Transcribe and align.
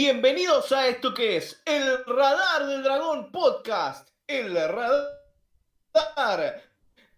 Bienvenidos 0.00 0.70
a 0.70 0.86
esto 0.86 1.12
que 1.12 1.38
es 1.38 1.60
el 1.64 2.04
Radar 2.06 2.68
del 2.68 2.84
Dragón 2.84 3.32
Podcast. 3.32 4.08
El 4.28 4.54
Radar. 4.54 5.08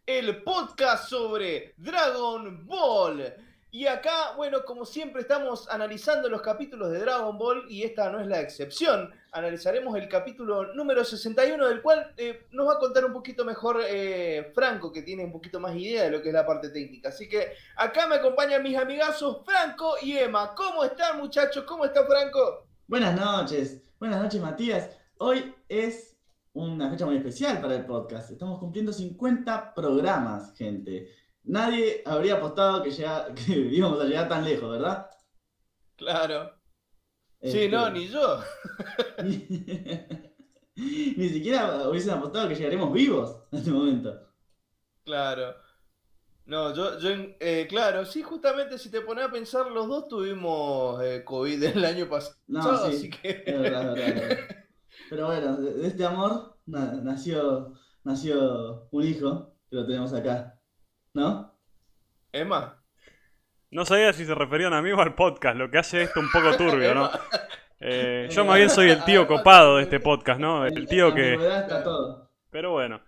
El 0.07 0.43
podcast 0.43 1.07
sobre 1.11 1.74
Dragon 1.77 2.66
Ball. 2.66 3.35
Y 3.71 3.87
acá, 3.87 4.33
bueno, 4.35 4.65
como 4.65 4.87
siempre 4.87 5.21
estamos 5.21 5.69
analizando 5.69 6.30
los 6.30 6.41
capítulos 6.41 6.91
de 6.91 7.01
Dragon 7.01 7.37
Ball 7.37 7.66
y 7.69 7.83
esta 7.83 8.09
no 8.09 8.19
es 8.19 8.27
la 8.27 8.41
excepción. 8.41 9.12
Analizaremos 9.33 9.95
el 9.99 10.09
capítulo 10.09 10.73
número 10.73 11.05
61 11.05 11.69
del 11.69 11.83
cual 11.83 12.15
eh, 12.16 12.47
nos 12.52 12.66
va 12.66 12.77
a 12.77 12.79
contar 12.79 13.05
un 13.05 13.12
poquito 13.12 13.45
mejor 13.45 13.83
eh, 13.87 14.52
Franco, 14.55 14.91
que 14.91 15.02
tiene 15.02 15.23
un 15.23 15.33
poquito 15.33 15.60
más 15.60 15.77
idea 15.77 16.05
de 16.05 16.12
lo 16.12 16.23
que 16.23 16.29
es 16.29 16.35
la 16.35 16.47
parte 16.47 16.71
técnica. 16.71 17.10
Así 17.10 17.29
que 17.29 17.52
acá 17.77 18.07
me 18.07 18.15
acompañan 18.15 18.62
mis 18.62 18.79
amigazos 18.79 19.45
Franco 19.45 19.97
y 20.01 20.16
Emma. 20.16 20.55
¿Cómo 20.55 20.83
están 20.83 21.19
muchachos? 21.19 21.65
¿Cómo 21.65 21.85
está 21.85 22.07
Franco? 22.07 22.70
Buenas 22.91 23.15
noches, 23.15 23.80
buenas 24.01 24.21
noches 24.21 24.43
Matías. 24.43 24.91
Hoy 25.19 25.55
es 25.69 26.19
una 26.55 26.91
fecha 26.91 27.07
muy 27.07 27.19
especial 27.19 27.61
para 27.61 27.77
el 27.77 27.87
podcast. 27.87 28.33
Estamos 28.33 28.59
cumpliendo 28.59 28.93
50 28.93 29.75
programas, 29.75 30.53
gente. 30.57 31.09
Nadie 31.45 32.02
habría 32.05 32.35
apostado 32.35 32.82
que, 32.82 32.91
que 33.47 33.52
íbamos 33.52 34.01
a 34.01 34.07
llegar 34.07 34.29
tan 34.29 34.45
lejos, 34.45 34.73
¿verdad? 34.73 35.09
Claro. 35.95 36.51
Sí, 37.41 37.69
no, 37.69 37.87
este, 37.87 37.99
ni 38.01 38.09
yo. 38.09 38.41
ni 41.16 41.29
siquiera 41.29 41.88
hubiesen 41.88 42.15
apostado 42.15 42.49
que 42.49 42.57
llegaremos 42.57 42.93
vivos 42.93 43.37
en 43.52 43.59
este 43.60 43.71
momento. 43.71 44.21
Claro. 45.04 45.54
No, 46.46 46.74
yo, 46.74 46.99
yo 46.99 47.10
eh, 47.38 47.66
claro, 47.69 48.05
sí, 48.05 48.23
justamente 48.23 48.79
si 48.79 48.91
te 48.91 49.02
pones 49.02 49.24
a 49.24 49.30
pensar, 49.30 49.71
los 49.71 49.87
dos 49.87 50.09
tuvimos 50.09 51.01
eh, 51.02 51.23
COVID 51.24 51.63
el 51.63 51.85
año 51.85 52.09
pasado, 52.09 52.37
no, 52.49 52.63
sí, 52.87 52.97
así 52.97 53.10
que... 53.10 53.45
Pero 55.09 55.27
bueno, 55.27 55.57
de 55.57 55.87
este 55.87 56.05
amor 56.05 56.57
nació, 56.66 57.74
nació 58.05 58.88
un 58.91 59.05
hijo 59.05 59.55
que 59.69 59.77
lo 59.77 59.87
tenemos 59.87 60.13
acá. 60.13 60.57
¿No? 61.13 61.52
Emma. 62.32 62.80
No 63.71 63.85
sabía 63.85 64.12
si 64.12 64.25
se 64.25 64.34
referían 64.34 64.72
a 64.72 64.82
mí 64.82 64.93
o 64.93 65.00
al 65.00 65.15
podcast, 65.15 65.56
lo 65.56 65.71
que 65.71 65.78
hace 65.78 66.03
esto 66.03 66.21
un 66.21 66.31
poco 66.31 66.56
turbio, 66.56 66.94
¿no? 66.94 67.10
Eh, 67.82 68.28
yo 68.31 68.44
más 68.44 68.56
bien 68.59 68.69
soy 68.69 68.91
el 68.91 69.03
tío 69.04 69.27
copado 69.27 69.78
de 69.78 69.84
este 69.84 70.00
podcast, 70.00 70.38
¿no? 70.38 70.66
El 70.66 70.87
tío 70.87 71.15
que... 71.15 71.38
Pero 72.50 72.72
bueno, 72.72 73.00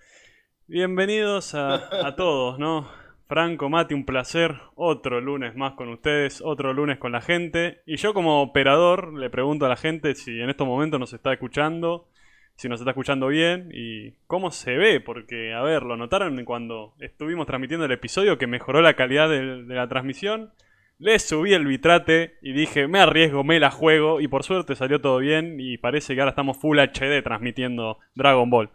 bienvenidos 0.67 1.55
a, 1.55 2.07
a 2.07 2.17
todos, 2.17 2.59
¿no? 2.59 2.91
Franco, 3.33 3.71
Mati, 3.71 3.95
un 3.95 4.05
placer. 4.05 4.61
Otro 4.75 5.23
lunes 5.23 5.57
más 5.57 5.73
con 5.73 5.89
ustedes, 5.89 6.43
otro 6.45 6.75
lunes 6.75 6.99
con 6.99 7.13
la 7.13 7.23
gente. 7.23 7.81
Y 7.87 7.97
yo 7.97 8.13
como 8.13 8.43
operador 8.43 9.15
le 9.15 9.31
pregunto 9.31 9.65
a 9.65 9.71
la 9.71 9.77
gente 9.77 10.15
si 10.15 10.39
en 10.39 10.51
estos 10.51 10.67
momentos 10.67 11.01
nos 11.01 11.15
está 11.15 11.33
escuchando, 11.33 12.11
si 12.57 12.69
nos 12.69 12.79
está 12.81 12.91
escuchando 12.91 13.29
bien 13.29 13.71
y 13.73 14.11
cómo 14.27 14.51
se 14.51 14.77
ve, 14.77 15.01
porque, 15.01 15.55
a 15.55 15.63
ver, 15.63 15.83
lo 15.83 15.97
notaron 15.97 16.45
cuando 16.45 16.93
estuvimos 17.01 17.47
transmitiendo 17.47 17.87
el 17.87 17.93
episodio 17.93 18.37
que 18.37 18.47
mejoró 18.47 18.83
la 18.83 18.97
calidad 18.97 19.31
de, 19.31 19.65
la 19.67 19.89
transmisión. 19.89 20.53
Le 20.99 21.19
subí 21.19 21.55
el 21.55 21.65
bitrate 21.65 22.37
y 22.43 22.53
dije, 22.53 22.87
me 22.87 23.01
arriesgo, 23.01 23.45
me 23.45 23.59
la 23.59 23.71
juego 23.71 24.21
y 24.21 24.29
por 24.29 24.45
suerte 24.45 24.77
salió 24.77 25.01
todo 25.01 25.17
bien 25.17 25.57
y 25.59 25.79
parece 25.79 26.15
que 26.15 26.21
ahora 26.21 26.33
estamos 26.33 26.59
Full 26.59 26.79
HD 26.79 27.23
transmitiendo 27.25 27.99
Dragon 28.15 28.51
Ball. 28.51 28.69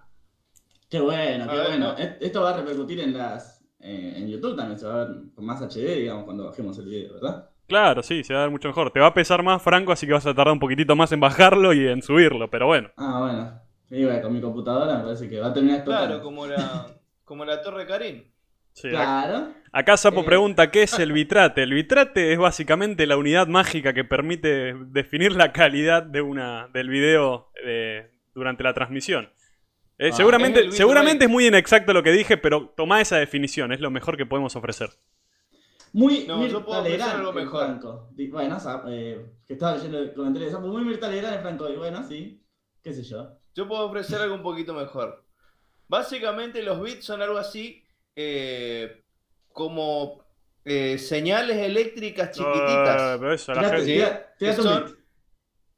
Qué 0.89 0.99
bueno, 0.99 1.47
qué 1.47 1.57
bueno. 1.59 1.95
Esto 1.95 2.41
va 2.41 2.55
a 2.55 2.57
repercutir 2.57 3.01
en 3.01 3.15
las 3.15 3.56
eh, 3.79 4.13
en 4.17 4.27
YouTube 4.27 4.55
también, 4.55 4.79
se 4.79 4.87
va 4.87 5.01
a 5.01 5.05
ver 5.05 5.15
con 5.35 5.45
más 5.45 5.61
HD, 5.61 5.95
digamos, 5.95 6.25
cuando 6.25 6.45
bajemos 6.45 6.77
el 6.79 6.85
video, 6.85 7.13
¿verdad? 7.13 7.49
Claro, 7.67 8.01
sí, 8.01 8.23
se 8.23 8.33
va 8.33 8.39
a 8.39 8.43
ver 8.43 8.51
mucho 8.51 8.69
mejor. 8.69 8.91
Te 8.91 8.99
va 8.99 9.07
a 9.07 9.13
pesar 9.13 9.43
más, 9.43 9.61
Franco, 9.61 9.91
así 9.91 10.07
que 10.07 10.13
vas 10.13 10.25
a 10.25 10.33
tardar 10.33 10.53
un 10.53 10.59
poquitito 10.59 10.95
más 10.95 11.11
en 11.11 11.19
bajarlo 11.19 11.73
y 11.73 11.87
en 11.87 12.01
subirlo, 12.01 12.49
pero 12.49 12.65
bueno. 12.67 12.89
Ah, 12.95 13.19
bueno. 13.19 14.21
Con 14.21 14.33
mi 14.33 14.41
computadora, 14.41 14.97
me 14.97 15.03
parece 15.03 15.29
que 15.29 15.39
va 15.39 15.47
a 15.47 15.53
terminar 15.53 15.83
Claro, 15.83 16.21
como 16.21 16.45
la, 16.45 16.87
como 17.23 17.45
la 17.45 17.61
Torre 17.61 17.85
Karim. 17.85 18.23
claro. 18.81 19.49
Acá 19.71 19.95
Sapo 19.95 20.21
eh, 20.21 20.25
pregunta 20.25 20.71
qué 20.71 20.83
es 20.83 20.97
el 20.99 21.11
bitrate. 21.13 21.63
El 21.63 21.73
bitrate 21.73 22.33
es 22.33 22.39
básicamente 22.39 23.05
la 23.05 23.17
unidad 23.17 23.47
mágica 23.47 23.93
que 23.93 24.03
permite 24.03 24.73
definir 24.87 25.33
la 25.33 25.51
calidad 25.53 26.03
de 26.03 26.21
una, 26.21 26.67
del 26.73 26.89
video 26.89 27.51
eh, 27.63 28.11
durante 28.33 28.63
la 28.63 28.73
transmisión. 28.73 29.29
Eh, 29.99 30.09
ah, 30.11 30.15
seguramente 30.15 30.67
es 30.67 30.75
seguramente 30.75 31.25
es 31.25 31.31
muy 31.31 31.47
inexacto 31.47 31.91
lo 31.93 32.03
que 32.03 32.11
dije, 32.11 32.37
pero 32.37 32.73
toma 32.75 33.01
esa 33.01 33.17
definición, 33.17 33.71
es 33.71 33.79
lo 33.79 33.89
mejor 33.89 34.17
que 34.17 34.25
podemos 34.25 34.55
ofrecer. 34.55 34.89
Muy 35.93 36.25
no, 36.27 36.45
yo 36.45 36.63
puedo 36.63 36.81
ofrecer 36.81 37.01
algo 37.01 37.33
mejor. 37.33 37.65
Franco. 37.65 38.09
Bueno, 38.29 38.57
que 38.85 39.53
estaba 39.53 39.75
leyendo 39.75 39.99
el 39.99 40.13
comentario 40.13 40.47
de 40.47 40.53
Sapo, 40.53 40.67
muy 40.67 40.83
Mirta 40.83 41.09
Legrand 41.09 41.41
Franco, 41.41 41.69
y 41.69 41.75
bueno, 41.75 42.03
sí, 42.07 42.43
qué 42.83 42.93
sé 42.93 43.03
yo. 43.03 43.39
Yo 43.55 43.67
puedo 43.67 43.85
ofrecer 43.85 44.21
algo 44.21 44.35
un 44.35 44.43
poquito 44.43 44.73
mejor. 44.73 45.25
Básicamente 45.87 46.61
los 46.61 46.81
bits 46.81 47.05
son 47.05 47.21
algo 47.21 47.37
así 47.37 47.83
eh, 48.15 49.03
como 49.51 50.23
eh, 50.65 50.97
señales 50.97 51.57
eléctricas 51.57 52.31
chiquititas. 52.31 53.17
pero 53.17 53.33
eso, 53.33 53.53
la 53.53 53.69
gente... 53.69 54.25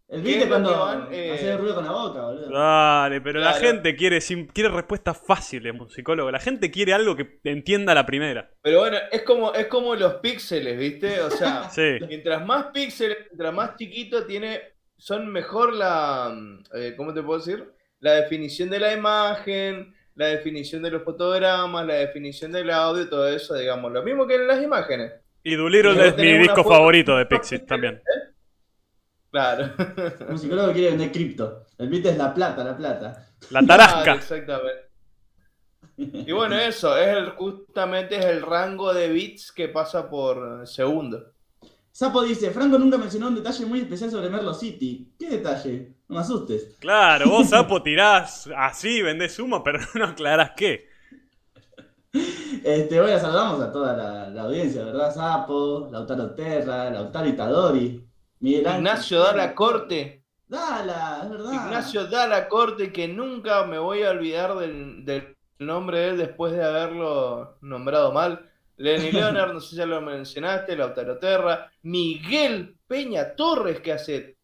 El 0.09 0.23
bit 0.23 0.37
es 0.37 0.47
cuando 0.47 1.07
eh... 1.11 1.33
hace 1.33 1.55
ruido 1.55 1.75
con 1.75 1.85
la 1.85 1.91
boca, 1.91 2.21
boludo. 2.21 2.49
Dale, 2.49 3.21
pero 3.21 3.39
la 3.39 3.53
gente 3.53 3.95
quiere, 3.95 4.19
quiere 4.51 4.69
respuestas 4.69 5.21
fáciles, 5.23 5.73
musicólogo. 5.75 6.31
La 6.31 6.39
gente 6.39 6.71
quiere 6.71 6.93
algo 6.93 7.15
que 7.15 7.39
entienda 7.43 7.93
la 7.93 8.07
primera. 8.07 8.49
Pero 8.63 8.79
bueno, 8.79 8.97
es 9.11 9.21
como, 9.21 9.53
es 9.53 9.67
como 9.67 9.93
los 9.95 10.15
píxeles, 10.15 10.79
¿viste? 10.79 11.21
O 11.21 11.29
sea, 11.29 11.69
mientras 12.07 12.43
más 12.43 12.67
píxeles, 12.73 13.17
mientras 13.29 13.53
más 13.53 13.75
chiquito 13.77 14.25
tiene 14.25 14.61
son 14.99 15.31
mejor 15.31 15.73
la, 15.73 16.35
eh, 16.75 16.93
¿cómo 16.97 17.13
te 17.13 17.23
puedo 17.23 17.39
decir? 17.39 17.71
La 17.99 18.13
definición 18.13 18.69
de 18.69 18.79
la 18.79 18.93
imagen, 18.93 19.93
la 20.15 20.27
definición 20.27 20.81
de 20.81 20.91
los 20.91 21.03
fotogramas, 21.03 21.85
la 21.85 21.93
definición 21.95 22.51
del 22.51 22.69
audio, 22.69 23.07
todo 23.07 23.27
eso, 23.29 23.55
digamos, 23.55 23.91
lo 23.91 24.03
mismo 24.03 24.27
que 24.27 24.35
en 24.35 24.47
las 24.47 24.61
imágenes. 24.61 25.13
Y 25.43 25.55
Doolittle 25.55 26.07
es 26.07 26.17
mi 26.17 26.37
disco 26.37 26.63
favorito 26.63 27.15
de 27.15 27.25
Pixie 27.25 27.59
también. 27.59 27.95
¿Eh? 27.95 28.29
Claro. 29.31 29.73
Un 30.29 30.39
psicólogo 30.39 30.73
quiere 30.73 30.89
vender 30.89 31.11
cripto. 31.11 31.65
El 31.77 31.89
bit 31.89 32.05
es 32.07 32.17
la 32.17 32.33
plata, 32.33 32.63
la 32.63 32.75
plata. 32.75 33.27
La 33.51 33.65
tarasca. 33.65 34.15
exactamente. 34.15 34.89
Y 35.97 36.31
bueno, 36.31 36.55
eso, 36.55 36.97
es 36.97 37.17
el, 37.17 37.29
justamente 37.31 38.17
es 38.17 38.25
el 38.25 38.41
rango 38.41 38.93
de 38.93 39.09
bits 39.09 39.51
que 39.51 39.67
pasa 39.67 40.09
por 40.09 40.65
segundo. 40.65 41.33
Sapo 41.91 42.23
dice, 42.23 42.51
Franco 42.51 42.79
nunca 42.79 42.97
mencionó 42.97 43.27
un 43.27 43.35
detalle 43.35 43.65
muy 43.65 43.81
especial 43.81 44.09
sobre 44.09 44.29
Merlo 44.29 44.53
City. 44.53 45.11
¿Qué 45.19 45.29
detalle? 45.29 45.95
No 46.07 46.15
me 46.15 46.21
asustes. 46.21 46.77
Claro, 46.79 47.29
vos 47.29 47.49
Sapo 47.49 47.83
tirás 47.83 48.49
así, 48.55 49.01
vendés 49.01 49.37
humo, 49.39 49.61
pero 49.65 49.79
no 49.95 50.05
aclarás 50.05 50.51
qué. 50.55 50.87
Este, 52.63 53.01
bueno, 53.01 53.19
saludamos 53.19 53.61
a 53.61 53.71
toda 53.71 54.31
la, 54.31 54.41
audiencia, 54.41 54.85
¿verdad? 54.85 55.13
Sapo, 55.13 55.89
Lautaro 55.91 56.33
Terra, 56.33 56.89
Lautaro 56.89 57.27
Itadori, 57.27 58.08
Miguel 58.39 58.67
Ignacio 58.77 59.19
da 59.19 59.33
la 59.33 59.53
corte. 59.53 60.23
Dala, 60.47 61.21
es 61.23 61.29
verdad. 61.29 61.53
Ignacio 61.53 62.07
da 62.07 62.27
la 62.27 62.47
corte, 62.47 62.91
que 62.91 63.07
nunca 63.07 63.65
me 63.65 63.77
voy 63.77 64.03
a 64.03 64.11
olvidar 64.11 64.55
del, 64.55 65.05
del 65.05 65.35
nombre 65.59 65.99
de 65.99 66.09
él 66.09 66.17
después 66.17 66.53
de 66.53 66.63
haberlo 66.63 67.57
nombrado 67.61 68.11
mal. 68.11 68.49
Lenny 68.77 69.11
Leonard, 69.11 69.53
no 69.53 69.59
sé 69.59 69.71
si 69.71 69.75
ya 69.75 69.85
lo 69.85 70.01
mencionaste, 70.01 70.75
Lautaro 70.75 71.17
Terra, 71.17 71.69
Miguel 71.83 72.75
Peña 72.87 73.35
Torres, 73.35 73.79
que 73.81 73.93
hace. 73.93 74.35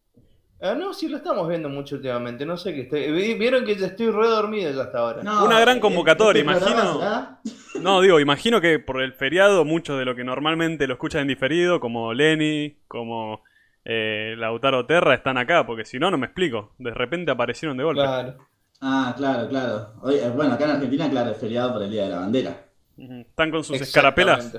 Ah, 0.60 0.74
no, 0.74 0.94
sí 0.94 1.08
lo 1.08 1.18
estamos 1.18 1.46
viendo 1.48 1.68
mucho 1.68 1.96
últimamente, 1.96 2.46
no 2.46 2.56
sé 2.56 2.72
qué 2.72 2.82
estoy. 2.82 3.34
Vieron 3.34 3.64
que 3.64 3.76
ya 3.76 3.88
estoy 3.88 4.10
re 4.10 4.26
dormido 4.26 4.70
ya 4.70 4.84
hasta 4.84 4.98
ahora. 4.98 5.20
Una 5.20 5.60
gran 5.60 5.80
convocatoria, 5.80 6.40
imagino. 6.40 7.38
No, 7.80 8.00
digo, 8.00 8.20
imagino 8.20 8.60
que 8.60 8.78
por 8.78 9.02
el 9.02 9.12
feriado, 9.12 9.66
muchos 9.66 9.98
de 9.98 10.06
lo 10.06 10.14
que 10.14 10.24
normalmente 10.24 10.86
lo 10.86 10.94
escuchan 10.94 11.22
en 11.22 11.28
diferido, 11.28 11.78
como 11.78 12.14
Lenny, 12.14 12.74
como 12.88 13.42
eh, 13.88 14.34
Lautaro 14.36 14.84
Terra, 14.84 15.14
están 15.14 15.38
acá, 15.38 15.64
porque 15.64 15.84
si 15.84 16.00
no, 16.00 16.10
no 16.10 16.18
me 16.18 16.26
explico. 16.26 16.74
De 16.78 16.92
repente 16.92 17.30
aparecieron 17.30 17.76
de 17.76 17.84
golpe. 17.84 18.02
Claro. 18.02 18.36
Ah, 18.80 19.14
claro, 19.16 19.48
claro. 19.48 19.92
Hoy, 20.02 20.16
eh, 20.16 20.28
bueno, 20.34 20.54
acá 20.54 20.64
en 20.64 20.70
Argentina, 20.72 21.08
claro, 21.08 21.30
es 21.30 21.38
feriado 21.38 21.72
por 21.72 21.82
el 21.84 21.90
Día 21.92 22.02
de 22.04 22.10
la 22.10 22.18
Bandera. 22.18 22.66
Están 22.98 23.50
con 23.52 23.62
sus 23.62 23.80
escarapelas. 23.80 24.58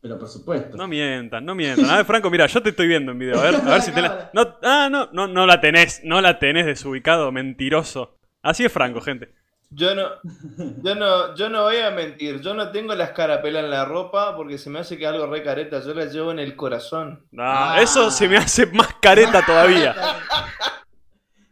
Pero 0.00 0.18
por 0.18 0.28
supuesto. 0.28 0.76
No 0.78 0.88
mientan, 0.88 1.44
no 1.44 1.54
mientan. 1.54 1.90
A 1.90 1.98
ver, 1.98 2.06
Franco, 2.06 2.30
mira, 2.30 2.46
yo 2.46 2.62
te 2.62 2.70
estoy 2.70 2.88
viendo 2.88 3.12
en 3.12 3.18
video. 3.18 3.38
A 3.38 3.42
ver, 3.42 3.54
a 3.56 3.70
ver 3.70 3.82
si 3.82 3.92
te 3.94 4.00
la. 4.00 4.30
No, 4.32 4.56
ah, 4.62 4.88
no, 4.90 5.10
no, 5.12 5.28
no 5.28 5.46
la 5.46 5.60
tenés, 5.60 6.00
no 6.02 6.22
la 6.22 6.38
tenés 6.38 6.64
desubicado, 6.64 7.30
mentiroso. 7.32 8.18
Así 8.40 8.64
es 8.64 8.72
Franco, 8.72 9.02
gente. 9.02 9.34
Yo 9.74 9.94
no, 9.94 10.08
yo 10.82 10.94
no, 10.94 11.34
yo 11.34 11.48
no 11.48 11.62
voy 11.62 11.78
a 11.78 11.90
mentir. 11.90 12.40
Yo 12.40 12.54
no 12.54 12.70
tengo 12.70 12.94
la 12.94 13.04
escarapela 13.04 13.60
en 13.60 13.70
la 13.70 13.84
ropa 13.84 14.36
porque 14.36 14.58
se 14.58 14.70
me 14.70 14.80
hace 14.80 14.98
que 14.98 15.06
algo 15.06 15.26
re 15.26 15.42
careta. 15.42 15.80
Yo 15.80 15.94
la 15.94 16.06
llevo 16.06 16.30
en 16.30 16.38
el 16.38 16.56
corazón. 16.56 17.26
Ah, 17.38 17.78
eso 17.80 18.10
se 18.10 18.28
me 18.28 18.36
hace 18.36 18.66
más 18.66 18.94
careta 19.00 19.44
todavía. 19.44 19.94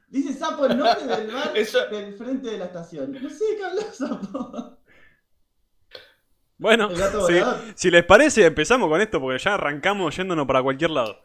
Dice 0.09 0.33
Sapo 0.35 0.67
el 0.67 0.77
nombre 0.77 1.07
del 1.07 1.31
bar 1.31 1.53
del 1.91 2.15
frente 2.15 2.51
de 2.51 2.59
la 2.59 2.65
estación. 2.67 3.13
No 3.13 3.31
sé 3.31 3.45
qué 3.57 3.65
habla 3.65 3.83
Sapo. 3.93 4.77
Bueno, 6.59 6.91
si 7.75 7.91
les 7.91 8.05
parece, 8.05 8.45
empezamos 8.45 8.91
con 8.91 9.01
esto 9.01 9.19
porque 9.19 9.43
ya 9.43 9.55
arrancamos 9.55 10.15
yéndonos 10.15 10.47
para 10.47 10.63
cualquier 10.63 10.91
lado. 10.91 11.19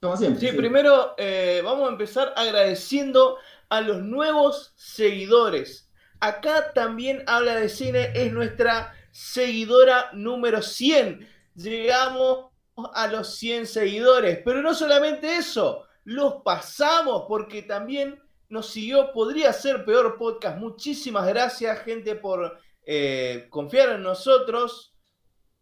Como 0.00 0.16
siempre. 0.16 0.48
Sí, 0.48 0.56
primero 0.56 1.14
eh, 1.18 1.60
vamos 1.64 1.88
a 1.88 1.92
empezar 1.92 2.32
agradeciendo 2.36 3.38
a 3.68 3.80
los 3.80 4.02
nuevos 4.02 4.72
seguidores. 4.76 5.83
Acá 6.24 6.72
también 6.72 7.22
habla 7.26 7.56
de 7.56 7.68
cine, 7.68 8.10
es 8.14 8.32
nuestra 8.32 8.94
seguidora 9.10 10.08
número 10.14 10.62
100. 10.62 11.28
Llegamos 11.54 12.46
a 12.94 13.08
los 13.08 13.36
100 13.36 13.66
seguidores, 13.66 14.40
pero 14.42 14.62
no 14.62 14.72
solamente 14.72 15.36
eso, 15.36 15.84
los 16.04 16.36
pasamos 16.42 17.26
porque 17.28 17.60
también 17.60 18.22
nos 18.48 18.70
siguió 18.70 19.12
Podría 19.12 19.52
ser 19.52 19.84
peor 19.84 20.16
podcast. 20.16 20.56
Muchísimas 20.56 21.26
gracias, 21.26 21.80
gente, 21.80 22.14
por 22.14 22.58
eh, 22.86 23.46
confiar 23.50 23.90
en 23.90 24.02
nosotros 24.02 24.96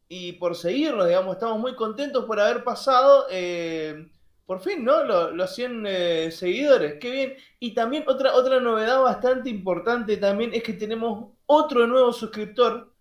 y 0.07 0.35
por 0.35 0.55
seguirnos, 0.55 1.09
digamos. 1.09 1.35
Estamos 1.35 1.59
muy 1.59 1.75
contentos 1.75 2.25
por 2.25 2.39
haber 2.39 2.63
pasado, 2.63 3.27
eh, 3.31 4.13
por 4.53 4.61
fin, 4.61 4.85
¿no? 4.85 5.03
Los, 5.33 5.55
100 5.55 5.85
eh, 5.87 6.31
seguidores. 6.31 6.97
Qué 7.01 7.11
bien. 7.11 7.35
Y 7.59 7.73
también 7.73 8.05
otra, 8.07 8.35
otra 8.35 8.61
novedad 8.61 9.01
bastante 9.01 9.49
importante 9.49 10.19
también 10.19 10.53
es 10.53 10.63
que 10.63 10.75
tenemos 10.75 11.31
otro 11.47 11.87
nuevo 11.87 12.13
suscriptor. 12.13 12.93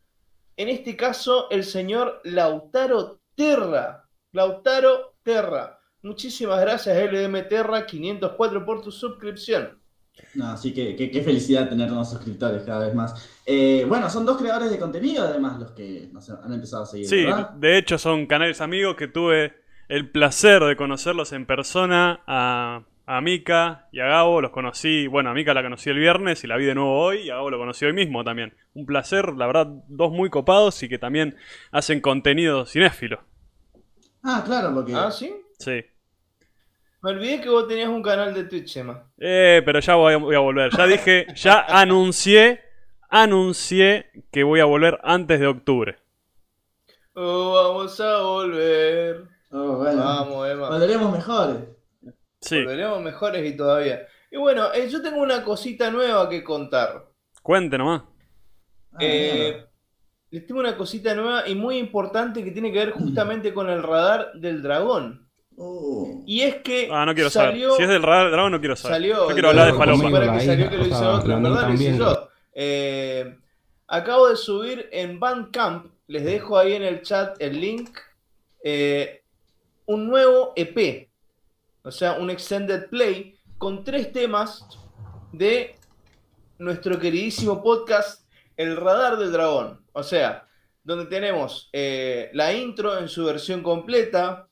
En 0.56 0.70
este 0.70 0.96
caso, 0.96 1.50
el 1.52 1.66
señor 1.66 2.22
Lautaro 2.24 3.20
Terra. 3.36 4.08
Lautaro 4.32 5.16
Terra. 5.24 5.78
Muchísimas 6.04 6.62
gracias, 6.62 6.96
LDM 6.96 7.50
Terra 7.50 7.86
504 7.86 8.66
por 8.66 8.82
tu 8.82 8.90
suscripción. 8.90 9.78
No, 10.36 10.52
así 10.52 10.74
que 10.74 10.96
qué 10.96 11.22
felicidad 11.22 11.68
tener 11.68 11.90
nuevos 11.90 12.12
suscriptores 12.12 12.64
cada 12.64 12.86
vez 12.86 12.96
más. 12.96 13.30
Eh, 13.46 13.86
bueno, 13.90 14.10
son 14.10 14.26
dos 14.26 14.38
creadores 14.38 14.72
de 14.72 14.80
contenido 14.80 15.26
además 15.26 15.60
los 15.60 15.72
que 15.72 16.10
han 16.44 16.54
empezado 16.54 16.84
a 16.84 16.86
seguir. 16.86 17.08
Sí, 17.08 17.26
de 17.58 17.78
hecho 17.78 17.98
son 17.98 18.26
canales 18.26 18.62
amigos 18.62 18.96
que 18.96 19.10
tuve 19.10 19.61
el 19.92 20.10
placer 20.10 20.64
de 20.64 20.78
conocerlos 20.78 21.34
en 21.34 21.46
persona 21.46 22.22
a, 22.26 22.84
a 23.06 23.20
Mika 23.20 23.90
y 23.92 24.00
a 24.00 24.06
Gabo. 24.06 24.40
Los 24.40 24.52
conocí, 24.52 25.06
bueno, 25.08 25.32
a 25.32 25.34
Mika 25.34 25.54
la 25.54 25.64
conocí 25.64 25.90
el 25.90 26.00
viernes 26.00 26.46
y 26.46 26.48
la 26.48 26.56
vi 26.56 26.64
de 26.64 26.76
nuevo 26.76 26.98
hoy 26.98 27.24
y 27.24 27.30
a 27.30 27.36
Gabo 27.36 27.50
lo 27.50 27.58
conocí 27.58 27.84
hoy 27.84 27.92
mismo 27.92 28.24
también. 28.24 28.56
Un 28.74 28.86
placer, 28.86 29.34
la 29.34 29.48
verdad, 29.48 29.68
dos 29.90 30.14
muy 30.14 30.30
copados 30.30 30.82
y 30.82 30.88
que 30.88 30.98
también 30.98 31.36
hacen 31.74 32.00
contenido 32.00 32.66
cinéfilo. 32.66 33.22
Ah, 34.24 34.42
claro, 34.46 34.74
porque... 34.74 34.96
Ah, 34.96 35.12
sí. 35.12 35.36
Sí. 35.60 35.84
Me 37.02 37.12
olvidé 37.12 37.42
que 37.42 37.50
vos 37.50 37.68
tenías 37.68 37.90
un 37.90 38.02
canal 38.02 38.34
de 38.34 38.46
Twitch, 38.46 38.78
Emma. 38.78 39.12
Eh, 39.20 39.62
pero 39.66 39.82
ya 39.82 39.96
voy 39.96 40.14
a, 40.14 40.40
volver. 40.40 40.72
Ya 40.72 40.88
dije, 40.88 41.28
ya 41.36 41.66
anuncié, 41.68 42.62
anuncié 43.10 44.10
que 44.32 44.44
voy 44.44 44.62
a 44.62 44.66
volver 44.66 45.02
antes 45.04 45.38
de 45.42 45.48
octubre. 45.48 45.98
Oh, 47.14 47.74
vamos 47.76 48.00
a 48.00 48.22
volver. 48.22 49.31
Oh, 49.52 49.78
bueno. 49.78 50.04
Vamos, 50.04 50.50
Emma. 50.50 50.70
Volveremos 50.70 51.12
mejores. 51.12 51.58
Sí. 52.40 52.64
Volveremos 52.64 53.02
mejores 53.02 53.46
y 53.46 53.56
todavía. 53.56 54.08
Y 54.32 54.38
bueno, 54.38 54.74
eh, 54.74 54.88
yo 54.90 55.02
tengo 55.02 55.22
una 55.22 55.44
cosita 55.44 55.92
nueva 55.92 56.30
que 56.30 56.44
contar. 56.44 57.06
Cuente 57.42 57.78
nomás. 57.78 58.04
Ah, 58.94 58.98
eh, 59.00 59.66
les 60.30 60.46
tengo 60.46 60.62
una 60.62 60.78
cosita 60.78 61.14
nueva 61.14 61.48
y 61.48 61.56
muy 61.56 61.78
importante 61.78 62.44
que 62.44 62.52
tiene 62.52 62.72
que 62.72 62.80
ver 62.80 62.92
justamente 62.92 63.54
con 63.54 63.70
el 63.70 63.84
radar 63.84 64.32
del 64.34 64.62
dragón. 64.62 65.30
Oh. 65.58 66.24
Y 66.26 66.42
es 66.42 66.56
que. 66.58 66.88
Ah, 66.90 67.06
no 67.06 67.14
quiero 67.14 67.30
saber. 67.30 67.56
Si 67.56 67.84
es 67.84 67.90
del 67.90 68.02
dragón, 68.02 68.54
no 68.54 68.60
quiero 68.60 68.78
saber. 68.78 68.96
Salió, 68.96 69.28
yo 69.28 69.34
quiero 69.34 69.50
hablar 69.50 69.74
de 69.74 69.78
Paloma. 69.78 70.10
Para 70.10 70.34
que 70.34 70.46
salió 70.46 70.70
que 70.70 70.78
lo 70.78 70.88
hizo 70.88 71.12
otro, 71.12 71.34
en 71.34 71.44
verdad 71.44 71.68
lo 71.68 71.74
hice 71.74 71.98
yo. 71.98 72.30
Eh, 72.54 73.38
acabo 73.88 74.30
de 74.30 74.38
subir 74.38 74.88
en 74.92 75.20
Bandcamp, 75.20 75.88
les 76.08 76.24
dejo 76.24 76.58
ahí 76.58 76.74
en 76.74 76.84
el 76.84 77.02
chat 77.02 77.36
el 77.40 77.60
link, 77.60 77.98
eh, 78.64 79.21
un 79.86 80.08
nuevo 80.08 80.54
EP. 80.56 81.10
O 81.84 81.92
sea, 81.92 82.14
un 82.14 82.30
extended 82.30 82.90
play 82.90 83.36
con 83.58 83.84
tres 83.84 84.12
temas 84.12 84.66
de 85.32 85.76
nuestro 86.58 87.00
queridísimo 87.00 87.64
podcast 87.64 88.28
El 88.58 88.78
Radar 88.78 89.18
del 89.18 89.32
Dragón. 89.32 89.84
O 89.94 90.04
sea, 90.04 90.48
donde 90.84 91.06
tenemos 91.06 91.70
eh, 91.74 92.30
la 92.34 92.54
intro 92.54 92.98
en 92.98 93.08
su 93.08 93.26
versión 93.26 93.62
completa, 93.64 94.48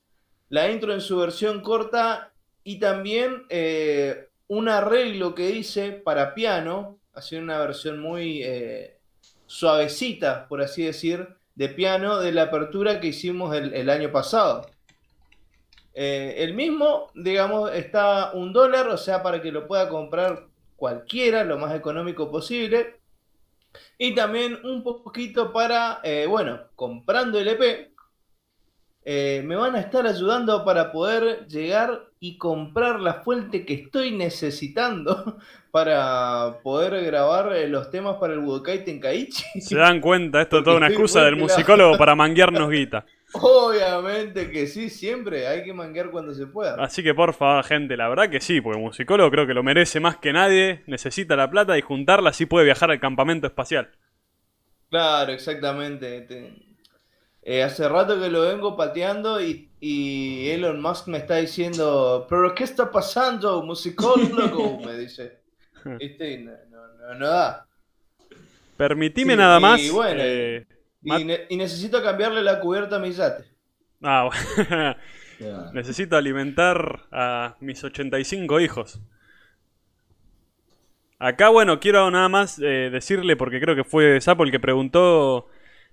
la 0.50 0.70
intro 0.72 0.94
en 0.94 1.02
su 1.02 1.18
versión 1.18 1.62
corta 1.62 2.34
y 2.64 2.80
también 2.80 3.46
eh, 3.50 4.30
un 4.48 4.70
arreglo 4.70 5.36
que 5.36 5.52
hice 5.52 5.92
para 5.92 6.34
piano, 6.34 7.00
haciendo 7.14 7.52
una 7.52 7.60
versión 7.60 8.00
muy 8.00 8.42
eh, 8.44 8.98
suavecita, 9.46 10.48
por 10.48 10.62
así 10.62 10.84
decir, 10.84 11.28
de 11.56 11.70
piano 11.70 12.20
de 12.20 12.32
la 12.32 12.44
apertura 12.44 13.00
que 13.00 13.08
hicimos 13.08 13.56
el, 13.56 13.90
año 13.90 14.12
pasado. 14.12 14.70
Eh, 16.02 16.44
el 16.44 16.54
mismo, 16.54 17.12
digamos, 17.14 17.74
está 17.74 18.32
un 18.32 18.54
dólar, 18.54 18.88
o 18.88 18.98
sea, 18.98 19.22
para 19.22 19.42
que 19.42 19.52
lo 19.52 19.68
pueda 19.68 19.90
comprar 19.90 20.48
cualquiera, 20.78 21.44
lo 21.44 21.58
más 21.58 21.76
económico 21.76 22.32
posible. 22.32 23.02
Y 23.98 24.16
también 24.16 24.60
un 24.64 24.82
poquito 24.82 25.52
para, 25.52 26.02
bueno, 26.28 26.62
comprando 26.76 27.38
el 27.38 27.50
EP, 27.50 27.90
eh, 29.12 29.42
me 29.44 29.56
van 29.56 29.76
a 29.76 29.80
estar 29.80 30.06
ayudando 30.06 30.64
para 30.64 30.92
poder 30.92 31.48
llegar 31.48 32.09
y 32.22 32.38
comprar 32.38 33.00
la 33.00 33.16
fuente 33.16 33.66
que 33.66 33.74
estoy 33.76 34.12
necesitando 34.12 35.38
para 35.72 36.60
poder 36.64 37.04
grabar 37.06 37.56
eh, 37.56 37.68
los 37.68 37.90
temas 37.90 38.18
para 38.18 38.34
el 38.34 38.40
Budokai 38.40 38.84
Tenkaichi. 38.84 39.44
Se 39.62 39.78
dan 39.78 40.02
cuenta, 40.02 40.42
esto 40.42 40.60
es 40.60 40.64
toda 40.64 40.78
una 40.78 40.88
excusa 40.90 41.24
del 41.24 41.38
musicólogo 41.38 41.98
para 41.98 42.16
manguearnos 42.16 42.70
guita. 42.70 43.06
Obviamente 43.32 44.50
que 44.50 44.66
sí, 44.66 44.90
siempre 44.90 45.48
hay 45.48 45.64
que 45.64 45.72
manguear 45.72 46.10
cuando 46.10 46.34
se 46.34 46.48
pueda. 46.48 46.84
Así 46.84 47.04
que 47.04 47.14
por 47.14 47.36
favor, 47.36 47.64
gente, 47.64 47.96
la 47.96 48.10
verdad 48.10 48.28
que 48.28 48.42
sí, 48.42 48.60
porque 48.60 48.80
el 48.80 48.84
musicólogo 48.84 49.30
creo 49.30 49.46
que 49.46 49.54
lo 49.54 49.62
merece 49.62 50.00
más 50.00 50.18
que 50.18 50.34
nadie, 50.34 50.82
necesita 50.88 51.36
la 51.36 51.48
plata 51.48 51.78
y 51.78 51.82
juntarla 51.82 52.32
así 52.32 52.48
puede 52.48 52.66
viajar 52.66 52.90
al 52.90 53.00
campamento 53.00 53.46
espacial. 53.46 53.92
Claro, 54.90 55.32
exactamente. 55.32 56.26
Eh, 57.42 57.64
hace 57.64 57.88
rato 57.88 58.20
que 58.20 58.30
lo 58.30 58.42
vengo 58.42 58.76
pateando 58.76 59.42
y, 59.42 59.70
Elon 59.82 60.82
Musk 60.82 61.08
me 61.08 61.20
está 61.20 61.38
diciendo, 61.38 62.28
pero 62.30 62.54
¿qué 62.54 62.66
está 62.66 62.92
pasando, 62.92 63.64
musicólogo? 63.64 64.80
me 64.86 64.98
dice. 64.98 65.40
¿Viste? 65.98 66.38
No, 66.40 66.52
no, 66.70 67.16
no, 67.16 67.28
da. 67.28 67.66
Permitime 68.76 69.36
nada 69.36 69.60
más. 69.60 69.80
Y 69.80 69.90
bueno, 69.90 70.22
eh, 70.24 70.68
y, 71.02 71.56
necesito 71.56 72.04
cambiarle 72.04 72.42
la 72.44 72.60
cubierta 72.60 72.98
a 72.98 73.00
mi 73.00 73.12
yate. 73.12 73.46
Ah, 74.02 74.30
bueno. 74.30 74.96
Necesito 75.74 76.18
alimentar 76.18 77.08
a 77.12 77.56
mis 77.62 77.82
85 77.82 78.60
hijos. 78.60 79.00
Acá, 81.18 81.50
bueno, 81.50 81.80
quiero 81.80 82.10
nada 82.12 82.30
más 82.30 82.60
eh, 82.60 82.90
decirle, 82.90 83.36
porque 83.36 83.60
creo 83.60 83.76
que 83.76 83.84
fue 83.84 84.20
Sapo 84.22 84.44
el 84.44 84.52
que 84.52 84.60
preguntó 84.60 85.48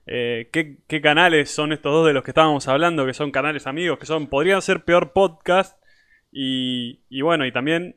eh, 0.07 0.51
¿qué, 0.53 1.01
canales 1.01 1.51
son 1.51 1.73
estos 1.73 1.93
dos 1.93 2.07
de 2.07 2.13
los 2.13 2.23
que 2.23 2.31
estábamos 2.31 2.69
hablando, 2.69 3.07
que 3.07 3.15
son 3.15 3.33
canales 3.33 3.67
amigos, 3.67 3.99
que 3.99 4.07
son, 4.07 4.29
podrían 4.29 4.63
ser 4.63 4.85
peor 4.85 5.13
podcast. 5.13 5.79
Y, 6.31 7.01
bueno, 7.23 7.47
y 7.47 7.53
también 7.53 7.97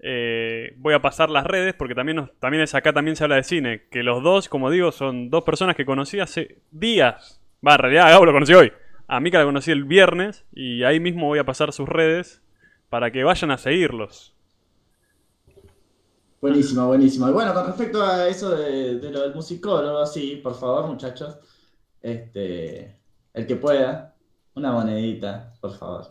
eh, 0.00 0.74
voy 0.78 0.94
a 0.94 1.02
pasar 1.02 1.30
las 1.30 1.44
redes, 1.44 1.74
porque 1.74 1.94
también, 1.94 2.30
también 2.40 2.62
es 2.62 2.74
acá 2.74 2.92
también 2.92 3.16
se 3.16 3.24
habla 3.24 3.36
de 3.36 3.44
cine, 3.44 3.82
que 3.90 4.02
los 4.02 4.22
dos, 4.22 4.48
como 4.48 4.70
digo, 4.70 4.90
son 4.90 5.30
dos 5.30 5.44
personas 5.44 5.76
que 5.76 5.84
conocí 5.84 6.18
hace 6.18 6.58
días. 6.70 7.40
Va, 7.66 7.74
en 7.74 7.78
realidad 7.78 8.10
Gabo 8.10 8.26
lo 8.26 8.32
conocí 8.32 8.54
hoy. 8.54 8.72
A 9.06 9.20
Mika 9.20 9.38
la 9.38 9.44
conocí 9.44 9.70
el 9.70 9.84
viernes 9.84 10.46
y 10.52 10.82
ahí 10.84 10.98
mismo 10.98 11.26
voy 11.26 11.38
a 11.38 11.44
pasar 11.44 11.72
sus 11.72 11.88
redes 11.88 12.42
para 12.88 13.10
que 13.10 13.22
vayan 13.22 13.50
a 13.50 13.58
seguirlos. 13.58 14.33
Buenísimo, 16.44 16.86
buenísimo. 16.88 17.26
Y 17.30 17.32
bueno, 17.32 17.54
con 17.54 17.66
respecto 17.66 18.04
a 18.04 18.28
eso 18.28 18.54
de, 18.54 19.00
lo 19.10 19.22
del 19.22 19.34
musicólogo, 19.34 20.04
sí, 20.04 20.42
por 20.44 20.54
favor, 20.54 20.88
muchachos, 20.88 21.38
este, 22.02 23.00
el 23.32 23.46
que 23.46 23.56
pueda, 23.56 24.14
una 24.54 24.70
monedita, 24.70 25.54
por 25.58 25.72
favor. 25.72 26.06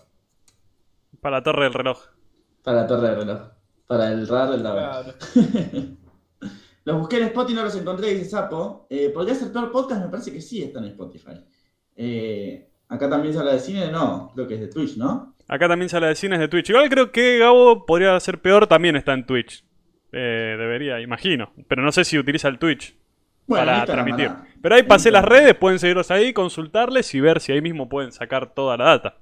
Para 1.22 1.38
la 1.38 1.44
torre 1.44 1.66
del 1.66 1.74
reloj. 1.74 2.00
Para 2.64 2.82
la 2.82 2.88
torre 2.88 3.10
del 3.10 3.16
reloj. 3.18 3.42
Para 3.86 4.12
el 4.12 4.28
RAR 4.28 4.50
del 4.50 4.62
claro. 4.62 5.14
los 6.86 6.98
busqué 6.98 7.18
en 7.18 7.24
Spotify 7.26 7.54
y 7.54 7.56
no 7.56 7.64
los 7.66 7.76
encontré, 7.76 8.16
dice 8.16 8.32
Sapo. 8.32 8.88
Eh, 8.90 9.12
¿Podría 9.14 9.36
ser 9.36 9.54
peor 9.54 9.72
podcast? 9.72 10.02
Me 10.02 10.10
parece 10.10 10.34
que 10.34 10.42
sí 10.42 10.64
está 10.64 10.80
en 10.80 10.86
Spotify. 10.86 11.46
Eh, 11.96 12.72
acá 12.88 13.08
también 13.08 13.36
se 13.36 13.40
habla 13.40 13.54
de 13.54 13.60
cine, 13.60 13.92
no, 13.92 14.32
creo 14.34 14.48
que 14.48 14.56
es 14.56 14.62
de 14.62 14.68
Twitch, 14.70 14.98
¿no? 14.98 15.36
Acá 15.48 15.68
también 15.68 15.90
se 15.90 15.96
habla 15.96 16.08
de 16.08 16.16
cine, 16.16 16.38
es 16.38 16.42
de 16.42 16.48
Twitch. 16.48 16.72
Igual 16.72 16.90
creo 16.90 17.12
que 17.12 17.38
Gabo 17.38 17.86
podría 17.86 18.20
ser 18.20 18.42
peor, 18.42 18.66
también 18.66 18.96
está 18.96 19.14
en 19.14 19.28
Twitch. 19.28 19.64
Eh, 20.14 20.56
debería, 20.58 21.02
imagino. 21.02 21.52
Pero 21.68 21.82
no 21.82 21.92
sé 21.92 22.06
si 22.06 22.18
utiliza 22.18 22.48
el 22.48 22.60
Twitch 22.60 22.96
para 23.48 23.84
transmitir. 23.86 24.32
Pero 24.62 24.76
ahí 24.76 24.84
pasé 24.84 25.12
las 25.12 25.26
redes, 25.26 25.56
pueden 25.56 25.80
seguirlos 25.80 26.12
ahí, 26.12 26.32
consultarles 26.32 27.14
y 27.16 27.20
ver 27.20 27.42
si 27.42 27.52
ahí 27.52 27.62
mismo 27.62 27.90
pueden 27.90 28.12
sacar 28.12 28.54
toda 28.54 28.78
la 28.78 28.86
data. 28.86 29.18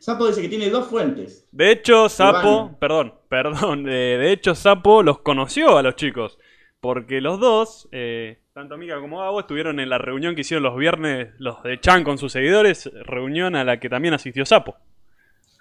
Sapo 0.00 0.26
dice 0.26 0.42
que 0.42 0.48
tiene 0.48 0.68
dos 0.68 0.88
fuentes. 0.88 1.46
De 1.52 1.70
hecho, 1.70 2.08
Sapo, 2.08 2.76
perdón, 2.80 3.14
perdón, 3.28 3.84
de 3.84 4.32
hecho 4.32 4.56
Sapo 4.56 5.04
los 5.04 5.20
conoció 5.20 5.78
a 5.78 5.82
los 5.82 5.94
chicos. 5.94 6.38
Porque 6.80 7.20
los 7.20 7.38
dos, 7.38 7.88
eh, 7.92 8.40
tanto 8.52 8.76
Mika 8.76 8.98
como 8.98 9.20
Gabo, 9.20 9.38
estuvieron 9.38 9.78
en 9.78 9.88
la 9.88 9.98
reunión 9.98 10.34
que 10.34 10.40
hicieron 10.40 10.64
los 10.64 10.76
viernes 10.76 11.28
los 11.38 11.62
de 11.62 11.78
Chan 11.78 12.02
con 12.02 12.18
sus 12.18 12.32
seguidores, 12.32 12.90
reunión 13.04 13.54
a 13.54 13.62
la 13.62 13.78
que 13.78 13.88
también 13.88 14.14
asistió 14.14 14.44
Sapo. 14.44 14.74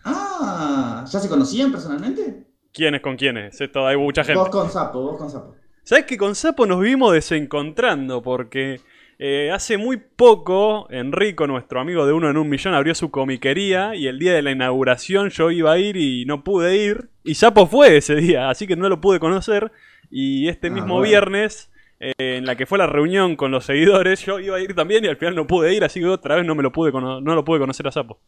Ah, 0.03 1.05
¿ya 1.07 1.19
se 1.19 1.29
conocían 1.29 1.71
personalmente? 1.71 2.47
¿Quiénes 2.73 3.01
con 3.01 3.17
quiénes? 3.17 3.59
Esto, 3.59 3.85
hay 3.85 3.97
mucha 3.97 4.23
gente. 4.23 4.39
Vos 4.39 4.49
con 4.49 4.69
Sapo, 4.69 5.01
vos 5.01 5.17
con 5.17 5.29
Sapo. 5.29 5.55
¿Sabes 5.83 6.05
que 6.05 6.17
con 6.17 6.35
Sapo 6.35 6.65
nos 6.65 6.79
vimos 6.79 7.11
desencontrando? 7.13 8.21
Porque 8.21 8.79
eh, 9.19 9.51
hace 9.51 9.77
muy 9.77 9.97
poco 9.97 10.87
Enrico, 10.89 11.47
nuestro 11.47 11.81
amigo 11.81 12.05
de 12.05 12.13
uno 12.13 12.29
en 12.29 12.37
un 12.37 12.47
millón, 12.47 12.73
abrió 12.73 12.95
su 12.95 13.11
comiquería 13.11 13.93
y 13.93 14.07
el 14.07 14.19
día 14.19 14.33
de 14.33 14.41
la 14.41 14.51
inauguración 14.51 15.29
yo 15.29 15.51
iba 15.51 15.73
a 15.73 15.77
ir 15.77 15.97
y 15.97 16.25
no 16.25 16.43
pude 16.43 16.77
ir. 16.77 17.09
Y 17.23 17.35
Sapo 17.35 17.67
fue 17.67 17.97
ese 17.97 18.15
día, 18.15 18.49
así 18.49 18.67
que 18.67 18.75
no 18.75 18.87
lo 18.89 19.01
pude 19.01 19.19
conocer. 19.19 19.71
Y 20.09 20.47
este 20.47 20.67
ah, 20.67 20.71
mismo 20.71 21.01
viernes, 21.01 21.71
eh, 21.99 22.13
en 22.17 22.45
la 22.45 22.55
que 22.55 22.65
fue 22.65 22.77
la 22.77 22.87
reunión 22.87 23.35
con 23.35 23.51
los 23.51 23.65
seguidores, 23.65 24.25
yo 24.25 24.39
iba 24.39 24.55
a 24.57 24.59
ir 24.61 24.75
también 24.75 25.03
y 25.03 25.09
al 25.09 25.17
final 25.17 25.35
no 25.35 25.45
pude 25.45 25.73
ir, 25.73 25.83
así 25.83 25.99
que 25.99 26.07
otra 26.07 26.35
vez 26.35 26.45
no 26.45 26.55
me 26.55 26.63
lo 26.63 26.71
pude, 26.71 26.91
no 26.91 27.21
lo 27.21 27.43
pude 27.43 27.59
conocer 27.59 27.87
a 27.87 27.91
Sapo. 27.91 28.19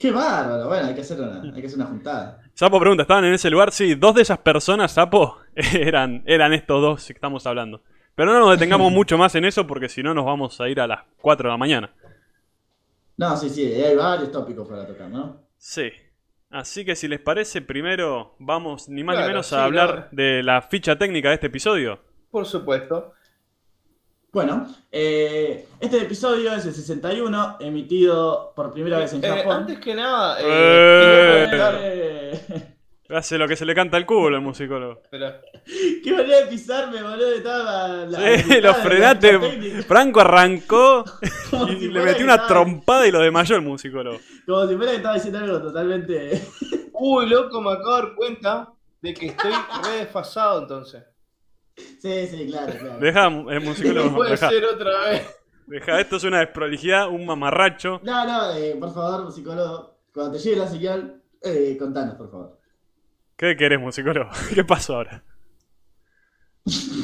Qué 0.00 0.10
bárbaro, 0.10 0.66
bueno, 0.66 0.88
hay 0.88 0.94
que 0.94 1.02
hacer 1.02 1.20
una, 1.20 1.42
hay 1.42 1.60
que 1.60 1.66
hacer 1.66 1.78
una 1.78 1.88
juntada. 1.88 2.42
Sapo 2.54 2.80
pregunta, 2.80 3.02
¿estaban 3.02 3.26
en 3.26 3.34
ese 3.34 3.50
lugar? 3.50 3.70
Sí, 3.70 3.94
dos 3.96 4.14
de 4.14 4.22
esas 4.22 4.38
personas, 4.38 4.92
Sapo, 4.92 5.36
eran, 5.54 6.22
eran 6.24 6.54
estos 6.54 6.80
dos 6.80 7.06
que 7.06 7.12
estamos 7.12 7.46
hablando. 7.46 7.82
Pero 8.14 8.32
no 8.32 8.40
nos 8.40 8.52
detengamos 8.52 8.90
mucho 8.94 9.18
más 9.18 9.34
en 9.34 9.44
eso 9.44 9.66
porque 9.66 9.90
si 9.90 10.02
no 10.02 10.14
nos 10.14 10.24
vamos 10.24 10.58
a 10.58 10.70
ir 10.70 10.80
a 10.80 10.86
las 10.86 11.00
4 11.20 11.48
de 11.48 11.52
la 11.52 11.58
mañana. 11.58 11.92
No, 13.18 13.36
sí, 13.36 13.50
sí, 13.50 13.62
hay 13.74 13.94
varios 13.94 14.32
tópicos 14.32 14.66
para 14.66 14.86
tocar, 14.86 15.10
¿no? 15.10 15.36
Sí. 15.58 15.92
Así 16.48 16.86
que 16.86 16.96
si 16.96 17.06
les 17.06 17.20
parece, 17.20 17.60
primero 17.60 18.36
vamos 18.38 18.88
ni 18.88 19.04
más 19.04 19.18
ni 19.18 19.26
menos 19.26 19.52
a 19.52 19.64
hablar 19.64 20.08
de 20.12 20.42
la 20.42 20.62
ficha 20.62 20.96
técnica 20.96 21.28
de 21.28 21.34
este 21.34 21.48
episodio. 21.48 22.00
Por 22.30 22.46
supuesto. 22.46 23.12
Bueno, 24.32 24.72
eh, 24.92 25.66
este 25.80 26.02
episodio 26.02 26.52
es 26.52 26.64
el 26.64 26.72
61, 26.72 27.56
emitido 27.58 28.52
por 28.54 28.72
primera 28.72 28.98
vez 28.98 29.12
en 29.12 29.24
eh, 29.24 29.28
Japón. 29.28 29.56
antes 29.56 29.80
que 29.80 29.94
nada, 29.94 30.38
eh, 30.40 31.50
Hace 33.08 33.38
lo 33.38 33.48
que 33.48 33.56
se 33.56 33.64
le 33.64 33.74
canta 33.74 33.96
al 33.96 34.06
culo 34.06 34.36
al 34.36 34.42
musicólogo. 34.42 35.02
Qué 35.10 36.12
manera 36.12 36.42
de 36.42 36.46
pisarme, 36.46 37.02
boludo. 37.02 37.32
Estaba 37.32 37.88
la, 38.06 38.38
sí, 38.38 38.60
lo 38.60 38.72
frenaste. 38.74 39.82
Franco 39.82 40.20
arrancó 40.20 41.04
y 41.80 41.88
le 41.88 42.00
metió 42.00 42.24
una 42.24 42.46
trompada 42.46 43.08
y 43.08 43.10
lo 43.10 43.18
desmayó 43.18 43.56
el 43.56 43.62
musicólogo. 43.62 44.20
Como 44.46 44.68
si 44.68 44.76
fuera 44.76 44.92
que 44.92 44.98
estaba 44.98 45.14
diciendo 45.16 45.40
algo 45.40 45.60
totalmente. 45.60 46.40
Uy, 46.92 47.28
loco, 47.28 47.60
me 47.60 47.72
acabo 47.72 47.96
de 47.96 48.02
dar 48.02 48.14
cuenta 48.14 48.72
de 49.02 49.14
que 49.14 49.26
estoy 49.26 49.52
re 49.84 50.04
desfasado 50.04 50.62
entonces. 50.62 51.02
Sí, 52.00 52.26
sí, 52.28 52.46
claro, 52.46 52.72
claro. 52.78 52.98
Deja 52.98 53.26
el 53.26 53.60
musicólogo. 53.60 54.10
No 54.10 54.16
puede 54.16 54.36
ser 54.36 54.64
otra 54.64 55.10
vez. 55.10 55.36
Deja, 55.66 56.00
esto 56.00 56.16
es 56.16 56.24
una 56.24 56.40
desprolijidad, 56.40 57.08
un 57.08 57.26
mamarracho. 57.26 58.00
No, 58.02 58.26
no, 58.26 58.56
eh, 58.56 58.74
por 58.80 58.92
favor, 58.92 59.24
musicólogo. 59.24 59.98
Cuando 60.12 60.32
te 60.32 60.38
llegue 60.38 60.56
la 60.56 60.66
señal, 60.66 61.22
eh, 61.42 61.76
contanos, 61.78 62.14
por 62.16 62.30
favor. 62.30 62.58
¿Qué 63.36 63.56
querés, 63.56 63.78
musicólogo? 63.78 64.30
¿Qué 64.54 64.64
pasó 64.64 64.96
ahora? 64.96 65.22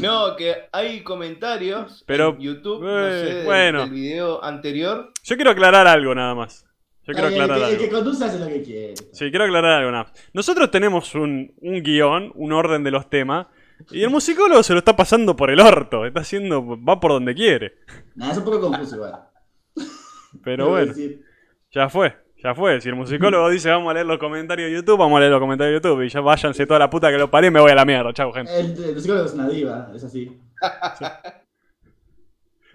No, 0.00 0.37
que 0.37 0.54
hay 0.73 1.02
comentarios 1.02 2.04
en 2.06 2.38
YouTube 2.38 2.85
eh, 2.87 3.42
bueno. 3.45 3.80
del 3.83 3.90
video 3.90 4.42
anterior. 4.42 5.12
Yo 5.23 5.37
quiero 5.37 5.50
aclarar 5.50 5.87
algo 5.87 6.14
nada 6.14 6.35
más. 6.35 6.66
Yo 7.06 7.12
quiero 7.12 7.28
aclarar 7.28 7.62
algo. 7.62 7.68
El 7.68 7.78
que 7.78 7.88
conduce 7.88 8.25
hace 8.25 8.38
lo 8.38 8.49
que 8.49 8.62
quiere. 8.62 8.95
Sí, 9.12 9.30
quiero 9.30 9.45
aclarar 9.45 9.78
algo 9.78 9.92
nada. 9.92 10.12
Nosotros 10.33 10.71
tenemos 10.71 11.14
un, 11.14 11.54
un 11.59 11.83
guion, 11.83 12.33
un 12.35 12.52
orden 12.52 12.83
de 12.83 12.90
los 12.90 13.09
temas. 13.09 13.47
Y 13.90 14.02
el 14.02 14.11
musicólogo 14.11 14.62
se 14.62 14.73
lo 14.73 14.78
está 14.78 14.97
pasando 14.97 15.37
por 15.37 15.50
el 15.50 15.61
orto. 15.61 16.06
Está 16.06 16.21
haciendo. 16.21 16.64
va 16.83 16.99
por 16.99 17.12
donde 17.12 17.35
quiere. 17.35 17.75
Nada, 18.14 18.33
es 18.33 18.38
un 18.38 18.45
poco 18.45 18.61
confuso 18.61 18.97
igual. 18.97 19.28
Pero 20.42 20.71
bueno. 20.71 20.92
Ya 21.71 21.88
fue. 21.88 22.16
Ya 22.42 22.54
fue. 22.54 22.80
Si 22.80 22.88
el 22.88 22.95
musicólogo 22.95 23.49
dice 23.50 23.71
vamos 23.71 23.90
a 23.90 23.95
leer 23.95 24.06
los 24.06 24.18
comentarios 24.18 24.71
de 24.71 24.76
YouTube, 24.76 24.99
vamos 24.99 25.16
a 25.16 25.21
leer 25.21 25.33
los 25.33 25.40
comentarios 25.40 25.83
de 25.83 25.88
YouTube. 25.88 26.02
Y 26.02 26.09
ya 26.09 26.21
váyanse 26.21 26.66
toda 26.66 26.78
la 26.78 26.90
puta 26.90 27.11
que 27.11 27.18
lo 27.18 27.30
paré 27.30 27.49
y 27.49 27.50
me 27.50 27.61
voy 27.61 27.71
a 27.71 27.75
la 27.75 27.85
mierda. 27.85 28.12
Chau, 28.12 28.33
gente. 28.33 28.59
El, 28.59 28.95
musicólogo 28.95 29.26
es 29.26 29.35
una 29.35 29.49
diva, 29.49 29.90
es 29.95 30.04
así. 30.04 30.40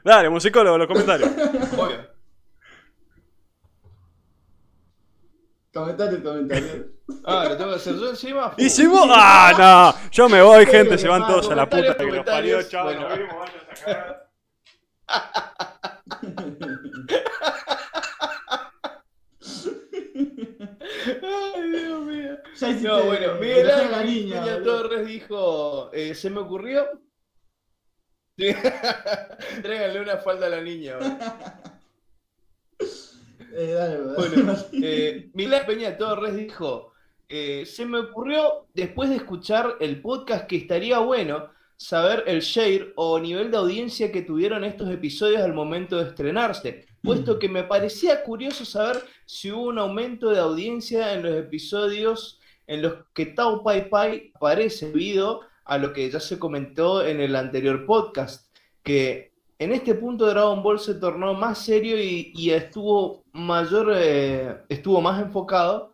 Dale, 0.03 0.29
musicólogo, 0.29 0.77
los 0.77 0.88
comentarios. 0.88 1.29
Obvio. 1.77 2.10
Comentarios, 5.73 6.21
comentarios. 6.21 6.85
Ah, 7.25 7.45
¿lo 7.49 7.57
tengo 7.57 7.71
que 7.71 7.75
hacer 7.75 7.95
yo 7.97 8.09
encima? 8.09 8.53
¿Y 8.57 8.69
si 8.69 8.87
vos? 8.87 9.05
¡Ah, 9.09 9.93
no! 9.93 10.09
Yo 10.11 10.29
me 10.29 10.41
voy, 10.41 10.65
gente, 10.65 10.97
se 10.97 11.09
van 11.09 11.27
todos 11.27 11.51
a 11.51 11.55
la 11.55 11.69
puta 11.69 11.95
que 11.97 12.05
los 12.05 12.25
parió. 12.25 12.63
Chao, 12.63 12.85
bueno. 12.85 13.01
nos 13.01 13.17
vemos, 13.17 13.49
Ay, 21.21 21.69
Dios 21.69 22.01
mío. 22.05 22.37
no, 22.81 23.03
bueno, 23.03 23.35
Miguel 23.35 23.69
Ángel 23.71 24.63
Torres 24.63 25.05
dijo, 25.05 25.91
eh, 25.91 26.15
se 26.15 26.29
me 26.29 26.39
ocurrió... 26.39 26.87
Tráiganle 28.37 29.99
una 29.99 30.17
falda 30.17 30.47
a 30.47 30.49
la 30.49 30.61
niña. 30.61 30.97
Eh, 33.53 33.72
dale, 33.74 34.01
bueno, 34.01 34.55
eh, 34.74 35.29
Milán 35.34 35.65
Peña 35.65 35.98
Torres 35.98 36.36
dijo, 36.36 36.93
eh, 37.27 37.65
se 37.65 37.86
me 37.86 38.00
ocurrió 38.00 38.67
después 38.74 39.10
de 39.10 39.17
escuchar 39.17 39.77
el 39.79 40.01
podcast 40.01 40.48
que 40.48 40.58
estaría 40.58 41.00
bueno 41.00 41.50
saber 41.77 42.24
el 42.27 42.41
share 42.41 42.93
o 42.96 43.20
nivel 43.20 43.50
de 43.50 43.58
audiencia 43.58 44.12
que 44.12 44.22
tuvieron 44.22 44.63
estos 44.63 44.89
episodios 44.91 45.41
al 45.41 45.53
momento 45.53 45.98
de 45.98 46.10
estrenarse, 46.10 46.86
puesto 47.01 47.39
que 47.39 47.50
me 47.50 47.63
parecía 47.63 48.24
curioso 48.24 48.65
saber 48.65 49.01
si 49.25 49.51
hubo 49.51 49.63
un 49.63 49.79
aumento 49.79 50.29
de 50.29 50.39
audiencia 50.39 51.13
en 51.13 51.24
los 51.24 51.34
episodios 51.34 52.39
en 52.67 52.84
los 52.84 53.05
que 53.13 53.25
Tao 53.25 53.63
Pai 53.63 53.89
Pai 53.89 54.31
aparece 54.36 54.88
debido 54.88 55.41
a 55.65 55.77
lo 55.77 55.91
que 55.93 56.10
ya 56.10 56.20
se 56.20 56.38
comentó 56.38 57.03
en 57.03 57.20
el 57.20 57.36
anterior 57.36 57.86
podcast, 57.86 58.55
que 58.84 59.30
en 59.61 59.71
este 59.73 59.93
punto 59.93 60.25
Dragon 60.25 60.63
Ball 60.63 60.79
se 60.79 60.95
tornó 60.95 61.35
más 61.35 61.63
serio 61.63 61.95
y, 61.95 62.49
estuvo 62.49 63.23
mayor, 63.31 63.93
eh, 63.95 64.57
estuvo 64.67 64.99
más 65.01 65.21
enfocado 65.21 65.93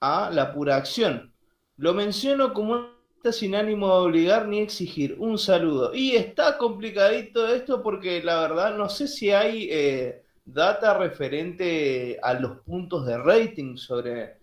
a 0.00 0.30
la 0.32 0.52
pura 0.52 0.74
acción. 0.74 1.32
Lo 1.76 1.94
menciono 1.94 2.52
como 2.52 2.88
sin 3.30 3.54
ánimo 3.54 3.86
de 3.86 4.06
obligar 4.06 4.48
ni 4.48 4.58
exigir. 4.58 5.14
Un 5.20 5.38
saludo. 5.38 5.94
Y 5.94 6.16
está 6.16 6.58
complicadito 6.58 7.46
esto 7.46 7.84
porque 7.84 8.20
la 8.20 8.40
verdad 8.40 8.76
no 8.76 8.88
sé 8.88 9.06
si 9.06 9.30
hay 9.30 9.68
eh, 9.70 10.24
data 10.44 10.98
referente 10.98 12.18
a 12.20 12.34
los 12.34 12.58
puntos 12.62 13.06
de 13.06 13.16
rating 13.16 13.76
sobre 13.76 14.38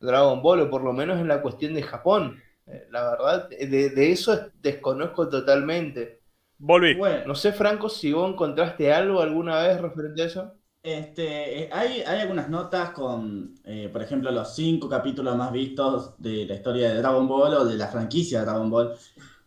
Dragon 0.00 0.40
Ball, 0.40 0.62
o 0.62 0.70
por 0.70 0.82
lo 0.82 0.94
menos 0.94 1.20
en 1.20 1.28
la 1.28 1.42
cuestión 1.42 1.74
de 1.74 1.82
Japón. 1.82 2.42
Eh, 2.66 2.86
la 2.90 3.10
verdad, 3.10 3.50
de 3.50 4.10
eso 4.10 4.50
desconozco 4.62 5.28
totalmente. 5.28 6.17
Volví. 6.58 6.94
Bueno, 6.94 7.26
no 7.26 7.34
sé, 7.34 7.52
Franco, 7.52 7.88
si 7.88 8.12
vos 8.12 8.30
encontraste 8.30 8.92
algo 8.92 9.20
alguna 9.20 9.62
vez 9.62 9.80
referente 9.80 10.22
a 10.22 10.26
eso. 10.26 10.54
Este, 10.82 11.64
eh, 11.64 11.70
hay, 11.72 12.02
hay 12.02 12.20
algunas 12.20 12.48
notas 12.48 12.90
con, 12.90 13.54
eh, 13.64 13.88
por 13.92 14.02
ejemplo, 14.02 14.30
los 14.30 14.54
cinco 14.54 14.88
capítulos 14.88 15.36
más 15.36 15.52
vistos 15.52 16.14
de 16.18 16.46
la 16.46 16.54
historia 16.54 16.90
de 16.90 16.98
Dragon 16.98 17.28
Ball 17.28 17.54
o 17.54 17.64
de 17.64 17.76
la 17.76 17.88
franquicia 17.88 18.40
de 18.40 18.46
Dragon 18.46 18.70
Ball. 18.70 18.94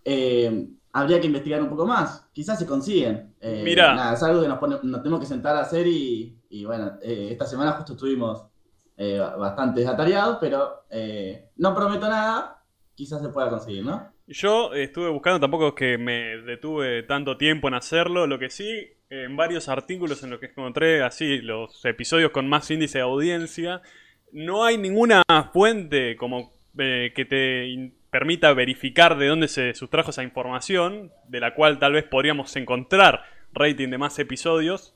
Eh, 0.05 0.69
habría 0.93 1.19
que 1.19 1.27
investigar 1.27 1.61
un 1.61 1.69
poco 1.69 1.85
más. 1.85 2.27
Quizás 2.31 2.59
se 2.59 2.65
consiguen. 2.65 3.35
Mira. 3.41 4.13
es 4.13 4.23
algo 4.23 4.41
que 4.41 4.47
nos, 4.47 4.83
nos, 4.83 5.01
tenemos 5.01 5.19
que 5.19 5.25
sentar 5.25 5.55
a 5.55 5.61
hacer 5.61 5.87
y, 5.87 6.37
y 6.49 6.65
bueno, 6.65 6.97
esta 7.01 7.45
semana 7.45 7.71
justo 7.73 7.93
estuvimos 7.93 8.45
bastante 9.37 9.87
atareados, 9.87 10.37
pero 10.39 10.83
no 11.57 11.75
prometo 11.75 12.07
nada. 12.07 12.63
Quizás 12.93 13.21
se 13.21 13.29
pueda 13.29 13.49
conseguir, 13.49 13.83
¿no? 13.83 14.11
Yo 14.31 14.73
estuve 14.73 15.09
buscando, 15.09 15.41
tampoco 15.41 15.67
es 15.69 15.73
que 15.73 15.97
me 15.97 16.37
detuve 16.37 17.03
tanto 17.03 17.35
tiempo 17.35 17.67
en 17.67 17.73
hacerlo, 17.73 18.27
lo 18.27 18.39
que 18.39 18.49
sí, 18.49 18.87
en 19.09 19.35
varios 19.35 19.67
artículos 19.67 20.23
en 20.23 20.29
los 20.29 20.39
que 20.39 20.45
encontré 20.45 21.03
así 21.03 21.39
los 21.39 21.83
episodios 21.83 22.31
con 22.31 22.47
más 22.47 22.71
índice 22.71 22.99
de 22.99 23.03
audiencia, 23.03 23.81
no 24.31 24.63
hay 24.63 24.77
ninguna 24.77 25.21
fuente 25.51 26.15
como 26.15 26.53
eh, 26.77 27.11
que 27.13 27.25
te 27.25 27.91
permita 28.09 28.53
verificar 28.53 29.17
de 29.17 29.27
dónde 29.27 29.49
se 29.49 29.73
sustrajo 29.73 30.11
esa 30.11 30.23
información, 30.23 31.11
de 31.27 31.41
la 31.41 31.53
cual 31.53 31.77
tal 31.77 31.91
vez 31.91 32.05
podríamos 32.05 32.55
encontrar 32.55 33.25
rating 33.51 33.89
de 33.89 33.97
más 33.97 34.17
episodios. 34.17 34.95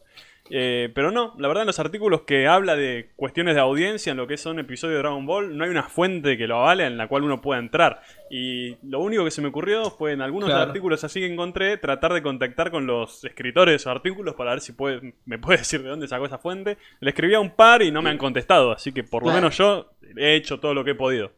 Eh, 0.50 0.92
pero 0.94 1.10
no, 1.12 1.34
la 1.40 1.48
verdad 1.48 1.64
en 1.64 1.68
los 1.68 1.80
artículos 1.80 2.22
que 2.22 2.48
habla 2.48 2.76
de 2.76 3.12
cuestiones 3.16 3.56
de 3.56 3.62
audiencia 3.62 4.12
en 4.12 4.18
lo 4.18 4.28
que 4.28 4.38
son 4.38 4.60
episodios 4.60 4.98
de 4.98 5.00
Dragon 5.00 5.26
Ball, 5.26 5.58
no 5.58 5.64
hay 5.64 5.72
una 5.72 5.90
fuente 5.90 6.38
que 6.38 6.48
lo 6.48 6.58
avale 6.58 6.86
en 6.86 6.98
la 6.98 7.08
cual 7.08 7.24
uno 7.24 7.42
pueda 7.42 7.60
entrar. 7.60 8.02
Y 8.30 8.78
lo 8.88 9.00
único 9.00 9.24
que 9.24 9.32
se 9.32 9.42
me 9.42 9.48
ocurrió 9.48 9.90
fue 9.90 10.12
en 10.12 10.22
algunos 10.22 10.52
artículos 10.52 11.04
así 11.04 11.20
que 11.20 11.28
encontré, 11.28 11.78
tratar 11.78 12.14
de 12.14 12.22
contactar 12.22 12.70
con 12.70 12.86
los 12.86 13.24
escritores 13.24 13.72
de 13.72 13.76
esos 13.78 13.88
artículos 13.88 14.36
para 14.36 14.52
ver 14.52 14.62
si 14.62 14.74
puede, 14.74 15.16
me 15.26 15.40
puede 15.40 15.58
decir 15.60 15.82
de 15.82 15.90
dónde 15.90 16.08
sacó 16.08 16.26
esa 16.26 16.38
fuente. 16.38 16.78
Le 17.00 17.10
escribí 17.10 17.34
a 17.34 17.40
un 17.40 17.52
par 17.52 17.82
y 17.82 17.92
no 17.92 18.02
me 18.02 18.12
han 18.12 18.18
contestado, 18.18 18.72
así 18.72 18.92
que 18.92 19.04
por 19.04 19.26
lo 19.26 19.32
menos 19.32 19.58
yo 19.58 19.92
he 20.16 20.36
hecho 20.36 20.60
todo 20.60 20.74
lo 20.74 20.84
que 20.84 20.92
he 20.92 20.96
podido. 20.96 21.32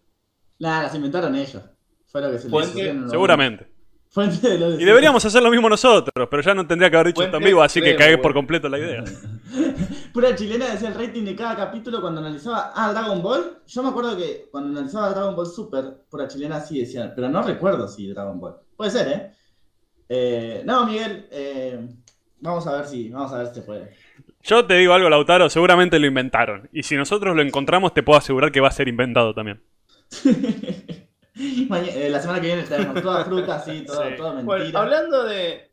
Nada, 0.60 0.84
las 0.84 0.96
inventaron 0.96 1.36
ellos. 1.36 1.64
Fue 2.08 2.22
lo 2.22 2.32
que 2.32 2.40
se 2.40 2.50
les 2.50 3.10
Seguramente. 3.10 3.77
Y 4.80 4.86
deberíamos 4.86 5.24
hacer 5.24 5.44
lo 5.44 5.52
mismo 5.52 5.70
nosotros, 5.70 6.28
pero 6.30 6.42
ya 6.42 6.54
no 6.54 6.66
tendría 6.66 6.90
que 6.90 6.96
haber 6.98 7.08
dicho 7.08 7.24
esto 7.24 7.38
en 7.38 7.44
vivo, 7.44 7.62
así 7.62 7.82
que 7.82 7.96
cagué 7.96 8.18
por 8.18 8.34
completo 8.34 8.68
la 8.68 8.80
idea. 8.80 9.04
Pura 10.14 10.36
chilena 10.36 10.72
decía 10.72 10.90
el 10.90 10.96
rating 10.96 11.24
de 11.24 11.36
cada 11.36 11.56
capítulo 11.56 12.02
cuando 12.02 12.22
analizaba 12.22 12.72
ah, 12.74 12.92
Dragon 12.92 13.22
Ball. 13.22 13.60
Yo 13.68 13.84
me 13.84 13.90
acuerdo 13.90 14.18
que 14.18 14.48
cuando 14.52 14.72
analizaba 14.72 15.12
Dragon 15.12 15.36
Ball 15.36 15.46
Super, 15.46 16.06
pura 16.10 16.28
chilena 16.28 16.60
sí 16.60 16.80
decía, 16.80 17.14
pero 17.16 17.30
no 17.30 17.44
recuerdo 17.44 17.88
si 17.88 18.08
Dragon 18.08 18.40
Ball. 18.40 18.56
Puede 18.76 18.92
ser, 18.92 19.08
¿eh? 19.08 19.32
eh 20.10 20.62
no, 20.66 20.88
Miguel, 20.88 21.28
eh, 21.32 21.88
vamos 22.40 22.66
a 22.66 22.78
ver 22.78 22.88
si, 22.88 23.10
vamos 23.10 23.32
a 23.32 23.38
ver 23.40 23.48
si 23.48 23.56
se 23.56 23.62
puede. 23.62 23.92
Yo 24.42 24.66
te 24.66 24.76
digo 24.76 24.94
algo, 24.94 25.10
Lautaro, 25.10 25.50
seguramente 25.50 26.00
lo 26.00 26.08
inventaron. 26.08 26.70
Y 26.72 26.84
si 26.84 26.96
nosotros 26.96 27.36
lo 27.36 27.42
encontramos, 27.44 27.94
te 27.94 28.02
puedo 28.02 28.18
asegurar 28.18 28.52
que 28.52 28.62
va 28.62 28.70
a 28.70 28.72
ser 28.72 28.88
inventado 28.88 29.34
también. 29.36 29.62
Eh, 31.70 32.10
la 32.10 32.20
semana 32.20 32.42
que 32.42 32.48
viene 32.48 32.64
tenemos 32.64 33.02
toda 33.02 33.24
fruta, 33.26 33.60
sí, 33.60 33.84
todo, 33.86 34.04
mentira. 34.04 34.44
Bueno, 34.44 34.80
hablando 34.80 35.24
de. 35.24 35.72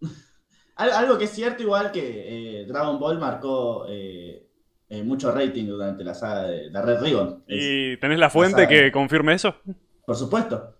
Algo 0.76 1.16
que 1.16 1.24
es 1.24 1.30
cierto, 1.30 1.62
igual 1.62 1.92
que 1.92 2.60
eh, 2.60 2.66
Dragon 2.66 2.98
Ball 2.98 3.18
marcó 3.18 3.86
eh, 3.88 4.48
mucho 5.04 5.30
rating 5.30 5.66
durante 5.66 6.02
la 6.02 6.14
saga 6.14 6.42
de 6.44 6.70
la 6.70 6.82
Red 6.82 7.00
Ribbon. 7.00 7.44
¿Y 7.46 7.96
tenés 7.98 8.18
la 8.18 8.28
fuente 8.28 8.66
que 8.66 8.90
confirme 8.90 9.34
eso? 9.34 9.56
Por 10.04 10.16
supuesto. 10.16 10.76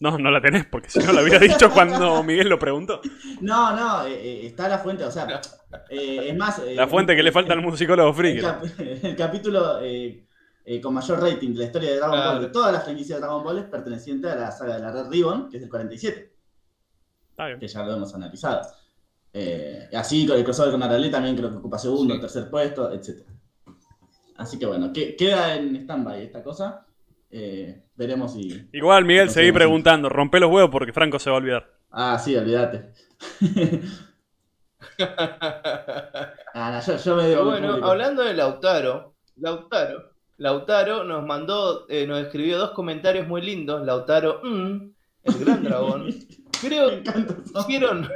No, 0.00 0.16
no 0.16 0.30
la 0.30 0.40
tenés, 0.40 0.64
porque 0.64 0.88
si 0.88 0.98
no 1.00 1.12
lo 1.12 1.20
había 1.20 1.38
dicho 1.38 1.70
cuando 1.70 2.22
Miguel 2.22 2.48
lo 2.48 2.58
preguntó. 2.58 3.02
No, 3.42 3.76
no, 3.76 4.06
está 4.06 4.66
la 4.68 4.78
fuente, 4.78 5.04
o 5.04 5.10
sea, 5.10 5.40
es 5.90 6.36
más... 6.36 6.62
la 6.74 6.88
fuente 6.88 7.14
que 7.14 7.22
le 7.22 7.32
falta 7.32 7.52
al 7.52 7.60
musicólogo 7.60 8.12
friki. 8.14 8.42
el 9.02 9.16
capítulo 9.16 9.80
eh, 10.70 10.80
con 10.80 10.94
mayor 10.94 11.20
rating 11.20 11.52
de 11.52 11.58
la 11.58 11.64
historia 11.64 11.90
de 11.90 11.96
Dragon 11.96 12.16
Ball, 12.16 12.42
de 12.42 12.48
todas 12.50 12.72
las 12.72 12.84
franquicias 12.84 13.18
de 13.18 13.26
Dragon 13.26 13.42
Ball, 13.42 13.58
es 13.58 13.64
perteneciente 13.64 14.30
a 14.30 14.36
la 14.36 14.52
saga 14.52 14.76
de 14.76 14.80
la 14.80 14.92
Red 14.92 15.10
Ribbon, 15.10 15.50
que 15.50 15.56
es 15.56 15.64
el 15.64 15.68
47. 15.68 16.32
Que 17.58 17.66
ya 17.66 17.82
lo 17.82 17.96
hemos 17.96 18.14
analizado. 18.14 18.60
Eh, 19.32 19.88
así 19.92 20.24
con 20.28 20.36
el 20.36 20.44
crossover 20.44 20.70
con 20.70 20.80
Arale 20.84 21.08
también 21.08 21.34
creo 21.34 21.50
que 21.50 21.56
ocupa 21.56 21.76
segundo, 21.76 22.20
tercer 22.20 22.48
puesto, 22.48 22.92
etc. 22.92 23.26
Así 24.36 24.60
que 24.60 24.66
bueno, 24.66 24.92
queda 24.92 25.56
en 25.56 25.74
stand-by 25.74 26.22
esta 26.22 26.40
cosa. 26.40 26.86
Eh, 27.32 27.86
veremos 27.96 28.34
si. 28.34 28.68
Igual, 28.72 29.04
Miguel, 29.04 29.28
seguí 29.30 29.50
preguntando. 29.50 30.08
Rompe 30.08 30.38
los 30.38 30.52
huevos 30.52 30.70
porque 30.70 30.92
Franco 30.92 31.18
se 31.18 31.30
va 31.30 31.36
a 31.36 31.40
olvidar. 31.40 31.68
Ah, 31.90 32.16
sí, 32.16 32.36
olvídate. 32.36 32.92
ah, 36.54 36.80
yo, 37.04 37.16
me 37.16 37.26
digo 37.26 37.44
bueno, 37.44 37.84
hablando 37.84 38.22
de 38.22 38.34
Lautaro, 38.34 39.16
Lautaro 39.34 40.09
Lautaro 40.40 41.04
nos 41.04 41.26
mandó, 41.26 41.84
eh, 41.90 42.06
nos 42.06 42.22
escribió 42.22 42.56
dos 42.56 42.70
comentarios 42.70 43.28
muy 43.28 43.42
lindos. 43.42 43.84
Lautaro, 43.84 44.40
mm, 44.42 44.90
el 45.24 45.38
gran 45.38 45.62
dragón. 45.64 46.14
Creo 46.62 47.02
que 47.02 47.12
hicieron. 47.58 48.08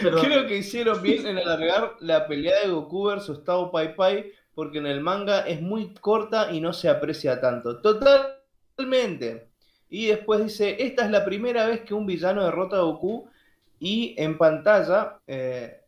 Creo 0.00 0.46
que 0.48 0.56
hicieron 0.56 1.00
bien 1.00 1.28
en 1.28 1.38
alargar 1.38 1.92
la 2.00 2.26
pelea 2.26 2.62
de 2.62 2.72
Goku 2.72 3.04
versus 3.04 3.44
Tao 3.44 3.70
Pai 3.70 3.94
Pai, 3.94 4.32
porque 4.52 4.78
en 4.78 4.86
el 4.86 5.00
manga 5.00 5.46
es 5.46 5.62
muy 5.62 5.94
corta 5.94 6.50
y 6.50 6.60
no 6.60 6.72
se 6.72 6.88
aprecia 6.88 7.40
tanto. 7.40 7.80
Totalmente. 7.80 9.52
Y 9.88 10.06
después 10.06 10.42
dice: 10.42 10.76
Esta 10.80 11.04
es 11.04 11.12
la 11.12 11.24
primera 11.24 11.68
vez 11.68 11.82
que 11.82 11.94
un 11.94 12.04
villano 12.04 12.44
derrota 12.44 12.78
a 12.78 12.80
Goku. 12.80 13.30
Y 13.78 14.16
en 14.18 14.36
pantalla 14.38 15.20
eh, 15.28 15.82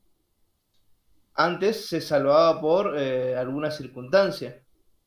antes 1.38 1.87
se 1.87 2.01
salvaba 2.01 2.61
por 2.61 2.98
eh, 2.98 3.37
alguna 3.37 3.70
circunstancia. 3.70 4.61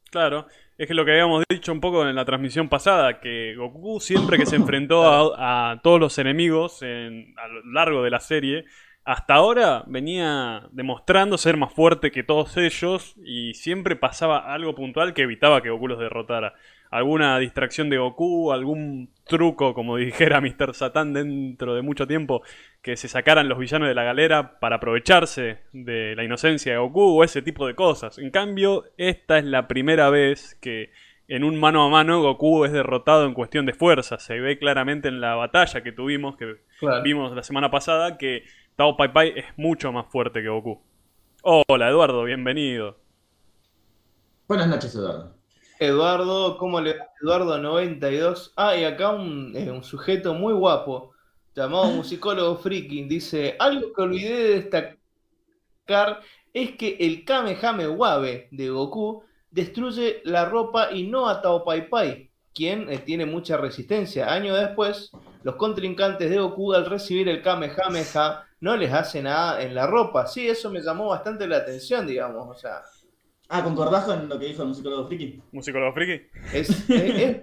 Claro, 0.10 0.48
es 0.78 0.88
que 0.88 0.94
lo 0.94 1.06
que 1.06 1.12
habíamos 1.12 1.44
dicho 1.50 1.72
un 1.72 1.82
poco 1.82 2.08
en 2.08 2.15
la 2.15 2.26
transmisión 2.26 2.70
pasada, 2.70 3.20
que 3.20 3.56
Goku 3.56 4.00
siempre 4.00 4.38
que 4.38 4.46
se 4.46 4.56
enfrentó 4.56 5.04
a, 5.06 5.80
todos 5.84 6.00
los 6.00 6.17
enemigos 6.17 6.82
a 6.84 7.48
lo 7.48 7.72
largo 7.72 8.02
de 8.02 8.10
la 8.10 8.20
serie, 8.20 8.65
hasta 9.04 9.34
ahora 9.34 9.84
venía 9.88 10.67
demostrando 10.72 11.38
ser 11.38 11.58
más 11.58 11.74
fuerte 11.74 12.12
que 12.12 12.24
todos 12.24 12.56
ellos 12.58 13.15
y 13.24 13.54
siempre 13.54 13.96
pasaba 13.96 14.54
algo 14.54 14.76
puntual 14.76 15.13
que 15.13 15.24
evitaba 15.24 15.62
que 15.62 15.70
Goku 15.70 15.88
los 15.88 16.00
derrotara 16.00 16.54
alguna 16.91 17.39
distracción 17.39 17.89
de 17.89 17.97
Goku, 17.97 18.51
algún 18.51 19.10
truco, 19.23 19.73
como 19.73 19.95
dijera 19.97 20.41
Mr. 20.41 20.75
Satan 20.75 21.13
dentro 21.13 21.73
de 21.73 21.82
mucho 21.82 22.06
tiempo, 22.06 22.43
que 22.82 22.97
se 22.97 23.08
sacaran 23.08 23.49
los 23.49 23.58
villanos 23.58 23.88
de 23.88 23.95
la 23.95 24.04
galera 24.04 24.60
para 24.60 24.75
aprovecharse 24.75 25.60
de 25.71 26.15
la 26.15 26.23
inocencia 26.23 26.73
de 26.73 26.77
Goku 26.77 27.01
o 27.01 27.23
ese 27.23 27.41
tipo 27.41 27.65
de 27.65 27.75
cosas. 27.75 28.19
En 28.19 28.30
cambio, 28.30 28.84
esta 28.97 29.39
es 29.39 29.45
la 29.45 29.67
primera 29.67 30.10
vez 30.10 30.56
que 30.62 30.91
en 31.27 31.45
un 31.45 31.58
mano 31.58 31.84
a 31.84 31.89
mano 31.89 32.21
Goku 32.21 32.65
es 32.65 32.73
derrotado 32.73 33.25
en 33.25 33.34
cuestión 33.34 33.65
de 33.65 33.73
fuerza. 33.73 34.19
Se 34.19 34.39
ve 34.39 34.60
claramente 34.60 35.08
en 35.08 35.21
la 35.21 35.36
batalla 35.36 35.82
que 35.82 35.93
tuvimos, 35.93 36.36
que 36.36 36.58
vimos 37.04 37.34
la 37.34 37.43
semana 37.43 37.71
pasada, 37.71 38.17
que 38.17 38.43
Tao 38.75 38.97
Pai 38.97 39.13
Pai 39.13 39.34
es 39.38 39.45
mucho 39.56 39.93
más 39.93 40.08
fuerte 40.08 40.41
que 40.41 40.49
Goku. 40.49 40.82
Hola 41.41 41.88
Eduardo, 41.88 42.25
bienvenido. 42.25 42.97
Buenas 44.45 44.67
noches 44.67 44.93
Eduardo. 44.93 45.40
Eduardo, 45.82 46.60
¿cómo 46.60 46.80
le 46.80 46.96
va? 46.96 47.08
Eduardo92. 47.24 48.52
Ah, 48.56 48.78
y 48.78 48.84
acá 48.84 49.10
un, 49.10 49.52
eh, 49.56 49.72
un, 49.72 49.84
sujeto 49.84 50.36
muy 50.36 50.54
guapo, 50.54 51.12
llamado 51.56 51.86
musicólogo 51.86 52.56
friki, 52.58 53.06
dice, 53.06 53.56
algo 53.58 53.91
que 53.91 54.02
olvidé 54.04 54.30
de 54.30 54.62
destacar 54.62 56.22
es 56.54 56.78
que 56.78 56.98
el 57.00 57.26
Kamehame 57.26 57.88
Wabe 57.88 58.48
de 58.52 58.70
Goku 58.70 59.24
destruye 59.50 60.22
la 60.24 60.46
ropa 60.46 60.91
y 60.91 61.08
no 61.08 61.28
a 61.28 61.41
Tao 61.41 61.65
Pai 61.65 61.89
Pai, 61.89 62.30
quien 62.54 62.88
eh, 62.91 63.00
tiene 63.00 63.26
mucha 63.26 63.58
resistencia. 63.58 64.32
Años 64.32 64.60
después, 64.60 65.10
los 65.41 65.56
contrincantes 65.56 66.30
de 66.30 66.38
Goku 66.38 66.74
al 66.74 66.86
recibir 66.86 67.28
el 67.28 67.41
Kamehameha 67.41 68.46
no 68.60 68.78
les 68.78 68.94
hace 68.94 69.24
nada 69.24 69.63
en 69.63 69.74
la 69.74 69.88
ropa. 69.88 70.28
Sí, 70.28 70.48
eso 70.48 70.70
me 70.70 70.84
llamó 70.84 71.08
bastante 71.08 71.48
la 71.48 71.58
atención, 71.58 72.06
digamos, 72.06 72.56
o 72.56 72.60
sea... 72.60 72.84
Ah, 73.54 73.62
¿concordás 73.66 74.06
con 74.06 74.30
lo 74.30 74.40
que 74.40 74.46
dijo 74.46 74.62
el 74.62 74.70
musicólogo 74.70 75.06
friki? 75.08 75.42
¿Musicólogo 75.52 75.92
friki? 75.94 76.26
Es, 76.54 76.86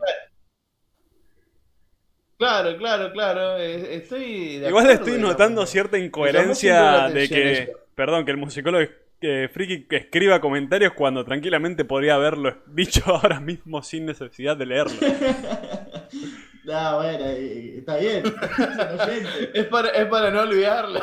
Claro, 2.38 2.78
claro, 2.78 3.12
claro. 3.12 3.56
Estoy 3.56 4.64
Igual 4.64 4.90
estoy 4.90 5.20
notando 5.20 5.66
cierta 5.66 5.98
incoherencia 5.98 7.08
de 7.08 7.28
que, 7.28 7.72
perdón, 7.94 8.24
que 8.24 8.30
el 8.30 8.36
musicólogo 8.38 8.88
eh, 9.20 9.50
friki 9.52 9.86
escriba 9.90 10.40
comentarios 10.40 10.92
cuando 10.92 11.24
tranquilamente 11.24 11.84
podría 11.84 12.14
haberlo 12.14 12.56
dicho 12.68 13.02
ahora 13.14 13.40
mismo 13.40 13.82
sin 13.82 14.06
necesidad 14.06 14.56
de 14.56 14.66
leerlo. 14.66 14.96
No, 16.68 16.96
bueno, 16.96 17.24
está 17.24 17.96
bien. 17.96 18.24
es, 19.54 19.64
para, 19.68 19.88
es 19.88 20.06
para 20.06 20.30
no 20.30 20.42
olvidarlo. 20.42 21.00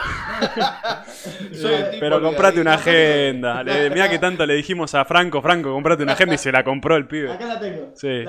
pero 1.99 2.21
comprate 2.21 2.61
una 2.61 2.75
agenda. 2.75 3.63
mira 3.63 4.07
que 4.07 4.19
tanto 4.19 4.45
le 4.45 4.53
dijimos 4.53 4.93
a 4.93 5.05
Franco, 5.05 5.41
Franco, 5.41 5.73
comprate 5.73 6.03
una 6.03 6.13
agenda 6.13 6.35
y 6.35 6.37
se 6.37 6.51
la 6.51 6.63
compró 6.63 6.95
el 6.95 7.07
pibe. 7.07 7.31
Acá 7.31 7.47
la 7.47 7.59
tengo. 7.59 7.89
Sí. 7.95 8.23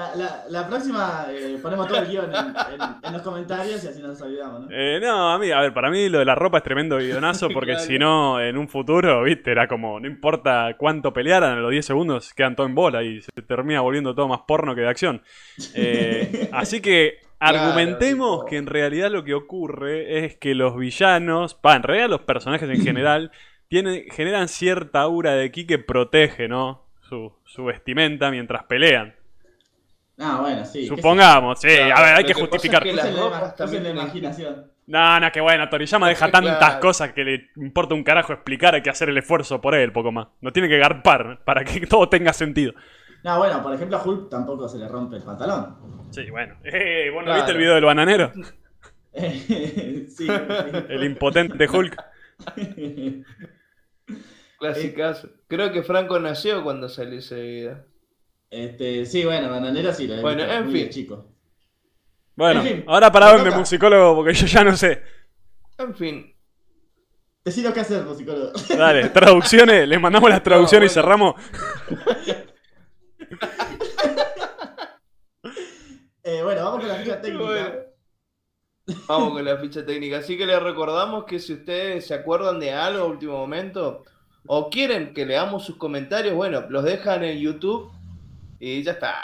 La, 0.48 0.66
próxima 0.66 1.26
eh, 1.28 1.58
ponemos 1.60 1.86
todo 1.86 1.98
el 1.98 2.06
guion 2.06 2.32
en, 3.02 3.12
los 3.12 3.20
comentarios 3.20 3.84
y 3.84 3.88
así 3.88 4.00
nos 4.00 4.18
olvidamos, 4.22 4.62
¿no? 4.62 4.68
Eh, 4.70 4.98
no, 4.98 5.30
a 5.30 5.38
mí, 5.38 5.50
a 5.50 5.60
ver, 5.60 5.74
para 5.74 5.90
mí 5.90 6.08
lo 6.08 6.20
de 6.20 6.24
la 6.24 6.34
ropa 6.34 6.58
es 6.58 6.64
tremendo 6.64 6.96
guionazo 6.96 7.48
porque 7.52 7.78
si 7.78 7.98
no, 7.98 8.40
en 8.40 8.56
un 8.56 8.66
futuro, 8.66 9.22
viste, 9.22 9.50
era 9.50 9.68
como, 9.68 10.00
no 10.00 10.06
importa 10.06 10.74
cuánto 10.78 11.12
pelearan, 11.12 11.58
a 11.58 11.60
los 11.60 11.70
10 11.70 11.84
segundos 11.84 12.32
quedan 12.32 12.56
todo 12.56 12.66
en 12.66 12.74
bola 12.74 13.02
y 13.02 13.20
se 13.20 13.30
termina 13.42 13.82
volviendo 13.82 14.14
todo 14.14 14.26
más 14.26 14.40
porno 14.48 14.74
que 14.74 14.80
de 14.80 14.88
acción. 14.88 15.20
Eh, 15.74 16.48
así 16.50 16.80
que 16.80 17.25
Argumentemos 17.38 18.44
que 18.44 18.56
en 18.56 18.66
realidad 18.66 19.10
lo 19.10 19.24
que 19.24 19.34
ocurre 19.34 20.24
es 20.24 20.36
que 20.36 20.54
los 20.54 20.76
villanos, 20.76 21.58
en 21.62 21.82
realidad 21.82 22.08
los 22.08 22.22
personajes 22.22 22.68
en 22.68 22.80
general, 22.82 23.30
tienen, 23.68 24.04
generan 24.10 24.48
cierta 24.48 25.00
aura 25.00 25.32
de 25.32 25.50
ki 25.50 25.66
que 25.66 25.78
protege, 25.78 26.48
¿no? 26.48 26.84
Su, 27.00 27.64
vestimenta 27.64 28.30
mientras 28.30 28.64
pelean. 28.64 29.14
Ah, 30.18 30.38
bueno, 30.40 30.64
sí. 30.64 30.86
Supongamos, 30.86 31.60
sí, 31.60 31.68
a 31.68 32.02
ver, 32.02 32.14
hay 32.16 32.24
que, 32.24 32.34
justificar. 32.34 32.82
Que 32.82 32.92
la 32.94 33.90
imaginación. 33.90 34.72
No, 34.86 35.18
no, 35.20 35.32
que 35.32 35.40
bueno, 35.40 35.68
Toriyama 35.68 36.08
deja 36.08 36.30
tantas 36.32 36.76
cosas 36.76 37.12
que 37.12 37.24
le 37.24 37.50
importa 37.56 37.94
un 37.94 38.04
carajo 38.04 38.32
explicar, 38.32 38.74
hay 38.74 38.82
que 38.82 38.90
hacer 38.90 39.08
el 39.08 39.18
esfuerzo 39.18 39.60
por 39.60 39.74
él, 39.74 39.92
poco 39.92 40.12
más. 40.12 40.28
No 40.40 40.52
tiene 40.52 40.68
que 40.68 40.78
garpar 40.78 41.40
para 41.44 41.64
que 41.64 41.80
todo 41.86 42.08
tenga 42.08 42.32
sentido. 42.32 42.74
No, 43.26 43.38
bueno, 43.38 43.60
por 43.60 43.74
ejemplo 43.74 43.96
a 43.96 44.04
Hulk 44.04 44.28
tampoco 44.30 44.68
se 44.68 44.78
le 44.78 44.86
rompe 44.86 45.16
el 45.16 45.22
pantalón. 45.24 45.76
Sí, 46.12 46.30
bueno. 46.30 46.54
Eh, 46.64 47.10
¿Vos 47.12 47.24
no 47.24 47.34
viste 47.34 47.50
el 47.50 47.58
video 47.58 47.74
del 47.74 47.84
bananero? 47.84 48.32
sí. 49.12 50.28
El 50.88 51.02
impotente 51.02 51.68
Hulk. 51.68 52.04
Clásicas. 54.60 55.26
Creo 55.48 55.72
que 55.72 55.82
Franco 55.82 56.20
nació 56.20 56.62
cuando 56.62 56.88
salió 56.88 57.18
ese 57.18 57.42
video. 57.42 57.84
Este, 58.48 59.04
sí, 59.06 59.24
bueno, 59.24 59.50
bananero 59.50 59.92
sí 59.92 60.06
lo 60.06 60.22
Bueno, 60.22 60.44
en 60.44 60.70
fin. 60.70 60.88
Chico. 60.90 61.26
Bueno, 62.36 62.62
ahora 62.86 63.10
parabenme 63.10 63.50
musicólogo 63.50 64.14
porque 64.14 64.34
yo 64.34 64.46
ya 64.46 64.62
no 64.62 64.76
sé. 64.76 65.02
En 65.78 65.96
fin. 65.96 66.32
Decido 67.44 67.74
qué 67.74 67.80
hacer, 67.80 68.04
musicólogo. 68.04 68.52
Dale, 68.78 69.08
traducciones, 69.08 69.88
les 69.88 70.00
mandamos 70.00 70.30
las 70.30 70.44
traducciones 70.44 70.92
y 70.92 70.94
cerramos. 70.94 71.34
Eh, 76.28 76.42
bueno, 76.42 76.64
vamos 76.64 76.80
con 76.80 76.88
la 76.88 76.96
ficha 76.96 77.20
técnica. 77.20 77.86
Vamos 79.06 79.32
con 79.32 79.44
la 79.44 79.56
ficha 79.58 79.86
técnica. 79.86 80.18
Así 80.18 80.36
que 80.36 80.44
les 80.44 80.60
recordamos 80.60 81.24
que 81.24 81.38
si 81.38 81.52
ustedes 81.52 82.04
se 82.04 82.14
acuerdan 82.14 82.58
de 82.58 82.72
algo 82.72 83.04
a 83.04 83.06
último 83.06 83.38
momento 83.38 84.02
o 84.48 84.68
quieren 84.68 85.14
que 85.14 85.24
leamos 85.24 85.64
sus 85.64 85.76
comentarios, 85.76 86.34
bueno, 86.34 86.64
los 86.68 86.82
dejan 86.82 87.22
en 87.22 87.38
YouTube 87.38 87.92
y 88.58 88.82
ya 88.82 88.92
está. 88.92 89.14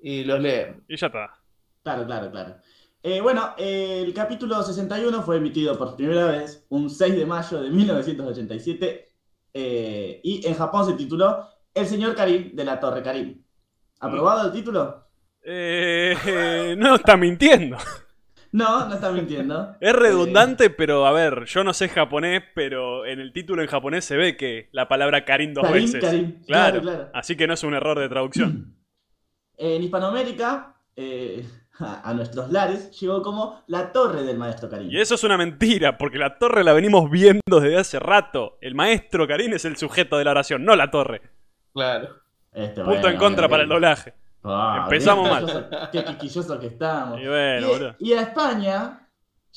Y 0.00 0.24
los 0.24 0.40
leen. 0.40 0.82
Y 0.88 0.96
ya 0.96 1.08
está. 1.08 1.34
Claro, 1.82 2.06
claro, 2.06 2.30
claro. 2.30 2.56
Eh, 3.02 3.20
bueno, 3.20 3.54
el 3.58 4.14
capítulo 4.14 4.62
61 4.62 5.22
fue 5.22 5.36
emitido 5.36 5.76
por 5.76 5.96
primera 5.96 6.26
vez 6.26 6.64
un 6.68 6.88
6 6.88 7.16
de 7.16 7.26
mayo 7.26 7.60
de 7.60 7.68
1987 7.68 9.08
eh, 9.54 10.20
y 10.22 10.46
en 10.46 10.54
Japón 10.54 10.86
se 10.86 10.94
tituló 10.94 11.48
El 11.74 11.86
señor 11.86 12.14
Karim 12.14 12.54
de 12.54 12.64
la 12.64 12.78
Torre 12.78 13.02
Karim. 13.02 13.42
¿Aprobado 14.00 14.46
el 14.46 14.52
título? 14.52 15.08
Eh, 15.44 16.74
no 16.78 16.96
está 16.96 17.16
mintiendo. 17.16 17.76
No, 18.52 18.86
no 18.86 18.94
está 18.94 19.10
mintiendo. 19.10 19.74
Es 19.80 19.94
redundante, 19.94 20.68
pero 20.70 21.06
a 21.06 21.12
ver, 21.12 21.44
yo 21.46 21.64
no 21.64 21.72
sé 21.72 21.88
japonés, 21.88 22.42
pero 22.54 23.06
en 23.06 23.20
el 23.20 23.32
título 23.32 23.62
en 23.62 23.68
japonés 23.68 24.04
se 24.04 24.16
ve 24.16 24.36
que 24.36 24.68
la 24.72 24.88
palabra 24.88 25.24
Karim 25.24 25.54
dos 25.54 25.70
veces. 25.72 26.02
Karim. 26.02 26.42
Claro, 26.46 26.82
claro, 26.82 27.10
Así 27.14 27.36
que 27.36 27.46
no 27.46 27.54
es 27.54 27.64
un 27.64 27.74
error 27.74 27.98
de 27.98 28.08
traducción. 28.08 28.76
En 29.54 29.82
Hispanoamérica, 29.82 30.74
eh, 30.96 31.46
a 31.78 32.12
nuestros 32.14 32.50
lares, 32.50 32.90
llegó 32.98 33.22
como 33.22 33.62
la 33.68 33.92
torre 33.92 34.24
del 34.24 34.36
maestro 34.36 34.68
Karim. 34.68 34.90
Y 34.90 34.98
eso 34.98 35.14
es 35.14 35.22
una 35.22 35.36
mentira, 35.36 35.98
porque 35.98 36.18
la 36.18 36.36
torre 36.38 36.64
la 36.64 36.72
venimos 36.72 37.08
viendo 37.08 37.60
desde 37.60 37.78
hace 37.78 37.98
rato. 38.00 38.58
El 38.60 38.74
maestro 38.74 39.28
Karim 39.28 39.52
es 39.52 39.64
el 39.64 39.76
sujeto 39.76 40.18
de 40.18 40.24
la 40.24 40.32
oración, 40.32 40.64
no 40.64 40.74
la 40.74 40.90
torre. 40.90 41.20
Claro. 41.72 42.22
Este, 42.52 42.82
Punto 42.82 43.08
en 43.08 43.16
contra 43.16 43.48
para 43.48 43.62
el 43.62 43.68
doblaje. 43.68 44.14
Ah, 44.44 44.82
Empezamos 44.84 45.28
mal. 45.28 45.90
Qué 45.92 46.04
quisquillosos 46.04 46.58
que 46.58 46.66
estamos. 46.66 47.20
Y, 47.98 48.12
a 48.12 48.22
España 48.22 49.08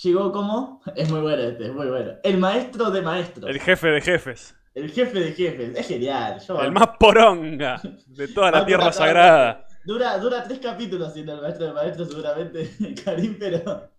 llegó 0.01 0.31
como. 0.31 0.81
Es 0.95 1.09
muy 1.09 1.21
bueno 1.21 1.41
este, 1.43 1.65
es 1.65 1.73
muy 1.73 1.87
bueno. 1.87 2.13
El 2.23 2.37
maestro 2.37 2.91
de 2.91 3.01
maestros. 3.01 3.49
El 3.49 3.59
jefe 3.59 3.87
de 3.87 4.01
jefes. 4.01 4.55
El 4.73 4.91
jefe 4.91 5.19
de 5.19 5.31
jefes. 5.33 5.77
Es 5.77 5.87
genial. 5.87 6.41
el 6.61 6.71
más 6.71 6.89
poronga 6.99 7.81
de 8.07 8.27
toda 8.27 8.51
la 8.51 8.65
tierra 8.65 8.91
sagrada. 8.91 9.65
Dura, 9.85 10.17
dura 10.17 10.43
tres 10.43 10.59
capítulos 10.59 11.13
siendo 11.13 11.33
el 11.35 11.41
maestro 11.41 11.67
de 11.67 11.73
maestros, 11.73 12.09
seguramente, 12.09 12.71
Karim, 13.05 13.37
pero. 13.39 13.91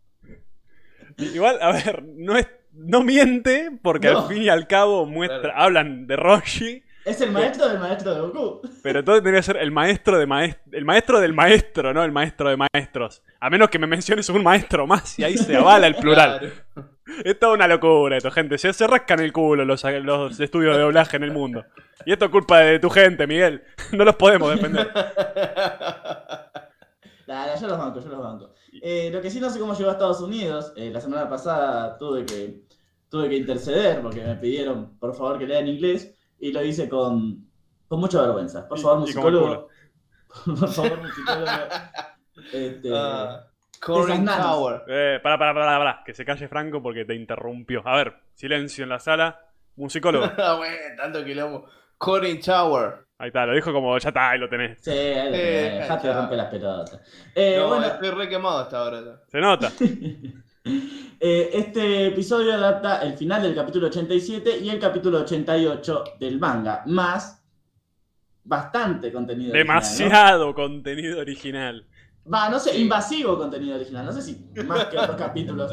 Igual, 1.16 1.58
a 1.60 1.72
ver, 1.72 2.02
no 2.04 2.36
es. 2.36 2.48
No 2.78 3.02
miente, 3.02 3.70
porque 3.82 4.08
al 4.08 4.26
fin 4.28 4.42
y 4.42 4.48
al 4.50 4.66
cabo 4.66 5.06
muestra, 5.06 5.54
hablan 5.56 6.06
de 6.06 6.14
Roshi 6.14 6.82
es 7.06 7.20
el 7.20 7.30
maestro 7.30 7.68
del 7.68 7.78
maestro 7.78 8.12
de 8.12 8.20
Goku. 8.20 8.62
Pero 8.82 9.04
todo 9.04 9.14
tendría 9.16 9.38
que 9.38 9.44
ser 9.44 9.58
el 9.58 9.70
maestro 9.70 10.18
de 10.18 10.26
maestro. 10.26 10.62
El 10.72 10.84
maestro 10.84 11.20
del 11.20 11.32
maestro, 11.32 11.94
¿no? 11.94 12.02
El 12.02 12.10
maestro 12.10 12.50
de 12.50 12.56
maestros. 12.56 13.22
A 13.38 13.48
menos 13.48 13.70
que 13.70 13.78
me 13.78 13.86
menciones 13.86 14.28
un 14.28 14.42
maestro 14.42 14.88
más 14.88 15.16
y 15.20 15.24
ahí 15.24 15.38
se 15.38 15.56
avala 15.56 15.86
el 15.86 15.94
plural. 16.00 16.52
Es 17.24 17.38
toda 17.38 17.52
una 17.54 17.68
locura 17.68 18.16
esto, 18.16 18.32
gente. 18.32 18.58
Se, 18.58 18.72
se 18.72 18.88
rascan 18.88 19.20
el 19.20 19.32
culo 19.32 19.64
los, 19.64 19.84
los 20.02 20.40
estudios 20.40 20.74
de 20.76 20.82
doblaje 20.82 21.16
en 21.16 21.22
el 21.22 21.30
mundo. 21.30 21.64
Y 22.04 22.12
esto 22.12 22.24
es 22.24 22.30
culpa 22.32 22.58
de 22.58 22.80
tu 22.80 22.90
gente, 22.90 23.24
Miguel. 23.28 23.62
No 23.92 24.04
los 24.04 24.16
podemos 24.16 24.50
defender. 24.50 24.90
Dale, 27.24 27.52
yo 27.60 27.68
los 27.68 27.78
banco, 27.78 28.00
yo 28.00 28.08
los 28.08 28.20
banco. 28.20 28.52
Eh, 28.82 29.10
lo 29.12 29.22
que 29.22 29.30
sí 29.30 29.38
no 29.38 29.48
sé 29.48 29.60
cómo 29.60 29.76
llegó 29.76 29.90
a 29.90 29.92
Estados 29.92 30.20
Unidos. 30.20 30.72
Eh, 30.74 30.90
la 30.90 31.00
semana 31.00 31.28
pasada 31.28 31.96
tuve 31.98 32.26
que, 32.26 32.64
tuve 33.08 33.28
que 33.28 33.36
interceder 33.36 34.02
porque 34.02 34.22
me 34.22 34.34
pidieron, 34.34 34.98
por 34.98 35.14
favor, 35.14 35.38
que 35.38 35.46
lea 35.46 35.60
en 35.60 35.68
inglés 35.68 36.15
y 36.40 36.52
lo 36.52 36.62
hice 36.64 36.88
con, 36.88 37.46
con 37.88 38.00
mucha 38.00 38.22
vergüenza. 38.22 38.68
Por 38.68 38.78
favor, 38.78 39.00
musicólogo. 39.00 39.68
Por 40.44 40.68
favor, 40.68 41.00
musicólogo. 41.02 41.50
Este, 42.52 42.92
uh, 42.92 43.40
Tower. 43.80 44.82
Eh, 44.88 45.20
para, 45.22 45.38
para, 45.38 45.54
para, 45.54 45.78
para, 45.78 46.02
que 46.04 46.14
se 46.14 46.24
calle 46.24 46.48
Franco 46.48 46.82
porque 46.82 47.04
te 47.04 47.14
interrumpió. 47.14 47.82
A 47.86 47.96
ver, 47.96 48.14
silencio 48.34 48.84
en 48.84 48.90
la 48.90 48.98
sala. 48.98 49.40
Musicólogo. 49.76 50.30
Ah, 50.38 50.56
bueno, 50.56 50.76
tanto 50.96 51.24
quilombo. 51.24 51.66
Corin 51.98 52.40
Tower. 52.40 53.06
Ahí 53.18 53.28
está, 53.28 53.46
lo 53.46 53.54
dijo 53.54 53.72
como 53.72 53.96
ya 53.96 54.08
está, 54.08 54.30
ahí 54.30 54.38
lo 54.38 54.48
tenés. 54.48 54.78
Sí, 54.80 54.90
ahí 54.90 55.30
lo 55.30 55.36
tenés. 55.36 55.78
Dejate 55.80 56.08
de 56.08 56.14
romper 56.14 56.36
las 56.36 56.46
pelotas. 56.48 57.00
Eh, 57.34 57.56
no, 57.58 57.68
bueno. 57.68 57.86
estoy 57.86 58.10
re 58.10 58.28
quemado 58.28 58.58
hasta 58.58 58.78
ahora. 58.78 59.22
Se 59.28 59.40
nota. 59.40 59.72
Eh, 61.18 61.50
este 61.52 62.08
episodio 62.08 62.54
adapta 62.54 63.02
el 63.02 63.14
final 63.14 63.42
del 63.42 63.54
capítulo 63.54 63.86
87 63.86 64.58
y 64.58 64.68
el 64.68 64.78
capítulo 64.78 65.20
88 65.20 66.04
del 66.18 66.38
manga, 66.38 66.82
más 66.86 67.42
bastante 68.44 69.12
contenido 69.12 69.52
Demasiado 69.52 70.54
contenido 70.54 71.20
original. 71.20 71.86
Va, 72.32 72.48
no 72.48 72.58
sé, 72.58 72.78
invasivo 72.78 73.38
contenido 73.38 73.76
original. 73.76 74.04
No 74.04 74.12
sé 74.12 74.20
si 74.20 74.50
más 74.64 74.86
que 74.86 74.98
otros 74.98 75.16
capítulos. 75.16 75.72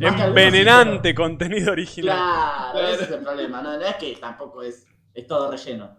Envenenante 0.00 1.14
contenido 1.14 1.70
original. 1.72 2.16
Claro, 2.72 2.88
ese 2.88 3.04
es 3.04 3.10
el 3.12 3.20
problema. 3.22 3.62
No, 3.62 3.74
es 3.74 3.96
que 3.96 4.16
tampoco 4.16 4.62
es, 4.62 4.86
es 5.14 5.26
todo 5.26 5.50
relleno. 5.50 5.96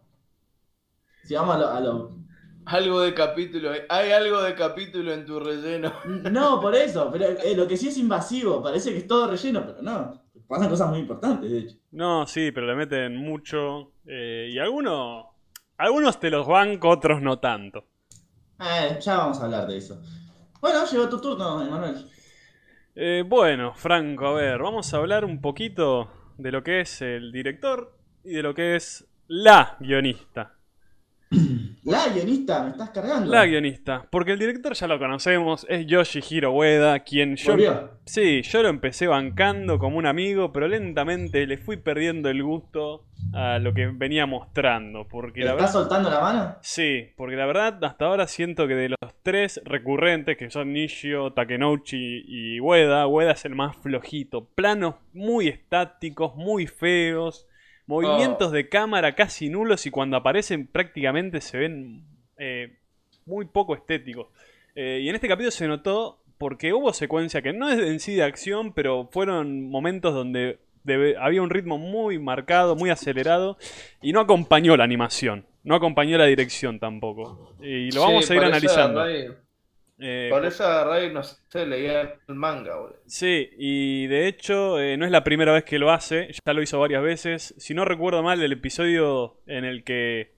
Si 1.23 1.33
vamos 1.33 1.55
a 1.63 1.79
lo 1.79 2.24
algo 2.65 3.01
de 3.01 3.13
capítulo, 3.13 3.71
hay 3.89 4.11
algo 4.11 4.41
de 4.41 4.55
capítulo 4.55 5.13
en 5.13 5.25
tu 5.25 5.39
relleno. 5.39 5.93
No, 6.31 6.59
por 6.59 6.75
eso, 6.75 7.09
pero 7.11 7.25
eh, 7.25 7.55
lo 7.55 7.67
que 7.67 7.77
sí 7.77 7.89
es 7.89 7.97
invasivo, 7.97 8.61
parece 8.61 8.91
que 8.91 8.99
es 8.99 9.07
todo 9.07 9.29
relleno, 9.29 9.65
pero 9.65 9.81
no. 9.81 10.25
Pasan 10.47 10.69
cosas 10.69 10.89
muy 10.89 10.99
importantes, 10.99 11.49
de 11.49 11.59
hecho. 11.59 11.75
No, 11.91 12.27
sí, 12.27 12.51
pero 12.51 12.67
le 12.67 12.75
meten 12.75 13.15
mucho. 13.17 13.93
Eh, 14.05 14.49
y 14.51 14.59
algunos. 14.59 15.25
Algunos 15.77 16.19
te 16.19 16.29
los 16.29 16.47
banco, 16.47 16.89
otros 16.89 17.21
no 17.21 17.39
tanto. 17.39 17.83
Eh, 18.59 18.97
ya 19.01 19.17
vamos 19.17 19.39
a 19.41 19.45
hablar 19.45 19.67
de 19.67 19.77
eso. 19.77 20.01
Bueno, 20.61 20.85
llegó 20.85 21.09
tu 21.09 21.19
turno, 21.19 21.61
Emanuel. 21.61 22.09
Eh, 22.95 23.23
bueno, 23.27 23.73
Franco, 23.73 24.27
a 24.27 24.33
ver, 24.33 24.61
vamos 24.61 24.93
a 24.93 24.97
hablar 24.97 25.25
un 25.25 25.41
poquito 25.41 26.09
de 26.37 26.51
lo 26.51 26.63
que 26.63 26.81
es 26.81 27.01
el 27.01 27.31
director 27.33 27.93
y 28.23 28.35
de 28.35 28.43
lo 28.43 28.53
que 28.53 28.77
es 28.77 29.05
la 29.27 29.75
guionista. 29.79 30.54
La 31.83 32.07
guionista, 32.09 32.63
me 32.63 32.71
estás 32.71 32.89
cargando. 32.89 33.31
La 33.31 33.45
guionista, 33.45 34.07
porque 34.09 34.31
el 34.31 34.39
director 34.39 34.73
ya 34.73 34.87
lo 34.87 34.97
conocemos, 34.97 35.67
es 35.69 35.85
Yoshihiro 35.85 36.51
Ueda, 36.51 36.99
quien 37.01 37.35
yo... 37.35 37.55
Sí, 38.05 38.41
yo 38.41 38.63
lo 38.63 38.69
empecé 38.69 39.05
bancando 39.07 39.77
como 39.77 39.97
un 39.97 40.07
amigo, 40.07 40.51
pero 40.51 40.67
lentamente 40.67 41.45
le 41.45 41.57
fui 41.57 41.77
perdiendo 41.77 42.29
el 42.29 42.41
gusto 42.41 43.05
a 43.33 43.59
lo 43.59 43.73
que 43.73 43.87
venía 43.87 44.25
mostrando. 44.25 45.07
Porque 45.07 45.43
la 45.43 45.51
¿Estás 45.51 45.73
soltando 45.73 46.09
la 46.09 46.21
mano? 46.21 46.55
Sí, 46.61 47.11
porque 47.17 47.35
la 47.35 47.45
verdad 47.45 47.83
hasta 47.83 48.05
ahora 48.05 48.27
siento 48.27 48.67
que 48.67 48.75
de 48.75 48.89
los 48.89 49.13
tres 49.21 49.61
recurrentes, 49.63 50.37
que 50.37 50.49
son 50.49 50.73
Nishio, 50.73 51.33
Takenouchi 51.33 52.25
y 52.27 52.59
Ueda, 52.59 53.07
Ueda 53.07 53.31
es 53.31 53.45
el 53.45 53.55
más 53.55 53.75
flojito. 53.77 54.45
Planos 54.55 54.95
muy 55.13 55.47
estáticos, 55.47 56.35
muy 56.35 56.67
feos 56.67 57.47
Movimientos 57.87 58.49
oh. 58.49 58.51
de 58.51 58.67
cámara 58.67 59.15
casi 59.15 59.49
nulos 59.49 59.85
y 59.85 59.91
cuando 59.91 60.17
aparecen 60.17 60.67
prácticamente 60.67 61.41
se 61.41 61.57
ven 61.57 62.03
eh, 62.37 62.77
muy 63.25 63.45
poco 63.45 63.75
estéticos. 63.75 64.27
Eh, 64.75 65.01
y 65.03 65.09
en 65.09 65.15
este 65.15 65.27
capítulo 65.27 65.51
se 65.51 65.67
notó 65.67 66.19
porque 66.37 66.73
hubo 66.73 66.93
secuencia 66.93 67.41
que 67.41 67.53
no 67.53 67.69
es 67.69 67.79
en 67.79 67.99
sí 67.99 68.15
de 68.15 68.23
acción, 68.23 68.73
pero 68.73 69.07
fueron 69.11 69.69
momentos 69.69 70.13
donde 70.13 70.59
había 71.19 71.41
un 71.41 71.49
ritmo 71.49 71.77
muy 71.77 72.19
marcado, 72.19 72.75
muy 72.75 72.89
acelerado 72.89 73.57
y 74.01 74.11
no 74.13 74.19
acompañó 74.19 74.75
la 74.77 74.83
animación, 74.83 75.45
no 75.63 75.75
acompañó 75.75 76.17
la 76.17 76.25
dirección 76.25 76.79
tampoco. 76.79 77.55
Y 77.61 77.91
lo 77.91 78.01
vamos 78.01 78.29
a 78.29 78.35
ir 78.35 78.43
analizando. 78.43 79.03
Eh, 79.97 80.27
Por 80.29 80.45
eso 80.45 80.65
agarré 80.65 81.11
no 81.13 81.23
sé, 81.23 81.65
leía 81.65 82.01
el 82.27 82.35
manga, 82.35 82.75
boludo. 82.75 82.99
Sí, 83.05 83.49
y 83.57 84.07
de 84.07 84.27
hecho 84.27 84.79
eh, 84.79 84.97
no 84.97 85.05
es 85.05 85.11
la 85.11 85.23
primera 85.23 85.53
vez 85.53 85.63
que 85.63 85.79
lo 85.79 85.91
hace, 85.91 86.29
ya 86.45 86.53
lo 86.53 86.61
hizo 86.61 86.79
varias 86.79 87.01
veces. 87.01 87.55
Si 87.57 87.73
no 87.73 87.85
recuerdo 87.85 88.21
mal, 88.21 88.41
el 88.41 88.51
episodio 88.51 89.37
en 89.47 89.63
el 89.63 89.83
que 89.83 90.33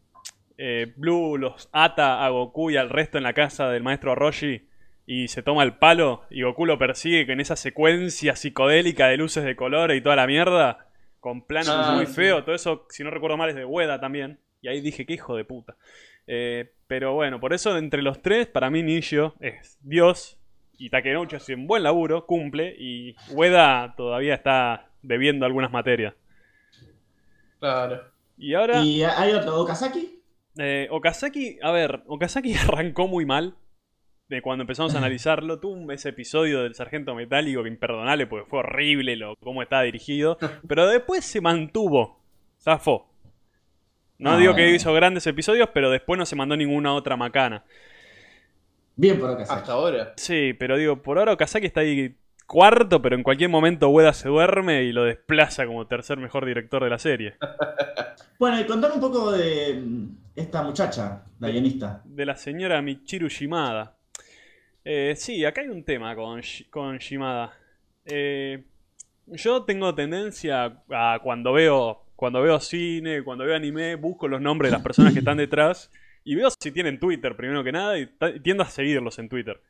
eh, 0.58 0.94
Blue 0.96 1.38
los 1.38 1.70
ata 1.72 2.24
a 2.26 2.30
Goku 2.30 2.72
y 2.72 2.78
al 2.78 2.90
resto 2.90 3.18
en 3.18 3.24
la 3.24 3.34
casa 3.34 3.70
del 3.70 3.84
maestro 3.84 4.16
Roshi 4.16 4.68
y 5.08 5.30
se 5.30 5.42
toma 5.42 5.64
el 5.64 5.78
palo 5.78 6.24
y 6.30 6.44
Goku 6.44 6.66
lo 6.66 6.78
persigue 6.78 7.26
con 7.26 7.40
esa 7.40 7.56
secuencia 7.56 8.36
psicodélica 8.36 9.08
de 9.08 9.18
luces 9.18 9.44
de 9.44 9.56
colores 9.56 9.98
y 9.98 10.02
toda 10.02 10.18
la 10.18 10.28
mierda, 10.28 10.90
con 11.20 11.48
planos 11.48 11.70
ah, 11.72 11.94
muy 11.96 12.06
feos, 12.06 12.46
todo 12.46 12.54
eso, 12.54 12.86
si 12.90 13.04
no 13.04 13.10
recuerdo 13.10 13.38
mal, 13.38 13.50
es 13.50 13.56
de 13.56 13.66
Ueda 13.66 14.00
también. 14.00 14.40
Y 14.62 14.68
ahí 14.68 14.82
dije, 14.82 15.06
qué 15.06 15.14
hijo 15.14 15.36
de 15.36 15.46
puta. 15.46 15.78
Eh, 16.28 16.72
pero 16.88 17.14
bueno, 17.14 17.40
por 17.40 17.54
eso 17.54 17.78
entre 17.78 18.02
los 18.02 18.22
tres, 18.22 18.48
para 18.48 18.70
mí 18.70 18.84
Nishio 18.84 19.34
es 19.40 19.78
Dios. 19.82 20.38
Y 20.78 20.90
Takenouchi 20.90 21.36
hace 21.36 21.56
un 21.56 21.66
buen 21.66 21.84
laburo, 21.84 22.26
cumple. 22.26 22.76
Y 22.78 23.16
Ueda 23.32 23.96
todavía 23.98 24.36
está 24.36 24.90
debiendo 25.02 25.46
algunas 25.46 25.72
materias. 25.72 26.14
Claro. 27.60 28.04
Y 28.38 28.54
ahora. 28.54 28.84
¿Y 28.84 29.04
hay 29.04 29.34
otro? 29.34 29.62
¿Okazaki? 29.62 30.22
Eh, 30.58 30.88
Okazaki, 30.92 31.60
a 31.62 31.72
ver, 31.72 32.04
Okazaki 32.08 32.54
arrancó 32.68 33.08
muy 33.08 33.26
mal. 33.26 33.56
De 34.30 34.42
cuando 34.42 34.64
empezamos 34.64 34.94
a 34.94 34.98
analizarlo, 34.98 35.62
tuvo 35.62 35.90
ese 35.94 36.10
episodio 36.10 36.62
del 36.62 36.76
Sargento 36.76 37.16
Metálico 37.16 37.64
que 37.64 37.70
imperdonable 37.70 38.28
porque 38.28 38.50
fue 38.50 38.60
horrible 38.60 39.16
lo, 39.16 39.38
cómo 39.38 39.62
estaba 39.64 39.84
dirigido. 39.84 40.38
Pero 40.68 40.86
después 40.88 41.24
se 41.24 41.40
mantuvo. 41.40 42.20
Zafó. 42.60 43.07
No 44.20 44.38
digo 44.38 44.56
que 44.56 44.64
ah. 44.64 44.70
hizo 44.70 44.94
grandes 44.94 45.28
episodios, 45.28 45.70
pero 45.74 45.92
después 45.92 46.18
no 46.18 46.26
se 46.26 46.36
mandó 46.36 46.58
ninguna 46.58 46.94
otra 46.94 47.16
macana. 47.16 47.64
Bien 48.96 49.20
por 49.20 49.30
Okazaki. 49.30 49.60
Hasta 49.60 49.72
ahora. 49.74 50.14
Sí, 50.18 50.54
pero 50.58 50.78
digo, 50.78 51.02
por 51.02 51.20
ahora 51.20 51.34
Okazaki 51.34 51.68
está 51.68 51.82
ahí 51.82 52.16
cuarto, 52.48 53.02
pero 53.02 53.16
en 53.16 53.22
cualquier 53.22 53.50
momento 53.50 53.90
Ueda 53.90 54.14
se 54.14 54.30
duerme 54.30 54.84
y 54.84 54.92
lo 54.92 55.04
desplaza 55.04 55.68
como 55.68 55.86
tercer 55.86 56.18
mejor 56.18 56.46
director 56.46 56.84
de 56.84 56.90
la 56.90 56.98
serie. 56.98 57.36
bueno, 58.40 58.60
y 58.60 58.66
contame 58.66 58.96
un 58.96 59.02
poco 59.02 59.32
de 59.32 59.76
mm, 59.76 60.18
esta 60.36 60.64
muchacha, 60.64 61.24
la 61.40 61.50
guionista. 61.50 62.02
De 62.06 62.26
la 62.26 62.36
señora 62.36 62.82
Michiru 62.82 63.28
Shimada. 63.28 63.96
Eh, 64.84 65.14
sí, 65.16 65.46
acá 65.46 65.62
hay 65.62 65.68
un 65.68 65.84
tema 65.84 66.16
con, 66.16 66.42
con 66.72 66.98
Shimada. 66.98 67.54
Eh, 68.06 68.64
yo 69.28 69.64
tengo 69.64 69.94
tendencia 69.94 70.82
a 70.90 71.20
cuando 71.22 71.52
veo, 71.52 72.06
cuando 72.18 72.42
veo 72.42 72.60
cine, 72.60 73.24
cuando 73.24 73.46
veo 73.46 73.56
anime, 73.56 73.96
busco 73.96 74.28
los 74.28 74.42
nombres 74.42 74.72
de 74.72 74.76
las 74.76 74.84
personas 74.84 75.14
que 75.14 75.20
están 75.20 75.38
detrás 75.38 75.92
y 76.24 76.34
veo 76.36 76.50
si 76.60 76.72
tienen 76.72 77.00
Twitter 77.00 77.38
primero 77.38 77.64
que 77.64 77.72
nada 77.72 77.98
y 77.98 78.10
tiendo 78.44 78.64
a 78.64 78.66
seguirlos 78.66 79.20
en 79.20 79.30
Twitter. 79.30 79.62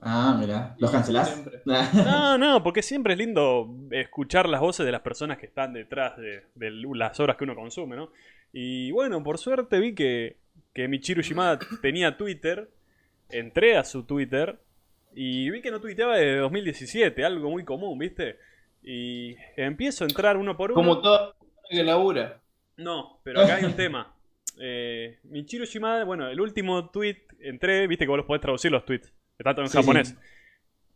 Ah, 0.00 0.34
mira, 0.40 0.74
¿los 0.78 0.90
cancelás? 0.90 1.44
No, 1.94 2.38
no, 2.38 2.62
porque 2.62 2.82
siempre 2.82 3.12
es 3.12 3.18
lindo 3.18 3.74
escuchar 3.90 4.48
las 4.48 4.62
voces 4.62 4.86
de 4.86 4.92
las 4.92 5.02
personas 5.02 5.36
que 5.36 5.44
están 5.44 5.74
detrás 5.74 6.16
de, 6.16 6.44
las 6.56 7.20
obras 7.20 7.36
que 7.36 7.44
uno 7.44 7.54
consume, 7.54 7.94
¿no? 7.94 8.10
Y 8.54 8.90
bueno, 8.92 9.22
por 9.22 9.36
suerte 9.36 9.78
vi 9.78 9.94
que, 9.94 10.36
que 10.72 10.88
Michiru 10.88 11.20
Shimada 11.20 11.58
tenía 11.82 12.16
Twitter, 12.16 12.70
entré 13.28 13.76
a 13.76 13.84
su 13.84 14.04
Twitter 14.04 14.58
y 15.14 15.50
vi 15.50 15.60
que 15.60 15.70
no 15.70 15.80
tuiteaba 15.82 16.16
desde 16.16 16.38
2017, 16.38 17.22
algo 17.22 17.50
muy 17.50 17.64
común, 17.64 17.98
¿viste? 17.98 18.38
Y 18.82 19.36
empiezo 19.56 20.04
a 20.04 20.08
entrar 20.08 20.38
uno 20.38 20.56
por 20.56 20.72
uno. 20.72 20.80
Como 20.80 21.00
todo 21.02 21.34
que 21.68 21.82
labura. 21.82 22.40
No, 22.76 23.20
pero 23.22 23.40
acá 23.40 23.56
hay 23.56 23.64
un 23.64 23.72
tema. 23.76 24.14
Eh, 24.58 25.18
Michiru 25.24 25.64
Shimada, 25.64 26.04
bueno, 26.04 26.28
el 26.28 26.40
último 26.40 26.90
tweet, 26.90 27.26
entré, 27.40 27.86
viste 27.86 28.04
que 28.04 28.08
vos 28.08 28.18
los 28.18 28.26
podés 28.26 28.40
traducir 28.40 28.70
los 28.70 28.84
tweets. 28.84 29.12
Está 29.38 29.54
todo 29.54 29.66
en 29.66 29.70
japonés. 29.70 30.16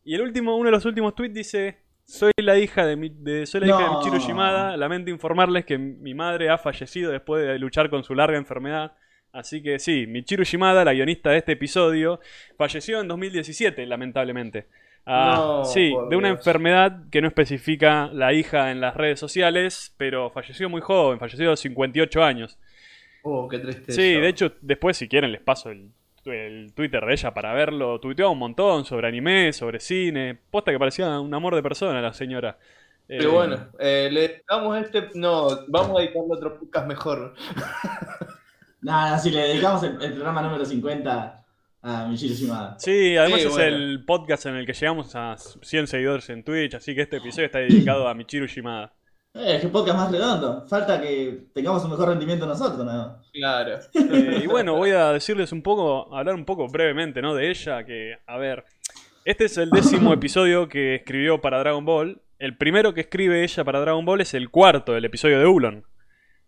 Y 0.05 0.15
el 0.15 0.23
último, 0.23 0.57
uno 0.57 0.67
de 0.67 0.73
los 0.73 0.85
últimos 0.85 1.15
tweets 1.15 1.35
dice: 1.35 1.79
Soy 2.05 2.33
la 2.39 2.59
hija 2.59 2.87
de, 2.87 2.97
de 2.97 3.47
soy 3.47 3.61
la 3.61 3.67
hija 3.67 3.83
de 3.83 3.91
Michiru 3.97 4.19
Shimada. 4.19 4.77
Lamento 4.77 5.11
informarles 5.11 5.65
que 5.65 5.77
mi 5.79 6.15
madre 6.15 6.49
ha 6.49 6.59
fallecido 6.59 7.11
después 7.13 7.47
de 7.47 7.59
luchar 7.59 7.91
con 7.91 8.03
su 8.03 8.15
larga 8.15 8.39
enfermedad. 8.39 8.93
Así 9.33 9.63
que 9.63 9.79
sí, 9.79 10.07
Michiru 10.07 10.43
Shimada, 10.43 10.85
la 10.85 10.93
guionista 10.93 11.31
de 11.31 11.39
este 11.39 11.53
episodio, 11.53 12.19
falleció 12.57 13.01
en 13.01 13.09
2017, 13.09 13.87
lamentablemente. 13.87 14.67
Ah, 15.07 15.63
sí, 15.65 15.93
de 16.09 16.17
una 16.17 16.29
enfermedad 16.29 17.09
que 17.11 17.21
no 17.21 17.29
especifica 17.29 18.11
la 18.13 18.33
hija 18.33 18.71
en 18.71 18.81
las 18.81 18.97
redes 18.97 19.19
sociales, 19.19 19.95
pero 19.97 20.31
falleció 20.31 20.69
muy 20.69 20.81
joven, 20.81 21.19
falleció 21.19 21.47
a 21.47 21.51
los 21.51 21.61
58 21.61 22.23
años. 22.23 22.59
Oh, 23.23 23.49
qué 23.49 23.59
tristeza. 23.59 23.93
Sí, 23.93 24.13
de 24.13 24.29
hecho, 24.29 24.53
después 24.61 24.97
si 24.97 25.09
quieren 25.09 25.33
les 25.33 25.41
paso 25.41 25.71
el 25.71 25.91
el 26.27 26.73
Twitter 26.75 27.05
de 27.05 27.13
ella 27.13 27.33
para 27.33 27.53
verlo. 27.53 27.99
Tuiteaba 28.01 28.31
un 28.31 28.39
montón 28.39 28.85
sobre 28.85 29.09
anime, 29.09 29.53
sobre 29.53 29.81
cine. 29.81 30.39
Posta 30.51 30.71
que 30.71 30.79
parecía 30.79 31.21
un 31.21 31.33
amor 31.33 31.55
de 31.55 31.63
persona 31.63 32.01
la 32.01 32.13
señora. 32.13 32.59
Pero 33.07 33.31
eh, 33.31 33.33
bueno, 33.33 33.57
eh, 33.79 34.09
le 34.11 34.45
damos 34.49 34.79
este. 34.79 35.09
No, 35.15 35.49
vamos 35.69 35.97
a 35.97 36.01
dedicarle 36.01 36.33
otro 36.33 36.59
podcast 36.59 36.87
mejor. 36.87 37.35
Nada, 38.83 39.19
si 39.19 39.31
le 39.31 39.41
dedicamos 39.43 39.83
el, 39.83 39.97
programa 40.15 40.43
número 40.43 40.65
50 40.65 41.40
a 41.83 42.07
Michiru 42.07 42.35
Shimada. 42.35 42.77
Sí, 42.79 43.17
además 43.17 43.41
es 43.41 43.57
el 43.57 44.05
podcast 44.05 44.47
en 44.47 44.57
el 44.57 44.67
que 44.67 44.73
llegamos 44.73 45.15
a 45.15 45.37
100 45.37 45.87
seguidores 45.87 46.29
en 46.31 46.45
Twitch, 46.45 46.75
así 46.75 46.95
que 46.95 47.03
este 47.03 47.17
episodio 47.17 47.47
está 47.47 47.59
dedicado 47.59 48.07
a 48.09 48.15
Michiru 48.15 48.47
Shimada. 48.47 48.93
Eh, 49.35 49.57
es 49.57 49.63
que 49.63 49.69
podcast 49.69 49.97
más 49.97 50.11
redondo. 50.11 50.67
Falta 50.67 51.01
que 51.01 51.47
tengamos 51.55 51.85
un 51.85 51.91
mejor 51.91 52.09
rendimiento 52.09 52.47
nosotros, 52.47 52.85
¿no? 52.85 53.23
Claro. 53.33 53.79
Eh, 53.95 54.41
y 54.43 54.47
bueno, 54.47 54.75
voy 54.75 54.91
a 54.91 55.13
decirles 55.13 55.53
un 55.53 55.63
poco, 55.63 56.13
hablar 56.15 56.35
un 56.35 56.45
poco 56.45 56.67
brevemente, 56.69 57.23
¿no? 57.23 57.35
De 57.35 57.49
ella, 57.49 57.85
que, 57.85 58.19
a 58.27 58.37
ver, 58.39 58.65
este 59.25 59.45
es 59.45 59.57
el 59.57 59.71
décimo 59.71 60.13
episodio 60.15 60.69
que 60.69 60.97
escribió 60.97 61.41
para 61.41 61.61
Dragon 61.61 61.85
Ball. 61.85 62.21
El 62.39 62.57
primero 62.57 62.93
que 62.93 63.03
escribe 63.03 63.45
ella 63.45 63.65
para 63.65 63.81
Dragon 63.81 64.05
Ball 64.05 64.21
es 64.21 64.35
el 64.35 64.51
cuarto, 64.51 64.97
el 64.97 65.05
episodio 65.05 65.39
de 65.39 65.47
Ulon. 65.47 65.85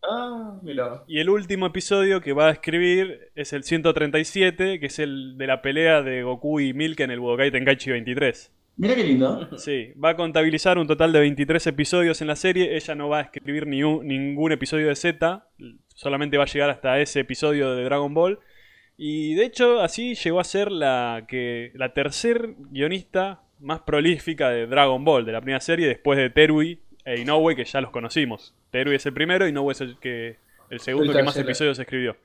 Ah, 0.03 0.59
mira. 0.63 1.05
Y 1.07 1.21
el 1.21 1.31
último 1.31 1.67
episodio 1.67 2.21
que 2.21 2.33
va 2.33 2.49
a 2.49 2.53
escribir 2.53 3.31
es 3.35 3.53
el 3.53 3.63
137, 3.63 4.81
que 4.81 4.87
es 4.87 4.99
el 4.99 5.39
de 5.39 5.47
la 5.47 5.63
pelea 5.63 6.03
de 6.03 6.23
Goku 6.23 6.61
y 6.61 6.73
Milk 6.73 7.01
en 7.01 7.11
el 7.11 7.21
Budokai 7.21 7.51
Tenkaichi 7.51 7.91
23. 7.91 8.53
Mira 8.77 8.95
qué 8.95 9.05
lindo. 9.05 9.49
Sí, 9.59 9.93
va 10.03 10.11
a 10.11 10.17
contabilizar 10.17 10.79
un 10.79 10.87
total 10.87 11.13
de 11.13 11.21
23 11.21 11.67
episodios 11.69 12.21
en 12.21 12.29
la 12.29 12.37
serie. 12.37 12.75
Ella 12.75 12.95
no 12.95 13.09
va 13.09 13.19
a 13.19 13.23
escribir 13.23 13.67
ni 13.67 13.83
ningún 13.83 14.51
episodio 14.51 14.89
de 14.89 14.97
Z, 14.97 15.47
solamente 15.95 16.39
va 16.39 16.45
a 16.45 16.47
llegar 16.47 16.71
hasta 16.71 16.99
ese 16.99 17.21
episodio 17.21 17.75
de 17.75 17.85
Dragon 17.85 18.13
Ball. 18.13 18.41
Y 18.97 19.35
de 19.35 19.45
hecho, 19.45 19.81
así 19.81 20.15
llegó 20.15 20.41
a 20.41 20.45
ser 20.45 20.73
la, 20.73 21.27
que, 21.29 21.73
la 21.75 21.93
tercer 21.93 22.55
guionista 22.71 23.43
más 23.61 23.81
prolífica 23.81 24.51
de 24.51 24.67
Dragon 24.67 25.05
Ball, 25.05 25.25
de 25.25 25.33
la 25.33 25.41
primera 25.41 25.61
serie, 25.61 25.87
después 25.87 26.19
de 26.19 26.31
Terui 26.31 26.82
e 27.05 27.21
Inoue, 27.21 27.57
que 27.57 27.65
ya 27.65 27.81
los 27.81 27.91
conocimos. 27.91 28.55
Terui 28.71 28.97
es 28.97 29.07
el 29.07 29.13
primero, 29.13 29.47
Inoue 29.47 29.73
es 29.73 29.81
el, 29.81 29.99
que, 29.99 30.37
el 30.71 30.81
segundo 30.81 31.13
que 31.13 31.23
más 31.23 31.37
episodios 31.37 31.79
escribió. 31.79 32.17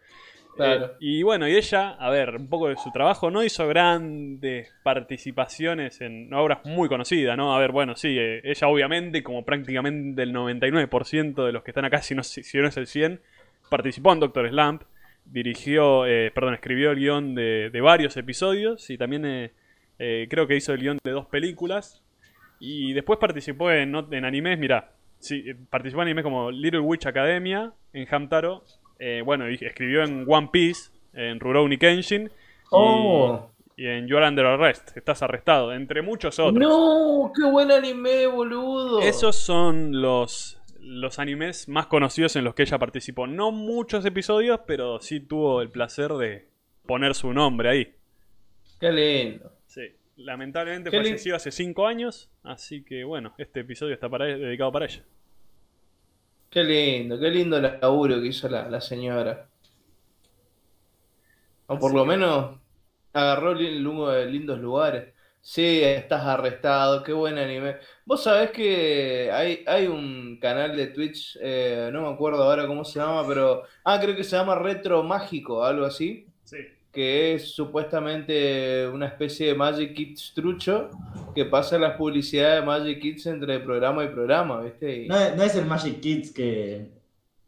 Eh, 0.59 0.87
y 0.99 1.23
bueno, 1.23 1.47
y 1.47 1.55
ella, 1.55 1.91
a 1.91 2.09
ver, 2.09 2.35
un 2.35 2.47
poco 2.47 2.69
de 2.69 2.77
su 2.77 2.91
trabajo, 2.91 3.29
no 3.29 3.43
hizo 3.43 3.67
grandes 3.67 4.73
participaciones 4.83 6.01
en 6.01 6.33
obras 6.33 6.59
muy 6.65 6.89
conocidas, 6.89 7.37
¿no? 7.37 7.55
A 7.55 7.59
ver, 7.59 7.71
bueno, 7.71 7.95
sí, 7.95 8.17
eh, 8.17 8.41
ella 8.43 8.67
obviamente, 8.67 9.23
como 9.23 9.45
prácticamente 9.45 10.23
el 10.23 10.33
99% 10.33 11.45
de 11.45 11.51
los 11.51 11.63
que 11.63 11.71
están 11.71 11.85
acá, 11.85 12.01
si 12.01 12.15
no, 12.15 12.23
si 12.23 12.57
no 12.57 12.67
es 12.67 12.77
el 12.77 12.87
100, 12.87 13.21
participó 13.69 14.13
en 14.13 14.19
Doctor 14.19 14.49
Slump, 14.49 14.83
dirigió, 15.25 16.05
eh, 16.05 16.31
perdón, 16.33 16.55
escribió 16.55 16.91
el 16.91 16.97
guion 16.97 17.35
de, 17.35 17.79
varios 17.81 18.17
episodios 18.17 18.89
y 18.89 18.97
también 18.97 19.51
creo 19.97 20.47
que 20.47 20.55
hizo 20.55 20.73
el 20.73 20.79
guion 20.79 20.97
de 21.03 21.11
dos 21.11 21.27
películas. 21.27 22.03
Y 22.59 22.93
después 22.93 23.19
participó 23.19 23.71
en, 23.71 23.95
en 23.95 24.25
animes, 24.25 24.57
mira, 24.57 24.91
sí, 25.19 25.43
participó 25.69 26.01
en 26.01 26.07
animes 26.07 26.23
como 26.23 26.51
Little 26.51 26.79
Witch 26.81 27.05
Academia, 27.05 27.71
en 27.93 28.07
Hamtaro, 28.09 28.63
eh, 28.99 29.21
bueno, 29.23 29.45
escribió 29.45 30.03
en 30.03 30.25
One 30.27 30.49
Piece, 30.51 30.91
en 31.13 31.39
Rurouni 31.39 31.77
Kenshin. 31.77 32.31
Oh. 32.71 33.49
Y, 33.75 33.85
en 33.85 34.07
You're 34.07 34.27
Under 34.27 34.45
Arrest, 34.45 34.97
estás 34.97 35.21
arrestado, 35.21 35.71
entre 35.71 36.01
muchos 36.01 36.39
otros. 36.39 36.57
¡No! 36.57 37.31
¡Qué 37.35 37.49
buen 37.49 37.71
anime, 37.71 38.25
boludo! 38.25 39.01
Esos 39.01 39.35
son 39.35 40.01
los, 40.01 40.59
los 40.79 41.19
animes 41.19 41.69
más 41.69 41.85
conocidos 41.85 42.35
en 42.35 42.43
los 42.43 42.55
que 42.55 42.63
ella 42.63 42.79
participó. 42.79 43.27
No 43.27 43.51
muchos 43.51 44.03
episodios, 44.03 44.61
pero 44.65 44.99
sí 44.99 45.19
tuvo 45.19 45.61
el 45.61 45.69
placer 45.69 46.11
de 46.13 46.47
poner 46.87 47.13
su 47.13 47.31
nombre 47.33 47.69
ahí. 47.69 47.93
¡Qué 48.79 48.91
lindo! 48.91 49.51
Lamentablemente 50.17 50.89
falleció 50.89 51.35
hace 51.35 51.51
5 51.51 51.85
años, 51.85 52.29
así 52.41 52.83
que 52.83 53.03
bueno, 53.03 53.35
este 53.37 53.59
episodio 53.59 53.93
está 53.93 54.09
dedicado 54.09 54.71
para 54.71 54.85
ella. 54.85 55.03
Qué 56.49 56.63
lindo, 56.63 57.19
qué 57.19 57.29
lindo 57.29 57.57
el 57.57 57.79
laburo 57.79 58.19
que 58.19 58.27
hizo 58.27 58.49
la, 58.49 58.81
señora. 58.81 59.47
O 61.67 61.77
por 61.77 61.93
lo 61.93 62.03
menos 62.03 62.57
agarró 63.13 63.53
lindos 63.53 64.59
lugares. 64.59 65.13
Sí, 65.39 65.81
estás 65.83 66.23
arrestado, 66.23 67.03
qué 67.03 67.13
buen 67.13 67.37
anime. 67.37 67.77
Vos 68.03 68.23
sabés 68.23 68.49
que 68.49 69.29
hay, 69.31 69.63
hay 69.67 69.85
un 69.85 70.39
canal 70.41 70.75
de 70.75 70.87
Twitch, 70.87 71.37
eh, 71.39 71.91
no 71.93 72.01
me 72.01 72.13
acuerdo 72.13 72.43
ahora 72.43 72.65
cómo 72.65 72.83
se 72.83 72.99
llama, 72.99 73.25
pero. 73.27 73.63
Ah, 73.83 73.99
creo 74.01 74.15
que 74.15 74.23
se 74.23 74.35
llama 74.35 74.55
Retro 74.55 75.03
Mágico, 75.03 75.63
algo 75.63 75.85
así. 75.85 76.25
Sí 76.43 76.57
que 76.91 77.35
es 77.35 77.51
supuestamente 77.51 78.87
una 78.87 79.07
especie 79.07 79.47
de 79.47 79.55
Magic 79.55 79.93
Kids 79.93 80.33
trucho 80.33 80.89
que 81.35 81.45
pasa 81.45 81.77
las 81.77 81.95
publicidades 81.95 82.61
de 82.61 82.65
Magic 82.65 82.99
Kids 82.99 83.25
entre 83.27 83.59
programa 83.59 84.03
y 84.03 84.07
programa, 84.07 84.61
¿viste? 84.61 85.07
No, 85.07 85.17
es 85.17 85.55
el 85.55 85.65
Magic 85.65 85.99
Kids 85.99 86.31
que. 86.31 86.89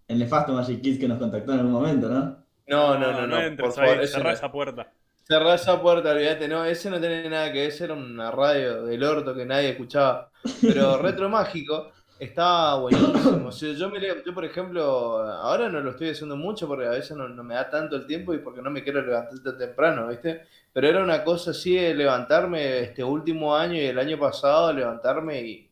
El 0.08 0.20
nefasto 0.20 0.54
Magic 0.54 0.82
Kids 0.82 1.00
que 1.00 1.08
nos 1.08 1.20
contactó 1.20 1.54
en 1.54 1.60
algún 1.60 1.74
momento, 1.74 2.10
¿no? 2.10 2.38
No, 2.68 3.00
no, 3.00 3.12
no, 3.12 3.28
no. 3.28 3.58
por 3.58 3.74
favor, 3.74 4.08
cerrá 4.08 4.34
esa 4.34 4.52
puerta. 4.52 4.92
Cerrá 5.24 5.56
esa 5.56 5.80
puerta, 5.82 6.12
olvídate. 6.12 6.48
No, 6.48 6.66
ese 6.66 6.90
no 6.90 7.00
tiene 7.00 7.30
nada 7.30 7.52
que 7.52 7.60
ver, 7.60 7.70
ese 7.70 7.84
era 7.86 7.94
una 7.94 8.32
radio 8.32 8.86
del 8.86 9.04
orto 9.04 9.36
que 9.36 9.46
nadie 9.46 9.70
escuchaba. 9.70 10.32
Pero 10.62 10.98
Retro 11.02 11.30
Mágico 11.30 11.92
Está 12.20 12.76
buenísimo. 12.76 13.50
yo, 13.78 13.90
me 13.90 14.02
yo, 14.02 14.34
por 14.34 14.44
ejemplo, 14.44 15.24
ahora 15.24 15.70
no 15.70 15.80
lo 15.80 15.92
estoy 15.92 16.10
haciendo 16.10 16.36
mucho 16.36 16.68
porque 16.68 16.86
a 16.86 16.92
veces 16.92 17.16
no, 17.16 17.30
me 17.44 17.56
da 17.56 17.70
tanto 17.70 17.96
el 17.96 18.06
tiempo 18.06 18.34
y 18.34 18.40
porque 18.40 18.62
no 18.62 18.70
me 18.70 18.84
quiero 18.84 19.02
levantar 19.02 19.40
tan 19.40 19.58
temprano, 19.58 20.08
¿viste? 20.08 20.42
Pero 20.74 20.88
era 20.88 21.02
una 21.02 21.24
cosa 21.24 21.52
así 21.52 21.76
de 21.76 21.96
levantarme 21.96 22.82
este 22.82 23.04
último 23.04 23.56
año 23.56 23.76
y 23.76 23.86
el 23.86 23.98
año 23.98 24.20
pasado, 24.20 24.74
levantarme 24.74 25.42
y, 25.42 25.70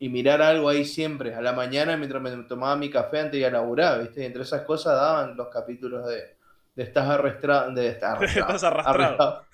y 0.00 0.08
mirar 0.08 0.42
algo 0.42 0.68
ahí 0.68 0.84
siempre, 0.84 1.32
a 1.32 1.40
la 1.40 1.52
mañana 1.52 1.96
mientras 1.96 2.20
me 2.20 2.30
tomaba 2.42 2.74
mi 2.74 2.90
café 2.90 3.20
antes 3.20 3.32
de 3.32 3.38
ir 3.38 3.46
a 3.46 3.50
laburar, 3.50 4.00
¿viste? 4.02 4.22
Y 4.22 4.26
entre 4.26 4.42
esas 4.42 4.62
cosas 4.62 4.96
daban 4.96 5.36
los 5.36 5.46
capítulos 5.48 6.04
de, 6.08 6.34
de 6.74 6.82
Estás 6.82 7.08
arrastrado. 7.08 7.72
De 7.72 7.86
Estás 7.86 8.64
arrastrado. 8.64 9.44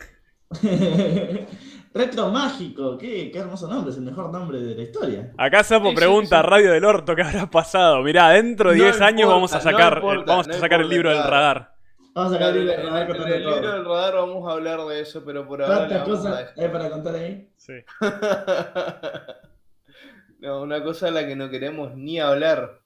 Retro 1.98 2.30
Mágico, 2.30 2.96
qué, 2.96 3.28
qué, 3.32 3.40
hermoso 3.40 3.66
nombre, 3.66 3.90
es 3.90 3.96
el 3.96 4.04
mejor 4.04 4.30
nombre 4.30 4.60
de 4.60 4.72
la 4.72 4.82
historia. 4.82 5.32
Acá 5.36 5.64
Sapo 5.64 5.92
pregunta, 5.92 6.40
Radio 6.42 6.70
del 6.70 6.84
Orto, 6.84 7.16
¿qué 7.16 7.22
habrá 7.22 7.50
pasado? 7.50 8.02
Mirá, 8.02 8.28
dentro 8.28 8.70
de 8.70 8.76
10 8.76 9.00
años 9.00 9.28
vamos 9.28 9.52
a 9.52 9.60
sacar, 9.60 10.00
vamos 10.00 10.46
a 10.46 10.52
sacar 10.52 10.80
el 10.80 10.88
libro 10.88 11.10
del 11.10 11.24
radar. 11.24 11.74
Vamos 12.14 12.30
a 12.30 12.34
sacar 12.36 12.56
el 12.56 12.60
libro 12.60 12.72
del 12.72 12.86
radar. 12.86 13.10
En 13.10 13.32
el 13.32 13.44
libro 13.44 13.72
del 13.72 13.84
radar 13.84 14.14
vamos 14.14 14.48
a 14.48 14.52
hablar 14.52 14.86
de 14.86 15.00
eso, 15.00 15.24
pero 15.24 15.48
por 15.48 15.60
ahora. 15.60 15.76
¿Cuántas 15.76 16.04
cosas 16.04 16.52
hay 16.56 16.68
para 16.68 16.88
contar 16.88 17.16
ahí? 17.16 17.50
Sí. 17.56 17.74
no, 20.38 20.62
una 20.62 20.84
cosa 20.84 21.08
a 21.08 21.10
la 21.10 21.26
que 21.26 21.34
no 21.34 21.50
queremos 21.50 21.96
ni 21.96 22.20
hablar. 22.20 22.80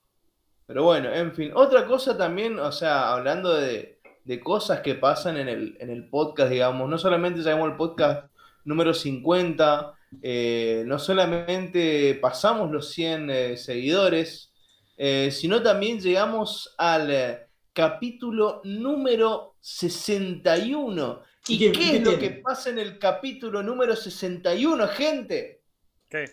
Pero 0.64 0.84
bueno, 0.84 1.12
en 1.12 1.34
fin. 1.34 1.52
Otra 1.54 1.84
cosa 1.84 2.16
también, 2.16 2.58
o 2.58 2.72
sea, 2.72 3.12
hablando 3.12 3.52
de, 3.52 4.00
de 4.24 4.40
cosas 4.40 4.80
que 4.80 4.94
pasan 4.94 5.36
en 5.36 5.50
el, 5.50 5.76
en 5.80 5.90
el 5.90 6.08
podcast, 6.08 6.50
digamos, 6.50 6.88
no 6.88 6.96
solamente 6.96 7.42
sabemos 7.42 7.68
el 7.68 7.76
podcast 7.76 8.31
número 8.64 8.94
50, 8.94 9.94
eh, 10.20 10.84
no 10.86 10.98
solamente 10.98 12.14
pasamos 12.20 12.70
los 12.70 12.90
100 12.90 13.30
eh, 13.30 13.56
seguidores, 13.56 14.52
eh, 14.96 15.30
sino 15.30 15.62
también 15.62 16.00
llegamos 16.00 16.74
al 16.78 17.46
capítulo 17.72 18.60
número 18.64 19.56
61. 19.60 21.22
¿Y, 21.48 21.72
qué, 21.72 21.96
es 21.96 22.04
lo 22.04 22.18
que 22.18 22.30
pasa 22.30 22.70
en 22.70 22.78
el 22.78 22.98
capítulo 22.98 23.62
número 23.62 23.96
61, 23.96 24.86
gente? 24.88 25.62
¿Qué? 26.08 26.30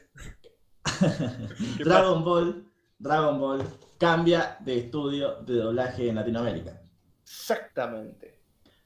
Dragon 1.80 2.24
Ball, 2.24 2.65
Dragon 2.98 3.39
Ball 3.39 3.63
cambia 3.98 4.58
de 4.60 4.80
estudio 4.80 5.42
de 5.42 5.56
doblaje 5.56 6.10
en 6.10 6.15
Latinoamérica. 6.15 6.82
Exactamente. 7.24 8.38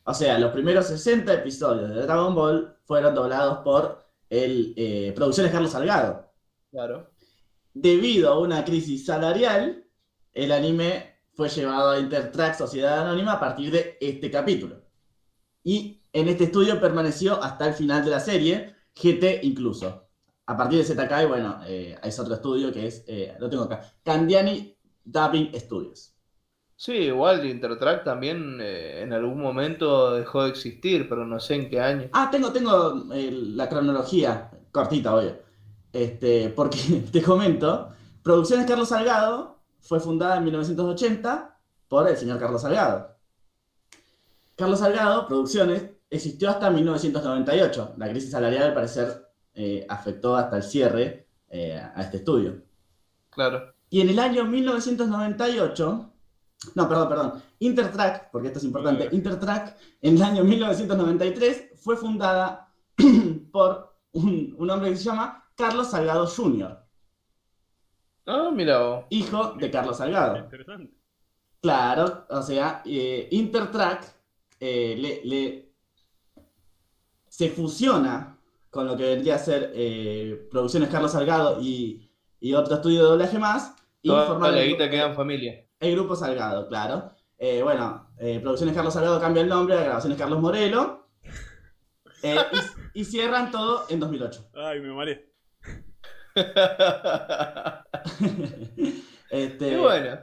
O 0.05 0.13
sea, 0.13 0.37
los 0.37 0.51
primeros 0.51 0.87
60 0.87 1.33
episodios 1.33 1.89
de 1.89 2.01
Dragon 2.01 2.35
Ball 2.35 2.77
fueron 2.83 3.15
doblados 3.15 3.59
por 3.59 4.03
el 4.29 4.73
eh, 4.75 5.13
Producciones 5.15 5.51
Carlos 5.51 5.71
Salgado. 5.71 6.29
Claro. 6.71 7.11
Debido 7.73 8.31
a 8.31 8.39
una 8.39 8.65
crisis 8.65 9.05
salarial, 9.05 9.85
el 10.33 10.51
anime 10.51 11.19
fue 11.33 11.49
llevado 11.49 11.91
a 11.91 11.99
Intertrack 11.99 12.55
Sociedad 12.55 13.01
Anónima 13.01 13.33
a 13.33 13.39
partir 13.39 13.71
de 13.71 13.97
este 14.01 14.29
capítulo. 14.29 14.81
Y 15.63 16.01
en 16.11 16.27
este 16.27 16.45
estudio 16.45 16.79
permaneció 16.79 17.41
hasta 17.41 17.67
el 17.67 17.73
final 17.73 18.03
de 18.03 18.11
la 18.11 18.19
serie, 18.19 18.75
GT 18.95 19.43
incluso. 19.43 20.07
A 20.45 20.57
partir 20.57 20.79
de 20.79 20.85
ZK, 20.85 21.27
bueno, 21.27 21.61
eh, 21.65 21.97
es 22.03 22.19
otro 22.19 22.35
estudio 22.35 22.71
que 22.71 22.87
es, 22.87 23.03
eh, 23.07 23.35
lo 23.39 23.49
tengo 23.49 23.63
acá, 23.63 23.81
Candiani 24.03 24.77
Dubbing 25.05 25.51
Studios. 25.55 26.12
Sí, 26.75 26.93
igual 26.93 27.45
Intertrack 27.45 28.03
también 28.03 28.57
eh, 28.59 29.01
en 29.01 29.13
algún 29.13 29.39
momento 29.39 30.15
dejó 30.15 30.43
de 30.43 30.49
existir, 30.49 31.07
pero 31.07 31.25
no 31.25 31.39
sé 31.39 31.55
en 31.55 31.69
qué 31.69 31.79
año. 31.79 32.09
Ah, 32.13 32.29
tengo, 32.31 32.51
tengo 32.51 33.05
eh, 33.13 33.31
la 33.31 33.69
cronología 33.69 34.51
cortita, 34.71 35.15
obvio. 35.15 35.37
Este, 35.91 36.49
porque 36.49 36.77
te 37.11 37.21
comento, 37.21 37.89
Producciones 38.23 38.65
Carlos 38.65 38.89
Salgado 38.89 39.59
fue 39.79 39.99
fundada 39.99 40.37
en 40.37 40.45
1980 40.45 41.59
por 41.87 42.09
el 42.09 42.17
señor 42.17 42.39
Carlos 42.39 42.61
Salgado. 42.61 43.15
Carlos 44.55 44.79
Salgado, 44.79 45.27
Producciones, 45.27 45.89
existió 46.09 46.49
hasta 46.49 46.69
1998. 46.69 47.93
La 47.97 48.09
crisis 48.09 48.31
salarial, 48.31 48.63
al 48.63 48.73
parecer, 48.73 49.29
eh, 49.53 49.85
afectó 49.87 50.35
hasta 50.35 50.57
el 50.57 50.63
cierre 50.63 51.27
a 51.95 52.01
este 52.01 52.17
estudio. 52.17 52.63
Claro. 53.29 53.75
Y 53.91 54.01
en 54.01 54.09
el 54.09 54.17
año 54.17 54.43
1998 54.43 56.12
no, 56.75 56.87
perdón, 56.87 57.09
perdón. 57.09 57.43
Intertrack, 57.59 58.31
porque 58.31 58.47
esto 58.47 58.59
es 58.59 58.65
importante. 58.65 59.09
Intertrack, 59.11 59.77
en 60.01 60.15
el 60.15 60.23
año 60.23 60.43
1993, 60.43 61.71
fue 61.75 61.95
fundada 61.97 62.73
por 63.51 63.95
un, 64.13 64.55
hombre 64.69 64.91
que 64.91 64.97
se 64.97 65.03
llama 65.03 65.45
Carlos 65.55 65.89
Salgado 65.89 66.27
Jr. 66.27 66.79
Ah, 68.25 68.49
mira. 68.53 69.05
Hijo 69.09 69.53
de 69.53 69.69
Carlos 69.69 69.97
Salgado. 69.97 70.37
Interesante. 70.37 70.93
Claro, 71.61 72.25
o 72.29 72.41
sea, 72.41 72.81
eh, 72.85 73.29
Intertrack 73.31 74.13
eh, 74.59 75.21
le, 75.23 75.71
se 77.29 77.49
fusiona 77.49 78.37
con 78.69 78.85
lo 78.85 78.97
que 78.97 79.03
vendría 79.03 79.35
a 79.35 79.39
ser 79.39 79.71
eh, 79.73 80.47
Producciones 80.51 80.89
Carlos 80.89 81.13
Salgado 81.13 81.61
y, 81.61 82.09
otro 82.53 82.75
estudio 82.75 83.03
de 83.03 83.09
doblaje 83.11 83.39
más. 83.39 83.75
Y 84.01 84.09
Toda 84.09 84.51
la 84.51 84.63
guita 84.63 84.89
queda 84.89 85.07
en 85.07 85.15
familia. 85.15 85.62
El 85.83 85.95
Grupo 85.95 86.15
Salgado, 86.15 86.69
claro. 86.69 87.11
Eh, 87.37 87.61
bueno, 87.61 88.07
eh, 88.17 88.39
Producciones 88.39 88.73
Carlos 88.73 88.93
Salgado 88.93 89.19
cambia 89.19 89.43
el 89.43 89.49
nombre 89.49 89.77
a 89.77 89.83
Grabaciones 89.83 90.17
Carlos 90.17 90.39
Morelo. 90.39 91.09
Eh, 92.21 92.37
y, 92.93 93.03
cierran 93.03 93.51
todo 93.51 93.83
en 93.89 93.99
2008. 93.99 94.51
Ay, 94.55 94.79
me 94.79 94.93
mareé. 94.93 95.29
este, 99.29 99.77
bueno. 99.77 100.19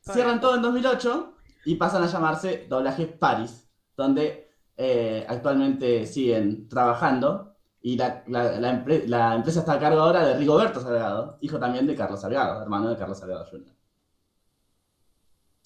Cierran 0.00 0.40
todo 0.40 0.56
en 0.56 0.62
2008 0.62 1.34
y 1.66 1.74
pasan 1.74 2.04
a 2.04 2.06
llamarse 2.06 2.66
Doblajes 2.70 3.08
Paris, 3.08 3.70
donde 3.94 4.48
actualmente 5.28 6.06
siguen 6.06 6.70
trabajando. 6.70 7.54
Y 7.82 7.98
la, 7.98 8.24
la, 8.26 9.34
empresa 9.34 9.60
está 9.60 9.74
a 9.74 9.78
cargo 9.78 10.00
ahora 10.00 10.26
de 10.26 10.38
Rigoberto 10.38 10.80
Salgado, 10.80 11.36
hijo 11.42 11.58
también 11.58 11.86
de 11.86 11.94
Carlos 11.94 12.22
Salgado, 12.22 12.62
hermano 12.62 12.88
de 12.88 12.96
Carlos 12.96 13.18
Salgado 13.18 13.44
Jr. 13.44 13.77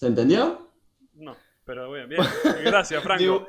¿Se 0.02 0.08
entendió? 0.08 0.68
No, 1.14 1.36
pero 1.64 1.88
bueno, 1.88 2.08
bien. 2.08 2.20
Gracias, 2.64 3.00
Franco. 3.04 3.46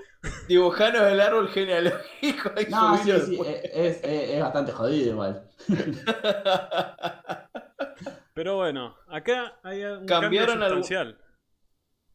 dibujanos 0.48 1.02
el 1.02 1.20
árbol 1.20 1.50
genealógico. 1.50 2.52
no, 2.70 2.98
sí, 3.00 3.12
sí, 3.22 3.40
es, 3.74 4.40
bastante 4.40 4.72
jodido 4.72 5.14
igual. 5.14 5.50
Pero 8.36 8.58
bueno, 8.58 8.96
acá 9.08 9.58
hay 9.64 9.84
un 9.84 10.06
Cambiaron 10.06 10.60
cambio 10.60 10.70
sustancial. 10.70 11.18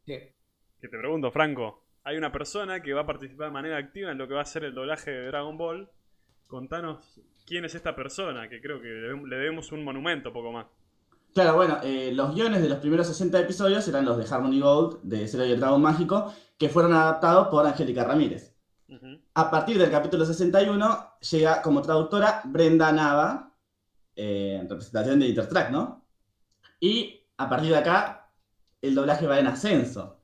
¿Qué? 0.06 0.36
Que 0.80 0.86
te 0.86 0.96
pregunto, 0.96 1.32
Franco. 1.32 1.84
Hay 2.04 2.16
una 2.16 2.30
persona 2.30 2.80
que 2.80 2.94
va 2.94 3.00
a 3.00 3.06
participar 3.06 3.48
de 3.48 3.54
manera 3.54 3.76
activa 3.76 4.12
en 4.12 4.18
lo 4.18 4.28
que 4.28 4.34
va 4.34 4.42
a 4.42 4.44
ser 4.44 4.62
el 4.62 4.72
doblaje 4.72 5.10
de 5.10 5.26
Dragon 5.26 5.58
Ball. 5.58 5.90
Contanos 6.46 7.20
quién 7.44 7.64
es 7.64 7.74
esta 7.74 7.96
persona, 7.96 8.48
que 8.48 8.60
creo 8.60 8.80
que 8.80 8.86
le 8.86 9.36
debemos 9.36 9.72
un 9.72 9.82
monumento, 9.82 10.32
poco 10.32 10.52
más. 10.52 10.66
Claro, 11.38 11.54
bueno, 11.54 11.78
eh, 11.84 12.10
los 12.12 12.34
guiones 12.34 12.60
de 12.62 12.68
los 12.68 12.78
primeros 12.80 13.06
60 13.06 13.38
episodios 13.38 13.86
eran 13.86 14.04
los 14.04 14.18
de 14.18 14.26
Harmony 14.28 14.58
Gold, 14.58 15.02
de 15.04 15.28
Cero 15.28 15.46
y 15.46 15.52
el 15.52 15.60
Dragón 15.60 15.82
Mágico, 15.82 16.34
que 16.58 16.68
fueron 16.68 16.92
adaptados 16.92 17.46
por 17.46 17.64
Angélica 17.64 18.02
Ramírez. 18.02 18.56
A 19.34 19.48
partir 19.48 19.78
del 19.78 19.88
capítulo 19.88 20.24
61 20.24 21.12
llega 21.30 21.62
como 21.62 21.80
traductora 21.80 22.42
Brenda 22.44 22.90
Nava, 22.90 23.54
eh, 24.16 24.58
en 24.60 24.68
representación 24.68 25.20
de 25.20 25.28
Intertrack, 25.28 25.70
¿no? 25.70 26.04
Y 26.80 27.20
a 27.36 27.48
partir 27.48 27.70
de 27.70 27.76
acá, 27.76 28.32
el 28.82 28.96
doblaje 28.96 29.28
va 29.28 29.38
en 29.38 29.46
ascenso. 29.46 30.18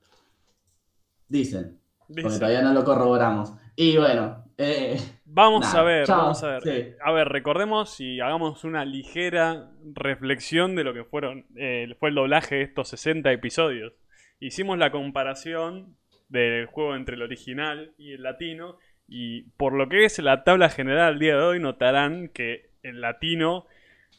Dicen. 1.29 1.81
Porque 2.09 2.41
todavía 2.41 2.63
no 2.63 2.73
lo 2.73 2.83
corroboramos. 2.83 3.53
Y 3.77 3.97
bueno, 3.99 4.47
eh, 4.59 5.01
Vamos 5.35 5.75
a 5.75 5.83
ver, 5.83 6.07
vamos 6.07 6.45
a 6.45 6.59
ver. 6.61 6.97
A 7.03 7.11
ver, 7.11 7.29
recordemos 7.29 7.99
y 7.99 8.21
hagamos 8.21 8.63
una 8.63 8.85
ligera 8.85 9.69
reflexión 9.93 10.77
de 10.77 10.85
lo 10.85 10.95
que 10.95 11.03
fueron 11.03 11.45
eh, 11.57 11.93
fue 11.99 12.11
el 12.11 12.15
doblaje 12.15 12.55
de 12.55 12.63
estos 12.63 12.91
60 12.91 13.33
episodios. 13.33 13.95
Hicimos 14.39 14.79
la 14.79 14.93
comparación 14.93 15.97
del 16.29 16.67
juego 16.67 16.95
entre 16.95 17.17
el 17.17 17.23
original 17.23 17.95
y 17.99 18.13
el 18.13 18.23
latino 18.23 18.79
y 19.09 19.43
por 19.57 19.73
lo 19.73 19.89
que 19.89 20.05
es 20.05 20.21
la 20.21 20.45
tabla 20.45 20.69
general 20.69 21.15
al 21.15 21.19
día 21.19 21.35
de 21.35 21.43
hoy 21.43 21.59
notarán 21.59 22.29
que 22.29 22.71
el 22.85 23.01
latino 23.01 23.67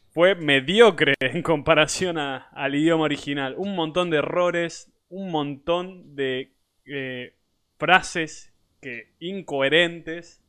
fue 0.10 0.36
mediocre 0.36 1.14
en 1.22 1.42
comparación 1.44 2.18
al 2.18 2.76
idioma 2.76 3.06
original. 3.06 3.56
Un 3.58 3.74
montón 3.74 4.10
de 4.10 4.18
errores, 4.18 4.92
un 5.08 5.32
montón 5.32 6.18
de 6.18 6.52
eh, 6.86 7.36
frases 7.78 8.54
que 8.82 9.14
incoherentes 9.20 10.45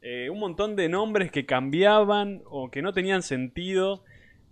eh, 0.00 0.30
un 0.30 0.38
montón 0.38 0.76
de 0.76 0.88
nombres 0.88 1.30
que 1.30 1.46
cambiaban 1.46 2.42
o 2.46 2.70
que 2.70 2.82
no 2.82 2.92
tenían 2.92 3.22
sentido. 3.22 4.04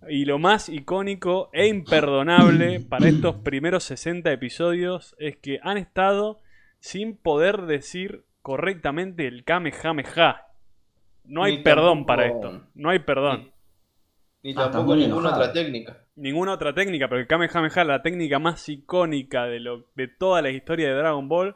Y 0.09 0.25
lo 0.25 0.37
más 0.39 0.69
icónico 0.69 1.49
e 1.53 1.67
imperdonable 1.67 2.79
para 2.89 3.07
estos 3.07 3.35
primeros 3.37 3.83
60 3.85 4.31
episodios 4.31 5.15
es 5.19 5.37
que 5.37 5.59
han 5.63 5.77
estado 5.77 6.39
sin 6.79 7.17
poder 7.17 7.63
decir 7.63 8.23
correctamente 8.41 9.27
el 9.27 9.43
Kamehameha. 9.43 10.47
No 11.25 11.43
hay 11.43 11.63
perdón 11.63 12.05
para 12.05 12.27
esto. 12.27 12.63
No 12.75 12.89
hay 12.89 12.99
perdón. 12.99 13.51
Ni, 14.43 14.53
tampoco 14.53 14.95
ninguna 14.95 15.31
otra 15.31 15.51
técnica. 15.51 15.97
Ninguna 16.15 16.53
otra 16.53 16.73
técnica, 16.73 17.09
pero 17.09 17.19
el 17.19 17.27
Kamehameha, 17.27 17.83
la 17.83 18.01
técnica 18.01 18.39
más 18.39 18.69
icónica 18.69 19.45
de, 19.45 19.59
lo, 19.59 19.87
de 19.95 20.07
toda 20.07 20.41
la 20.41 20.49
historia 20.49 20.87
de 20.87 20.95
Dragon 20.95 21.27
Ball, 21.27 21.55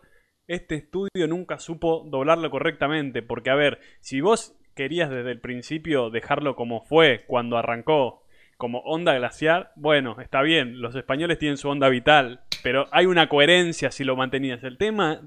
este 0.53 0.75
estudio 0.75 1.27
nunca 1.27 1.59
supo 1.59 2.05
doblarlo 2.05 2.49
correctamente. 2.51 3.21
Porque, 3.21 3.49
a 3.49 3.55
ver, 3.55 3.79
si 3.99 4.21
vos 4.21 4.55
querías 4.75 5.09
desde 5.09 5.31
el 5.31 5.39
principio 5.39 6.09
dejarlo 6.09 6.55
como 6.55 6.81
fue 6.81 7.23
cuando 7.27 7.57
arrancó, 7.57 8.20
como 8.62 8.78
onda 8.82 9.16
glaciar, 9.16 9.72
bueno, 9.76 10.22
está 10.22 10.43
bien, 10.43 10.82
los 10.82 10.95
españoles 10.95 11.39
tienen 11.39 11.57
su 11.57 11.68
onda 11.68 11.89
vital, 11.89 12.41
pero 12.62 12.86
hay 12.91 13.07
una 13.07 13.28
coherencia 13.28 13.89
si 13.89 14.03
lo 14.03 14.16
mantenías. 14.16 14.64
El 14.64 14.78
tema 14.78 15.20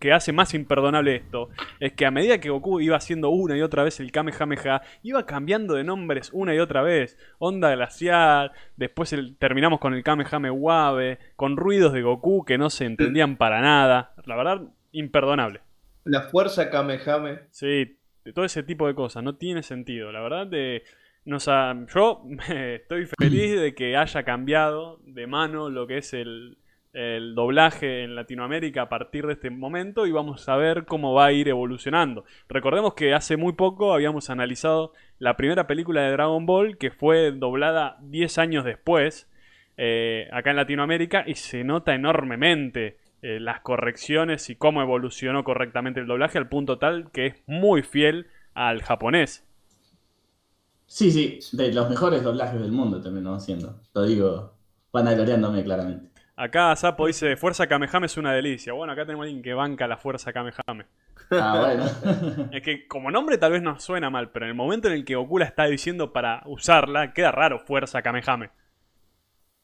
que 0.00 0.12
hace 0.14 0.32
más 0.32 0.54
imperdonable 0.54 1.16
esto 1.16 1.50
es 1.80 1.92
que 1.92 2.06
a 2.06 2.10
medida 2.10 2.40
que 2.40 2.48
Goku 2.48 2.80
iba 2.80 2.96
haciendo 2.96 3.28
una 3.28 3.58
y 3.58 3.60
otra 3.60 3.84
vez 3.84 4.00
el 4.00 4.10
Kamehameha, 4.10 4.80
iba 5.02 5.26
cambiando 5.26 5.74
de 5.74 5.84
nombres 5.84 6.30
una 6.32 6.54
y 6.54 6.58
otra 6.58 6.80
vez. 6.80 7.18
Onda 7.38 7.74
glacial, 7.74 8.52
después 8.78 9.14
terminamos 9.38 9.78
con 9.78 9.92
el 9.92 10.02
Kamehameha 10.02 10.52
Wabe, 10.52 11.18
con 11.36 11.58
ruidos 11.58 11.92
de 11.92 12.00
Goku 12.00 12.46
que 12.46 12.56
no 12.56 12.70
se 12.70 12.86
entendían 12.86 13.36
para 13.36 13.60
nada. 13.60 14.14
La 14.24 14.34
verdad, 14.34 14.62
imperdonable. 14.92 15.60
La 16.04 16.22
fuerza 16.22 16.70
Kamehameha. 16.70 17.42
Sí, 17.50 17.98
de 18.24 18.32
todo 18.32 18.46
ese 18.46 18.62
tipo 18.62 18.86
de 18.86 18.94
cosas, 18.94 19.22
no 19.22 19.36
tiene 19.36 19.62
sentido. 19.62 20.10
La 20.10 20.22
verdad, 20.22 20.46
de 20.46 20.84
yo 21.26 22.22
estoy 22.48 23.06
feliz 23.18 23.60
de 23.60 23.74
que 23.74 23.96
haya 23.96 24.22
cambiado 24.22 25.00
de 25.04 25.26
mano 25.26 25.70
lo 25.70 25.86
que 25.86 25.98
es 25.98 26.14
el, 26.14 26.56
doblaje 27.34 28.04
en 28.04 28.14
Latinoamérica 28.14 28.82
a 28.82 28.88
partir 28.88 29.26
de 29.26 29.34
este 29.34 29.50
momento 29.50 30.06
y 30.06 30.12
vamos 30.12 30.48
a 30.48 30.56
ver 30.56 30.86
cómo 30.86 31.12
va 31.12 31.26
a 31.26 31.32
ir 31.32 31.46
evolucionando. 31.46 32.24
Recordemos 32.48 32.94
que 32.94 33.12
hace 33.12 33.36
muy 33.36 33.52
poco 33.52 33.92
habíamos 33.92 34.30
analizado 34.30 34.94
la 35.18 35.36
primera 35.36 35.66
película 35.66 36.00
de 36.00 36.12
Dragon 36.12 36.46
Ball 36.46 36.78
que 36.78 36.90
fue 36.90 37.32
doblada 37.32 37.98
10 38.00 38.38
años 38.38 38.64
después 38.64 39.30
eh, 39.76 40.30
acá 40.32 40.50
en 40.52 40.56
Latinoamérica 40.56 41.24
y 41.26 41.34
se 41.34 41.64
nota 41.64 41.94
enormemente 41.94 42.96
eh, 43.20 43.40
las 43.40 43.60
correcciones 43.60 44.48
y 44.48 44.56
cómo 44.56 44.80
evolucionó 44.80 45.44
correctamente 45.44 46.00
el 46.00 46.06
doblaje 46.06 46.38
al 46.38 46.48
punto 46.48 46.78
tal 46.78 47.10
que 47.12 47.26
es 47.26 47.42
muy 47.46 47.82
fiel 47.82 48.28
al 48.54 48.80
japonés. 48.82 49.45
Sí, 50.86 51.10
sí, 51.10 51.40
de 51.56 51.72
los 51.72 51.90
mejores 51.90 52.22
doblajes 52.22 52.60
del 52.60 52.72
mundo 52.72 53.00
terminó 53.00 53.34
haciendo. 53.34 53.80
Lo 53.92 54.02
digo 54.04 54.54
vanagloriándome 54.92 55.62
claramente. 55.62 56.10
Acá 56.36 56.76
Sapo 56.76 57.06
dice, 57.06 57.36
Fuerza 57.36 57.66
Kamehame 57.66 58.06
es 58.06 58.16
una 58.18 58.32
delicia. 58.32 58.72
Bueno, 58.74 58.92
acá 58.92 59.06
tenemos 59.06 59.24
a 59.24 59.26
alguien 59.26 59.42
que 59.42 59.54
banca 59.54 59.86
la 59.86 59.96
Fuerza 59.96 60.32
Kamehame. 60.32 60.86
Ah, 61.28 61.58
bueno. 61.58 62.50
es 62.52 62.62
que 62.62 62.86
como 62.86 63.10
nombre 63.10 63.36
tal 63.36 63.50
vez 63.50 63.60
no 63.60 63.80
suena 63.80 64.10
mal, 64.10 64.30
pero 64.30 64.44
en 64.44 64.50
el 64.50 64.54
momento 64.54 64.86
en 64.86 64.94
el 64.94 65.04
que 65.04 65.16
Goku 65.16 65.38
la 65.38 65.46
está 65.46 65.64
diciendo 65.64 66.12
para 66.12 66.42
usarla, 66.46 67.12
queda 67.12 67.32
raro 67.32 67.58
Fuerza 67.58 68.00
Kamehame. 68.00 68.50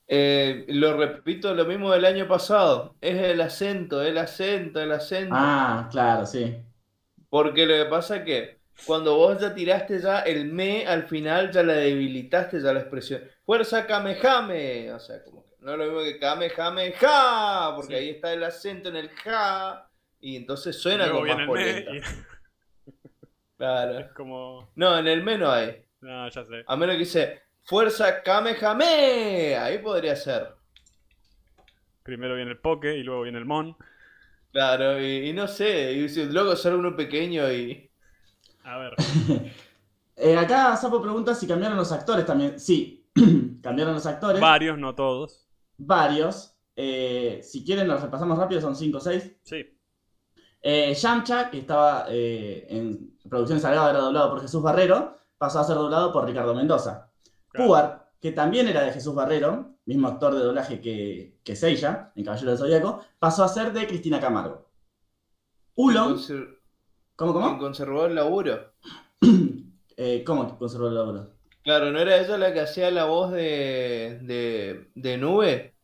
Eh, 0.08 0.64
lo 0.68 0.96
repito, 0.96 1.54
lo 1.54 1.64
mismo 1.64 1.92
del 1.92 2.04
año 2.04 2.26
pasado. 2.26 2.96
Es 3.00 3.16
el 3.16 3.40
acento, 3.40 4.02
el 4.02 4.18
acento, 4.18 4.80
el 4.80 4.90
acento. 4.90 5.34
Ah, 5.38 5.88
claro, 5.92 6.26
sí. 6.26 6.56
Porque 7.28 7.64
lo 7.64 7.84
que 7.84 7.88
pasa 7.88 8.16
es 8.16 8.24
que 8.24 8.61
cuando 8.86 9.16
vos 9.16 9.40
ya 9.40 9.54
tiraste 9.54 10.00
ya 10.00 10.20
el 10.20 10.46
me 10.46 10.86
al 10.86 11.04
final, 11.04 11.50
ya 11.50 11.62
la 11.62 11.74
debilitaste 11.74 12.60
ya 12.60 12.72
la 12.72 12.80
expresión. 12.80 13.22
Fuerza 13.44 13.86
Kamehame. 13.86 14.92
O 14.92 14.98
sea, 14.98 15.22
como 15.22 15.44
que 15.44 15.52
no 15.60 15.72
es 15.72 15.78
lo 15.78 15.84
mismo 15.84 16.00
que 16.02 16.18
Kamehame 16.18 16.92
ja, 16.92 17.72
porque 17.76 17.96
ahí 17.96 18.10
está 18.10 18.32
el 18.32 18.44
acento 18.44 18.88
en 18.88 18.96
el 18.96 19.08
ja, 19.10 19.88
y 20.20 20.36
entonces 20.36 20.76
suena 20.76 21.10
como 21.10 21.24
más 21.24 21.46
polenta. 21.46 21.92
Claro. 23.56 24.00
Es 24.00 24.10
como... 24.10 24.72
No, 24.74 24.98
en 24.98 25.06
el 25.06 25.22
me 25.22 25.38
no 25.38 25.48
hay. 25.48 25.84
No, 26.00 26.28
ya 26.28 26.44
sé. 26.44 26.64
A 26.66 26.76
menos 26.76 26.94
que 26.94 26.98
dice 26.98 27.42
Fuerza 27.60 28.20
Kamehame. 28.20 29.56
Ahí 29.56 29.78
podría 29.78 30.16
ser. 30.16 30.48
Primero 32.02 32.34
viene 32.34 32.50
el 32.50 32.58
Poke 32.58 32.96
y 32.96 33.04
luego 33.04 33.22
viene 33.22 33.38
el 33.38 33.44
Mon. 33.44 33.76
Claro, 34.50 35.00
y, 35.00 35.32
no 35.32 35.46
sé, 35.46 35.92
y 35.92 36.08
luego 36.26 36.56
sale 36.56 36.76
uno 36.76 36.96
pequeño 36.96 37.50
y. 37.52 37.90
A 38.64 38.78
ver. 38.78 38.94
Eh, 40.14 40.36
acá 40.36 40.76
Sapo 40.76 41.00
pregunta 41.00 41.34
si 41.34 41.48
cambiaron 41.48 41.76
los 41.76 41.90
actores 41.90 42.26
también. 42.26 42.60
Sí, 42.60 43.08
cambiaron 43.62 43.94
los 43.94 44.04
actores. 44.06 44.40
Varios, 44.40 44.78
no 44.78 44.94
todos. 44.94 45.48
Varios. 45.78 46.54
Eh, 46.76 47.40
si 47.42 47.64
quieren, 47.64 47.88
los 47.88 48.00
repasamos 48.00 48.38
rápido, 48.38 48.60
son 48.60 48.76
5 48.76 48.98
o 48.98 49.00
6. 49.00 49.36
Sí. 49.42 49.66
Eh, 50.60 50.94
Yamcha, 50.94 51.50
que 51.50 51.58
estaba 51.58 52.04
en 52.08 53.18
producción 53.28 53.58
salgada, 53.58 53.90
era 53.90 53.98
doblado 54.00 54.30
por 54.30 54.42
Jesús 54.42 54.62
Barrero, 54.62 55.16
pasó 55.38 55.60
a 55.60 55.64
ser 55.64 55.76
doblado 55.76 56.12
por 56.12 56.26
Ricardo 56.26 56.54
Mendoza. 56.54 57.10
Puar, 57.52 58.12
que 58.20 58.30
también 58.32 58.68
era 58.68 58.82
de 58.82 58.92
Jesús 58.92 59.14
Barrero, 59.14 59.76
mismo 59.86 60.08
actor 60.08 60.34
de 60.34 60.40
doblaje 60.40 60.80
que, 60.80 61.40
que 61.42 61.56
Seiya, 61.56 62.12
en 62.14 62.24
Caballero 62.24 62.50
del 62.50 62.58
Zodíaco, 62.58 63.00
pasó 63.18 63.42
a 63.42 63.48
ser 63.48 63.72
de 63.72 63.86
Cristina 63.86 64.20
Camargo. 64.20 64.68
Ulon. 65.74 66.18
¿Cómo, 67.16 67.32
cómo? 67.32 67.58
conservó 67.58 68.06
el 68.06 68.14
laburo. 68.14 68.72
eh, 69.96 70.24
¿Cómo 70.24 70.58
conservó 70.58 70.88
el 70.88 70.94
laburo? 70.94 71.30
Claro, 71.62 71.92
¿no 71.92 72.00
era 72.00 72.20
ella 72.20 72.36
la 72.38 72.52
que 72.52 72.60
hacía 72.60 72.90
la 72.90 73.04
voz 73.04 73.30
de, 73.30 74.18
de, 74.22 74.90
de 74.94 75.18
Nube? 75.18 75.74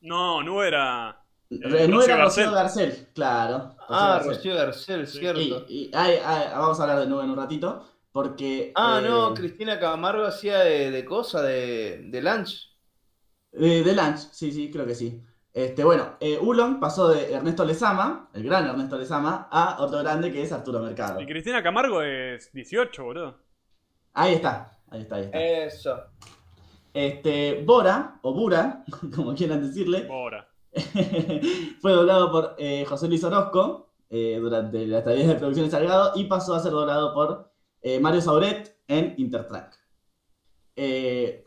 No, 0.00 0.42
Nube 0.42 0.68
era... 0.68 1.24
Eh, 1.50 1.88
Nube 1.88 2.04
era 2.04 2.24
Rocío 2.24 2.52
Garcel, 2.52 3.08
claro. 3.14 3.74
ah, 3.88 4.20
Rocío 4.22 4.54
Garcel, 4.54 5.06
cierto. 5.06 5.64
Y, 5.68 5.90
vamos 5.90 6.78
a 6.78 6.82
hablar 6.82 7.00
de 7.00 7.06
Nube 7.06 7.24
en 7.24 7.30
un 7.30 7.36
ratito, 7.38 7.84
porque... 8.12 8.72
Ah, 8.74 9.00
no, 9.02 9.30
eh, 9.30 9.34
Cristina 9.34 9.78
Camargo 9.80 10.24
hacía 10.24 10.58
de, 10.58 10.90
de 10.90 11.04
cosa, 11.06 11.40
de, 11.40 12.02
de 12.04 12.20
lunch. 12.20 12.68
De, 13.52 13.82
de 13.82 13.94
lunch, 13.94 14.18
sí, 14.32 14.52
sí, 14.52 14.70
creo 14.70 14.84
que 14.84 14.94
sí. 14.94 15.22
Este, 15.52 15.82
bueno, 15.82 16.16
eh, 16.20 16.38
Ulon 16.40 16.78
pasó 16.78 17.08
de 17.08 17.32
Ernesto 17.32 17.64
Lezama, 17.64 18.28
el 18.34 18.44
gran 18.44 18.66
Ernesto 18.66 18.98
Lezama, 18.98 19.48
a 19.50 19.82
otro 19.82 19.98
grande 19.98 20.30
que 20.30 20.42
es 20.42 20.52
Arturo 20.52 20.80
Mercado. 20.80 21.20
Y 21.20 21.26
Cristina 21.26 21.62
Camargo 21.62 22.02
es 22.02 22.52
18, 22.52 23.02
boludo. 23.02 23.38
Ahí 24.12 24.34
está, 24.34 24.78
ahí 24.90 25.02
está, 25.02 25.16
ahí 25.16 25.24
está. 25.24 25.38
Eso. 25.40 26.00
Este, 26.92 27.62
Bora, 27.64 28.18
o 28.22 28.34
Bura, 28.34 28.84
como 29.14 29.34
quieran 29.34 29.62
decirle. 29.62 30.06
Bora. 30.06 30.48
fue 31.80 31.92
doblado 31.92 32.30
por 32.30 32.54
eh, 32.58 32.84
José 32.84 33.08
Luis 33.08 33.24
Orozco 33.24 33.94
eh, 34.10 34.38
durante 34.40 34.86
la 34.86 34.98
estadía 34.98 35.26
de 35.26 35.34
producción 35.34 35.66
de 35.66 35.70
Salgado 35.70 36.12
y 36.14 36.24
pasó 36.24 36.54
a 36.54 36.60
ser 36.60 36.72
doblado 36.72 37.14
por 37.14 37.50
Mario 38.00 38.20
Sauret 38.20 38.76
en 38.86 39.14
Intertrack. 39.16 39.78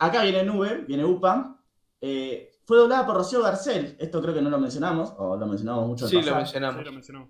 acá 0.00 0.22
viene 0.22 0.42
Nube, 0.42 0.84
viene 0.88 1.04
UPA. 1.04 1.60
Fue 2.72 2.78
doblada 2.78 3.04
por 3.04 3.16
Rocío 3.16 3.42
Garcel. 3.42 3.96
Esto 3.98 4.22
creo 4.22 4.32
que 4.32 4.40
no 4.40 4.48
lo 4.48 4.58
mencionamos, 4.58 5.12
o 5.18 5.36
lo 5.36 5.46
mencionamos 5.46 5.86
mucho. 5.86 6.08
Sí, 6.08 6.22
lo 6.22 6.36
mencionamos. 6.36 6.78
Sí, 6.78 6.84
lo 6.86 6.92
mencionamos. 6.92 7.28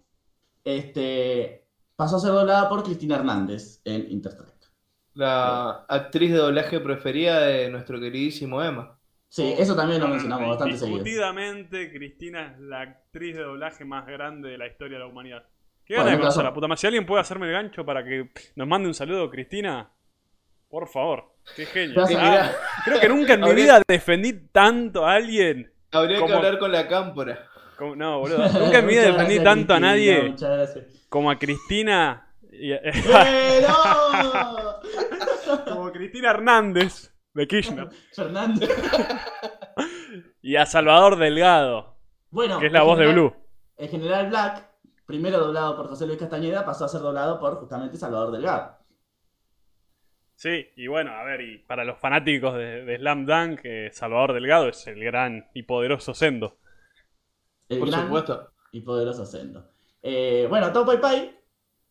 Este, 0.63 1.67
pasó 1.97 2.15
a 2.15 2.21
ser 2.21 2.31
doblada 2.31 2.69
por 2.69 2.85
Cristina 2.85 3.17
Hernández 3.17 3.81
en 3.85 4.09
Intertrack. 4.09 4.71
La 5.15 5.85
actriz 5.89 6.31
de 6.31 6.37
doblaje 6.37 6.79
preferida 6.79 7.41
de 7.41 7.69
nuestro 7.71 7.99
queridísimo 7.99 8.63
Emma. 8.63 8.97
Sí, 9.29 9.53
eso 9.59 9.75
también 9.75 10.01
lo 10.01 10.07
mencionamos 10.07 10.51
bastante 10.51 10.77
seguido. 10.77 10.99
Discutidamente, 10.99 11.93
Cristina 11.93 12.53
es 12.53 12.61
la 12.61 12.83
actriz 12.83 13.35
de 13.35 13.43
doblaje 13.43 13.85
más 13.85 14.07
grande 14.07 14.49
de 14.49 14.59
la 14.59 14.69
historia 14.69 14.99
de 14.99 15.05
la 15.05 15.11
humanidad. 15.11 15.43
¿Qué 15.85 15.97
gana 15.97 16.13
de 16.13 16.19
conocer 16.19 16.45
la 16.45 16.55
puta 16.55 16.69
más? 16.69 16.79
Si 16.79 16.87
alguien 16.87 17.05
puede 17.05 17.21
hacerme 17.21 17.47
el 17.47 17.53
gancho 17.53 17.85
para 17.85 18.05
que 18.05 18.31
nos 18.55 18.69
mande 18.69 18.87
un 18.87 18.95
saludo, 18.95 19.29
Cristina, 19.29 19.91
por 20.69 20.87
favor. 20.87 21.32
Qué 21.57 21.67
genio. 21.67 22.05
Ah, 22.19 22.51
creo 22.85 23.01
que 23.01 23.09
nunca 23.09 23.35
en 23.35 23.41
mi 23.41 23.55
vida 23.55 23.83
defendí 23.87 24.33
tanto 24.53 25.07
a 25.07 25.15
alguien. 25.15 25.73
Habría 25.91 26.25
que 26.25 26.33
hablar 26.33 26.59
con 26.59 26.73
la 26.73 26.89
cámpora. 26.89 27.47
no, 27.79 28.21
boludo. 28.21 28.49
Nunca 28.59 28.79
en 28.79 28.87
mi 28.87 28.93
vida 28.95 29.03
defendí 29.03 29.41
tanto 29.41 29.75
a 29.75 29.81
nadie 29.81 30.35
como 31.09 31.31
a 31.31 31.39
Cristina. 31.39 32.29
como 35.69 35.93
Cristina 35.93 36.31
Hernández 36.31 37.13
de 37.35 37.47
Kirchner. 37.47 37.89
Fernández. 38.13 38.71
y 40.43 40.57
a 40.57 40.67
Salvador 40.67 41.17
Delgado. 41.17 41.97
Bueno, 42.31 42.61
que 42.61 42.67
es 42.67 42.73
la 42.73 42.83
voz 42.83 42.99
de 42.99 43.13
Blue. 43.13 43.35
El 43.77 43.89
general 43.89 44.29
Black, 44.29 44.67
primero 45.07 45.39
doblado 45.39 45.77
por 45.77 45.89
José 45.89 46.07
Luis 46.07 46.19
Castañeda, 46.19 46.65
pasó 46.65 46.85
a 46.85 46.89
ser 46.89 47.01
doblado 47.01 47.39
por 47.39 47.57
justamente 47.57 47.97
Salvador 47.97 48.33
Delgado. 48.33 48.77
Sí, 50.43 50.67
y 50.75 50.89
bueno, 50.89 51.13
a 51.13 51.23
ver, 51.23 51.41
y 51.41 51.59
para 51.59 51.85
los 51.85 52.01
fanáticos 52.01 52.57
de, 52.57 52.97
Slam 52.99 53.27
Dunk, 53.27 53.61
eh, 53.63 53.91
Salvador 53.93 54.33
Delgado 54.33 54.67
es 54.67 54.85
el 54.89 55.05
gran 55.05 55.49
y 55.55 55.63
poderoso 55.63 56.15
Sendo. 56.15 56.59
El 57.69 57.79
Por 57.79 57.89
gran 57.89 58.07
supuesto. 58.07 58.51
Y 58.73 58.81
poderoso 58.81 59.25
Sendo. 59.25 59.71
Eh, 60.03 60.49
bueno, 60.51 60.73
Top 60.73 61.01
Pai 61.01 61.39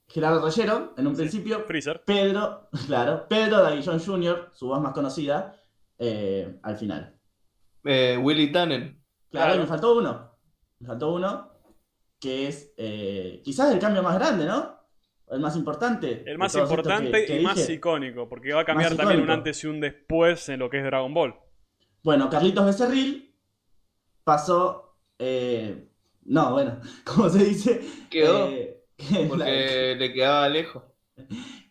Gerardo 0.06 0.45
Reyero, 0.45 0.93
en 0.97 1.08
un 1.08 1.16
principio. 1.16 1.62
Freezer. 1.62 2.04
Pedro, 2.04 2.68
claro, 2.88 3.26
Pedro 3.30 3.62
Davillon 3.62 4.02
Jr., 4.02 4.49
su 4.52 4.68
voz 4.68 4.82
más 4.82 4.91
conocida, 4.91 5.56
eh, 5.97 6.60
al 6.62 6.76
final. 6.76 7.18
Willy 7.86 8.52
Tannen. 8.52 9.02
Claro, 9.30 9.62
me 9.62 9.66
faltó 9.66 9.97
uno. 9.97 10.30
Me 10.80 10.88
faltó 10.88 11.14
uno, 11.14 11.54
que 12.20 12.49
es 12.49 12.74
quizás 13.45 13.72
el 13.72 13.80
cambio 13.80 14.04
más 14.04 14.16
grande, 14.16 14.45
¿no? 14.45 14.81
El 15.32 15.40
más 15.40 15.56
importante. 15.56 16.24
El 16.26 16.38
más 16.38 16.54
importante 16.56 17.38
y 17.38 17.42
más 17.42 17.70
icónico, 17.70 18.28
porque 18.28 18.54
va 18.54 18.62
a 18.62 18.66
cambiar 18.66 18.96
también 18.96 19.22
un 19.22 19.32
antes 19.32 19.64
y 19.64 19.68
un 19.68 19.80
después 19.80 20.50
en 20.50 20.60
lo 20.60 20.70
que 20.70 20.80
es 20.80 20.84
Dragon 20.84 21.14
Ball. 21.14 21.36
Bueno, 22.04 22.30
Carlitos 22.30 22.66
Becerril 22.66 23.34
pasó. 24.24 24.98
Eh, 25.18 25.88
no, 26.26 26.52
bueno, 26.52 26.80
¿cómo 27.06 27.30
se 27.30 27.46
dice? 27.46 27.82
Quedó. 28.10 28.50
Eh, 28.50 28.84
porque 29.30 29.96
le 29.98 30.14
quedaba 30.14 30.50
lejos. 30.50 30.84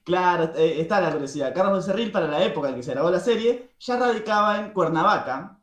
Claro, 0.05 0.53
eh, 0.57 0.81
está 0.81 1.01
la 1.01 1.13
curiosidad. 1.13 1.55
Carlos 1.55 1.87
Becerril, 1.87 2.11
para 2.11 2.29
la 2.29 2.43
época 2.43 2.71
en 2.71 2.77
que 2.77 2.83
se 2.83 2.93
grabó 2.93 3.11
la 3.11 3.21
serie, 3.21 3.75
ya 3.79 3.99
radicaba 3.99 4.59
en 4.59 4.73
Cuernavaca 4.73 5.61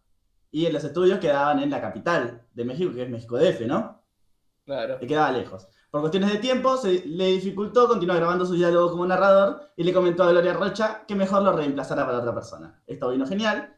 y 0.52 0.68
en 0.68 0.74
los 0.74 0.84
estudios 0.84 1.20
quedaban 1.20 1.60
en 1.62 1.72
la 1.72 1.82
capital 1.82 2.46
de 2.54 2.64
México, 2.64 2.94
que 2.94 3.04
es 3.04 3.10
México 3.10 3.38
DF, 3.38 3.62
¿no? 3.62 4.04
Claro. 4.66 5.00
Le 5.02 5.08
quedaba 5.08 5.32
lejos. 5.32 5.68
Por 5.90 6.02
cuestiones 6.02 6.34
de 6.34 6.40
tiempo, 6.40 6.76
se 6.78 7.06
le 7.06 7.28
dificultó 7.28 7.88
continuar 7.88 8.18
grabando 8.18 8.46
su 8.46 8.54
diálogo 8.56 8.92
como 8.92 9.06
narrador 9.06 9.72
y 9.78 9.84
le 9.84 9.94
comentó 9.94 10.24
a 10.24 10.32
Gloria 10.32 10.54
Rocha 10.54 11.06
que 11.08 11.16
mejor 11.16 11.44
lo 11.44 11.54
reemplazara 11.54 12.06
para 12.06 12.20
otra 12.20 12.34
persona. 12.34 12.82
Esto 12.86 13.10
vino 13.10 13.26
genial. 13.26 13.76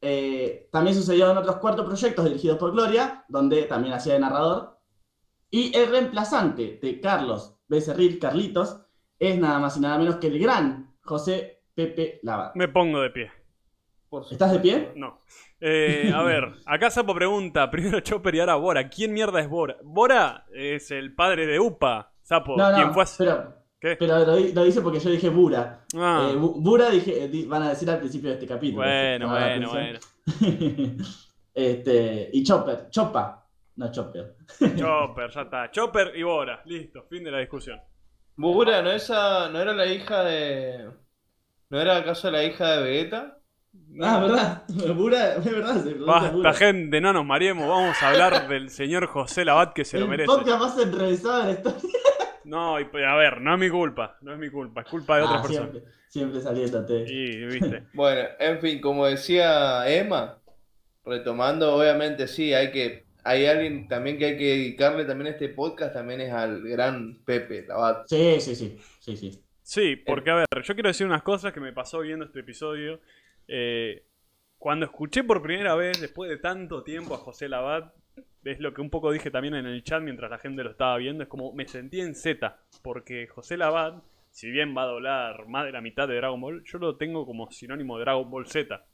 Eh, 0.00 0.68
también 0.72 0.96
sucedió 0.96 1.30
en 1.30 1.36
otros 1.36 1.56
cuatro 1.56 1.84
proyectos 1.84 2.24
dirigidos 2.24 2.58
por 2.58 2.72
Gloria, 2.72 3.24
donde 3.28 3.64
también 3.64 3.94
hacía 3.94 4.14
de 4.14 4.20
narrador. 4.20 4.78
Y 5.50 5.76
el 5.76 5.90
reemplazante 5.90 6.78
de 6.82 7.00
Carlos 7.00 7.54
Becerril, 7.68 8.18
Carlitos, 8.18 8.80
es 9.18 9.38
nada 9.38 9.58
más 9.58 9.76
y 9.76 9.80
nada 9.80 9.98
menos 9.98 10.16
que 10.16 10.28
el 10.28 10.38
gran 10.38 10.94
José 11.02 11.62
Pepe 11.74 12.20
Lavat. 12.22 12.54
Me 12.56 12.68
pongo 12.68 13.00
de 13.00 13.10
pie. 13.10 13.30
¿Estás 14.30 14.52
de 14.52 14.60
pie? 14.60 14.92
No. 14.94 15.18
Eh, 15.60 16.12
a 16.14 16.22
ver, 16.22 16.52
acá 16.66 16.90
Sapo 16.90 17.14
pregunta, 17.14 17.70
primero 17.70 18.00
Chopper 18.00 18.34
y 18.34 18.40
ahora 18.40 18.56
Bora. 18.56 18.88
¿Quién 18.88 19.12
mierda 19.12 19.40
es 19.40 19.48
Bora? 19.48 19.76
Bora 19.82 20.46
es 20.52 20.90
el 20.90 21.14
padre 21.14 21.46
de 21.46 21.58
Upa. 21.58 22.12
Sapo, 22.22 22.56
no, 22.56 22.70
no, 22.70 22.76
¿quién 22.76 22.92
fue 22.92 23.04
Pero, 23.18 23.54
¿Qué? 23.80 23.96
pero 23.96 24.18
lo, 24.24 24.64
dice 24.64 24.80
porque 24.80 25.00
yo 25.00 25.10
dije 25.10 25.28
Bura. 25.28 25.84
Ah. 25.96 26.30
Eh, 26.30 26.36
Bura 26.36 26.90
dije, 26.90 27.30
van 27.46 27.62
a 27.62 27.68
decir 27.70 27.88
al 27.90 27.98
principio 27.98 28.30
de 28.30 28.34
este 28.34 28.46
capítulo. 28.46 28.82
Bueno, 28.82 29.28
bueno, 29.28 29.70
bueno. 29.70 29.98
este, 31.54 32.30
y 32.32 32.42
Chopper, 32.42 32.88
Chopa, 32.90 33.46
no 33.76 33.92
Chopper. 33.92 34.36
Chopper, 34.76 35.30
ya 35.30 35.42
está. 35.42 35.70
Chopper 35.70 36.12
y 36.16 36.22
Bora, 36.22 36.62
listo, 36.64 37.04
fin 37.08 37.22
de 37.22 37.30
la 37.30 37.38
discusión. 37.38 37.80
Bura, 38.36 38.82
¿no, 38.82 38.90
esa, 38.90 39.48
¿no 39.48 39.60
era 39.60 39.72
la 39.72 39.86
hija 39.86 40.22
de... 40.24 40.90
¿No 41.68 41.80
era 41.80 41.96
acaso 41.96 42.30
la 42.30 42.44
hija 42.44 42.76
de 42.76 42.82
Vegeta? 42.82 43.35
Ah, 44.00 44.20
verdad. 44.20 44.62
Bura, 44.94 45.36
es 45.36 45.44
verdad. 45.44 45.84
Basta, 46.06 46.52
gente, 46.52 47.00
no 47.00 47.12
nos 47.12 47.24
mareemos. 47.24 47.66
Vamos 47.66 47.96
a 48.02 48.08
hablar 48.08 48.48
del 48.48 48.70
señor 48.70 49.06
José 49.06 49.44
Labat 49.44 49.72
que 49.72 49.84
se 49.84 49.98
lo 49.98 50.06
merece. 50.06 50.30
El 50.30 50.38
podcast 50.38 50.60
más 50.60 50.78
enrevesado 50.78 51.38
de 51.38 51.44
la 51.44 51.52
historia. 51.52 51.90
No, 52.44 52.76
a 52.76 53.16
ver, 53.16 53.40
no 53.40 53.54
es 53.54 53.58
mi 53.58 53.68
culpa. 53.68 54.18
No 54.20 54.32
es 54.32 54.38
mi 54.38 54.50
culpa. 54.50 54.82
Es 54.82 54.86
culpa 54.88 55.16
de 55.16 55.22
otras 55.22 55.40
ah, 55.40 55.42
personas. 55.42 55.70
Siempre, 55.72 55.92
siempre 56.08 56.40
saliéndote. 56.40 57.04
Y, 57.08 57.44
viste. 57.46 57.82
bueno, 57.94 58.28
en 58.38 58.60
fin, 58.60 58.80
como 58.80 59.06
decía 59.06 59.88
Emma, 59.88 60.38
retomando, 61.04 61.74
obviamente 61.74 62.28
sí, 62.28 62.54
hay 62.54 62.70
que. 62.70 63.06
Hay 63.24 63.46
alguien 63.46 63.88
también 63.88 64.18
que 64.18 64.26
hay 64.26 64.38
que 64.38 64.44
dedicarle 64.44 65.04
también 65.04 65.26
a 65.26 65.30
este 65.30 65.48
podcast, 65.48 65.94
también 65.94 66.20
es 66.20 66.32
al 66.32 66.62
gran 66.62 67.18
Pepe 67.24 67.64
Labat. 67.66 68.06
Sí, 68.06 68.36
sí, 68.40 68.54
sí. 68.54 68.78
Sí, 69.00 69.16
sí. 69.16 69.42
Sí, 69.62 69.96
porque 69.96 70.30
a 70.30 70.34
ver, 70.36 70.46
yo 70.62 70.74
quiero 70.74 70.88
decir 70.88 71.08
unas 71.08 71.24
cosas 71.24 71.52
que 71.52 71.58
me 71.58 71.72
pasó 71.72 71.98
viendo 71.98 72.24
este 72.24 72.38
episodio. 72.38 73.00
Eh, 73.48 74.04
cuando 74.58 74.86
escuché 74.86 75.24
por 75.24 75.42
primera 75.42 75.74
vez, 75.74 76.00
después 76.00 76.30
de 76.30 76.38
tanto 76.38 76.82
tiempo, 76.82 77.14
a 77.14 77.18
José 77.18 77.48
Labat, 77.48 77.94
es 78.44 78.60
lo 78.60 78.72
que 78.72 78.80
un 78.80 78.90
poco 78.90 79.10
dije 79.10 79.30
también 79.30 79.54
en 79.54 79.66
el 79.66 79.82
chat 79.82 80.02
mientras 80.02 80.30
la 80.30 80.38
gente 80.38 80.62
lo 80.62 80.70
estaba 80.70 80.96
viendo, 80.96 81.22
es 81.22 81.28
como 81.28 81.52
me 81.52 81.66
sentí 81.66 82.00
en 82.00 82.14
Z, 82.14 82.58
porque 82.82 83.26
José 83.26 83.56
Labat, 83.56 84.02
si 84.30 84.50
bien 84.50 84.76
va 84.76 84.82
a 84.82 84.86
doblar 84.86 85.48
más 85.48 85.64
de 85.64 85.72
la 85.72 85.80
mitad 85.80 86.06
de 86.08 86.16
Dragon 86.16 86.40
Ball, 86.40 86.62
yo 86.64 86.78
lo 86.78 86.96
tengo 86.96 87.26
como 87.26 87.50
sinónimo 87.50 87.98
de 87.98 88.04
Dragon 88.04 88.30
Ball 88.30 88.46
Z. 88.46 88.84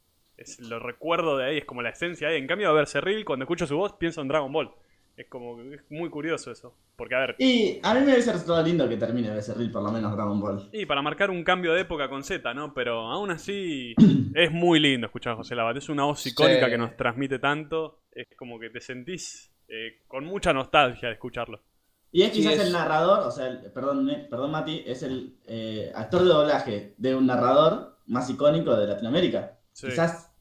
Lo 0.60 0.78
recuerdo 0.78 1.36
de 1.36 1.44
ahí, 1.44 1.58
es 1.58 1.64
como 1.64 1.82
la 1.82 1.90
esencia 1.90 2.28
ahí. 2.28 2.36
En 2.36 2.46
cambio, 2.46 2.68
a 2.68 2.72
ver, 2.72 2.86
Cerril, 2.86 3.24
cuando 3.24 3.44
escucho 3.44 3.66
su 3.66 3.76
voz, 3.76 3.92
pienso 3.94 4.22
en 4.22 4.28
Dragon 4.28 4.52
Ball. 4.52 4.72
Es 5.16 5.28
como, 5.28 5.60
es 5.60 5.82
muy 5.90 6.08
curioso 6.08 6.50
eso. 6.50 6.74
Porque, 6.96 7.14
a 7.14 7.20
ver. 7.20 7.36
Y 7.38 7.80
a 7.82 7.94
mí 7.94 8.00
me 8.00 8.12
hubiese 8.12 8.32
resultado 8.32 8.62
lindo 8.62 8.88
que 8.88 8.96
termine 8.96 9.30
de 9.30 9.42
ser 9.42 9.56
por 9.70 9.82
lo 9.82 9.92
menos 9.92 10.12
Dragon 10.12 10.40
Ball. 10.40 10.68
Y 10.72 10.86
para 10.86 11.02
marcar 11.02 11.30
un 11.30 11.44
cambio 11.44 11.74
de 11.74 11.82
época 11.82 12.08
con 12.08 12.22
Z, 12.22 12.54
¿no? 12.54 12.72
Pero 12.72 13.00
aún 13.00 13.30
así 13.30 13.94
es 14.34 14.50
muy 14.50 14.80
lindo 14.80 15.06
escuchar 15.06 15.34
a 15.34 15.36
José 15.36 15.54
Labat. 15.54 15.76
Es 15.76 15.88
una 15.88 16.04
voz 16.04 16.26
icónica 16.26 16.70
que 16.70 16.78
nos 16.78 16.96
transmite 16.96 17.38
tanto. 17.38 18.00
Es 18.10 18.26
como 18.36 18.58
que 18.58 18.70
te 18.70 18.80
sentís 18.80 19.52
eh, 19.68 20.02
con 20.06 20.24
mucha 20.24 20.52
nostalgia 20.52 21.08
de 21.08 21.14
escucharlo. 21.14 21.62
Y 22.10 22.22
es 22.22 22.30
quizás 22.30 22.58
el 22.58 22.72
narrador, 22.72 23.20
o 23.20 23.30
sea, 23.30 23.58
perdón, 23.72 24.06
perdón 24.28 24.50
Mati, 24.50 24.82
es 24.86 25.02
el 25.02 25.38
eh, 25.46 25.90
actor 25.94 26.22
de 26.22 26.28
doblaje 26.28 26.94
de 26.98 27.14
un 27.14 27.26
narrador 27.26 27.98
más 28.06 28.28
icónico 28.28 28.76
de 28.76 28.86
Latinoamérica. 28.86 29.58
Quizás 29.72 30.31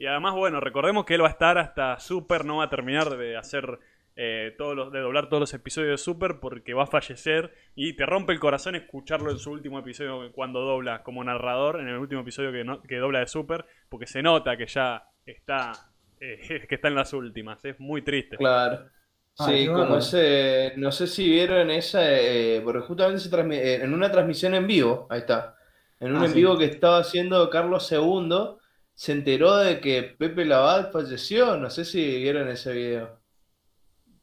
y 0.00 0.06
además, 0.06 0.34
bueno, 0.34 0.60
recordemos 0.60 1.04
que 1.04 1.12
él 1.12 1.22
va 1.22 1.28
a 1.28 1.32
estar 1.32 1.58
hasta 1.58 2.00
Super, 2.00 2.46
no 2.46 2.56
va 2.56 2.64
a 2.64 2.70
terminar 2.70 3.18
de 3.18 3.36
hacer 3.36 3.78
eh, 4.16 4.54
todos 4.56 4.74
los, 4.74 4.90
de 4.90 4.98
doblar 4.98 5.28
todos 5.28 5.40
los 5.40 5.52
episodios 5.52 5.90
de 5.90 5.98
Super 5.98 6.40
porque 6.40 6.72
va 6.72 6.84
a 6.84 6.86
fallecer 6.86 7.52
y 7.74 7.92
te 7.96 8.06
rompe 8.06 8.32
el 8.32 8.40
corazón 8.40 8.74
escucharlo 8.74 9.30
en 9.30 9.38
su 9.38 9.50
último 9.50 9.78
episodio 9.78 10.32
cuando 10.32 10.60
dobla 10.62 11.02
como 11.02 11.22
narrador, 11.22 11.80
en 11.80 11.88
el 11.88 11.98
último 11.98 12.22
episodio 12.22 12.50
que, 12.50 12.88
que 12.88 12.96
dobla 12.96 13.18
de 13.18 13.26
Super, 13.26 13.66
porque 13.90 14.06
se 14.06 14.22
nota 14.22 14.56
que 14.56 14.66
ya 14.66 15.04
está, 15.26 15.72
eh, 16.18 16.64
que 16.66 16.74
está 16.76 16.88
en 16.88 16.94
las 16.94 17.12
últimas, 17.12 17.62
es 17.66 17.78
muy 17.78 18.00
triste. 18.00 18.38
Claro. 18.38 18.88
Sí, 19.34 19.66
como 19.66 19.98
ese, 19.98 20.72
no 20.78 20.92
sé 20.92 21.06
si 21.08 21.28
vieron 21.28 21.70
esa, 21.70 22.00
eh, 22.04 22.62
porque 22.64 22.80
justamente 22.80 23.20
se 23.20 23.74
en 23.84 23.92
una 23.92 24.10
transmisión 24.10 24.54
en 24.54 24.66
vivo, 24.66 25.06
ahí 25.10 25.20
está, 25.20 25.56
en 25.98 26.16
un 26.16 26.22
ah, 26.22 26.26
en 26.26 26.32
vivo 26.32 26.56
que 26.56 26.64
estaba 26.64 27.00
haciendo 27.00 27.50
Carlos 27.50 27.92
II, 27.92 28.59
se 28.94 29.12
enteró 29.12 29.56
de 29.56 29.80
que 29.80 30.02
Pepe 30.02 30.44
Laval 30.44 30.90
falleció. 30.92 31.56
No 31.56 31.70
sé 31.70 31.84
si 31.84 32.02
vieron 32.18 32.48
ese 32.48 32.72
video. 32.72 33.20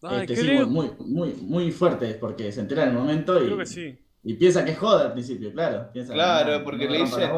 Este, 0.01 0.65
muy, 0.65 0.91
muy, 0.99 1.34
muy 1.34 1.72
fuerte, 1.72 2.13
porque 2.20 2.51
se 2.51 2.61
entera 2.61 2.84
en 2.84 2.89
el 2.89 2.95
momento 2.95 3.43
y, 3.43 3.97
y 4.24 4.34
piensa 4.36 4.63
que 4.63 4.72
es 4.72 4.78
joda 4.78 5.07
al 5.07 5.13
principio, 5.13 5.51
claro. 5.51 5.89
claro, 6.07 6.63
porque 6.63 6.88
le 6.88 6.99
dice. 6.99 7.30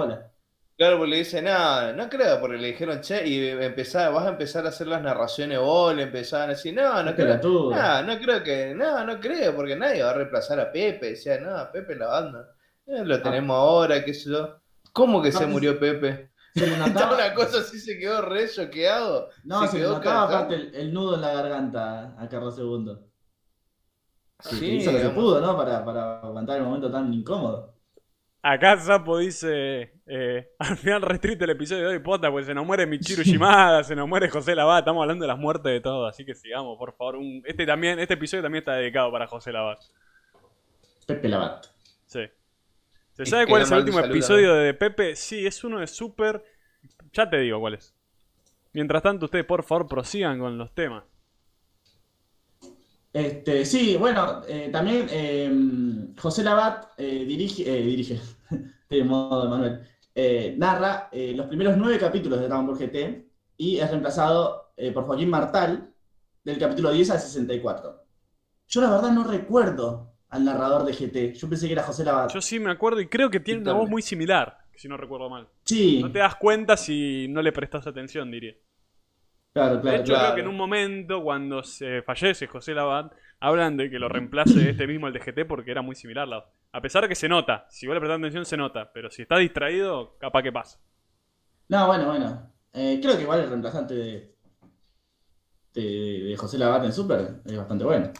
Claro, 0.79 0.97
porque 0.97 1.11
le 1.11 1.17
dice, 1.17 1.41
nada, 1.41 1.91
no 1.91 2.07
creo, 2.07 2.39
porque 2.39 2.57
le 2.57 2.69
dijeron, 2.69 3.01
che, 3.01 3.27
y 3.27 3.49
empezar, 3.49 4.13
vas 4.13 4.25
a 4.25 4.29
empezar 4.29 4.65
a 4.65 4.69
hacer 4.69 4.87
las 4.87 5.01
narraciones 5.01 5.59
vos, 5.59 5.93
le 5.93 6.03
empezaban 6.03 6.49
a 6.49 6.53
decir, 6.53 6.73
no, 6.73 7.03
no 7.03 7.13
creo, 7.13 7.37
no, 7.43 8.01
no 8.01 8.17
creo 8.17 8.41
que, 8.41 8.73
no, 8.73 9.03
no 9.03 9.19
creo, 9.19 9.53
porque 9.53 9.75
nadie 9.75 10.03
va 10.03 10.11
a 10.11 10.13
reemplazar 10.13 10.57
a 10.57 10.71
Pepe, 10.71 11.09
decía, 11.09 11.37
no, 11.37 11.69
Pepe 11.69 11.97
la 11.97 12.07
banda, 12.07 12.55
eh, 12.87 13.03
lo 13.03 13.15
ah. 13.15 13.21
tenemos 13.21 13.57
ahora, 13.57 14.05
qué 14.05 14.13
sé 14.13 14.29
yo. 14.29 14.57
¿Cómo 14.93 15.21
que 15.21 15.33
se 15.33 15.45
murió 15.45 15.77
Pepe? 15.77 16.28
Se 16.55 16.67
le 16.67 16.77
notaba... 16.77 17.15
una 17.15 17.33
cosa 17.33 17.59
así 17.59 17.79
se 17.79 17.97
quedó 17.97 18.21
re 18.21 18.49
choqueado. 18.49 19.29
No, 19.43 19.61
se, 19.61 19.73
se 19.73 19.79
le 19.79 19.83
notaba 19.83 20.23
aparte 20.23 20.71
el, 20.73 20.93
nudo 20.93 21.15
en 21.15 21.21
la 21.21 21.33
garganta 21.33 22.15
a 22.17 22.27
Carlos 22.27 22.57
II. 22.57 22.97
Sí, 24.41 24.77
hizo 24.77 24.91
lo 24.91 24.99
que 24.99 25.09
pudo, 25.09 25.41
¿no? 25.41 25.55
Para, 25.57 25.83
para 25.83 26.19
aguantar 26.21 26.57
el 26.57 26.63
momento 26.63 26.91
tan 26.91 27.13
incómodo. 27.13 27.79
Acá 28.41 28.77
Sapo 28.77 29.17
dice, 29.17 29.99
eh, 30.05 30.49
al 30.59 30.77
final 30.77 31.01
restrite 31.01 31.43
el 31.43 31.49
episodio 31.49 31.89
de 31.89 31.95
hoy, 31.95 31.99
pota, 31.99 32.31
pues 32.31 32.45
se 32.45 32.53
nos 32.53 32.65
muere 32.65 32.85
Michiru 32.85 33.21
Shimada, 33.25 33.83
se 33.83 33.95
nos 33.95 34.07
muere 34.07 34.29
José 34.29 34.55
Labat, 34.55 34.79
estamos 34.79 35.01
hablando 35.01 35.23
de 35.23 35.27
las 35.27 35.37
muertes 35.37 35.71
de 35.71 35.81
todos, 35.81 36.09
así 36.09 36.25
que 36.25 36.35
sigamos, 36.35 36.77
por 36.77 36.95
favor. 36.95 37.17
este 37.43 37.65
también, 37.65 37.99
este 37.99 38.13
episodio 38.13 38.43
también 38.43 38.61
está 38.61 38.75
dedicado 38.75 39.11
para 39.11 39.27
José 39.27 39.51
Labat. 39.51 39.79
Pepe 41.05 41.27
Labat. 41.27 41.65
¿Se 43.19 43.25
sabe 43.25 43.47
cuál 43.47 43.63
es 43.63 43.71
el 43.71 43.79
último 43.79 43.99
episodio 43.99 44.53
de 44.53 44.73
Pepe? 44.73 45.13
Sí, 45.13 45.45
es 45.45 45.61
uno 45.65 45.81
de 45.81 45.87
Super. 45.87 46.41
Ya 47.11 47.29
te 47.29 47.37
digo 47.39 47.59
cuál 47.59 47.73
es. 47.73 47.93
Mientras 48.71 49.03
tanto, 49.03 49.25
ustedes 49.25 49.43
por 49.43 49.63
favor 49.63 49.89
prosigan 49.89 50.39
con 50.39 50.57
los 50.57 50.73
temas. 50.73 51.03
Este, 53.11 53.65
sí, 53.65 53.97
bueno, 53.97 54.41
eh, 54.47 54.69
también 54.71 55.07
em, 55.09 56.15
José 56.15 56.43
Labat 56.45 56.93
eh, 56.97 57.25
dirige, 57.27 57.63
eh, 57.69 57.81
dirige, 57.81 58.21
de 58.89 59.03
modo 59.03 59.49
Manuel, 59.49 59.81
narra 60.57 61.09
los 61.11 61.47
primeros 61.47 61.75
nueve 61.75 61.97
capítulos 61.97 62.39
de 62.39 62.47
Dragon 62.47 62.67
Ball 62.67 62.77
GT 62.77 63.27
y 63.57 63.79
es 63.79 63.89
reemplazado 63.89 64.71
por 64.93 65.03
Joaquín 65.05 65.29
Martal 65.29 65.93
del 66.43 66.57
capítulo 66.57 66.91
10 66.91 67.11
al 67.11 67.19
64. 67.19 68.01
Yo 68.67 68.81
la 68.81 68.91
verdad 68.91 69.11
no 69.11 69.25
recuerdo 69.25 70.13
al 70.29 70.45
narrador 70.45 70.85
de 70.85 70.93
GT. 70.93 71.33
Yo 71.37 71.49
pensé 71.49 71.67
que 71.67 71.73
era 71.73 71.83
José 71.83 72.03
Labat. 72.03 72.31
Yo 72.31 72.41
sí 72.41 72.59
me 72.59 72.71
acuerdo 72.71 73.01
y 73.01 73.07
creo 73.07 73.29
que 73.29 73.39
tiene 73.39 73.61
una 73.61 73.73
voz 73.73 73.89
muy 73.89 74.01
similar, 74.01 74.59
si 74.75 74.87
no 74.87 74.97
recuerdo 74.97 75.29
mal. 75.29 75.47
Sí. 75.63 76.01
No 76.01 76.11
te 76.11 76.19
das 76.19 76.35
cuenta 76.35 76.77
si 76.77 77.27
no 77.29 77.41
le 77.41 77.51
prestas 77.51 77.87
atención, 77.87 78.29
diría. 78.31 78.53
Claro, 79.53 79.81
claro. 79.81 79.97
De 79.97 80.03
hecho, 80.03 80.13
creo 80.13 80.35
que 80.35 80.41
en 80.41 80.47
un 80.47 80.55
momento, 80.57 81.23
cuando 81.23 81.63
se 81.63 82.03
fallece 82.03 82.47
José 82.47 82.73
Labat, 82.73 83.11
hablan 83.39 83.77
de 83.77 83.89
que 83.89 83.97
lo 83.97 84.07
reemplace 84.07 84.69
este 84.69 84.85
mismo 84.85 85.07
el 85.07 85.13
de 85.13 85.19
GT 85.19 85.47
porque 85.47 85.71
era 85.71 85.81
muy 85.81 85.95
similar. 85.95 86.27
La... 86.27 86.45
A 86.71 86.81
pesar 86.81 87.01
de 87.03 87.09
que 87.09 87.15
se 87.15 87.27
nota, 87.27 87.65
si 87.69 87.87
vos 87.87 87.95
le 87.95 87.99
prestas 87.99 88.19
atención, 88.19 88.45
se 88.45 88.57
nota. 88.57 88.91
Pero 88.93 89.09
si 89.09 89.23
está 89.23 89.37
distraído, 89.37 90.17
capaz 90.19 90.43
que 90.43 90.51
pasa. 90.51 90.79
No, 91.67 91.87
bueno, 91.87 92.05
bueno. 92.05 92.51
Eh, 92.73 92.99
creo 93.01 93.15
que 93.15 93.23
igual 93.23 93.39
el 93.39 93.49
reemplazante 93.49 93.95
de, 93.95 94.35
de, 95.73 95.81
de 96.29 96.37
José 96.37 96.59
Labat 96.59 96.85
en 96.85 96.93
Super 96.93 97.41
es 97.43 97.57
bastante 97.57 97.83
bueno. 97.83 98.11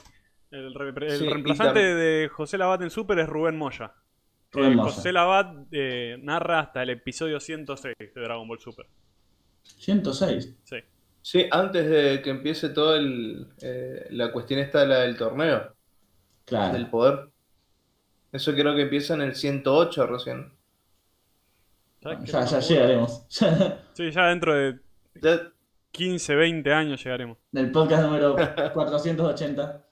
El, 0.51 0.73
reemplazante 0.73 1.79
de 1.79 2.27
José 2.29 2.57
Labat 2.57 2.81
en 2.81 2.89
Super 2.89 3.19
es 3.19 3.29
Rubén 3.29 3.57
Moya. 3.57 3.93
Eh, 4.55 4.75
José 4.75 5.11
Labat 5.11 5.67
eh, 5.71 6.17
narra 6.21 6.61
hasta 6.61 6.81
el 6.81 6.89
episodio 6.89 7.39
106 7.39 7.95
de 7.97 8.21
Dragon 8.21 8.47
Ball 8.47 8.59
Super. 8.59 8.87
¿106? 9.63 10.55
Sí. 10.63 10.77
Sí, 11.21 11.45
antes 11.51 11.87
de 11.87 12.21
que 12.23 12.31
empiece 12.31 12.69
todo 12.69 12.95
el, 12.95 13.47
eh, 13.61 14.07
la 14.11 14.31
cuestión 14.31 14.59
esta 14.59 14.85
la 14.85 15.01
del 15.01 15.17
torneo. 15.17 15.75
Claro. 16.45 16.73
Del 16.73 16.89
poder. 16.89 17.29
Eso 18.31 18.53
creo 18.53 18.75
que 18.75 18.83
empieza 18.83 19.13
en 19.13 19.21
el 19.21 19.35
108 19.35 20.07
recién. 20.07 20.51
Ya, 22.01 22.45
ya 22.45 22.59
llegaremos. 22.59 23.25
sí, 23.29 24.11
ya 24.11 24.27
dentro 24.27 24.55
de 24.55 24.79
15, 25.91 26.35
20 26.35 26.73
años 26.73 27.03
llegaremos. 27.03 27.37
Del 27.51 27.71
podcast 27.71 28.03
número 28.03 28.35
480. 28.73 29.88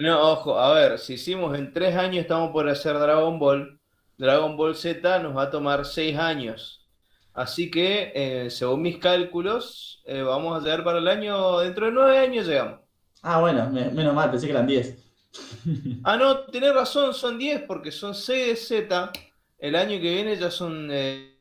No, 0.00 0.32
ojo, 0.32 0.58
a 0.58 0.72
ver, 0.72 0.98
si 0.98 1.14
hicimos 1.14 1.56
en 1.58 1.74
3 1.74 1.94
años 1.94 2.22
estamos 2.22 2.52
por 2.52 2.66
hacer 2.70 2.98
Dragon 2.98 3.38
Ball, 3.38 3.78
Dragon 4.16 4.56
Ball 4.56 4.74
Z 4.74 5.18
nos 5.18 5.36
va 5.36 5.42
a 5.42 5.50
tomar 5.50 5.84
6 5.84 6.16
años. 6.16 6.88
Así 7.34 7.70
que, 7.70 8.10
eh, 8.14 8.50
según 8.50 8.80
mis 8.80 8.96
cálculos, 8.96 10.02
eh, 10.06 10.22
vamos 10.22 10.56
a 10.56 10.64
llegar 10.64 10.84
para 10.84 10.98
el 11.00 11.06
año, 11.08 11.58
dentro 11.58 11.84
de 11.84 11.92
9 11.92 12.18
años 12.18 12.46
llegamos. 12.46 12.80
Ah, 13.20 13.40
bueno, 13.40 13.68
menos 13.68 14.14
mal, 14.14 14.30
pensé 14.30 14.46
que 14.46 14.52
eran 14.52 14.66
10. 14.66 14.96
ah, 16.04 16.16
no, 16.16 16.44
tenés 16.46 16.74
razón, 16.74 17.12
son 17.12 17.38
10 17.38 17.64
porque 17.64 17.92
son 17.92 18.14
6 18.14 18.46
de 18.46 18.56
Z. 18.56 19.12
El 19.58 19.76
año 19.76 20.00
que 20.00 20.14
viene 20.14 20.34
ya 20.36 20.50
son 20.50 20.88
eh, 20.90 21.38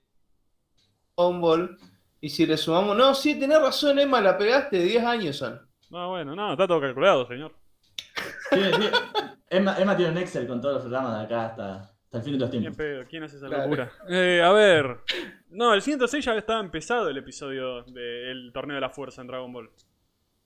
Dragon 1.15 1.39
Ball. 1.39 1.77
Y 2.19 2.27
si 2.27 2.45
le 2.45 2.57
sumamos. 2.57 2.97
No, 2.97 3.15
sí, 3.15 3.39
tenés 3.39 3.61
razón, 3.61 3.99
Emma, 3.99 4.19
la 4.19 4.37
pegaste, 4.37 4.83
10 4.83 5.03
años 5.05 5.37
son. 5.37 5.61
No, 5.89 6.09
bueno, 6.09 6.35
no, 6.35 6.51
está 6.51 6.67
todo 6.67 6.81
calculado, 6.81 7.25
señor. 7.25 7.58
Sí, 8.51 8.61
sí. 8.61 8.89
Emma, 9.49 9.97
tiene 9.97 10.11
un 10.11 10.17
Excel 10.17 10.47
con 10.47 10.61
todos 10.61 10.75
los 10.75 10.83
programas 10.83 11.19
de 11.19 11.25
acá 11.25 11.45
hasta, 11.45 11.91
el 12.11 12.21
fin 12.21 12.33
de 12.33 12.39
los 12.39 12.51
tiempos. 12.51 12.77
¿Quién 13.09 13.23
hace 13.23 13.37
esa 13.37 13.47
locura? 13.47 13.91
Eh, 14.09 14.41
a 14.43 14.51
ver. 14.51 14.97
No, 15.49 15.73
el 15.73 15.81
106 15.81 16.23
ya 16.23 16.35
estaba 16.35 16.59
empezado 16.59 17.09
el 17.09 17.17
episodio 17.17 17.83
del 17.83 18.51
torneo 18.53 18.75
de 18.75 18.81
la 18.81 18.89
fuerza 18.89 19.21
en 19.21 19.27
Dragon 19.27 19.51
Ball. 19.51 19.69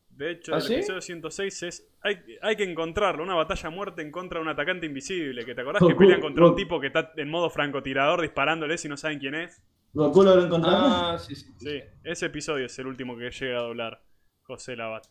De 0.10 0.32
hecho, 0.32 0.54
¿Ah, 0.54 0.60
el 0.60 0.72
episodio 0.72 1.01
106 1.01 1.64
es. 1.64 1.89
Hay, 2.01 2.20
hay, 2.41 2.56
que 2.56 2.64
encontrarlo, 2.64 3.24
una 3.24 3.34
batalla 3.34 3.68
a 3.68 3.72
muerte 3.72 4.01
en 4.01 4.12
contra 4.12 4.39
de 4.39 4.43
un 4.43 4.49
atacante 4.49 4.86
invisible. 4.86 5.43
Que 5.43 5.56
te 5.56 5.62
acordás 5.62 5.84
que 5.86 5.95
pelean 5.95 6.22
contra 6.22 6.45
un 6.45 6.56
tipo 6.56 6.80
que 6.80 6.88
está 6.88 7.12
en 7.16 7.30
modo 7.30 7.49
francotirador 7.49 8.22
disparándole 8.22 8.78
si 8.78 8.88
no 8.88 8.97
saben 8.97 9.20
quién 9.20 9.36
es. 9.36 9.62
¿Goku 9.93 10.24
lo 10.24 10.43
encontramos? 10.43 10.91
Ah, 10.91 11.18
sí, 11.20 11.36
sí, 11.36 11.47
sí. 11.58 11.82
ese 12.04 12.26
episodio 12.28 12.66
es 12.66 12.80
el 12.80 12.88
último 12.88 13.18
que 13.18 13.30
llega 13.30 13.60
a 13.60 13.62
doblar 13.62 14.04
José 14.43 14.76
Labat. 14.76 15.06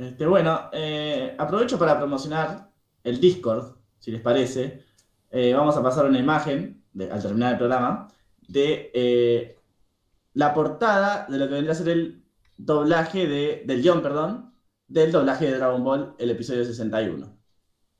Este, 0.00 0.26
bueno, 0.26 0.70
eh, 0.72 1.34
aprovecho 1.38 1.78
para 1.78 1.98
promocionar 1.98 2.70
el 3.04 3.20
Discord, 3.20 3.76
si 3.98 4.10
les 4.10 4.22
parece. 4.22 4.82
Eh, 5.30 5.52
vamos 5.52 5.76
a 5.76 5.82
pasar 5.82 6.06
una 6.06 6.18
imagen, 6.18 6.82
al 6.98 7.22
terminar 7.22 7.52
el 7.52 7.58
programa, 7.58 8.08
de 8.48 8.90
eh, 8.94 9.58
la 10.32 10.54
portada 10.54 11.26
de 11.28 11.38
lo 11.38 11.46
que 11.46 11.52
vendría 11.52 11.72
a 11.72 11.76
ser 11.76 11.90
el 11.90 12.24
doblaje 12.56 13.26
de, 13.26 13.62
del 13.66 13.82
guion, 13.82 14.02
perdón, 14.02 14.54
del 14.88 15.12
doblaje 15.12 15.46
de 15.46 15.58
Dragon 15.58 15.84
Ball, 15.84 16.14
el 16.18 16.30
episodio 16.30 16.64
61. 16.64 17.36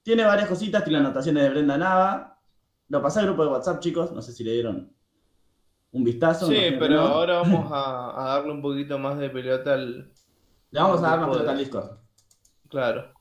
Tiene 0.02 0.24
varias 0.24 0.48
cositas, 0.48 0.82
tiene 0.82 1.00
anotaciones 1.00 1.42
de 1.42 1.50
Brenda 1.50 1.76
Nava. 1.76 2.40
Lo 2.88 3.02
pasé 3.02 3.20
al 3.20 3.26
grupo 3.26 3.44
de 3.44 3.50
WhatsApp, 3.50 3.80
chicos, 3.80 4.10
no 4.12 4.22
sé 4.22 4.32
si 4.32 4.42
le 4.42 4.52
dieron 4.52 4.90
un 5.92 6.04
vistazo. 6.04 6.46
Sí, 6.46 6.56
pero 6.78 7.00
ahora 7.00 7.42
vamos 7.42 7.70
a, 7.72 8.24
darle 8.24 8.52
un 8.52 8.62
poquito 8.62 8.98
más 8.98 9.18
de 9.18 9.28
pelota 9.28 9.74
al. 9.74 10.10
Le 10.70 10.80
vamos 10.80 11.02
a 11.02 11.08
dar 11.08 11.20
más 11.20 11.30
pelota 11.30 11.50
al 11.50 11.58
Discord. 11.58 11.98
Claro. 12.68 13.12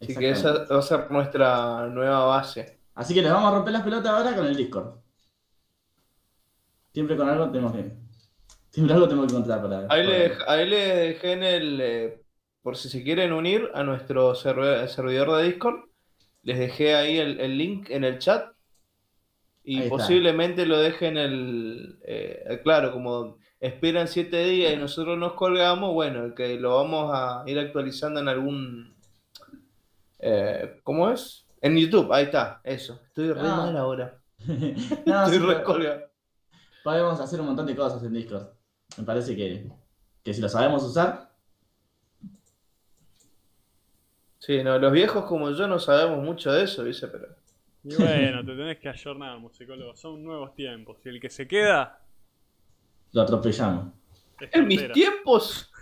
Así 0.00 0.14
que 0.14 0.30
esa 0.30 0.64
va 0.64 0.78
a 0.78 0.82
ser 0.82 1.10
nuestra 1.10 1.86
nueva 1.88 2.26
base. 2.26 2.80
Así 2.94 3.14
que 3.14 3.22
les 3.22 3.32
vamos 3.32 3.50
a 3.50 3.54
romper 3.54 3.72
las 3.72 3.82
pelotas 3.82 4.12
ahora 4.12 4.34
con 4.34 4.46
el 4.46 4.56
Discord. 4.56 4.98
Siempre 6.92 7.16
con 7.16 7.28
algo 7.28 7.50
tenemos 7.50 7.72
que. 7.72 7.92
Siempre 8.70 8.94
algo 8.94 9.08
tenemos 9.08 9.26
que 9.26 9.36
encontrar 9.36 9.62
para. 9.62 9.86
Ahí, 9.88 10.06
Le, 10.06 10.32
ahí 10.46 10.68
le 10.68 10.96
dejé 10.96 11.32
en 11.32 11.42
el. 11.42 11.80
Eh, 11.80 12.22
por 12.62 12.76
si 12.76 12.88
se 12.88 13.02
quieren 13.02 13.32
unir 13.32 13.70
a 13.74 13.82
nuestro 13.82 14.34
servidor 14.34 15.36
de 15.36 15.44
Discord, 15.44 15.88
les 16.42 16.58
dejé 16.58 16.94
ahí 16.94 17.18
el 17.18 17.56
link 17.56 17.90
en 17.90 18.04
el 18.04 18.18
chat 18.18 18.56
y 19.68 19.88
posiblemente 19.88 20.64
lo 20.64 20.78
dejen 20.78 21.18
el. 21.18 21.98
Eh, 22.04 22.60
claro, 22.62 22.92
como 22.92 23.38
esperan 23.66 24.08
siete 24.08 24.44
días 24.44 24.72
y 24.72 24.76
nosotros 24.76 25.18
nos 25.18 25.34
colgamos, 25.34 25.92
bueno, 25.92 26.34
que 26.34 26.58
lo 26.58 26.76
vamos 26.76 27.10
a 27.12 27.42
ir 27.46 27.58
actualizando 27.58 28.20
en 28.20 28.28
algún. 28.28 28.96
Eh, 30.18 30.80
¿Cómo 30.82 31.10
es? 31.10 31.46
En 31.60 31.76
YouTube, 31.76 32.12
ahí 32.12 32.24
está, 32.24 32.60
eso. 32.64 33.00
Estoy 33.06 33.32
re 33.32 33.40
ah. 33.40 33.56
mal 33.56 33.76
ahora. 33.76 34.18
Estoy 34.46 35.38
re 35.38 35.62
colgado. 35.62 36.02
Podemos 36.84 37.18
hacer 37.20 37.40
un 37.40 37.46
montón 37.46 37.66
de 37.66 37.74
cosas 37.74 38.02
en 38.02 38.12
Discord. 38.12 38.48
Me 38.98 39.04
parece 39.04 39.34
que, 39.34 39.68
que 40.22 40.34
si 40.34 40.40
lo 40.40 40.48
sabemos 40.48 40.84
usar. 40.84 41.30
Sí, 44.38 44.62
no, 44.62 44.78
los 44.78 44.92
viejos 44.92 45.24
como 45.24 45.50
yo 45.50 45.66
no 45.66 45.80
sabemos 45.80 46.22
mucho 46.22 46.52
de 46.52 46.62
eso, 46.64 46.84
dice, 46.84 47.08
pero. 47.08 47.26
Y 47.82 47.94
bueno, 47.96 48.44
te 48.44 48.56
tenés 48.56 48.78
que 48.78 48.88
ayornar, 48.88 49.38
musicólogo. 49.38 49.96
Son 49.96 50.22
nuevos 50.22 50.54
tiempos. 50.54 50.98
Y 51.04 51.08
el 51.08 51.20
que 51.20 51.30
se 51.30 51.46
queda. 51.48 52.05
Lo 53.16 53.22
atropellamos. 53.22 53.94
En 54.52 54.66
mis 54.66 54.92
tiempos 54.92 55.72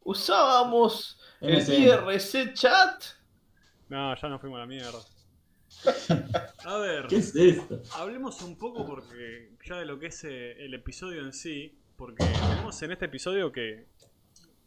usábamos 0.00 1.18
el 1.40 1.56
IRC 1.56 2.52
chat. 2.52 3.02
No, 3.88 4.14
ya 4.14 4.28
nos 4.28 4.38
fuimos 4.42 4.58
a 4.58 4.60
la 4.60 4.66
mierda. 4.66 4.98
A 6.66 6.76
ver. 6.76 7.06
¿Qué 7.06 7.16
es 7.16 7.34
esto? 7.34 7.80
Hablemos 7.94 8.42
un 8.42 8.58
poco 8.58 8.84
porque 8.84 9.54
ya 9.64 9.78
de 9.78 9.86
lo 9.86 9.98
que 9.98 10.08
es 10.08 10.22
eh, 10.24 10.62
el 10.62 10.74
episodio 10.74 11.22
en 11.22 11.32
sí. 11.32 11.78
Porque 11.96 12.26
tenemos 12.26 12.82
en 12.82 12.92
este 12.92 13.06
episodio 13.06 13.50
que. 13.50 13.86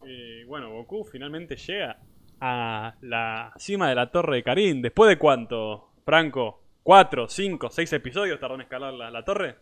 Eh, 0.08 0.46
bueno, 0.48 0.72
Goku 0.72 1.06
finalmente 1.06 1.58
llega 1.58 2.00
a 2.42 2.96
la 3.02 3.54
cima 3.58 3.88
de 3.88 3.94
la 3.94 4.10
torre 4.10 4.38
de 4.38 4.44
Karin. 4.44 4.82
¿Después 4.82 5.10
de 5.10 5.20
cuánto, 5.20 5.92
Franco? 6.04 6.64
¿Cuatro, 6.82 7.28
cinco, 7.28 7.70
seis 7.70 7.94
episodios 7.94 8.40
tardó 8.40 8.56
en 8.56 8.62
escalar 8.62 8.96
la, 8.96 9.24
torre? 9.24 9.58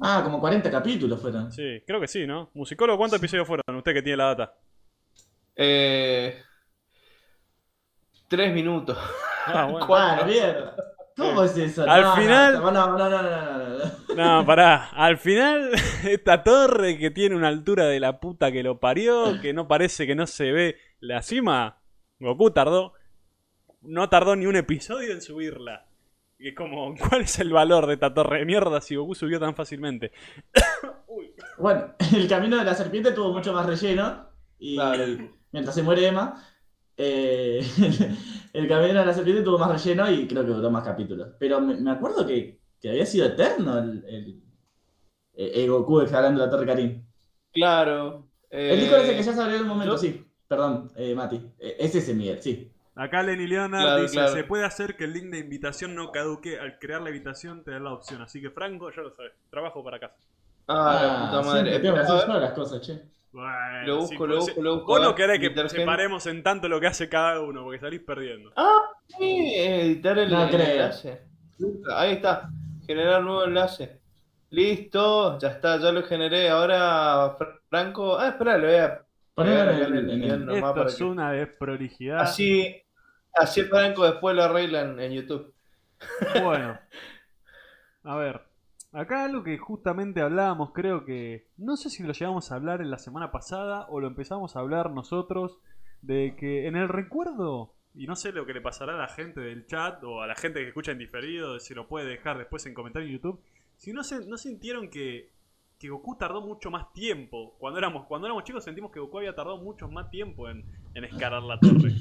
Ah, 0.00 0.20
como 0.24 0.40
40 0.40 0.70
capítulos 0.70 1.20
fueron. 1.20 1.52
Sí, 1.52 1.82
creo 1.86 2.00
que 2.00 2.08
sí, 2.08 2.26
¿no? 2.26 2.50
Musicólogo, 2.54 2.98
¿cuántos 2.98 3.18
episodios 3.18 3.46
fueron? 3.46 3.76
Usted 3.76 3.94
que 3.94 4.02
tiene 4.02 4.16
la 4.16 4.24
data. 4.26 4.54
Eh. 5.56 6.42
Tres 8.28 8.52
minutos. 8.52 8.98
Ah, 9.46 9.66
bueno. 9.66 9.86
Ah, 9.94 10.24
mierda. 10.26 10.74
¿Cómo 11.16 11.44
es 11.44 11.56
eso? 11.56 11.88
Al 11.88 12.20
final. 12.20 12.54
No, 12.54 12.70
no, 12.72 12.98
no, 12.98 13.08
no, 13.08 13.22
no, 13.22 14.38
no. 14.40 14.46
pará. 14.46 14.90
Al 14.90 15.16
final, 15.16 15.70
esta 16.04 16.42
torre 16.42 16.98
que 16.98 17.10
tiene 17.10 17.36
una 17.36 17.48
altura 17.48 17.86
de 17.86 18.00
la 18.00 18.18
puta 18.18 18.50
que 18.50 18.64
lo 18.64 18.80
parió, 18.80 19.40
que 19.40 19.52
no 19.52 19.68
parece 19.68 20.06
que 20.06 20.16
no 20.16 20.26
se 20.26 20.50
ve 20.50 20.76
la 20.98 21.22
cima. 21.22 21.78
Goku 22.18 22.50
tardó. 22.50 22.94
No 23.82 24.08
tardó 24.08 24.34
ni 24.34 24.46
un 24.46 24.56
episodio 24.56 25.12
en 25.12 25.20
subirla. 25.20 25.86
Y 26.44 26.48
es 26.48 26.54
como, 26.54 26.94
¿cuál 27.08 27.22
es 27.22 27.38
el 27.38 27.50
valor 27.50 27.86
de 27.86 27.94
esta 27.94 28.12
torre 28.12 28.40
de 28.40 28.44
mierda 28.44 28.82
si 28.82 28.96
Goku 28.96 29.14
subió 29.14 29.40
tan 29.40 29.54
fácilmente? 29.54 30.12
Bueno, 31.56 31.94
el 32.16 32.28
camino 32.28 32.56
de 32.58 32.64
la 32.64 32.74
serpiente 32.74 33.12
tuvo 33.12 33.32
mucho 33.32 33.52
más 33.52 33.64
relleno. 33.64 34.28
Y 34.58 34.76
mientras 35.52 35.74
se 35.74 35.84
muere 35.84 36.08
Emma, 36.08 36.42
eh, 36.96 37.64
el 38.52 38.68
camino 38.68 38.98
de 38.98 39.06
la 39.06 39.14
serpiente 39.14 39.42
tuvo 39.42 39.58
más 39.58 39.70
relleno 39.70 40.10
y 40.10 40.26
creo 40.26 40.44
que 40.44 40.50
duró 40.50 40.70
más 40.70 40.82
capítulos. 40.82 41.28
Pero 41.38 41.60
me, 41.60 41.90
acuerdo 41.90 42.26
que, 42.26 42.60
había 42.84 43.06
sido 43.06 43.26
eterno 43.26 43.78
el, 43.78 44.42
el, 45.32 45.70
Goku 45.70 46.00
escalando 46.00 46.44
la 46.44 46.50
torre 46.50 46.66
Karim. 46.66 47.06
Claro. 47.52 48.28
El 48.50 48.80
disco 48.80 48.96
ese 48.96 49.16
que 49.16 49.22
ya 49.22 49.32
salió 49.32 49.56
en 49.56 49.62
un 49.62 49.68
momento, 49.68 49.96
sí. 49.96 50.26
Perdón, 50.48 50.90
eh, 50.96 51.14
Mati. 51.14 51.36
Eh, 51.58 51.76
es 51.78 51.94
ese 51.94 52.14
Miguel, 52.14 52.42
sí. 52.42 52.73
Acá 52.96 53.22
Lenny 53.22 53.46
Leonard 53.46 54.02
dice, 54.02 54.28
se 54.28 54.44
puede 54.44 54.64
hacer 54.64 54.96
que 54.96 55.04
el 55.04 55.12
link 55.12 55.26
de 55.26 55.38
invitación 55.38 55.94
no 55.94 56.12
caduque 56.12 56.60
al 56.60 56.78
crear 56.78 57.02
la 57.02 57.10
invitación 57.10 57.64
te 57.64 57.72
da 57.72 57.80
la 57.80 57.92
opción. 57.92 58.22
Así 58.22 58.40
que 58.40 58.50
Franco, 58.50 58.90
ya 58.90 59.02
lo 59.02 59.14
sabes, 59.14 59.32
trabajo 59.50 59.82
para 59.82 59.98
casa. 59.98 60.16
Ah, 60.68 61.00
la 61.02 61.26
puta 61.26 61.42
madre. 61.42 61.78
Tengo 61.80 61.94
que 61.94 62.00
hacer 62.00 62.28
las 62.28 62.52
cosas, 62.52 62.80
che. 62.80 63.02
Bueno, 63.32 63.86
lo 63.86 63.96
busco, 63.98 64.26
lo 64.28 64.36
busco, 64.36 64.62
lo 64.62 64.74
busco. 64.76 64.86
Vos 64.86 65.00
no 65.00 65.14
querés 65.16 65.40
que 65.40 65.68
separemos 65.68 66.24
en 66.26 66.44
tanto 66.44 66.68
lo 66.68 66.78
que 66.78 66.86
hace 66.86 67.08
cada 67.08 67.40
uno, 67.40 67.64
porque 67.64 67.80
salís 67.80 68.00
perdiendo. 68.00 68.52
Ah, 68.54 68.78
sí, 69.08 69.52
editar 69.56 70.16
el, 70.16 70.32
enlace. 70.32 71.20
Ahí 71.92 72.12
está, 72.12 72.48
generar 72.86 73.22
nuevo 73.22 73.44
enlace. 73.44 73.98
Listo, 74.50 75.36
ya 75.40 75.48
está, 75.48 75.78
ya 75.78 75.90
lo 75.90 76.04
generé. 76.04 76.48
Ahora, 76.48 77.36
Franco. 77.68 78.16
Ah, 78.16 78.28
espera, 78.28 78.56
le 78.56 78.66
voy 78.68 78.76
a 78.76 79.02
poner 79.34 79.68
el, 79.68 80.10
el, 80.10 80.50
Esto 80.50 80.86
es 80.86 81.00
una 81.00 81.32
desprolijidad. 81.32 82.20
Así, 82.20 82.83
Así 83.34 83.60
el 83.60 83.68
Franco 83.68 84.04
después 84.04 84.34
lo 84.36 84.44
arreglan 84.44 85.00
en 85.00 85.12
YouTube. 85.12 85.52
Bueno. 86.42 86.78
A 88.04 88.16
ver. 88.16 88.42
Acá 88.92 89.24
algo 89.24 89.42
que 89.42 89.58
justamente 89.58 90.20
hablábamos, 90.20 90.70
creo 90.72 91.04
que. 91.04 91.48
No 91.56 91.76
sé 91.76 91.90
si 91.90 92.04
lo 92.04 92.12
llegamos 92.12 92.52
a 92.52 92.54
hablar 92.54 92.80
en 92.80 92.90
la 92.90 92.98
semana 92.98 93.32
pasada 93.32 93.86
o 93.88 94.00
lo 94.00 94.06
empezamos 94.06 94.54
a 94.54 94.60
hablar 94.60 94.90
nosotros. 94.90 95.58
De 96.02 96.36
que 96.36 96.66
en 96.66 96.76
el 96.76 96.88
recuerdo. 96.88 97.74
Y 97.94 98.06
no 98.06 98.14
sé 98.14 98.32
lo 98.32 98.44
que 98.44 98.52
le 98.52 98.60
pasará 98.60 98.94
a 98.94 98.98
la 98.98 99.08
gente 99.08 99.40
del 99.40 99.66
chat 99.66 100.02
o 100.04 100.20
a 100.20 100.26
la 100.26 100.34
gente 100.34 100.60
que 100.60 100.68
escucha 100.68 100.92
en 100.92 100.98
diferido, 100.98 101.58
si 101.60 101.74
lo 101.74 101.88
puede 101.88 102.06
dejar 102.06 102.38
después 102.38 102.66
en 102.66 102.74
comentarios 102.74 103.08
en 103.08 103.16
YouTube. 103.16 103.40
Si 103.78 103.92
no, 103.92 104.04
se, 104.04 104.26
no 104.26 104.36
sintieron 104.36 104.90
que, 104.90 105.30
que 105.78 105.88
Goku 105.88 106.16
tardó 106.16 106.40
mucho 106.40 106.70
más 106.70 106.92
tiempo. 106.92 107.54
Cuando 107.58 107.78
éramos, 107.78 108.06
cuando 108.06 108.26
éramos 108.26 108.44
chicos 108.44 108.64
sentimos 108.64 108.90
que 108.90 109.00
Goku 109.00 109.18
había 109.18 109.34
tardado 109.34 109.58
mucho 109.58 109.88
más 109.88 110.10
tiempo 110.10 110.48
en, 110.48 110.64
en 110.94 111.04
escalar 111.04 111.42
la 111.42 111.58
torre. 111.58 111.92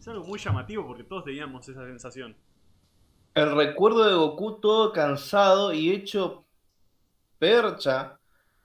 Es 0.00 0.08
algo 0.08 0.24
muy 0.24 0.38
llamativo 0.38 0.86
porque 0.86 1.04
todos 1.04 1.24
teníamos 1.24 1.68
esa 1.68 1.84
sensación. 1.84 2.34
El 3.34 3.54
recuerdo 3.54 4.08
de 4.08 4.14
Goku 4.14 4.58
todo 4.58 4.94
cansado 4.94 5.74
y 5.74 5.90
hecho 5.90 6.46
percha, 7.38 8.18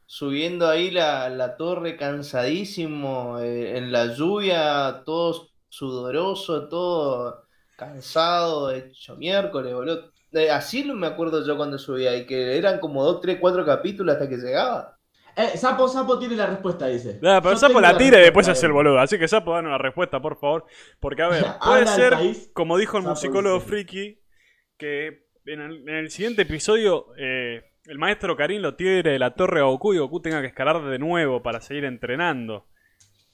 subiendo 0.06 0.66
ahí 0.66 0.92
la, 0.92 1.58
torre 1.58 1.98
cansadísimo, 1.98 3.38
eh, 3.40 3.78
en 3.78 3.92
la 3.92 4.16
lluvia, 4.16 5.04
todo 5.06 5.50
sudoroso, 5.68 6.70
todo 6.70 7.44
cansado, 7.76 8.72
hecho 8.72 9.18
miércoles, 9.18 9.74
boludo. 9.74 10.14
así 10.54 10.86
me 10.86 11.08
acuerdo 11.08 11.46
yo 11.46 11.58
cuando 11.58 11.78
subía, 11.78 12.16
y 12.16 12.26
que 12.26 12.58
eran 12.58 12.80
como 12.80 13.04
2, 13.04 13.20
3, 13.20 13.40
4 13.42 13.66
capítulos 13.66 14.14
hasta 14.14 14.30
que 14.30 14.38
llegaba. 14.38 14.95
Eh, 15.36 15.58
Sapo, 15.58 15.88
Sapo 15.88 16.18
tiene 16.18 16.36
la 16.36 16.46
respuesta, 16.48 16.88
dice. 16.88 17.20
pero 17.22 17.58
Sapo 17.58 17.82
la 17.82 17.98
tira 17.98 18.20
y 18.20 18.24
después 18.24 18.48
hace 18.48 18.66
el 18.66 18.72
boludo. 18.72 19.00
Así 19.00 19.20
que 19.20 19.28
Sapo, 19.28 19.54
danos 19.54 19.72
la 19.72 19.78
respuesta, 19.78 20.22
por 20.22 20.40
favor. 20.40 20.66
Porque, 21.00 21.22
a 21.22 21.28
ver, 21.28 21.46
puede 21.66 21.88
ser, 21.88 22.14
como 22.54 22.78
dijo 22.78 22.98
el 22.98 23.04
musicólogo 23.04 23.60
Friki, 23.60 24.20
que 24.78 25.26
en 25.46 25.90
el, 25.90 26.10
siguiente 26.10 26.44
episodio 26.44 27.08
eh, 27.18 27.64
el 27.86 27.98
maestro 27.98 28.36
Karim 28.36 28.62
lo 28.62 28.76
tire 28.76 29.04
de 29.04 29.20
la 29.20 29.36
torre 29.36 29.60
a 29.60 29.64
Goku 29.64 29.94
y 29.94 30.00
Goku 30.00 30.22
tenga 30.22 30.42
que 30.42 30.48
escalar 30.48 30.84
de 30.84 31.00
nuevo 31.00 31.44
para 31.44 31.62
seguir 31.62 31.86
entrenando. 31.86 32.68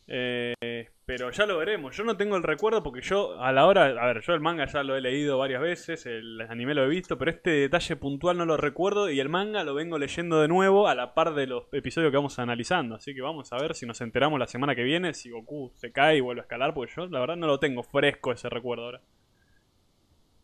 Eh, 0.08 0.90
pero 1.06 1.30
ya 1.32 1.46
lo 1.46 1.58
veremos. 1.58 1.96
Yo 1.96 2.04
no 2.04 2.16
tengo 2.16 2.38
el 2.38 2.44
recuerdo 2.44 2.84
porque 2.84 3.02
yo 3.02 3.40
a 3.42 3.52
la 3.52 3.66
hora, 3.66 3.86
a 3.86 4.06
ver, 4.08 4.22
yo 4.22 4.34
el 4.34 4.40
manga 4.40 4.66
ya 4.66 4.84
lo 4.84 4.96
he 4.96 5.02
leído 5.02 5.38
varias 5.38 5.62
veces, 5.62 6.06
el 6.06 6.40
anime 6.42 6.74
lo 6.74 6.86
he 6.86 6.88
visto, 6.88 7.18
pero 7.18 7.32
este 7.32 7.50
detalle 7.50 7.96
puntual 7.98 8.38
no 8.38 8.46
lo 8.46 8.56
recuerdo 8.56 9.10
y 9.10 9.20
el 9.20 9.28
manga 9.28 9.64
lo 9.64 9.74
vengo 9.74 9.98
leyendo 9.98 10.42
de 10.42 10.48
nuevo 10.48 10.88
a 10.88 10.96
la 10.96 11.14
par 11.14 11.34
de 11.34 11.48
los 11.48 11.66
episodios 11.74 12.12
que 12.12 12.18
vamos 12.18 12.40
analizando. 12.40 12.96
Así 12.96 13.14
que 13.14 13.22
vamos 13.22 13.52
a 13.52 13.58
ver 13.58 13.76
si 13.76 13.86
nos 13.86 14.00
enteramos 14.00 14.40
la 14.40 14.48
semana 14.48 14.76
que 14.76 14.84
viene 14.84 15.14
si 15.14 15.32
Goku 15.32 15.72
se 15.76 15.92
cae 15.92 16.18
y 16.18 16.22
vuelve 16.22 16.42
a 16.42 16.44
escalar, 16.44 16.74
porque 16.74 16.94
yo 16.96 17.08
la 17.08 17.20
verdad 17.20 17.36
no 17.36 17.48
lo 17.48 17.60
tengo 17.60 17.84
fresco 17.84 18.32
ese 18.32 18.50
recuerdo 18.50 18.86
ahora. 18.86 19.02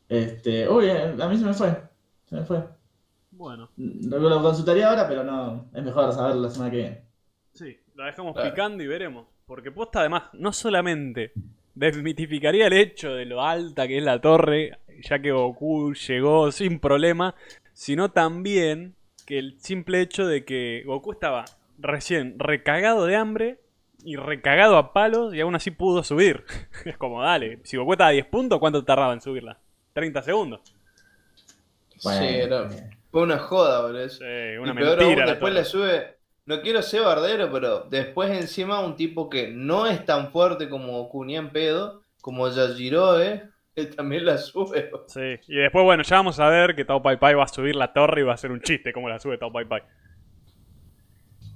Este, 0.09 0.67
uy, 0.67 0.89
a 0.89 1.27
mí 1.27 1.37
se 1.37 1.45
me 1.45 1.53
fue. 1.53 1.81
Se 2.25 2.35
me 2.35 2.43
fue. 2.43 2.63
Bueno. 3.31 3.69
Lo 3.77 4.41
consultaría 4.41 4.89
ahora, 4.89 5.07
pero 5.07 5.23
no, 5.23 5.69
es 5.73 5.83
mejor 5.83 6.11
saberlo 6.11 6.41
la 6.41 6.49
semana 6.49 6.71
que 6.71 6.77
viene. 6.77 7.01
Sí, 7.53 7.77
la 7.95 8.05
dejamos 8.07 8.35
picando 8.35 8.83
y 8.83 8.87
veremos. 8.87 9.27
Porque 9.47 9.71
posta 9.71 10.01
además 10.01 10.23
no 10.33 10.51
solamente 10.51 11.31
desmitificaría 11.73 12.67
el 12.67 12.73
hecho 12.73 13.13
de 13.13 13.23
lo 13.23 13.41
alta 13.41 13.87
que 13.87 13.97
es 13.97 14.03
la 14.03 14.19
torre, 14.19 14.77
ya 15.01 15.19
que 15.19 15.31
Goku 15.31 15.93
llegó 15.93 16.51
sin 16.51 16.79
problema, 16.79 17.33
sino 17.71 18.11
también 18.11 18.95
que 19.25 19.39
el 19.39 19.57
simple 19.61 20.01
hecho 20.01 20.27
de 20.27 20.43
que 20.43 20.83
Goku 20.85 21.13
estaba 21.13 21.45
recién 21.77 22.37
recagado 22.37 23.05
de 23.05 23.15
hambre 23.15 23.61
y 24.03 24.17
recagado 24.17 24.75
a 24.75 24.91
palos 24.91 25.33
y 25.33 25.39
aún 25.39 25.55
así 25.55 25.71
pudo 25.71 26.03
subir. 26.03 26.43
es 26.85 26.97
como, 26.97 27.23
dale, 27.23 27.59
si 27.63 27.77
Goku 27.77 27.93
estaba 27.93 28.09
a 28.09 28.13
10 28.13 28.25
puntos, 28.25 28.59
¿cuánto 28.59 28.83
tardaba 28.83 29.13
en 29.13 29.21
subirla? 29.21 29.59
30 29.93 30.23
segundos. 30.23 30.61
sí, 31.95 32.41
fue 33.11 33.21
una 33.21 33.39
joda, 33.39 33.83
boludo. 33.83 34.09
Sí, 34.09 34.25
una 34.59 34.73
mentira. 34.73 35.25
después 35.25 35.53
le 35.53 35.63
sube 35.63 36.16
no 36.47 36.61
quiero 36.61 36.81
ser 36.81 37.01
bardero, 37.01 37.51
pero 37.51 37.81
después 37.81 38.31
encima 38.31 38.79
un 38.79 38.95
tipo 38.95 39.29
que 39.29 39.49
no 39.49 39.85
es 39.85 40.05
tan 40.05 40.31
fuerte 40.31 40.69
como 40.69 41.07
Cunian 41.09 41.51
Pedo, 41.51 42.03
como 42.21 42.47
Yajirobe, 42.49 43.43
él 43.75 43.95
también 43.95 44.25
la 44.25 44.37
sube. 44.37 44.89
Sí, 45.07 45.39
y 45.49 45.55
después, 45.55 45.83
bueno, 45.83 46.03
ya 46.03 46.15
vamos 46.15 46.39
a 46.39 46.49
ver 46.49 46.73
que 46.73 46.85
Tao 46.85 47.03
Pai 47.03 47.19
Pai 47.19 47.35
va 47.35 47.43
a 47.43 47.47
subir 47.49 47.75
la 47.75 47.91
torre 47.91 48.21
y 48.21 48.23
va 48.23 48.33
a 48.33 48.37
ser 48.37 48.51
un 48.51 48.61
chiste 48.61 48.93
como 48.93 49.09
la 49.09 49.19
sube 49.19 49.37
Tao 49.37 49.51
Pai 49.51 49.65
Pai. 49.65 49.81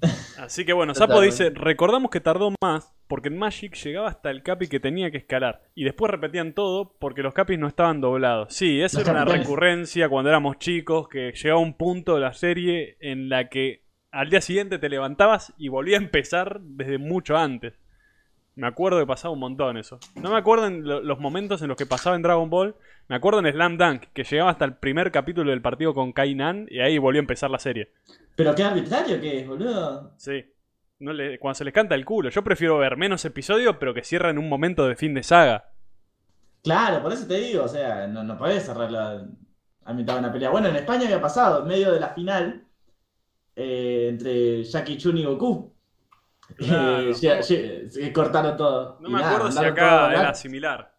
Así 0.39 0.65
que 0.65 0.73
bueno, 0.73 0.93
Sapo 0.93 1.21
dice, 1.21 1.51
recordamos 1.51 2.11
que 2.11 2.19
tardó 2.19 2.53
más 2.61 2.93
porque 3.07 3.29
en 3.29 3.37
Magic 3.37 3.75
llegaba 3.75 4.09
hasta 4.09 4.29
el 4.29 4.41
capi 4.41 4.67
que 4.67 4.79
tenía 4.79 5.11
que 5.11 5.17
escalar. 5.17 5.61
Y 5.75 5.83
después 5.83 6.09
repetían 6.11 6.53
todo 6.53 6.95
porque 6.99 7.21
los 7.21 7.33
capis 7.33 7.59
no 7.59 7.67
estaban 7.67 8.01
doblados. 8.01 8.53
Sí, 8.53 8.81
eso 8.81 9.01
era 9.01 9.11
una 9.11 9.25
recurrencia 9.25 10.09
cuando 10.09 10.29
éramos 10.29 10.57
chicos, 10.59 11.07
que 11.07 11.31
llegaba 11.31 11.59
un 11.59 11.75
punto 11.75 12.15
de 12.15 12.21
la 12.21 12.33
serie 12.33 12.97
en 12.99 13.29
la 13.29 13.49
que 13.49 13.80
al 14.11 14.29
día 14.29 14.41
siguiente 14.41 14.77
te 14.77 14.89
levantabas 14.89 15.53
y 15.57 15.69
volvía 15.69 15.97
a 15.97 16.01
empezar 16.01 16.59
desde 16.61 16.97
mucho 16.97 17.37
antes. 17.37 17.73
Me 18.55 18.67
acuerdo 18.67 18.99
que 18.99 19.07
pasaba 19.07 19.33
un 19.33 19.39
montón 19.39 19.77
eso. 19.77 19.99
No 20.15 20.29
me 20.29 20.37
acuerdo 20.37 20.67
en 20.67 20.85
los 20.85 21.19
momentos 21.19 21.61
en 21.61 21.69
los 21.69 21.77
que 21.77 21.85
pasaba 21.85 22.17
en 22.17 22.21
Dragon 22.21 22.49
Ball. 22.49 22.75
Me 23.07 23.15
acuerdo 23.15 23.39
en 23.39 23.51
Slam 23.51 23.77
Dunk, 23.77 24.03
que 24.13 24.23
llegaba 24.23 24.51
hasta 24.51 24.65
el 24.65 24.75
primer 24.75 25.11
capítulo 25.11 25.51
del 25.51 25.61
partido 25.61 25.93
con 25.93 26.11
Kainan 26.11 26.67
y 26.69 26.81
ahí 26.81 26.97
volvió 26.97 27.19
a 27.19 27.23
empezar 27.23 27.49
la 27.49 27.59
serie. 27.59 27.91
Pero 28.35 28.53
qué 28.53 28.63
arbitrario 28.63 29.21
que 29.21 29.39
es, 29.39 29.47
boludo. 29.47 30.13
Sí. 30.17 30.45
No 30.99 31.13
le, 31.13 31.39
cuando 31.39 31.55
se 31.55 31.65
les 31.65 31.73
canta 31.73 31.95
el 31.95 32.05
culo. 32.05 32.29
Yo 32.29 32.43
prefiero 32.43 32.77
ver 32.77 32.97
menos 32.97 33.23
episodios, 33.25 33.77
pero 33.79 33.93
que 33.93 34.03
cierren 34.03 34.37
un 34.37 34.49
momento 34.49 34.85
de 34.87 34.95
fin 34.95 35.13
de 35.13 35.23
saga. 35.23 35.71
Claro, 36.61 37.01
por 37.01 37.11
eso 37.11 37.25
te 37.25 37.35
digo, 37.35 37.63
o 37.63 37.67
sea, 37.67 38.05
no, 38.07 38.23
no 38.23 38.37
podés 38.37 38.65
cerrarla 38.65 39.25
a 39.83 39.93
mitad 39.93 40.13
de 40.13 40.19
una 40.19 40.31
pelea. 40.31 40.49
Bueno, 40.49 40.67
en 40.67 40.75
España 40.75 41.05
había 41.05 41.21
pasado, 41.21 41.61
en 41.61 41.67
medio 41.67 41.91
de 41.91 41.99
la 41.99 42.09
final, 42.09 42.65
eh, 43.55 44.07
entre 44.09 44.63
Jackie 44.63 44.97
Chun 44.97 45.17
y 45.17 45.25
Goku. 45.25 45.73
Eh, 46.59 48.11
cortaron 48.13 48.57
todo. 48.57 48.97
No 48.99 49.09
me 49.09 49.23
acuerdo 49.23 49.51
si 49.51 49.63
acá 49.63 50.13
era 50.13 50.33
similar. 50.33 50.93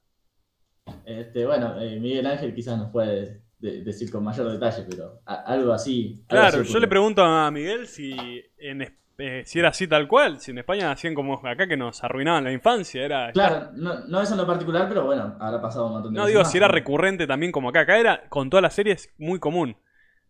Este, 1.04 1.46
bueno, 1.46 1.80
eh, 1.80 1.98
Miguel 2.00 2.26
Ángel 2.26 2.54
quizás 2.54 2.78
nos 2.78 2.90
puede 2.90 3.42
decir 3.58 4.10
con 4.10 4.24
mayor 4.24 4.50
detalle, 4.50 4.84
pero 4.88 5.20
algo 5.24 5.72
así. 5.72 6.24
Claro, 6.26 6.62
yo 6.62 6.80
le 6.80 6.88
pregunto 6.88 7.22
a 7.22 7.50
Miguel 7.50 7.86
si, 7.86 8.42
en, 8.58 8.96
si 9.44 9.58
era 9.58 9.68
así 9.68 9.86
tal 9.86 10.08
cual, 10.08 10.40
si 10.40 10.50
en 10.50 10.58
España 10.58 10.90
hacían 10.90 11.14
como 11.14 11.34
acá 11.46 11.68
que 11.68 11.76
nos 11.76 12.02
arruinaban 12.02 12.42
la 12.42 12.52
infancia. 12.52 13.04
Era, 13.04 13.30
claro, 13.32 13.70
no, 13.74 14.00
no 14.06 14.20
eso 14.20 14.34
en 14.34 14.40
lo 14.40 14.46
particular, 14.46 14.88
pero 14.88 15.04
bueno, 15.04 15.36
habrá 15.38 15.60
pasado 15.62 15.86
un 15.86 15.92
montón 15.92 16.12
de 16.12 16.18
No 16.18 16.26
digo 16.26 16.44
si 16.44 16.58
era 16.58 16.66
recurrente 16.66 17.26
también 17.26 17.52
como 17.52 17.68
acá. 17.68 17.80
Acá 17.80 17.98
era 17.98 18.28
con 18.28 18.50
todas 18.50 18.62
las 18.62 18.74
series 18.74 19.12
muy 19.18 19.38
común. 19.38 19.76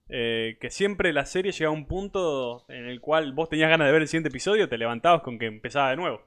Eh, 0.09 0.59
que 0.61 0.71
siempre 0.71 1.13
la 1.13 1.25
serie 1.25 1.53
llegaba 1.53 1.75
a 1.75 1.79
un 1.79 1.87
punto 1.87 2.65
en 2.69 2.87
el 2.87 3.01
cual 3.01 3.33
vos 3.33 3.49
tenías 3.49 3.71
ganas 3.71 3.87
de 3.87 3.93
ver 3.93 4.03
el 4.03 4.09
siguiente 4.09 4.29
episodio, 4.29 4.69
te 4.69 4.77
levantabas 4.77 5.23
con 5.23 5.39
que 5.39 5.47
empezaba 5.47 5.91
de 5.91 5.97
nuevo. 5.97 6.21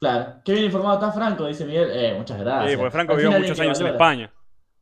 Claro, 0.00 0.40
qué 0.44 0.52
bien 0.52 0.64
informado 0.64 0.94
está 0.94 1.12
Franco, 1.12 1.46
dice 1.46 1.64
Miguel. 1.64 1.90
Eh, 1.92 2.14
muchas 2.16 2.40
gracias. 2.40 2.70
Sí, 2.70 2.76
porque 2.76 2.90
Franco 2.90 3.14
vivió 3.14 3.32
muchos 3.32 3.60
años 3.60 3.80
en 3.80 3.86
España. 3.88 4.32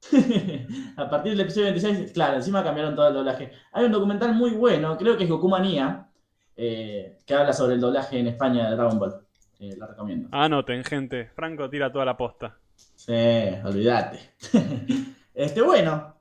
a 0.96 1.10
partir 1.10 1.32
del 1.32 1.40
episodio 1.40 1.66
26, 1.66 2.12
claro, 2.12 2.36
encima 2.36 2.62
cambiaron 2.62 2.94
todo 2.94 3.08
el 3.08 3.14
doblaje. 3.14 3.50
Hay 3.72 3.84
un 3.84 3.92
documental 3.92 4.32
muy 4.34 4.50
bueno, 4.50 4.96
creo 4.96 5.16
que 5.16 5.24
es 5.24 5.30
Gokumanía, 5.30 6.08
eh, 6.56 7.18
que 7.26 7.34
habla 7.34 7.52
sobre 7.52 7.74
el 7.74 7.80
doblaje 7.80 8.18
en 8.18 8.28
España 8.28 8.70
de 8.70 8.76
Dragon 8.76 8.98
Ball. 8.98 9.26
Eh, 9.58 9.74
lo 9.76 9.88
recomiendo. 9.88 10.28
Anoten, 10.30 10.84
gente. 10.84 11.30
Franco 11.34 11.68
tira 11.68 11.90
toda 11.90 12.04
la 12.04 12.16
posta. 12.16 12.56
Sí, 12.76 13.12
olvídate. 13.64 14.20
este, 15.34 15.62
bueno, 15.62 16.14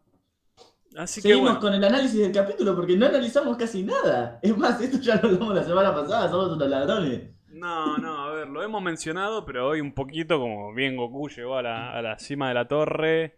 Seguimos 1.06 1.58
con 1.60 1.74
el 1.74 1.84
análisis 1.84 2.20
del 2.20 2.32
capítulo 2.32 2.76
porque 2.76 2.98
no 2.98 3.06
analizamos 3.06 3.58
casi 3.58 3.84
nada. 3.84 4.40
Es 4.42 4.58
más, 4.58 4.82
esto 4.82 5.00
ya 5.00 5.16
lo 5.22 5.30
hablamos 5.30 5.56
la 5.56 5.64
semana 5.64 5.94
pasada, 5.94 6.30
somos 6.30 6.56
unos 6.56 6.70
ladrones. 6.70 7.38
No, 7.50 7.98
no, 7.98 8.24
a 8.24 8.32
ver, 8.34 8.48
lo 8.48 8.64
hemos 8.64 8.82
mencionado, 8.82 9.46
pero 9.46 9.68
hoy 9.68 9.82
un 9.82 9.94
poquito, 9.94 10.40
como 10.40 10.74
bien 10.74 10.96
Goku 10.96 11.28
llegó 11.30 11.58
a 11.58 11.62
la, 11.62 12.16
cima 12.20 12.50
de 12.50 12.54
la 12.54 12.68
torre, 12.68 13.38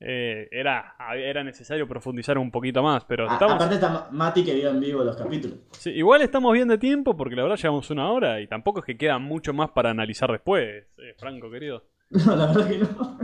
eh, 0.00 0.48
era, 0.50 0.96
era 1.14 1.44
necesario 1.44 1.86
profundizar 1.86 2.36
un 2.36 2.50
poquito 2.50 2.82
más. 2.82 3.04
Pero 3.04 3.30
estamos... 3.30 3.54
Aparte 3.54 3.76
está 3.76 4.08
Mati 4.10 4.44
que 4.44 4.54
vio 4.54 4.70
en 4.70 4.80
vivo 4.80 5.04
los 5.04 5.16
capítulos. 5.16 5.58
Sí, 5.72 5.90
igual 5.90 6.22
estamos 6.22 6.52
bien 6.52 6.68
de 6.68 6.78
tiempo 6.78 7.16
porque 7.16 7.36
la 7.36 7.42
verdad 7.42 7.58
llevamos 7.58 7.90
una 7.90 8.10
hora 8.10 8.40
y 8.40 8.48
tampoco 8.48 8.80
es 8.80 8.84
que 8.84 8.96
queda 8.98 9.18
mucho 9.18 9.52
más 9.52 9.70
para 9.70 9.90
analizar 9.90 10.30
después, 10.32 10.86
eh, 10.98 11.14
Franco 11.18 11.50
querido. 11.50 11.84
No, 12.26 12.34
la 12.34 12.46
verdad 12.46 12.68
que 12.68 12.78
no. 12.78 13.18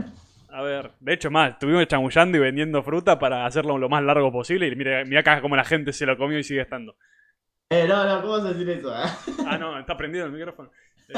A 0.57 0.63
ver, 0.63 0.93
de 0.99 1.13
hecho, 1.13 1.29
más, 1.29 1.51
estuvimos 1.51 1.85
chamullando 1.85 2.35
y 2.35 2.41
vendiendo 2.41 2.81
fruta 2.81 3.19
para 3.19 3.45
hacerlo 3.45 3.77
lo 3.77 3.89
más 3.89 4.01
largo 4.01 4.31
posible. 4.31 4.67
Y 4.67 4.75
mira, 4.75 5.05
mira 5.05 5.19
acá 5.19 5.39
como 5.39 5.55
la 5.55 5.63
gente 5.63 5.93
se 5.93 6.07
lo 6.07 6.17
comió 6.17 6.39
y 6.39 6.43
sigue 6.43 6.61
estando. 6.61 6.95
Eh, 7.69 7.85
no, 7.87 8.03
no, 8.03 8.21
¿cómo 8.23 8.33
vas 8.33 8.45
a 8.45 8.53
decir 8.53 8.67
eso? 8.71 8.91
ah, 8.91 9.57
no, 9.59 9.77
está 9.77 9.95
prendido 9.95 10.25
el 10.25 10.31
micrófono. 10.31 10.71
Eh, 11.09 11.13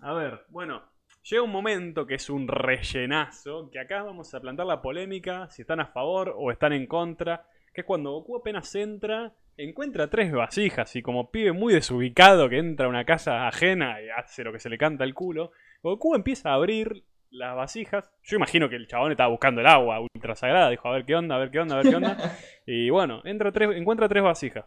a 0.00 0.14
ver, 0.14 0.46
bueno, 0.48 0.82
llega 1.22 1.42
un 1.42 1.52
momento 1.52 2.06
que 2.06 2.14
es 2.14 2.30
un 2.30 2.48
rellenazo, 2.48 3.68
que 3.70 3.78
acá 3.78 4.02
vamos 4.02 4.32
a 4.32 4.40
plantar 4.40 4.64
la 4.64 4.80
polémica, 4.80 5.50
si 5.50 5.60
están 5.60 5.80
a 5.80 5.88
favor 5.88 6.32
o 6.34 6.50
están 6.50 6.72
en 6.72 6.86
contra, 6.86 7.46
que 7.74 7.82
es 7.82 7.86
cuando 7.86 8.12
Goku 8.12 8.36
apenas 8.36 8.74
entra, 8.74 9.34
encuentra 9.58 10.08
tres 10.08 10.32
vasijas 10.32 10.96
y 10.96 11.02
como 11.02 11.30
pibe 11.30 11.52
muy 11.52 11.74
desubicado 11.74 12.48
que 12.48 12.56
entra 12.56 12.86
a 12.86 12.88
una 12.88 13.04
casa 13.04 13.48
ajena 13.48 14.00
y 14.00 14.08
hace 14.08 14.44
lo 14.44 14.52
que 14.52 14.60
se 14.60 14.70
le 14.70 14.78
canta 14.78 15.04
el 15.04 15.12
culo, 15.12 15.52
Goku 15.82 16.14
empieza 16.14 16.52
a 16.52 16.54
abrir 16.54 17.04
las 17.30 17.56
vasijas. 17.56 18.10
Yo 18.22 18.36
imagino 18.36 18.68
que 18.68 18.76
el 18.76 18.86
chabón 18.86 19.10
estaba 19.10 19.30
buscando 19.30 19.60
el 19.60 19.66
agua 19.66 20.00
ultra 20.00 20.34
sagrada. 20.34 20.70
Dijo, 20.70 20.88
a 20.88 20.92
ver 20.92 21.04
qué 21.04 21.14
onda, 21.14 21.36
a 21.36 21.38
ver 21.38 21.50
qué 21.50 21.60
onda, 21.60 21.74
a 21.74 21.82
ver 21.82 21.90
qué 21.90 21.96
onda. 21.96 22.16
y 22.66 22.90
bueno, 22.90 23.22
entra 23.24 23.52
tres, 23.52 23.70
encuentra 23.76 24.08
tres 24.08 24.22
vasijas. 24.22 24.64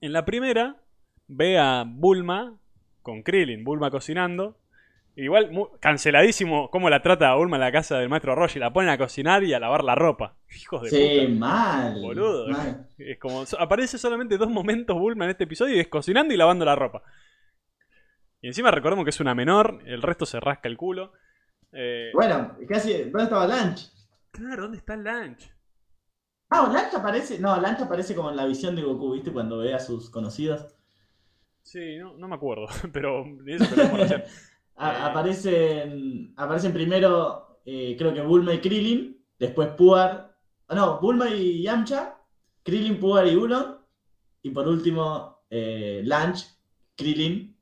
En 0.00 0.12
la 0.12 0.24
primera, 0.24 0.76
ve 1.28 1.58
a 1.58 1.84
Bulma 1.86 2.58
con 3.02 3.22
Krillin, 3.22 3.64
Bulma 3.64 3.90
cocinando. 3.90 4.56
Igual, 5.16 5.50
canceladísimo 5.80 6.70
cómo 6.70 6.88
la 6.88 7.02
trata 7.02 7.30
a 7.30 7.34
Bulma 7.34 7.56
en 7.56 7.62
la 7.62 7.72
casa 7.72 7.98
del 7.98 8.08
maestro 8.08 8.34
Roshi. 8.34 8.58
La 8.58 8.72
ponen 8.72 8.90
a 8.90 8.98
cocinar 8.98 9.42
y 9.44 9.52
a 9.52 9.60
lavar 9.60 9.84
la 9.84 9.94
ropa. 9.94 10.36
Hijos 10.56 10.82
de 10.82 10.90
sí, 10.90 11.28
mal. 11.28 12.00
Boludo. 12.00 12.46
Es 12.96 13.18
como, 13.18 13.44
aparece 13.58 13.98
solamente 13.98 14.38
dos 14.38 14.48
momentos 14.50 14.96
Bulma 14.98 15.24
en 15.24 15.32
este 15.32 15.44
episodio 15.44 15.76
y 15.76 15.80
es 15.80 15.88
cocinando 15.88 16.32
y 16.32 16.36
lavando 16.36 16.64
la 16.64 16.76
ropa. 16.76 17.02
Y 18.40 18.48
encima 18.48 18.70
recordemos 18.70 19.04
que 19.04 19.10
es 19.10 19.20
una 19.20 19.34
menor, 19.34 19.82
el 19.84 20.02
resto 20.02 20.24
se 20.24 20.40
rasca 20.40 20.68
el 20.68 20.76
culo. 20.76 21.12
Eh, 21.72 22.10
bueno, 22.14 22.56
casi. 22.68 23.04
¿Dónde 23.04 23.24
estaba 23.24 23.46
Lunch? 23.46 23.90
Claro, 24.30 24.62
¿dónde 24.62 24.78
está 24.78 24.96
Lunch? 24.96 25.52
Ah, 26.50 26.66
Lunch 26.66 26.94
aparece. 26.94 27.38
No, 27.38 27.56
Lunch 27.60 27.80
aparece 27.80 28.14
como 28.14 28.30
en 28.30 28.36
la 28.36 28.46
visión 28.46 28.74
de 28.74 28.82
Goku, 28.82 29.12
¿viste? 29.12 29.32
Cuando 29.32 29.58
ve 29.58 29.74
a 29.74 29.78
sus 29.78 30.10
conocidos. 30.10 30.74
Sí, 31.62 31.98
no, 31.98 32.16
no 32.16 32.28
me 32.28 32.34
acuerdo, 32.34 32.66
pero 32.92 33.24
eso 33.46 33.64
eh. 33.80 34.24
aparecen, 34.76 36.32
aparecen 36.36 36.72
primero, 36.72 37.60
eh, 37.64 37.94
creo 37.98 38.14
que 38.14 38.22
Bulma 38.22 38.54
y 38.54 38.60
Krillin, 38.60 39.24
después 39.38 39.68
Puar. 39.70 40.36
Ah, 40.68 40.74
no, 40.74 41.00
Bulma 41.00 41.28
y 41.28 41.62
Yamcha, 41.62 42.16
Krillin, 42.62 42.98
Puar 42.98 43.26
y 43.26 43.36
Ulon, 43.36 43.78
y 44.42 44.50
por 44.50 44.66
último, 44.66 45.44
eh, 45.50 46.02
Lunch, 46.04 46.46
Krillin 46.96 47.56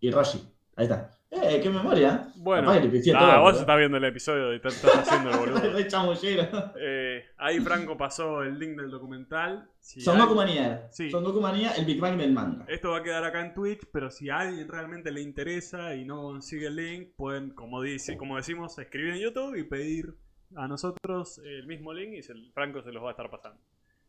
y 0.00 0.10
Roshi. 0.10 0.40
Ahí 0.76 0.84
está. 0.84 1.10
Eh, 1.30 1.60
qué 1.62 1.70
memoria. 1.70 2.32
Bueno, 2.46 2.70
ah, 2.70 3.40
vos 3.40 3.58
estás 3.58 3.76
viendo 3.76 3.96
el 3.96 4.04
episodio 4.04 4.52
y 4.52 4.56
estás, 4.56 4.80
haciendo 4.84 5.30
el 5.30 5.36
boludo. 5.36 5.58
eh, 6.80 7.24
ahí 7.38 7.58
Franco 7.58 7.96
pasó 7.96 8.44
el 8.44 8.56
link 8.56 8.80
del 8.80 8.88
documental. 8.88 9.68
Son 9.80 10.16
Goku 10.16 10.36
Manía. 10.36 10.88
Son 11.10 11.24
el 11.76 11.84
Big 11.84 11.98
Bang 11.98 12.16
del 12.16 12.30
manga. 12.30 12.64
Esto 12.68 12.90
va 12.90 12.98
a 12.98 13.02
quedar 13.02 13.24
acá 13.24 13.44
en 13.44 13.52
Twitch, 13.52 13.80
pero 13.92 14.12
si 14.12 14.30
a 14.30 14.38
alguien 14.38 14.68
realmente 14.68 15.10
le 15.10 15.22
interesa 15.22 15.96
y 15.96 16.04
no 16.04 16.22
consigue 16.22 16.68
el 16.68 16.76
link, 16.76 17.08
pueden, 17.16 17.50
como, 17.50 17.82
dice, 17.82 18.16
como 18.16 18.36
decimos, 18.36 18.78
escribir 18.78 19.14
en 19.14 19.22
YouTube 19.22 19.56
y 19.56 19.64
pedir 19.64 20.14
a 20.54 20.68
nosotros 20.68 21.38
el 21.38 21.66
mismo 21.66 21.92
link 21.92 22.12
y 22.12 22.22
Franco 22.52 22.80
se 22.80 22.92
los 22.92 23.02
va 23.02 23.08
a 23.08 23.10
estar 23.10 23.28
pasando 23.28 23.58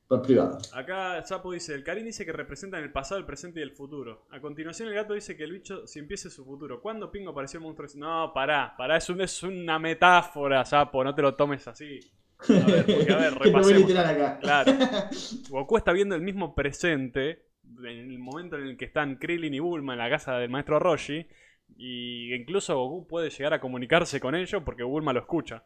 privado. 0.07 0.57
Acá 0.73 1.21
Sapo 1.25 1.51
dice, 1.51 1.73
el 1.73 1.83
Karin 1.83 2.05
dice 2.05 2.25
que 2.25 2.31
representan 2.31 2.81
el 2.83 2.91
pasado, 2.91 3.19
el 3.19 3.25
presente 3.25 3.59
y 3.59 3.63
el 3.63 3.71
futuro. 3.71 4.25
A 4.31 4.39
continuación 4.39 4.87
el 4.87 4.95
gato 4.95 5.13
dice 5.13 5.35
que 5.35 5.43
el 5.43 5.51
bicho 5.51 5.85
si 5.85 5.99
empieza 5.99 6.29
su 6.29 6.45
futuro. 6.45 6.81
¿Cuándo 6.81 7.11
Pingo 7.11 7.31
apareció 7.31 7.59
el 7.59 7.65
monstruo? 7.65 7.89
No, 7.95 8.31
pará, 8.33 8.73
pará, 8.77 8.97
es, 8.97 9.09
es 9.09 9.43
una 9.43 9.79
metáfora, 9.79 10.63
Sapo, 10.65 11.03
no 11.03 11.13
te 11.13 11.21
lo 11.21 11.35
tomes 11.35 11.67
así. 11.67 11.99
A 12.39 12.53
ver, 12.53 12.85
porque, 12.85 13.13
a 13.13 13.17
ver, 13.17 13.33
repasemos. 13.39 13.95
acá. 13.95 14.39
Claro. 14.39 14.73
Goku 15.49 15.77
está 15.77 15.91
viendo 15.91 16.15
el 16.15 16.21
mismo 16.21 16.55
presente 16.55 17.47
en 17.79 18.11
el 18.11 18.19
momento 18.19 18.57
en 18.57 18.63
el 18.63 18.77
que 18.77 18.85
están 18.85 19.17
Krillin 19.17 19.53
y 19.53 19.59
Bulma 19.59 19.93
en 19.93 19.99
la 19.99 20.09
casa 20.09 20.37
del 20.37 20.49
maestro 20.49 20.79
Roshi. 20.79 21.27
Y 21.75 22.33
incluso 22.33 22.77
Goku 22.77 23.07
puede 23.07 23.29
llegar 23.29 23.53
a 23.53 23.59
comunicarse 23.59 24.19
con 24.19 24.35
ellos 24.35 24.63
porque 24.63 24.83
Bulma 24.83 25.13
lo 25.13 25.19
escucha. 25.19 25.63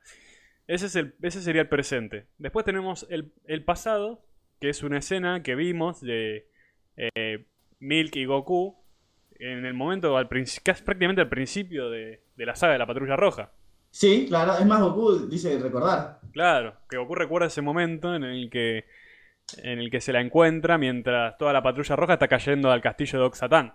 Ese, 0.67 0.85
es 0.85 0.95
el, 0.95 1.15
ese 1.21 1.41
sería 1.41 1.61
el 1.61 1.69
presente. 1.69 2.27
Después 2.37 2.65
tenemos 2.65 3.05
el, 3.09 3.33
el 3.45 3.63
pasado, 3.63 4.23
que 4.61 4.69
es 4.69 4.83
una 4.83 4.99
escena 4.99 5.41
que 5.41 5.55
vimos 5.55 6.01
de 6.01 6.47
eh, 6.95 7.47
Milk 7.79 8.15
y 8.15 8.25
Goku 8.25 8.77
en 9.39 9.65
el 9.65 9.73
momento, 9.73 10.15
al 10.15 10.29
casi 10.29 10.83
prácticamente 10.83 11.19
al 11.19 11.29
principio 11.29 11.89
de, 11.89 12.21
la 12.37 12.55
saga 12.55 12.73
de 12.73 12.79
la 12.79 12.85
Patrulla 12.85 13.15
Roja. 13.15 13.51
Sí, 13.89 14.27
claro, 14.29 14.53
es 14.53 14.65
más 14.67 14.79
Goku 14.79 15.27
dice 15.27 15.57
recordar. 15.57 16.19
Claro, 16.31 16.75
que 16.87 16.97
Goku 16.97 17.15
recuerda 17.15 17.47
ese 17.47 17.63
momento 17.63 18.15
en 18.15 18.23
el 18.23 18.49
que 18.51 18.85
en 19.63 19.79
el 19.79 19.89
que 19.89 19.99
se 19.99 20.13
la 20.13 20.21
encuentra 20.21 20.77
mientras 20.77 21.37
toda 21.39 21.51
la 21.51 21.63
Patrulla 21.63 21.95
Roja 21.95 22.13
está 22.13 22.27
cayendo 22.27 22.71
al 22.71 22.81
castillo 22.81 23.19
de 23.19 23.25
Oxatán. 23.25 23.73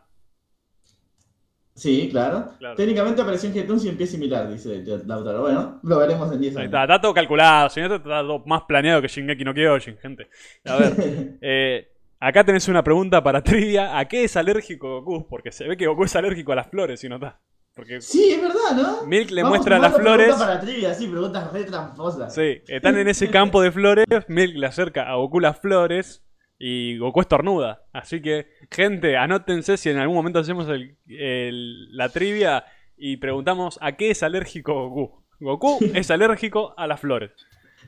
Sí, 1.77 2.09
claro. 2.11 2.53
Técnicamente 2.75 3.21
apareció 3.21 3.51
en 3.51 3.55
G-Tunes 3.55 3.85
y 3.85 3.91
en 3.91 3.99
pie 3.99 4.07
similar, 4.07 4.51
dice 4.51 4.83
Lautaro. 5.05 5.43
Bueno, 5.43 5.79
lo 5.83 5.99
veremos 5.99 6.33
en 6.33 6.41
10 6.41 6.57
años. 6.57 6.65
Está, 6.65 6.85
está, 6.85 7.01
todo 7.01 7.13
calculado, 7.13 7.69
señor, 7.69 7.93
está 7.93 8.23
todo 8.23 8.43
más 8.47 8.63
planeado 8.63 9.03
que 9.03 9.09
Shingeki 9.09 9.45
no 9.45 9.53
Kyojin, 9.53 9.99
gente. 9.99 10.29
A 10.65 10.77
ver, 10.77 11.37
eh, 11.43 11.93
acá 12.19 12.45
tenés 12.45 12.67
una 12.69 12.83
pregunta 12.83 13.23
para 13.23 13.43
trivia. 13.43 13.99
¿A 13.99 14.07
qué 14.07 14.25
es 14.25 14.37
alérgico 14.39 15.03
Goku? 15.03 15.29
Porque 15.29 15.53
se 15.53 15.69
ve 15.69 15.77
que 15.77 15.87
Goku 15.87 16.05
es 16.05 16.17
alérgico 16.17 16.53
a 16.53 16.57
las 16.57 16.69
flores, 16.69 16.99
si 16.99 17.11
no 17.11 17.17
está. 17.17 17.39
Porque 17.75 18.01
sí, 18.01 18.33
es 18.33 18.41
verdad, 18.41 18.75
¿no? 18.75 19.07
Milk 19.07 19.31
le 19.31 19.45
muestra 19.45 19.79
las 19.79 19.95
flores. 19.95 20.35
para 20.35 20.59
trivia, 20.59 20.95
sí, 20.95 21.09
preguntas 21.09 21.53
re 21.53 21.65
tramposas. 21.65 22.35
Sí, 22.35 22.63
están 22.69 22.97
en 22.97 23.09
ese 23.09 23.29
campo 23.29 23.61
de 23.61 23.71
flores. 23.71 24.07
Milk 24.29 24.57
le 24.57 24.67
acerca 24.67 25.11
a 25.11 25.17
Goku 25.17 25.41
las 25.41 25.61
flores 25.61 26.26
y 26.59 26.99
Goku 26.99 27.21
estornuda. 27.21 27.85
Así 27.93 28.23
que, 28.23 28.49
gente, 28.71 29.17
anótense 29.17 29.77
si 29.77 29.91
en 29.91 29.99
algún 29.99 30.17
momento 30.17 30.39
hacemos 30.39 30.67
la 31.07 32.09
trivia 32.09 32.65
y 32.97 33.19
preguntamos 33.19 33.79
a 33.81 33.93
qué 33.93 34.11
es 34.11 34.23
alérgico 34.23 34.89
Goku. 34.89 35.25
Goku 35.41 35.79
es 35.95 36.11
alérgico 36.11 36.75
a 36.77 36.87
las 36.87 37.01
flores. 37.01 37.33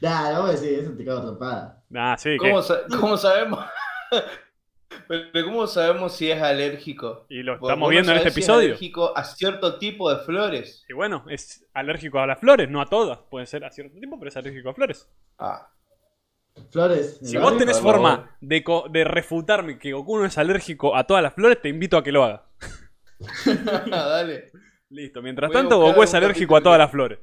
Nah, 0.00 0.32
no 0.32 0.42
voy 0.42 0.50
a 0.50 0.52
decir 0.52 0.78
eso, 0.78 0.92
te 0.92 1.04
cago 1.04 1.20
atrapada. 1.20 1.82
Nah, 1.88 2.16
sí, 2.16 2.36
¿Cómo, 2.36 2.60
¿Cómo, 3.00 3.16
sabemos? 3.16 3.64
Pero 5.08 5.44
¿cómo 5.44 5.66
sabemos 5.66 6.14
si 6.14 6.30
es 6.30 6.40
alérgico? 6.40 7.26
Y 7.28 7.42
lo 7.42 7.54
estamos 7.54 7.90
viendo 7.90 8.12
en 8.12 8.18
este 8.18 8.28
episodio. 8.28 8.60
Es 8.60 8.78
alérgico 8.78 9.16
a 9.16 9.24
cierto 9.24 9.78
tipo 9.78 10.12
de 10.12 10.22
flores. 10.24 10.84
Y 10.88 10.92
bueno, 10.92 11.24
es 11.28 11.66
alérgico 11.72 12.20
a 12.20 12.26
las 12.26 12.38
flores, 12.38 12.70
no 12.70 12.80
a 12.80 12.86
todas. 12.86 13.18
Puede 13.30 13.46
ser 13.46 13.64
a 13.64 13.70
cierto 13.70 13.98
tipo, 13.98 14.18
pero 14.18 14.28
es 14.28 14.36
alérgico 14.36 14.68
a 14.68 14.74
flores. 14.74 15.08
Ah. 15.38 15.68
Flores. 16.70 17.18
Si 17.22 17.36
vos 17.36 17.56
tenés 17.56 17.80
forma 17.80 18.36
de, 18.40 18.64
de, 18.90 19.04
refutarme 19.04 19.78
que 19.78 19.92
Goku 19.92 20.18
no 20.18 20.24
es 20.24 20.38
alérgico 20.38 20.96
a 20.96 21.04
todas 21.04 21.22
las 21.22 21.34
flores, 21.34 21.60
te 21.60 21.68
invito 21.68 21.96
a 21.96 22.04
que 22.04 22.12
lo 22.12 22.24
haga. 22.24 22.44
Dale. 23.90 24.50
Listo. 24.90 25.22
Mientras 25.22 25.50
tanto, 25.50 25.78
Goku 25.78 26.02
es 26.02 26.14
alérgico 26.14 26.56
a 26.56 26.62
todas 26.62 26.78
las 26.78 26.90
flores. 26.90 27.18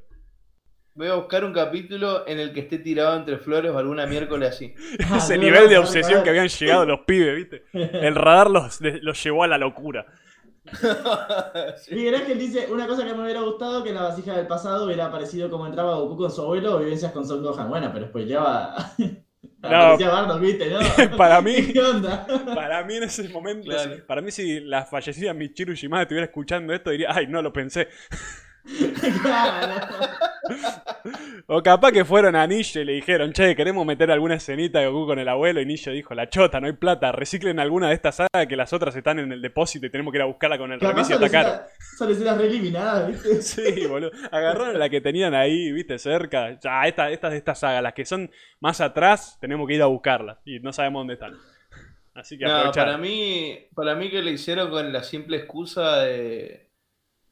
Voy 0.94 1.08
a 1.08 1.16
buscar 1.16 1.44
un 1.44 1.52
capítulo 1.52 2.26
en 2.26 2.40
el 2.40 2.54
que 2.54 2.62
esté 2.62 2.78
tirado 2.78 3.18
entre 3.18 3.38
flores 3.38 3.70
o 3.72 3.78
alguna 3.78 4.06
miércoles 4.06 4.50
así. 4.50 4.74
Ese 5.16 5.38
nivel 5.38 5.68
de 5.68 5.78
obsesión 5.78 6.24
que 6.24 6.30
habían 6.30 6.48
llegado 6.48 6.86
los 6.86 7.02
pibes, 7.02 7.36
¿viste? 7.36 7.64
El 7.74 8.16
radar 8.16 8.50
los, 8.50 8.80
los 8.80 9.22
llevó 9.22 9.44
a 9.44 9.48
la 9.48 9.58
locura. 9.58 10.06
Miguel 11.92 12.16
Ángel 12.16 12.40
dice, 12.40 12.68
una 12.72 12.88
cosa 12.88 13.06
que 13.06 13.14
me 13.14 13.24
hubiera 13.24 13.42
gustado 13.42 13.84
que 13.84 13.90
en 13.90 13.96
la 13.96 14.04
vasija 14.04 14.36
del 14.36 14.48
pasado 14.48 14.86
hubiera 14.86 15.06
aparecido 15.06 15.50
como 15.50 15.66
entraba 15.66 15.96
Goku 15.96 16.18
con 16.18 16.32
su 16.32 16.42
abuelo 16.42 16.76
o 16.76 16.80
vivencias 16.80 17.12
con 17.12 17.28
Son 17.28 17.44
Gohan. 17.44 17.70
Bueno, 17.70 17.90
pero 17.92 18.06
después 18.06 18.26
lleva 18.28 18.76
no, 19.62 19.98
para 21.18 21.42
mí, 21.42 21.74
Para 22.54 22.84
mí 22.84 22.96
en 22.96 23.04
ese 23.04 23.30
momento, 23.30 23.72
para 24.08 24.22
mí 24.22 24.32
si 24.32 24.60
la 24.60 24.86
fallecida 24.86 25.34
Michiru 25.34 25.74
Shimada 25.74 26.04
estuviera 26.04 26.26
escuchando 26.26 26.74
esto, 26.74 26.90
diría, 26.92 27.10
ay, 27.12 27.28
no 27.28 27.42
lo 27.42 27.52
pensé. 27.52 27.88
o 31.48 31.62
capaz 31.62 31.92
que 31.92 32.04
fueron 32.04 32.36
a 32.36 32.48
Nish 32.48 32.78
y 32.78 32.84
le 32.84 32.94
dijeron, 32.94 33.32
che, 33.32 33.56
queremos 33.56 33.86
meter 33.86 34.10
alguna 34.10 34.34
escenita 34.36 34.80
de 34.80 34.88
Goku 34.88 35.06
con 35.08 35.20
el 35.20 35.30
abuelo. 35.30 35.62
Y 35.62 35.66
Nish 35.66 35.90
dijo, 35.90 36.16
la 36.16 36.30
chota, 36.30 36.60
no 36.60 36.68
hay 36.68 36.74
plata, 36.74 37.12
reciclen 37.12 37.60
alguna 37.60 37.90
de 37.90 37.94
estas 37.94 38.16
sagas 38.16 38.48
que 38.48 38.56
las 38.56 38.74
otras 38.74 38.96
están 38.96 39.20
en 39.20 39.32
el 39.32 39.42
depósito 39.42 39.86
y 39.86 39.92
tenemos 39.92 40.12
que 40.12 40.18
ir 40.18 40.24
a 40.24 40.26
buscarla 40.26 40.58
con 40.58 40.72
el 40.72 40.80
remis 40.80 41.10
y 41.10 41.14
atacar. 41.14 41.68
Son 41.98 42.12
escenas 42.12 42.38
re 42.38 42.48
eliminadas, 42.48 43.08
¿viste? 43.08 43.42
sí, 43.76 43.86
boludo. 43.86 44.12
Agarraron 44.32 44.80
la 44.80 44.90
que 44.90 45.02
tenían 45.02 45.36
ahí, 45.36 45.72
¿viste? 45.72 46.00
Cerca. 46.00 46.60
Ya, 46.60 46.88
estas 46.88 47.12
esta 47.12 47.30
de 47.30 47.38
estas 47.38 47.60
sagas, 47.60 47.84
las 47.84 47.94
que 47.94 48.06
son 48.06 48.32
más 48.60 48.82
atrás, 48.82 49.38
tenemos 49.40 49.68
que 49.68 49.76
ir 49.76 49.82
a 49.82 49.88
buscarlas. 49.88 50.38
Y 50.46 50.60
no 50.60 50.74
sabemos 50.74 51.02
dónde 51.02 51.14
están. 51.14 51.36
Así 52.16 52.38
que 52.38 52.46
no, 52.46 52.72
para 52.72 52.98
mí, 52.98 53.68
para 53.76 53.94
mí 53.94 54.10
que 54.10 54.22
le 54.22 54.32
hicieron 54.32 54.70
con 54.70 54.94
la 54.94 55.04
simple 55.04 55.36
excusa 55.36 55.98
de 55.98 56.70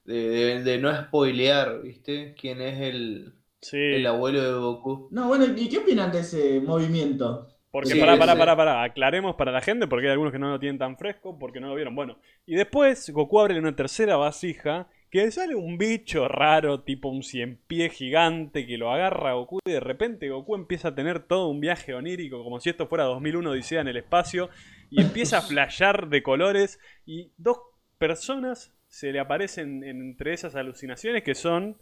de, 0.06 0.78
no 0.82 0.96
spoilear, 0.96 1.82
¿viste? 1.82 2.36
¿Quién 2.40 2.62
es 2.62 2.80
el, 2.82 3.34
el 3.72 4.06
abuelo 4.06 4.42
de 4.42 4.54
Goku? 4.54 5.08
No, 5.12 5.28
bueno, 5.28 5.46
¿y 5.56 5.70
qué 5.70 5.80
opinan 5.80 6.12
de 6.12 6.20
ese 6.20 6.60
movimiento? 6.62 7.48
Porque, 7.74 7.96
para 7.96 8.20
pará, 8.20 8.38
pará, 8.38 8.56
pará, 8.56 8.84
aclaremos 8.84 9.36
para 9.36 9.52
la 9.52 9.60
gente, 9.60 9.88
porque 9.88 10.06
hay 10.06 10.12
algunos 10.12 10.32
que 10.32 10.38
no 10.38 10.52
lo 10.52 10.60
tienen 10.60 10.78
tan 10.78 10.96
fresco, 10.96 11.40
porque 11.40 11.60
no 11.60 11.70
lo 11.70 11.76
vieron. 11.76 11.96
Bueno, 11.96 12.20
y 12.46 12.54
después 12.54 13.10
Goku 13.10 13.40
abre 13.40 13.58
una 13.58 13.76
tercera 13.76 14.16
vasija, 14.16 14.90
que 15.10 15.32
sale 15.32 15.56
un 15.56 15.80
bicho 15.80 16.28
raro, 16.28 16.82
tipo 16.82 17.10
un 17.10 17.24
cien 17.24 17.60
pie 17.66 17.90
gigante, 17.90 18.68
que 18.68 18.78
lo 18.78 18.92
agarra 18.92 19.32
a 19.32 19.34
Goku, 19.34 19.58
y 19.66 19.72
de 19.72 19.80
repente 19.80 20.30
Goku 20.30 20.54
empieza 20.54 20.90
a 20.90 20.96
tener 20.96 21.22
todo 21.22 21.48
un 21.48 21.62
viaje 21.62 21.96
onírico, 21.96 22.44
como 22.44 22.60
si 22.60 22.70
esto 22.70 22.86
fuera 22.86 23.06
2001 23.06 23.50
Odisea 23.50 23.82
en 23.82 23.88
el 23.88 23.98
espacio, 23.98 24.52
y 24.92 25.02
empieza 25.02 25.40
a 25.40 25.42
flashear 25.42 26.10
de 26.10 26.22
colores, 26.22 26.80
y 27.08 27.32
dos 27.38 27.58
personas 27.98 28.72
se 28.94 29.12
le 29.12 29.20
aparecen 29.20 29.84
entre 29.84 30.34
esas 30.34 30.54
alucinaciones 30.54 31.24
que 31.24 31.34
son... 31.34 31.82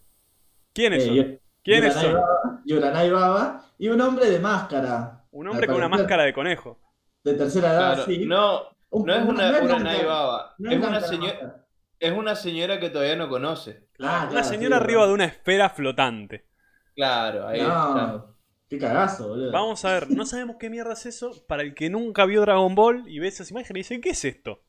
¿Quiénes 0.74 1.06
son? 1.06 1.18
Eh, 1.18 1.42
¿Quiénes 1.62 1.94
son? 1.94 2.18
Yoranai 2.64 3.12
Baba 3.12 3.66
y 3.78 3.90
un 3.90 4.00
hombre 4.00 4.30
de 4.30 4.40
máscara. 4.40 5.26
Un 5.32 5.50
hombre 5.50 5.68
con 5.68 5.76
una 5.76 5.90
máscara 5.90 6.24
de 6.24 6.32
conejo. 6.32 6.80
De 7.22 7.34
tercera 7.34 7.74
edad, 7.74 8.06
sí. 8.06 8.26
No, 8.26 8.62
no 8.92 9.14
es 9.14 9.26
una, 9.26 9.60
una 9.60 10.06
Baba. 10.06 10.56
es, 10.58 10.78
una 10.78 11.02
señora, 11.02 11.66
es 12.00 12.12
una 12.14 12.34
señora 12.34 12.80
que 12.80 12.90
todavía 12.90 13.18
no 13.18 13.28
conoce. 13.28 13.90
Claro, 13.92 14.32
una 14.32 14.44
señora 14.44 14.78
arriba 14.78 15.06
de 15.06 15.14
una 15.14 15.26
esfera 15.26 15.70
flotante. 15.70 16.48
Claro, 16.96 17.46
ahí 17.46 17.60
está. 17.60 18.26
Qué 18.70 18.78
cagazo, 18.78 19.28
boludo. 19.28 19.52
Vamos 19.52 19.84
a 19.84 19.92
ver, 19.92 20.10
no 20.12 20.26
sabemos 20.26 20.56
qué 20.58 20.70
mierda 20.70 20.94
es 20.94 21.06
eso. 21.06 21.46
Para 21.46 21.64
el 21.64 21.76
que 21.76 21.90
nunca 21.90 22.26
vio 22.26 22.40
Dragon 22.40 22.74
Ball 22.74 23.04
y 23.06 23.20
ve 23.20 23.28
esas 23.28 23.52
imágenes 23.52 23.92
y 23.92 23.96
dice, 23.96 24.02
¿qué 24.02 24.12
es 24.12 24.24
esto? 24.24 24.64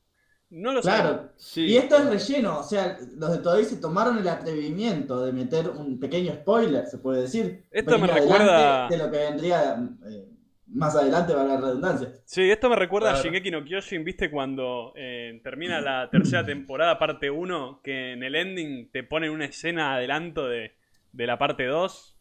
No 0.53 0.75
lo 0.75 0.83
claro. 0.83 1.31
Y 1.57 1.77
esto 1.77 1.97
es 1.97 2.05
relleno, 2.05 2.59
o 2.59 2.63
sea, 2.63 2.99
los 3.17 3.33
de 3.33 3.39
todavía 3.39 3.65
se 3.65 3.79
tomaron 3.79 4.19
el 4.19 4.29
atrevimiento 4.29 5.25
de 5.25 5.33
meter 5.33 5.71
un 5.71 5.99
pequeño 5.99 6.35
spoiler, 6.35 6.87
se 6.87 6.99
puede 6.99 7.23
decir. 7.23 7.65
Esto 7.71 7.99
me 7.99 8.07
recuerda 8.07 8.87
de 8.87 8.99
lo 8.99 9.11
que 9.11 9.17
vendría 9.17 9.83
eh, 10.07 10.29
más 10.67 10.95
adelante 10.95 11.33
va 11.33 11.43
a 11.43 11.47
la 11.47 11.57
redundancia. 11.57 12.13
Sí, 12.27 12.51
esto 12.51 12.69
me 12.69 12.77
recuerda 12.77 13.13
a 13.13 13.23
Shingeki 13.23 13.51
no 13.51 13.65
Kyojin, 13.65 14.05
¿viste? 14.05 14.31
Cuando 14.31 14.93
eh, 14.95 15.41
termina 15.43 15.81
la 15.81 16.11
tercera 16.11 16.45
temporada, 16.45 16.99
parte 16.99 17.31
1, 17.31 17.81
que 17.83 18.13
en 18.13 18.23
el 18.23 18.35
ending 18.35 18.91
te 18.91 19.05
ponen 19.05 19.31
una 19.31 19.47
escena 19.47 19.95
adelanto 19.95 20.49
de, 20.49 20.73
de 21.13 21.27
la 21.27 21.39
parte 21.39 21.65
2 21.65 22.19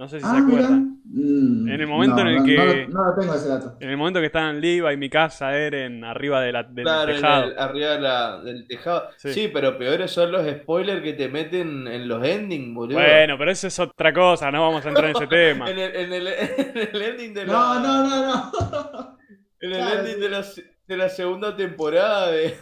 no 0.00 0.08
sé 0.08 0.18
si 0.18 0.24
se 0.24 0.32
ah, 0.32 0.38
acuerdan. 0.38 0.98
Mm, 1.04 1.68
en 1.68 1.80
el 1.82 1.86
momento 1.86 2.20
en 2.22 2.28
el 2.28 2.42
que. 2.42 2.86
No, 2.88 3.04
no, 3.04 3.14
tengo 3.20 3.34
ese 3.34 3.48
dato. 3.48 3.76
En 3.80 3.90
el 3.90 3.98
momento 3.98 4.18
que 4.18 4.26
están 4.26 4.58
Liva 4.58 4.94
y 4.94 4.96
mi 4.96 5.10
casa 5.10 5.54
Eren 5.54 6.04
arriba 6.04 6.40
de 6.40 6.52
la, 6.52 6.62
del 6.62 6.86
tejado. 6.86 7.52
arriba 7.58 8.40
del 8.40 8.66
tejado. 8.66 9.10
Sí. 9.18 9.50
pero 9.52 9.76
peores 9.76 10.10
son 10.10 10.32
los 10.32 10.50
spoilers 10.50 11.02
que 11.02 11.12
te 11.12 11.28
meten 11.28 11.86
en 11.86 12.08
los 12.08 12.24
endings, 12.24 12.74
boludo. 12.74 12.96
Bueno, 12.96 13.36
pero 13.36 13.50
eso 13.50 13.66
es 13.66 13.78
otra 13.78 14.10
cosa, 14.14 14.50
no 14.50 14.62
vamos 14.62 14.86
a 14.86 14.88
entrar 14.88 15.10
en 15.10 15.16
ese 15.16 15.26
tema. 15.26 15.70
en, 15.70 15.78
el, 15.78 15.94
en, 15.94 16.12
el, 16.14 17.02
ending 17.02 17.34
de 17.34 17.44
la. 17.44 17.52
No, 17.52 17.80
no, 17.80 18.08
no, 18.08 18.50
no. 18.50 19.18
en 19.60 19.72
el 19.72 19.98
ending 19.98 20.18
de 20.18 20.28
la, 20.30 20.42
de 20.86 20.96
la 20.96 21.10
segunda 21.10 21.54
temporada 21.54 22.30
de. 22.30 22.56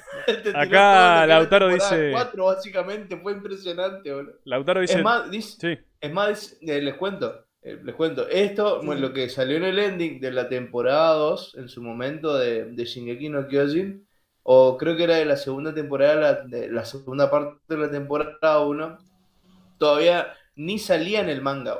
Acá 0.56 1.24
Lautaro 1.24 1.68
dice. 1.68 2.10
4, 2.10 2.44
básicamente, 2.44 3.16
fue 3.16 3.30
impresionante, 3.30 4.12
boludo. 4.12 4.40
Lautaro 4.42 4.80
dice. 4.80 4.96
Es 4.96 5.04
más, 5.04 5.30
dice, 5.30 5.56
sí. 5.60 5.87
Es 6.00 6.12
más, 6.12 6.56
eh, 6.60 6.80
les 6.80 6.94
cuento, 6.94 7.46
eh, 7.62 7.78
les 7.82 7.94
cuento, 7.94 8.28
esto, 8.28 8.82
lo 8.82 9.12
que 9.12 9.28
salió 9.28 9.56
en 9.56 9.64
el 9.64 9.78
ending 9.78 10.20
de 10.20 10.30
la 10.30 10.48
temporada 10.48 11.14
2, 11.14 11.56
en 11.58 11.68
su 11.68 11.82
momento 11.82 12.36
de, 12.36 12.66
de 12.66 12.84
Shingeki 12.84 13.28
no 13.28 13.48
Kyojin, 13.48 14.06
o 14.42 14.76
creo 14.78 14.96
que 14.96 15.04
era 15.04 15.16
de 15.16 15.24
la 15.24 15.36
segunda 15.36 15.74
temporada, 15.74 16.42
de 16.44 16.70
la 16.70 16.84
segunda 16.84 17.30
parte 17.30 17.60
de 17.68 17.76
la 17.76 17.90
temporada 17.90 18.60
1, 18.60 18.98
todavía 19.78 20.34
ni 20.54 20.78
salía 20.78 21.20
en 21.20 21.28
el 21.28 21.42
manga, 21.42 21.78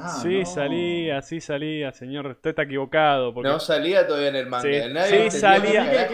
Ah, 0.00 0.10
sí, 0.22 0.44
salía, 0.44 1.20
sí 1.22 1.40
salía, 1.40 1.90
señor. 1.92 2.26
Usted 2.28 2.50
está 2.50 2.62
equivocado. 2.62 3.32
No 3.32 3.58
salía 3.58 4.06
todavía 4.06 4.28
en 4.28 4.36
el 4.36 4.46
manga. 4.46 5.06
Sí, 5.06 5.30
salía. 5.30 6.08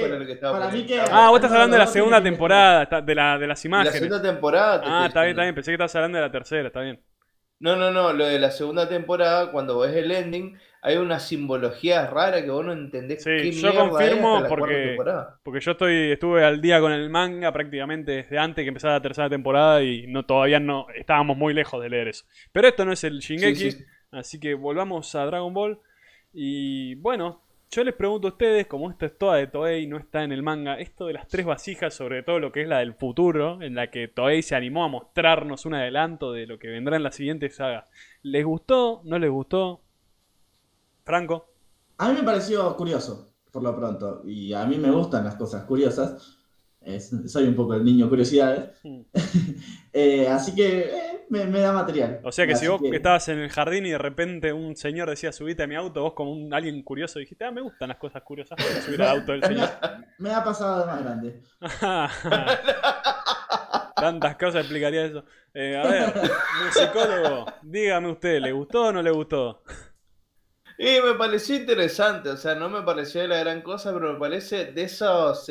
ah, 1.13 1.29
vos 1.29 1.37
estás 1.37 1.53
hablando 1.53 1.75
de 1.75 1.79
la 1.81 1.87
segunda 1.87 2.23
temporada, 2.23 3.03
de, 3.03 3.15
la, 3.15 3.37
de 3.37 3.47
las 3.47 3.63
imágenes. 3.65 3.93
La 3.93 3.99
segunda 3.99 4.23
temporada. 4.23 4.83
Ah, 4.85 5.07
está 5.07 5.21
bien, 5.23 5.33
está 5.33 5.43
bien. 5.43 5.55
Pensé 5.55 5.71
que 5.71 5.75
estabas 5.75 5.95
hablando 5.97 6.17
de 6.17 6.23
la 6.23 6.33
tercera, 6.33 6.67
está 6.67 6.81
bien. 6.81 6.99
No, 7.65 7.77
no, 7.77 7.91
no, 7.91 8.13
lo 8.13 8.27
de 8.27 8.39
la 8.39 8.51
segunda 8.51 8.87
temporada, 8.91 9.51
cuando 9.51 9.79
ves 9.79 9.97
el 9.97 10.11
ending, 10.11 10.55
hay 10.83 10.99
una 10.99 11.19
simbología 11.19 12.07
rara 12.07 12.45
que 12.45 12.51
vos 12.51 12.63
no 12.63 12.75
entendés 12.75 13.23
sí, 13.23 13.53
yo 13.53 13.75
confirmo 13.75 14.45
porque, 14.47 14.99
porque 15.43 15.61
yo 15.61 15.71
estoy 15.71 16.13
estuve 16.13 16.45
al 16.45 16.61
día 16.61 16.79
con 16.79 16.93
el 16.93 17.09
manga 17.09 17.51
prácticamente 17.55 18.13
desde 18.13 18.39
antes 18.39 18.65
que 18.65 18.69
empezara 18.69 18.93
la 18.93 19.01
tercera 19.01 19.31
temporada 19.31 19.83
y 19.83 20.07
no 20.07 20.27
todavía 20.27 20.61
no 20.61 20.89
estábamos 20.95 21.39
muy 21.39 21.55
lejos 21.55 21.83
de 21.83 21.89
leer 21.89 22.09
eso. 22.09 22.27
Pero 22.53 22.69
esto 22.69 22.85
no 22.85 22.93
es 22.93 23.03
el 23.03 23.21
Shingeki, 23.21 23.71
así 24.11 24.39
que 24.39 24.53
volvamos 24.53 25.15
a 25.15 25.25
Dragon 25.25 25.55
Ball 25.55 25.81
y 26.35 26.97
bueno, 26.97 27.44
yo 27.75 27.83
les 27.83 27.95
pregunto 27.95 28.29
a 28.29 28.31
ustedes, 28.31 28.69
como 28.69 28.89
esto 28.89 29.05
es 29.05 29.19
toda 29.19 29.37
de 29.37 29.49
Toei, 29.49 29.89
no 29.89 29.97
está 29.99 30.23
en 30.23 30.31
el 30.31 30.45
manga, 30.45 30.79
esto 30.79 31.07
de 31.07 31.15
las 31.15 31.27
tres 31.27 31.45
vasijas, 31.45 31.93
sobre 31.93 32.23
todo 32.23 32.39
lo 32.39 32.53
que 32.53 32.63
es 32.63 32.69
la 32.69 32.79
del 32.79 32.95
futuro, 32.95 33.61
en 33.63 33.75
la 33.75 33.91
que 33.91 34.07
Toei 34.07 34.43
se 34.43 34.55
animó 34.55 34.85
a 34.85 34.89
mostrarnos 34.89 35.67
un 35.67 35.75
adelanto 35.75 36.33
de 36.33 36.47
lo 36.47 36.59
que 36.59 36.69
vendrá 36.69 36.97
en 36.97 37.03
la 37.03 37.11
siguiente 37.11 37.51
saga. 37.51 37.89
¿Les 38.23 38.45
gustó? 38.45 39.01
¿No 39.05 39.19
les 39.19 39.31
gustó? 39.31 39.83
Franco. 41.05 41.49
A 41.99 42.09
mí 42.09 42.15
me 42.15 42.23
pareció 42.23 42.77
curioso, 42.77 43.35
por 43.51 43.63
lo 43.63 43.75
pronto, 43.77 44.23
y 44.25 44.53
a 44.53 44.65
mí 44.67 44.79
me 44.79 44.91
gustan 44.91 45.25
las 45.25 45.35
cosas 45.35 45.65
curiosas 45.65 46.34
soy 47.27 47.45
un 47.45 47.55
poco 47.55 47.75
el 47.75 47.85
niño 47.85 48.09
curiosidades. 48.09 48.71
Eh, 49.97 50.27
así 50.27 50.53
que 50.57 50.91
eh, 50.91 51.25
me, 51.31 51.47
da 51.47 51.73
material. 51.73 52.19
O 52.25 52.33
sea 52.33 52.49
que 52.49 52.57
si 52.57 52.67
vos 52.67 52.81
estabas 52.93 53.29
en 53.29 53.39
el 53.39 53.49
jardín 53.49 53.87
y 53.87 53.91
de 53.91 53.99
repente 53.99 54.53
un 54.53 54.75
señor 54.75 55.09
decía 55.09 55.31
subite 55.31 55.63
a 55.63 55.69
mi 55.69 55.77
auto, 55.77 56.03
vos 56.03 56.15
como 56.15 56.33
un, 56.33 56.53
alguien 56.53 56.83
curioso 56.83 57.21
dijiste, 57.21 57.45
ah, 57.45 57.53
me 57.53 57.61
gustan 57.61 57.91
las 57.91 57.99
cosas 57.99 58.25
curiosas, 58.25 58.59
subir 58.85 59.01
al 59.03 59.21
auto 59.21 59.31
del 59.31 59.45
señor. 59.45 59.69
Me, 60.19 60.33
ha 60.33 60.43
pasado 60.43 60.81
de 60.81 60.87
más 60.87 61.01
grande. 61.01 61.41
Tantas 63.95 64.37
cosas 64.37 64.63
explicaría 64.63 65.05
eso. 65.05 65.25
Eh, 65.55 65.77
a 65.77 65.87
ver, 65.87 66.13
musicólogo, 66.65 67.47
dígame 67.63 68.11
usted, 68.11 68.41
¿le 68.41 68.51
gustó 68.51 68.87
o 68.87 68.93
no 68.93 69.01
le 69.01 69.13
gustó? 69.13 69.63
Y 70.77 71.01
me 71.01 71.15
pareció 71.15 71.55
interesante, 71.55 72.31
o 72.31 72.37
sea, 72.37 72.57
no 72.57 72.69
me 72.69 72.83
pareció 72.83 73.25
la 73.29 73.39
gran 73.39 73.63
cosa, 73.63 73.95
pero 73.95 74.15
me 74.15 74.19
parece 74.19 74.73
de 74.73 74.83
esos 74.83 75.49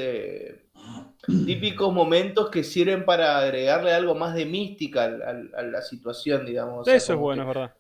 típicos 1.26 1.94
momentos 1.94 2.50
que 2.50 2.64
sirven 2.64 3.06
para 3.06 3.38
agregarle 3.38 3.94
algo 3.94 4.14
más 4.14 4.36
de 4.36 4.46
mística 4.46 5.06
a, 5.06 5.62
la 5.64 5.82
situación, 5.82 6.46
digamos. 6.46 6.88
Eso 6.88 7.14
es 7.14 7.20
bueno, 7.20 7.44
es 7.44 7.48
verdad. 7.48 7.74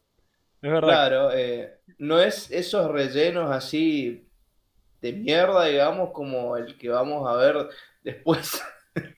Es 0.61 0.71
verdad. 0.71 0.87
Claro, 0.87 1.31
eh, 1.33 1.79
no 1.97 2.19
es 2.19 2.49
esos 2.51 2.89
rellenos 2.89 3.51
así 3.51 4.25
de 5.01 5.11
mierda, 5.11 5.65
digamos, 5.65 6.11
como 6.11 6.55
el 6.55 6.77
que 6.77 6.87
vamos 6.89 7.29
a 7.29 7.35
ver 7.35 7.69
después. 8.03 8.61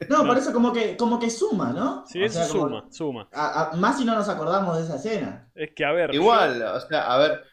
No, 0.07 0.25
por 0.25 0.37
eso 0.37 0.53
como 0.53 0.71
que, 0.71 0.95
como 0.95 1.19
que 1.19 1.29
suma, 1.29 1.73
¿no? 1.73 2.05
Sí, 2.07 2.23
eso 2.23 2.41
suma, 2.45 2.85
suma. 2.89 3.27
más 3.75 3.97
si 3.97 4.05
no 4.05 4.15
nos 4.15 4.29
acordamos 4.29 4.77
de 4.77 4.83
esa 4.85 4.95
escena. 4.95 5.49
Es 5.53 5.71
que, 5.75 5.83
a 5.83 5.91
ver. 5.91 6.15
Igual, 6.15 6.61
o 6.61 6.79
sea, 6.79 7.13
a 7.13 7.17
ver, 7.17 7.43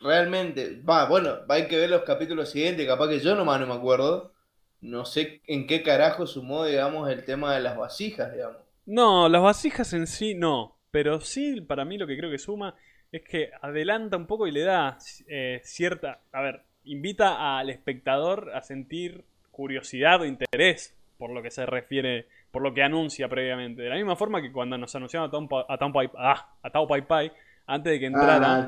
realmente, 0.00 0.82
va, 0.82 1.04
bueno, 1.04 1.36
hay 1.48 1.68
que 1.68 1.76
ver 1.76 1.88
los 1.88 2.02
capítulos 2.02 2.50
siguientes, 2.50 2.84
capaz 2.84 3.06
que 3.06 3.20
yo 3.20 3.36
nomás 3.36 3.60
no 3.60 3.68
me 3.68 3.74
acuerdo 3.74 4.32
no 4.80 5.04
sé 5.04 5.40
en 5.46 5.66
qué 5.66 5.82
carajo 5.82 6.26
sumó, 6.26 6.64
digamos, 6.64 7.10
el 7.10 7.24
tema 7.24 7.54
de 7.54 7.60
las 7.60 7.76
vasijas, 7.76 8.32
digamos. 8.32 8.58
No, 8.86 9.28
las 9.28 9.42
vasijas 9.42 9.92
en 9.92 10.06
sí 10.06 10.34
no, 10.34 10.76
pero 10.90 11.20
sí 11.20 11.60
para 11.60 11.84
mí 11.84 11.98
lo 11.98 12.06
que 12.06 12.16
creo 12.16 12.30
que 12.30 12.38
suma 12.38 12.74
es 13.12 13.22
que 13.22 13.50
adelanta 13.60 14.16
un 14.16 14.26
poco 14.26 14.46
y 14.46 14.52
le 14.52 14.62
da 14.62 14.98
eh, 15.26 15.60
cierta, 15.64 16.20
a 16.32 16.42
ver, 16.42 16.62
invita 16.84 17.58
al 17.58 17.70
espectador 17.70 18.50
a 18.54 18.62
sentir 18.62 19.24
curiosidad 19.50 20.20
o 20.20 20.24
interés 20.24 20.94
por 21.18 21.30
lo 21.30 21.42
que 21.42 21.50
se 21.50 21.66
refiere, 21.66 22.26
por 22.50 22.62
lo 22.62 22.72
que 22.72 22.82
anuncia 22.82 23.28
previamente. 23.28 23.82
De 23.82 23.88
la 23.88 23.96
misma 23.96 24.16
forma 24.16 24.40
que 24.40 24.52
cuando 24.52 24.78
nos 24.78 24.94
anunciaron 24.94 25.28
a 25.68 25.78
Tao 25.78 25.92
Pai, 25.92 26.10
ah, 26.16 26.54
a 26.62 26.70
Tao 26.70 26.86
Pai 26.86 27.06
Pai 27.06 27.32
antes 27.66 27.92
de 27.92 27.98
que 27.98 28.06
entrara. 28.06 28.54
Ah. 28.54 28.66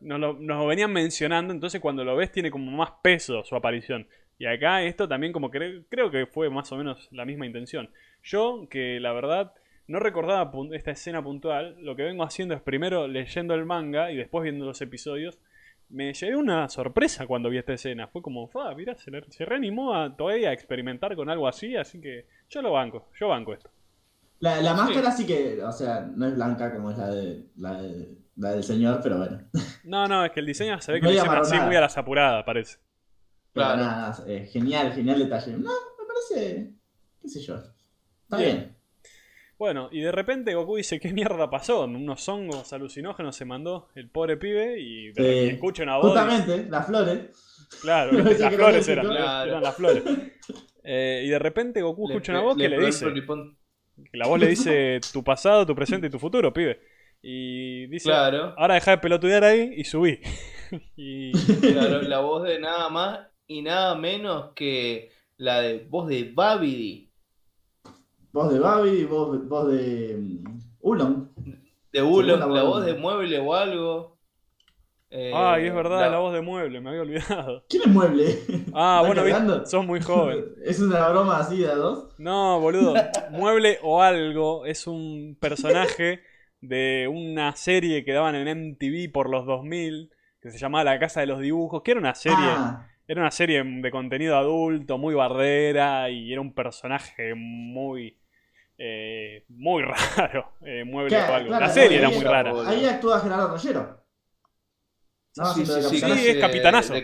Nos 0.00 0.20
lo, 0.20 0.32
nos 0.34 0.58
lo 0.58 0.66
venían 0.66 0.92
mencionando, 0.92 1.54
entonces 1.54 1.80
cuando 1.80 2.04
lo 2.04 2.16
ves 2.16 2.32
tiene 2.32 2.50
como 2.50 2.70
más 2.70 2.90
peso 3.02 3.44
su 3.44 3.56
aparición. 3.56 4.06
Y 4.40 4.46
acá 4.46 4.82
esto 4.82 5.06
también 5.06 5.34
como 5.34 5.50
que 5.50 5.82
creo 5.90 6.10
que 6.10 6.24
fue 6.24 6.48
más 6.48 6.72
o 6.72 6.76
menos 6.78 7.08
la 7.12 7.26
misma 7.26 7.44
intención. 7.44 7.90
Yo, 8.22 8.66
que 8.70 8.98
la 8.98 9.12
verdad 9.12 9.52
no 9.86 10.00
recordaba 10.00 10.50
esta 10.72 10.92
escena 10.92 11.22
puntual, 11.22 11.76
lo 11.82 11.94
que 11.94 12.04
vengo 12.04 12.24
haciendo 12.24 12.54
es 12.54 12.62
primero 12.62 13.06
leyendo 13.06 13.52
el 13.54 13.66
manga 13.66 14.10
y 14.10 14.16
después 14.16 14.42
viendo 14.42 14.64
los 14.64 14.80
episodios. 14.80 15.38
Me 15.90 16.14
llevé 16.14 16.36
una 16.36 16.70
sorpresa 16.70 17.26
cuando 17.26 17.50
vi 17.50 17.58
esta 17.58 17.74
escena. 17.74 18.08
Fue 18.08 18.22
como, 18.22 18.48
fa, 18.48 18.74
mira, 18.74 18.96
se, 18.96 19.10
se, 19.28 19.44
reanimó 19.44 19.94
a 19.94 20.16
Toei 20.16 20.46
a 20.46 20.54
experimentar 20.54 21.14
con 21.16 21.28
algo 21.28 21.46
así, 21.46 21.76
así 21.76 22.00
que 22.00 22.24
yo 22.48 22.62
lo 22.62 22.72
banco, 22.72 23.10
yo 23.20 23.28
banco 23.28 23.52
esto. 23.52 23.68
La, 24.38 24.72
máscara 24.72 25.10
sí. 25.10 25.26
que, 25.26 25.62
o 25.62 25.72
sea, 25.72 26.10
no 26.16 26.26
es 26.26 26.34
blanca 26.34 26.72
como 26.72 26.90
es 26.90 26.96
la, 26.96 27.10
de, 27.10 27.44
la, 27.56 28.52
del 28.52 28.64
señor, 28.64 29.00
pero 29.02 29.18
bueno. 29.18 29.38
No, 29.84 30.08
no, 30.08 30.24
es 30.24 30.30
que 30.30 30.40
el 30.40 30.46
diseño 30.46 30.80
se 30.80 30.92
ve 30.92 31.00
que 31.00 31.06
lo 31.08 31.12
hicieron 31.12 31.36
así 31.36 31.60
muy 31.60 31.76
a 31.76 31.80
las 31.82 31.98
apuradas, 31.98 32.42
parece. 32.44 32.78
Claro. 33.52 33.76
nada, 33.76 34.24
eh, 34.26 34.48
genial, 34.50 34.92
genial 34.92 35.18
detalle. 35.18 35.52
No, 35.52 35.70
me 35.70 36.06
parece, 36.06 36.72
qué 37.20 37.28
sé 37.28 37.40
yo. 37.40 37.56
Está 38.24 38.38
bien. 38.38 38.76
Bueno, 39.60 39.90
y 39.92 40.00
de 40.00 40.10
repente 40.10 40.54
Goku 40.54 40.76
dice, 40.76 40.98
¿qué 40.98 41.12
mierda 41.12 41.50
pasó? 41.50 41.84
Unos 41.84 42.26
hongos 42.30 42.72
alucinógenos 42.72 43.36
se 43.36 43.44
mandó 43.44 43.88
el 43.94 44.08
pobre 44.08 44.38
pibe 44.38 44.80
y, 44.80 45.12
escucha 45.18 45.82
una 45.82 45.98
voz. 45.98 46.12
Justamente, 46.12 46.66
las 46.70 46.86
flores. 46.86 47.18
Claro, 47.82 48.12
las 48.38 48.54
flores 48.54 48.88
eran, 48.88 49.12
eran, 49.12 49.62
las 49.62 49.76
flores. 49.76 50.02
Eh, 50.82 51.24
y 51.26 51.28
de 51.28 51.38
repente 51.38 51.82
Goku 51.82 52.08
escucha 52.08 52.32
una 52.32 52.40
voz 52.40 52.56
que 52.56 52.70
le 52.70 52.86
dice... 52.86 53.06
La 54.14 54.26
voz 54.26 54.40
le 54.40 54.46
dice 54.46 54.98
tu 55.12 55.22
pasado, 55.22 55.66
tu 55.66 55.74
presente 55.74 56.06
y 56.06 56.10
tu 56.10 56.18
futuro, 56.18 56.54
pibe. 56.54 56.80
Y 57.20 57.86
dice, 57.88 58.08
claro. 58.08 58.54
ahora 58.56 58.76
deja 58.76 58.92
de 58.92 58.98
pelotudear 58.98 59.44
ahí 59.44 59.74
y 59.76 59.84
subí. 59.84 60.20
y... 60.96 61.32
Claro, 61.60 62.00
la 62.00 62.20
voz 62.20 62.44
de 62.48 62.58
nada 62.60 62.88
más 62.88 63.26
y 63.50 63.62
nada 63.62 63.96
menos 63.96 64.52
que 64.54 65.10
la 65.36 65.60
de 65.60 65.84
voz 65.90 66.06
de 66.06 66.30
Babidi. 66.32 67.10
Voz 68.32 68.52
de 68.52 68.60
Babidi, 68.60 69.04
voz, 69.04 69.48
voz 69.48 69.72
de 69.72 70.14
um, 70.14 70.60
Ulon. 70.78 71.32
De 71.92 72.00
Ulon, 72.00 72.38
la 72.38 72.62
voz 72.62 72.86
de 72.86 72.94
Mueble 72.94 73.40
o 73.40 73.52
algo. 73.52 74.16
Eh, 75.10 75.32
Ay, 75.34 75.66
es 75.66 75.74
verdad, 75.74 76.12
la... 76.12 76.18
voz 76.20 76.32
de 76.32 76.42
Mueble, 76.42 76.80
me 76.80 76.90
había 76.90 77.02
olvidado. 77.02 77.64
¿Quién 77.68 77.82
es 77.86 77.88
Mueble? 77.88 78.38
Ah, 78.72 79.02
bueno, 79.04 79.66
sos 79.66 79.84
muy 79.84 80.00
joven. 80.00 80.44
¿Es 80.64 80.78
una 80.78 81.08
broma 81.08 81.38
así 81.38 81.58
de 81.58 81.74
dos? 81.74 82.14
No, 82.18 82.60
boludo. 82.60 82.94
Mueble 83.32 83.80
o 83.82 84.00
algo 84.00 84.64
es 84.64 84.86
un 84.86 85.36
personaje 85.40 86.20
de 86.60 87.10
una 87.12 87.56
serie 87.56 88.04
que 88.04 88.12
daban 88.12 88.36
en 88.36 88.76
MTV 88.76 89.10
por 89.10 89.28
los 89.28 89.44
2000 89.44 90.12
que 90.40 90.52
se 90.52 90.58
llamaba 90.58 90.84
La 90.84 91.00
Casa 91.00 91.18
de 91.18 91.26
los 91.26 91.40
Dibujos, 91.40 91.82
que 91.82 91.90
era 91.90 92.00
una 92.00 92.14
serie 92.14 92.38
ah. 92.38 92.89
Era 93.10 93.22
una 93.22 93.32
serie 93.32 93.64
de 93.64 93.90
contenido 93.90 94.36
adulto, 94.36 94.96
muy 94.96 95.16
bardera 95.16 96.08
y 96.10 96.30
era 96.30 96.40
un 96.40 96.54
personaje 96.54 97.34
muy. 97.34 98.16
Eh, 98.78 99.44
muy 99.48 99.82
raro. 100.16 100.52
Eh, 100.64 100.84
mueble 100.84 101.16
o 101.16 101.34
algo. 101.34 101.58
la 101.58 101.68
serie 101.70 101.98
era 101.98 102.08
muy 102.08 102.22
rara. 102.22 102.52
Ahí 102.68 102.86
actúa 102.86 103.18
Gerardo 103.18 103.48
Rollero. 103.48 104.04
No, 105.36 105.44
sí, 105.46 105.66
sí, 105.66 105.98
sí, 105.98 106.28
es 106.28 106.36
capitanazo. 106.36 106.94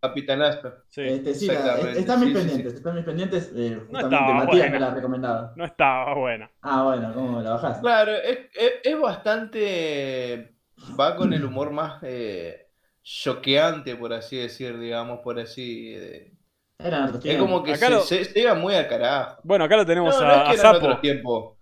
Capitanazo. 0.00 0.72
Sí, 0.88 1.02
este, 1.02 1.34
sí 1.34 1.50
están 1.50 2.20
mis 2.20 2.32
pendientes, 2.32 2.72
están 2.72 2.94
mis 2.94 3.04
pendientes. 3.04 3.52
Eh, 3.54 3.82
justamente 3.86 4.32
no 4.32 4.34
Matías 4.36 4.70
me 4.70 4.80
la 4.80 4.86
ha 4.86 4.94
recomendado. 4.94 5.52
No 5.56 5.66
estaba 5.66 6.14
buena. 6.14 6.50
Ah, 6.62 6.84
bueno, 6.84 7.12
¿cómo 7.12 7.42
la 7.42 7.50
bajaste? 7.50 7.82
Claro, 7.82 8.12
es, 8.12 8.38
es, 8.82 8.98
bastante. 8.98 10.54
Va 10.98 11.16
con 11.16 11.34
el 11.34 11.44
humor 11.44 11.70
más 11.70 12.02
eh, 12.02 12.69
choqueante, 13.02 13.96
por 13.96 14.12
así 14.12 14.36
decir, 14.36 14.78
digamos, 14.78 15.20
por 15.20 15.38
así. 15.38 15.94
Eh, 15.94 16.32
es 17.24 17.36
como 17.36 17.62
que 17.62 17.76
se, 17.76 18.24
se, 18.24 18.40
iba 18.40 18.54
muy 18.54 18.74
al 18.74 18.88
carajo. 18.88 19.40
Bueno, 19.44 19.64
acá 19.64 19.76
lo 19.76 19.86
tenemos 19.86 20.18
a, 20.20 20.52
es 20.52 20.60
Sapo. 20.60 20.98
tiempo. 20.98 21.58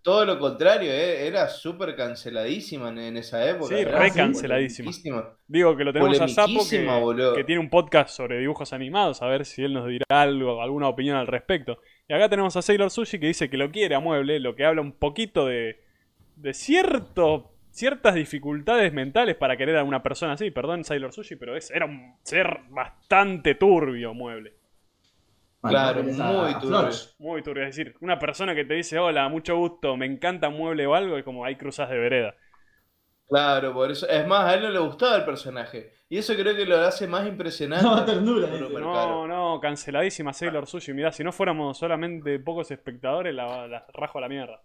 Todo 0.00 0.24
lo 0.24 0.38
contrario, 0.38 0.90
eh, 0.90 1.28
era 1.28 1.48
súper 1.48 1.94
canceladísima 1.94 2.88
en, 2.88 3.16
esa 3.16 3.48
época. 3.48 3.76
Sí, 3.76 3.84
re 3.84 4.10
canceladísima. 4.10 4.90
Digo 5.46 5.76
que 5.76 5.84
lo 5.84 5.92
tenemos 5.92 6.20
a 6.20 6.26
Sapo 6.26 6.68
que, 6.68 7.44
tiene 7.44 7.60
un 7.60 7.70
podcast 7.70 8.16
sobre 8.16 8.38
dibujos 8.38 8.72
animados, 8.72 9.22
a 9.22 9.26
ver 9.26 9.44
si 9.44 9.62
él 9.62 9.74
nos 9.74 9.86
dirá 9.86 10.06
algo, 10.08 10.60
alguna 10.60 10.88
opinión 10.88 11.16
al 11.16 11.28
respecto. 11.28 11.78
Y 12.08 12.14
acá 12.14 12.28
tenemos 12.28 12.56
a 12.56 12.62
Sailor 12.62 12.90
Sushi 12.90 13.20
que 13.20 13.26
dice 13.26 13.48
que 13.48 13.56
lo 13.56 13.70
quiere 13.70 13.94
a 13.94 14.00
Mueble, 14.00 14.40
lo 14.40 14.56
que 14.56 14.64
habla 14.64 14.80
un 14.80 14.92
poquito 14.92 15.46
de, 15.46 15.84
de 16.34 16.52
cierto, 16.52 17.51
ciertas 17.72 18.14
dificultades 18.14 18.92
mentales 18.92 19.36
para 19.36 19.56
querer 19.56 19.76
a 19.76 19.84
una 19.84 20.02
persona 20.02 20.34
así. 20.34 20.50
Perdón, 20.50 20.84
Sailor 20.84 21.12
Sushi, 21.12 21.36
pero 21.36 21.56
es, 21.56 21.70
era 21.70 21.86
un 21.86 22.16
ser 22.22 22.60
bastante 22.70 23.54
turbio 23.54 24.14
Mueble 24.14 24.62
claro, 25.68 26.02
muy 26.02 26.54
turbio. 26.60 26.90
Muy 27.18 27.42
turbio. 27.42 27.62
Es 27.64 27.76
decir, 27.76 27.94
una 28.00 28.18
persona 28.18 28.54
que 28.54 28.64
te 28.64 28.74
dice, 28.74 28.98
hola, 28.98 29.28
mucho 29.28 29.56
gusto, 29.56 29.96
me 29.96 30.06
encanta 30.06 30.50
mueble 30.50 30.86
o 30.86 30.94
algo, 30.94 31.16
es 31.16 31.24
como 31.24 31.44
hay 31.44 31.56
cruzas 31.56 31.88
de 31.88 31.98
vereda. 31.98 32.34
Claro, 33.28 33.72
por 33.72 33.90
eso. 33.90 34.06
Es 34.08 34.26
más, 34.26 34.44
a 34.44 34.54
él 34.54 34.62
no 34.62 34.70
le 34.70 34.78
gustaba 34.78 35.16
el 35.16 35.24
personaje. 35.24 35.94
Y 36.08 36.18
eso 36.18 36.34
creo 36.34 36.54
que 36.54 36.66
lo 36.66 36.76
hace 36.78 37.06
más 37.06 37.26
impresionante. 37.26 37.86
No, 37.86 38.04
ternura. 38.04 38.48
No, 38.78 39.26
no, 39.26 39.60
canceladísima 39.60 40.34
Sailor 40.34 40.66
Sushi. 40.66 40.92
Mirá, 40.92 41.12
si 41.12 41.24
no 41.24 41.32
fuéramos 41.32 41.78
solamente 41.78 42.38
pocos 42.40 42.70
espectadores, 42.70 43.34
la, 43.34 43.86
rajo 43.94 44.18
a 44.18 44.20
la 44.20 44.28
mierda. 44.28 44.60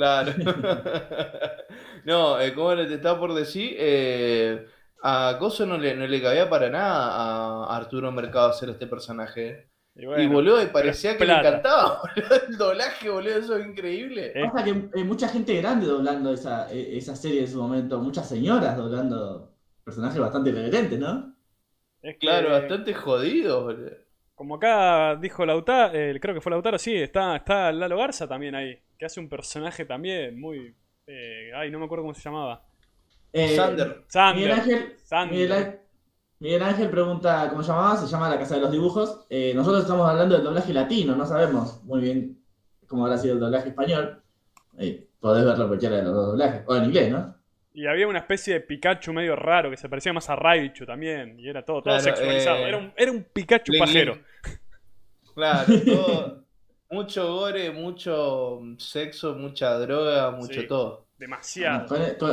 Claro. 0.00 0.32
no, 2.04 2.40
eh, 2.40 2.54
como 2.54 2.74
te 2.74 2.94
estaba 2.94 3.18
por 3.20 3.34
decir, 3.34 3.76
eh, 3.78 4.66
a 5.02 5.36
Gozo 5.38 5.66
no 5.66 5.76
le, 5.76 5.94
no 5.94 6.06
le 6.06 6.22
cabía 6.22 6.48
para 6.48 6.70
nada 6.70 7.66
a 7.66 7.76
Arturo 7.76 8.10
Mercado 8.10 8.50
hacer 8.50 8.70
este 8.70 8.86
personaje. 8.86 9.68
Y, 9.94 10.26
boludo, 10.28 10.62
y 10.62 10.66
parecía 10.66 11.18
que 11.18 11.26
le 11.26 11.34
encantaba, 11.34 12.00
El 12.48 12.56
doblaje, 12.56 13.10
boludo, 13.10 13.36
eso 13.36 13.56
es 13.56 13.66
increíble. 13.66 14.32
Pasa 14.50 14.64
que 14.64 14.88
hay 14.94 15.04
mucha 15.04 15.28
gente 15.28 15.60
grande 15.60 15.86
doblando 15.86 16.32
esa, 16.32 16.70
esa 16.72 17.14
serie 17.14 17.40
en 17.40 17.48
su 17.48 17.60
momento, 17.60 17.98
muchas 17.98 18.26
señoras 18.26 18.76
doblando 18.76 19.52
personajes 19.84 20.18
bastante 20.18 20.50
irreverentes, 20.50 20.98
¿no? 20.98 21.34
Es 22.00 22.16
claro, 22.18 22.52
bastante 22.52 22.94
jodidos, 22.94 23.64
boludo. 23.64 23.90
Como 24.34 24.54
acá 24.54 25.16
dijo 25.16 25.44
Lautaro, 25.44 25.94
eh, 25.94 26.18
creo 26.18 26.34
que 26.34 26.40
fue 26.40 26.48
Lautaro, 26.48 26.78
sí, 26.78 26.94
está, 26.94 27.36
está 27.36 27.70
Lalo 27.72 27.98
Garza 27.98 28.26
también 28.26 28.54
ahí, 28.54 28.80
que 29.00 29.06
hace 29.06 29.18
un 29.18 29.30
personaje 29.30 29.86
también 29.86 30.38
muy... 30.38 30.76
Eh, 31.06 31.50
ay, 31.56 31.70
no 31.70 31.78
me 31.78 31.86
acuerdo 31.86 32.04
cómo 32.04 32.12
se 32.12 32.20
llamaba. 32.20 32.62
Eh, 33.32 33.56
Sander. 33.56 34.04
Miguel 34.34 34.52
Ángel, 34.52 34.94
Sander. 34.98 35.80
Miguel 36.38 36.62
Ángel 36.62 36.90
pregunta 36.90 37.48
cómo 37.48 37.62
se 37.62 37.68
llamaba, 37.68 37.96
se 37.96 38.06
llama 38.06 38.28
La 38.28 38.38
Casa 38.38 38.56
de 38.56 38.60
los 38.60 38.70
Dibujos. 38.70 39.26
Eh, 39.30 39.52
nosotros 39.54 39.84
estamos 39.84 40.06
hablando 40.06 40.34
del 40.34 40.44
doblaje 40.44 40.74
latino, 40.74 41.16
no 41.16 41.24
sabemos 41.24 41.82
muy 41.84 42.02
bien 42.02 42.44
cómo 42.86 43.06
habrá 43.06 43.16
sido 43.16 43.34
el 43.34 43.40
doblaje 43.40 43.70
español. 43.70 44.22
Eh, 44.76 45.08
podés 45.18 45.46
verlo 45.46 45.66
cualquiera 45.66 45.96
de 45.96 46.02
los 46.02 46.12
dos 46.12 46.26
doblajes, 46.28 46.62
o 46.66 46.76
en 46.76 46.84
inglés, 46.84 47.10
¿no? 47.10 47.34
Y 47.72 47.86
había 47.86 48.06
una 48.06 48.18
especie 48.18 48.52
de 48.52 48.60
Pikachu 48.60 49.14
medio 49.14 49.34
raro 49.34 49.70
que 49.70 49.78
se 49.78 49.88
parecía 49.88 50.12
más 50.12 50.28
a 50.28 50.36
Raichu 50.36 50.84
también, 50.84 51.40
y 51.40 51.48
era 51.48 51.64
todo, 51.64 51.80
todo 51.80 51.98
sexualizado. 52.00 52.58
Eh, 52.58 52.68
era, 52.68 52.76
un, 52.76 52.92
era, 52.94 53.12
un, 53.12 53.24
Pikachu 53.24 53.72
pajero. 53.78 54.18
Claro, 55.34 55.72
todo, 55.86 56.44
mucho 56.90 57.32
gore, 57.34 57.70
mucho 57.70 58.60
sexo, 58.78 59.34
mucha 59.34 59.78
droga, 59.78 60.30
mucho 60.32 60.66
todo. 60.66 61.06
Demasiado. 61.16 61.86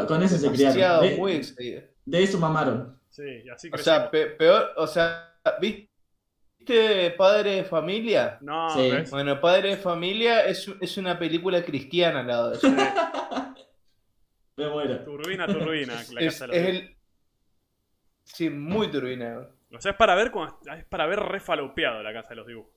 Con, 0.08 0.24
eso 0.24 0.38
se 0.38 0.52
criaron. 0.52 1.02
De, 1.02 1.94
de 2.06 2.24
eso 2.24 2.40
mamaron. 2.40 2.98
Sí, 3.10 3.50
así 3.50 3.70
O 3.74 3.78
sea, 3.78 4.10
peor, 4.10 4.74
o 4.78 4.88
sea, 4.88 5.40
¿viste 5.60 7.12
Padre 7.18 7.58
de 7.58 7.64
Familia? 7.64 8.38
No, 8.42 8.68
Bueno, 9.10 9.40
Padre 9.40 9.72
de 9.72 9.78
Familia 9.78 10.46
es, 10.46 10.70
es 10.80 10.98
una 10.98 11.18
película 11.18 11.64
cristiana 11.64 12.22
al 12.22 12.28
lado 12.28 12.50
de 12.52 12.58
eso. 12.58 12.68
Me 14.58 14.70
muero. 14.70 15.04
Turbina, 15.04 15.46
turbina. 15.48 15.94
La 16.14 16.22
es, 16.22 16.34
casa 16.34 16.48
de 16.48 16.58
es 16.58 16.68
el... 16.68 16.98
Sí, 18.24 18.50
muy 18.50 18.90
turbina. 18.90 19.48
O 19.72 19.80
sea, 19.80 19.92
es 19.92 19.98
para 19.98 20.16
ver 20.16 20.32
como, 20.32 20.46
es 20.46 20.86
para 20.86 21.06
ver 21.06 21.20
refalopeado 21.20 22.02
la 22.02 22.14
casa 22.14 22.30
de 22.30 22.36
los 22.36 22.48
dibujos. 22.48 22.77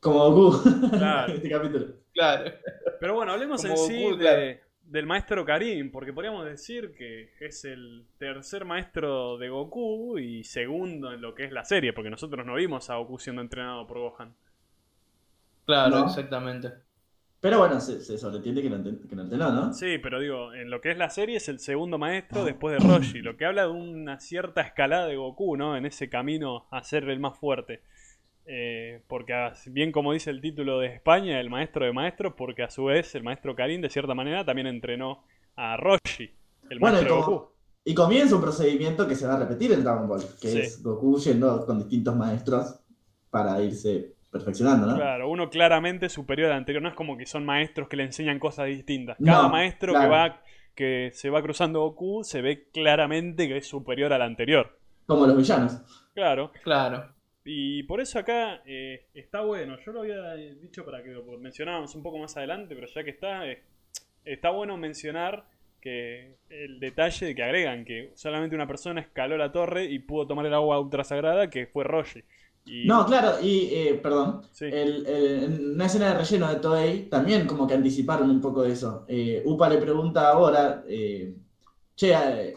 Como 0.00 0.30
Goku. 0.30 0.90
Claro. 0.90 1.32
este 1.34 1.48
capítulo. 1.48 1.86
Claro. 2.12 2.52
Pero 3.00 3.14
bueno, 3.14 3.32
hablemos 3.32 3.64
en 3.64 3.76
sí 3.76 4.16
de, 4.16 4.60
del 4.82 5.06
maestro 5.06 5.44
Karim, 5.44 5.90
porque 5.90 6.12
podríamos 6.12 6.44
decir 6.44 6.94
que 6.96 7.30
es 7.40 7.64
el 7.64 8.06
tercer 8.18 8.64
maestro 8.64 9.36
de 9.38 9.48
Goku 9.48 10.18
y 10.18 10.44
segundo 10.44 11.12
en 11.12 11.20
lo 11.20 11.34
que 11.34 11.44
es 11.44 11.52
la 11.52 11.64
serie, 11.64 11.92
porque 11.92 12.10
nosotros 12.10 12.46
no 12.46 12.54
vimos 12.54 12.88
a 12.90 12.96
Goku 12.96 13.18
siendo 13.18 13.42
entrenado 13.42 13.86
por 13.86 13.98
Gohan. 13.98 14.34
Claro, 15.64 16.04
exactamente. 16.04 16.72
Pero 17.40 17.58
bueno, 17.58 17.80
se, 17.80 18.00
sobreentiende 18.18 18.62
que 18.62 18.70
no, 18.70 19.22
entrenó, 19.22 19.52
¿no? 19.52 19.72
Sí, 19.72 19.98
pero 19.98 20.20
digo, 20.20 20.54
en 20.54 20.70
lo 20.70 20.80
que 20.80 20.90
es 20.90 20.98
la 20.98 21.10
serie 21.10 21.36
es 21.36 21.48
el 21.48 21.58
segundo 21.58 21.98
maestro 21.98 22.44
después 22.44 22.76
de 22.76 22.88
Roshi, 22.88 23.20
lo 23.20 23.36
que 23.36 23.44
habla 23.44 23.62
de 23.62 23.68
una 23.68 24.18
cierta 24.20 24.62
escalada 24.62 25.06
de 25.06 25.16
Goku, 25.16 25.56
¿no? 25.56 25.76
En 25.76 25.84
ese 25.84 26.08
camino 26.08 26.66
a 26.70 26.82
ser 26.82 27.08
el 27.08 27.20
más 27.20 27.38
fuerte. 27.38 27.82
Eh, 28.48 29.02
porque 29.08 29.34
bien 29.66 29.90
como 29.90 30.12
dice 30.12 30.30
el 30.30 30.40
título 30.40 30.78
de 30.78 30.86
España, 30.86 31.40
el 31.40 31.50
maestro 31.50 31.84
de 31.84 31.92
maestros, 31.92 32.34
porque 32.36 32.62
a 32.62 32.70
su 32.70 32.84
vez 32.84 33.14
el 33.16 33.24
maestro 33.24 33.56
Karim 33.56 33.80
de 33.80 33.90
cierta 33.90 34.14
manera 34.14 34.44
también 34.44 34.68
entrenó 34.68 35.24
a 35.56 35.76
Roshi, 35.76 36.30
el 36.70 36.78
maestro 36.78 37.02
y, 37.02 37.04
de 37.04 37.10
Goku. 37.10 37.48
y 37.84 37.94
comienza 37.94 38.36
un 38.36 38.42
procedimiento 38.42 39.08
que 39.08 39.16
se 39.16 39.26
va 39.26 39.34
a 39.34 39.38
repetir 39.40 39.72
en 39.72 39.82
Dragon 39.82 40.06
Ball, 40.06 40.22
que 40.40 40.60
es 40.60 40.80
Goku 40.82 41.18
yendo 41.18 41.66
con 41.66 41.78
distintos 41.78 42.14
maestros 42.14 42.80
para 43.30 43.60
irse 43.60 44.14
perfeccionando, 44.30 44.86
¿no? 44.86 44.94
Claro, 44.94 45.28
uno 45.28 45.50
claramente 45.50 46.08
superior 46.08 46.52
al 46.52 46.58
anterior, 46.58 46.82
no 46.82 46.88
es 46.88 46.94
como 46.94 47.16
que 47.16 47.26
son 47.26 47.44
maestros 47.44 47.88
que 47.88 47.96
le 47.96 48.04
enseñan 48.04 48.38
cosas 48.38 48.66
distintas. 48.66 49.16
Cada 49.24 49.48
maestro 49.48 49.92
que 49.92 50.06
va 50.06 50.40
que 50.76 51.10
se 51.14 51.30
va 51.30 51.42
cruzando 51.42 51.80
Goku 51.80 52.22
se 52.22 52.42
ve 52.42 52.68
claramente 52.70 53.48
que 53.48 53.56
es 53.56 53.66
superior 53.66 54.12
al 54.12 54.22
anterior. 54.22 54.78
Como 55.06 55.26
los 55.26 55.36
villanos. 55.36 55.80
Claro. 56.14 56.52
Claro. 56.62 57.15
Y 57.48 57.84
por 57.84 58.00
eso 58.00 58.18
acá 58.18 58.60
eh, 58.66 59.06
está 59.14 59.42
bueno. 59.42 59.76
Yo 59.84 59.92
lo 59.92 60.00
había 60.00 60.34
dicho 60.34 60.84
para 60.84 61.02
que 61.02 61.10
lo 61.10 61.22
mencionáramos 61.38 61.94
un 61.94 62.02
poco 62.02 62.18
más 62.18 62.36
adelante, 62.36 62.74
pero 62.74 62.88
ya 62.88 63.04
que 63.04 63.10
está, 63.10 63.46
eh, 63.46 63.62
está 64.24 64.50
bueno 64.50 64.76
mencionar 64.76 65.46
que 65.80 66.38
el 66.50 66.80
detalle 66.80 67.26
de 67.26 67.34
que 67.36 67.44
agregan 67.44 67.84
que 67.84 68.10
solamente 68.16 68.56
una 68.56 68.66
persona 68.66 69.00
escaló 69.00 69.36
la 69.36 69.52
torre 69.52 69.84
y 69.84 70.00
pudo 70.00 70.26
tomar 70.26 70.44
el 70.46 70.54
agua 70.54 70.80
ultra 70.80 71.04
sagrada, 71.04 71.48
que 71.48 71.68
fue 71.68 71.84
Roshi. 71.84 72.24
No, 72.84 73.06
claro, 73.06 73.36
y 73.40 73.68
eh, 73.72 74.00
perdón, 74.02 74.42
en 74.60 75.74
una 75.74 75.86
escena 75.86 76.08
de 76.08 76.18
relleno 76.18 76.48
de 76.48 76.56
Toei 76.58 77.02
también 77.08 77.46
como 77.46 77.64
que 77.64 77.74
anticiparon 77.74 78.28
un 78.28 78.40
poco 78.40 78.64
de 78.64 78.72
eso. 78.72 79.06
Upa 79.44 79.68
le 79.68 79.78
pregunta 79.78 80.28
ahora, 80.30 80.82
che, 81.94 82.56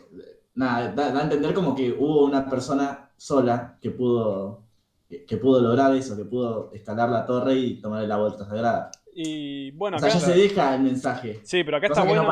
nada, 0.55 0.91
da 0.93 1.19
a 1.19 1.21
entender 1.21 1.53
como 1.53 1.75
que 1.75 1.91
hubo 1.91 2.25
una 2.25 2.49
persona 2.49 3.11
sola 3.15 3.77
que 3.79 3.91
pudo 3.91 4.68
que, 5.09 5.37
pudo 5.37 5.61
lograr 5.61 5.95
eso, 5.95 6.15
que 6.15 6.25
pudo 6.25 6.71
escalar 6.73 7.09
la 7.09 7.25
torre 7.25 7.55
y 7.55 7.81
tomar 7.81 8.03
la 8.03 8.17
vuelta 8.17 8.45
sagrada. 8.45 8.91
Y 9.13 9.71
bueno, 9.71 9.97
o 9.97 9.99
sea, 9.99 10.09
ya 10.09 10.19
se 10.19 10.33
deja 10.33 10.75
el 10.75 10.81
mensaje. 10.81 11.39
Sí, 11.43 11.63
pero 11.63 11.77
acá 11.77 11.87
está 11.87 12.03
bueno 12.03 12.23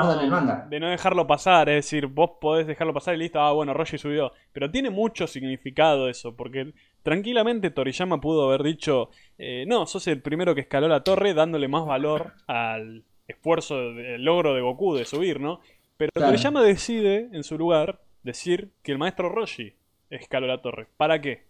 de 0.70 0.80
no 0.80 0.90
dejarlo 0.90 1.26
pasar, 1.26 1.70
es 1.70 1.86
decir, 1.86 2.06
vos 2.06 2.32
podés 2.40 2.68
dejarlo 2.68 2.94
pasar 2.94 3.16
y 3.16 3.18
listo, 3.18 3.40
ah, 3.40 3.52
bueno, 3.52 3.74
Roshi 3.74 3.98
subió. 3.98 4.32
Pero 4.54 4.70
tiene 4.70 4.91
mucho 4.91 5.26
significado 5.26 6.08
eso, 6.08 6.36
porque 6.36 6.74
tranquilamente 7.02 7.72
Toriyama 7.72 8.22
pudo 8.22 8.48
haber 8.48 8.64
dicho, 8.64 9.10
eh, 9.40 9.66
no, 9.68 9.88
sos 9.88 10.08
el 10.08 10.22
primero 10.22 10.54
que 10.54 10.62
escaló 10.62 10.88
la 10.88 11.04
torre 11.04 11.34
dándole 11.34 11.68
más 11.68 11.86
valor 11.86 12.34
al 12.45 13.04
esfuerzo, 13.28 13.80
el 13.80 14.24
logro 14.24 14.54
de 14.54 14.62
Goku 14.62 14.95
de 14.95 15.06
subir, 15.06 15.41
¿no? 15.41 15.62
Pero 15.98 16.12
Toriyama 16.14 16.62
decide, 16.62 17.28
en 17.34 17.44
su 17.44 17.58
lugar, 17.58 18.02
decir 18.22 18.70
que 18.84 18.91
el 18.91 18.99
maestro 18.99 19.30
Roshi 19.30 19.74
escaló 20.12 20.45
la 20.45 20.62
torre. 20.62 20.88
¿Para 20.95 21.20
qué? 21.22 21.48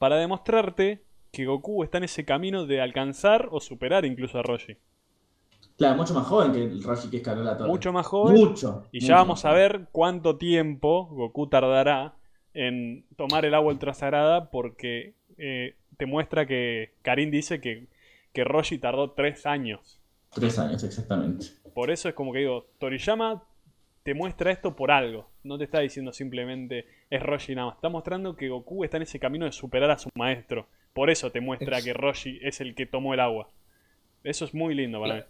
Para 0.00 0.16
demostrarte 0.16 1.04
que 1.30 1.44
Goku 1.44 1.84
está 1.84 1.98
en 1.98 2.04
ese 2.04 2.24
camino 2.24 2.64
de 2.64 2.80
alcanzar 2.80 3.50
o 3.52 3.60
superar 3.60 4.06
incluso 4.06 4.38
a 4.38 4.42
Roshi. 4.42 4.78
Claro, 5.76 5.96
mucho 5.96 6.14
más 6.14 6.26
joven 6.26 6.52
que 6.52 6.62
el 6.62 6.82
Roshi 6.82 7.10
que 7.10 7.18
escaló 7.18 7.42
la 7.44 7.58
torre. 7.58 7.68
Mucho 7.68 7.92
más 7.92 8.06
joven. 8.06 8.34
Mucho. 8.34 8.86
Y 8.92 9.00
ya 9.00 9.16
vamos 9.16 9.44
a 9.44 9.52
ver 9.52 9.88
cuánto 9.92 10.38
tiempo 10.38 11.04
Goku 11.04 11.48
tardará 11.48 12.14
en 12.54 13.04
tomar 13.16 13.44
el 13.44 13.54
agua 13.54 13.74
ultrasagrada 13.74 14.50
porque 14.50 15.16
eh, 15.36 15.76
te 15.98 16.06
muestra 16.06 16.46
que 16.46 16.94
Karin 17.02 17.30
dice 17.30 17.60
que, 17.60 17.86
que 18.32 18.42
Roshi 18.42 18.78
tardó 18.78 19.10
tres 19.10 19.44
años. 19.44 20.00
Tres 20.32 20.58
años, 20.58 20.82
exactamente. 20.82 21.48
Por 21.74 21.90
eso 21.90 22.08
es 22.08 22.14
como 22.14 22.32
que 22.32 22.38
digo, 22.38 22.68
Toriyama 22.78 23.44
te 24.02 24.14
muestra 24.14 24.50
esto 24.50 24.76
por 24.76 24.90
algo. 24.90 25.30
No 25.42 25.58
te 25.58 25.64
está 25.64 25.80
diciendo 25.80 26.12
simplemente 26.12 26.86
es 27.10 27.22
Roshi 27.22 27.54
nada 27.54 27.68
más. 27.68 27.76
Está 27.76 27.88
mostrando 27.88 28.36
que 28.36 28.48
Goku 28.48 28.84
está 28.84 28.96
en 28.96 29.04
ese 29.04 29.18
camino 29.18 29.44
de 29.44 29.52
superar 29.52 29.90
a 29.90 29.98
su 29.98 30.08
maestro. 30.14 30.68
Por 30.92 31.10
eso 31.10 31.30
te 31.30 31.40
muestra 31.40 31.80
que 31.82 31.92
Roshi 31.92 32.38
es 32.42 32.60
el 32.60 32.74
que 32.74 32.86
tomó 32.86 33.14
el 33.14 33.20
agua. 33.20 33.50
Eso 34.24 34.44
es 34.44 34.54
muy 34.54 34.74
lindo 34.74 35.00
para 35.00 35.14
mí. 35.14 35.22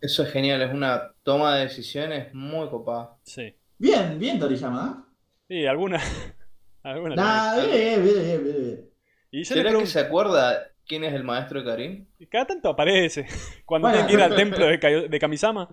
Eso 0.00 0.22
es 0.22 0.32
genial, 0.32 0.62
es 0.62 0.72
una 0.72 1.12
toma 1.22 1.56
de 1.56 1.64
decisiones 1.64 2.32
muy 2.32 2.68
copada. 2.68 3.18
Sí. 3.22 3.54
Bien, 3.76 4.18
bien, 4.18 4.38
Toriyama. 4.38 5.06
Sí, 5.46 5.66
alguna. 5.66 6.00
alguna 6.82 7.14
nah, 7.16 7.56
bien, 7.66 8.02
bien, 8.02 8.24
bien, 8.24 8.44
bien. 8.44 8.90
Y 9.30 9.44
¿Será 9.44 9.72
que 9.72 9.86
se 9.86 10.00
acuerda 10.00 10.70
quién 10.86 11.04
es 11.04 11.12
el 11.12 11.22
maestro 11.22 11.60
de 11.60 11.66
Karim? 11.66 12.06
Cada 12.30 12.46
tanto 12.46 12.70
aparece. 12.70 13.26
Cuando 13.66 13.90
tiene 13.90 14.06
que 14.06 14.14
ir 14.14 14.22
al 14.22 14.34
templo 14.34 14.66
de, 14.66 15.08
de 15.08 15.18
Kamisama. 15.18 15.68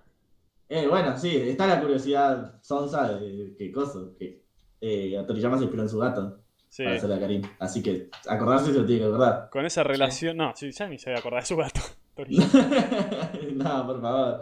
Eh, 0.70 0.88
bueno, 0.88 1.18
sí, 1.18 1.36
está 1.36 1.66
la 1.66 1.80
curiosidad 1.80 2.62
sonsa 2.62 3.14
de 3.14 3.56
qué 3.58 3.72
cosa, 3.72 4.00
que 4.20 4.44
eh, 4.82 5.24
Toriyama 5.26 5.58
se 5.58 5.64
inspiró 5.64 5.84
en 5.84 5.90
su 5.90 6.00
gato 6.00 6.40
para 6.78 6.96
hacerle 6.96 7.16
a 7.16 7.20
Karim. 7.20 7.42
Así 7.60 7.82
que 7.82 8.10
acordarse 8.28 8.74
se 8.74 8.80
lo 8.80 8.86
tiene 8.86 9.02
que 9.02 9.08
acordar. 9.08 9.50
Con 9.50 9.66
esa 9.66 9.84
relación, 9.84 10.38
no, 10.38 10.54
sí, 10.56 10.72
ya 10.72 10.88
ni 10.88 10.98
se 10.98 11.10
va 11.10 11.18
a 11.18 11.20
acordar 11.20 11.42
de 11.42 11.48
su 11.48 11.56
gato. 11.56 11.82
no, 13.54 13.88
por 13.88 14.02
favor. 14.02 14.42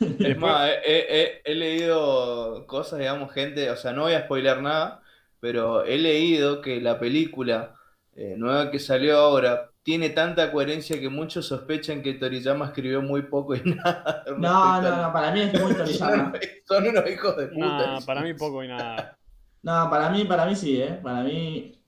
Es 0.00 0.38
más, 0.38 0.70
he, 0.84 1.54
leído 1.54 2.66
cosas, 2.66 2.98
digamos, 2.98 3.32
gente, 3.32 3.70
o 3.70 3.76
sea, 3.76 3.92
no 3.92 4.02
voy 4.02 4.14
a 4.14 4.24
spoiler 4.24 4.62
nada, 4.62 5.02
pero 5.40 5.84
he 5.84 5.98
leído 5.98 6.60
que 6.60 6.80
la 6.80 6.98
película 6.98 7.74
eh, 8.14 8.34
nueva 8.36 8.70
que 8.70 8.78
salió 8.78 9.18
ahora 9.18 9.70
tiene 9.86 10.10
tanta 10.10 10.50
coherencia 10.50 10.98
que 10.98 11.08
muchos 11.08 11.46
sospechan 11.46 12.02
que 12.02 12.14
Toriyama 12.14 12.66
escribió 12.66 13.00
muy 13.02 13.22
poco 13.22 13.54
y 13.54 13.60
nada. 13.64 14.24
No, 14.36 14.82
no, 14.82 15.02
no, 15.02 15.12
para 15.12 15.30
mí 15.30 15.42
es 15.42 15.62
muy 15.62 15.72
Toriyama. 15.76 16.32
Son 16.64 16.88
unos 16.88 17.08
hijos 17.08 17.36
de 17.36 17.46
puta. 17.46 17.94
No, 17.94 18.00
para 18.04 18.20
mí 18.20 18.34
poco 18.34 18.64
y 18.64 18.68
nada. 18.68 19.16
No, 19.62 19.88
para 19.88 20.10
mí, 20.10 20.24
para 20.24 20.44
mí 20.44 20.56
sí, 20.56 20.82
¿eh? 20.82 20.98
Para 21.00 21.22
mí... 21.22 21.80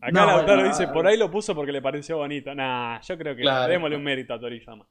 Acá 0.00 0.24
el 0.24 0.30
autor 0.30 0.64
dice, 0.64 0.88
por 0.88 1.06
ahí 1.06 1.18
lo 1.18 1.30
puso 1.30 1.54
porque 1.54 1.72
le 1.72 1.82
pareció 1.82 2.16
bonito. 2.16 2.54
Nah, 2.54 3.02
yo 3.02 3.18
creo 3.18 3.36
que 3.36 3.42
démosle 3.68 3.96
un 3.96 4.02
mérito 4.02 4.32
a 4.32 4.40
Toriyama. 4.40 4.86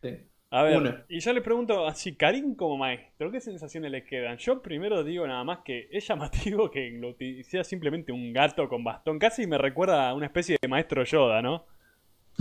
Sí. 0.00 0.26
A 0.54 0.62
ver, 0.64 1.06
y 1.08 1.18
yo 1.18 1.32
le 1.32 1.40
pregunto 1.40 1.86
así, 1.86 2.14
Karim 2.14 2.54
como 2.54 2.76
maestro, 2.76 3.32
¿qué 3.32 3.40
sensaciones 3.40 3.90
le 3.90 4.04
quedan? 4.04 4.36
Yo 4.36 4.60
primero 4.60 5.02
digo 5.02 5.26
nada 5.26 5.42
más 5.44 5.60
que 5.64 5.88
es 5.90 6.06
llamativo 6.06 6.70
que 6.70 6.90
lo 6.90 7.16
sea 7.42 7.64
simplemente 7.64 8.12
un 8.12 8.34
gato 8.34 8.68
con 8.68 8.84
bastón. 8.84 9.18
Casi 9.18 9.46
me 9.46 9.56
recuerda 9.56 10.10
a 10.10 10.14
una 10.14 10.26
especie 10.26 10.58
de 10.60 10.68
maestro 10.68 11.04
Yoda, 11.04 11.40
¿no? 11.40 11.64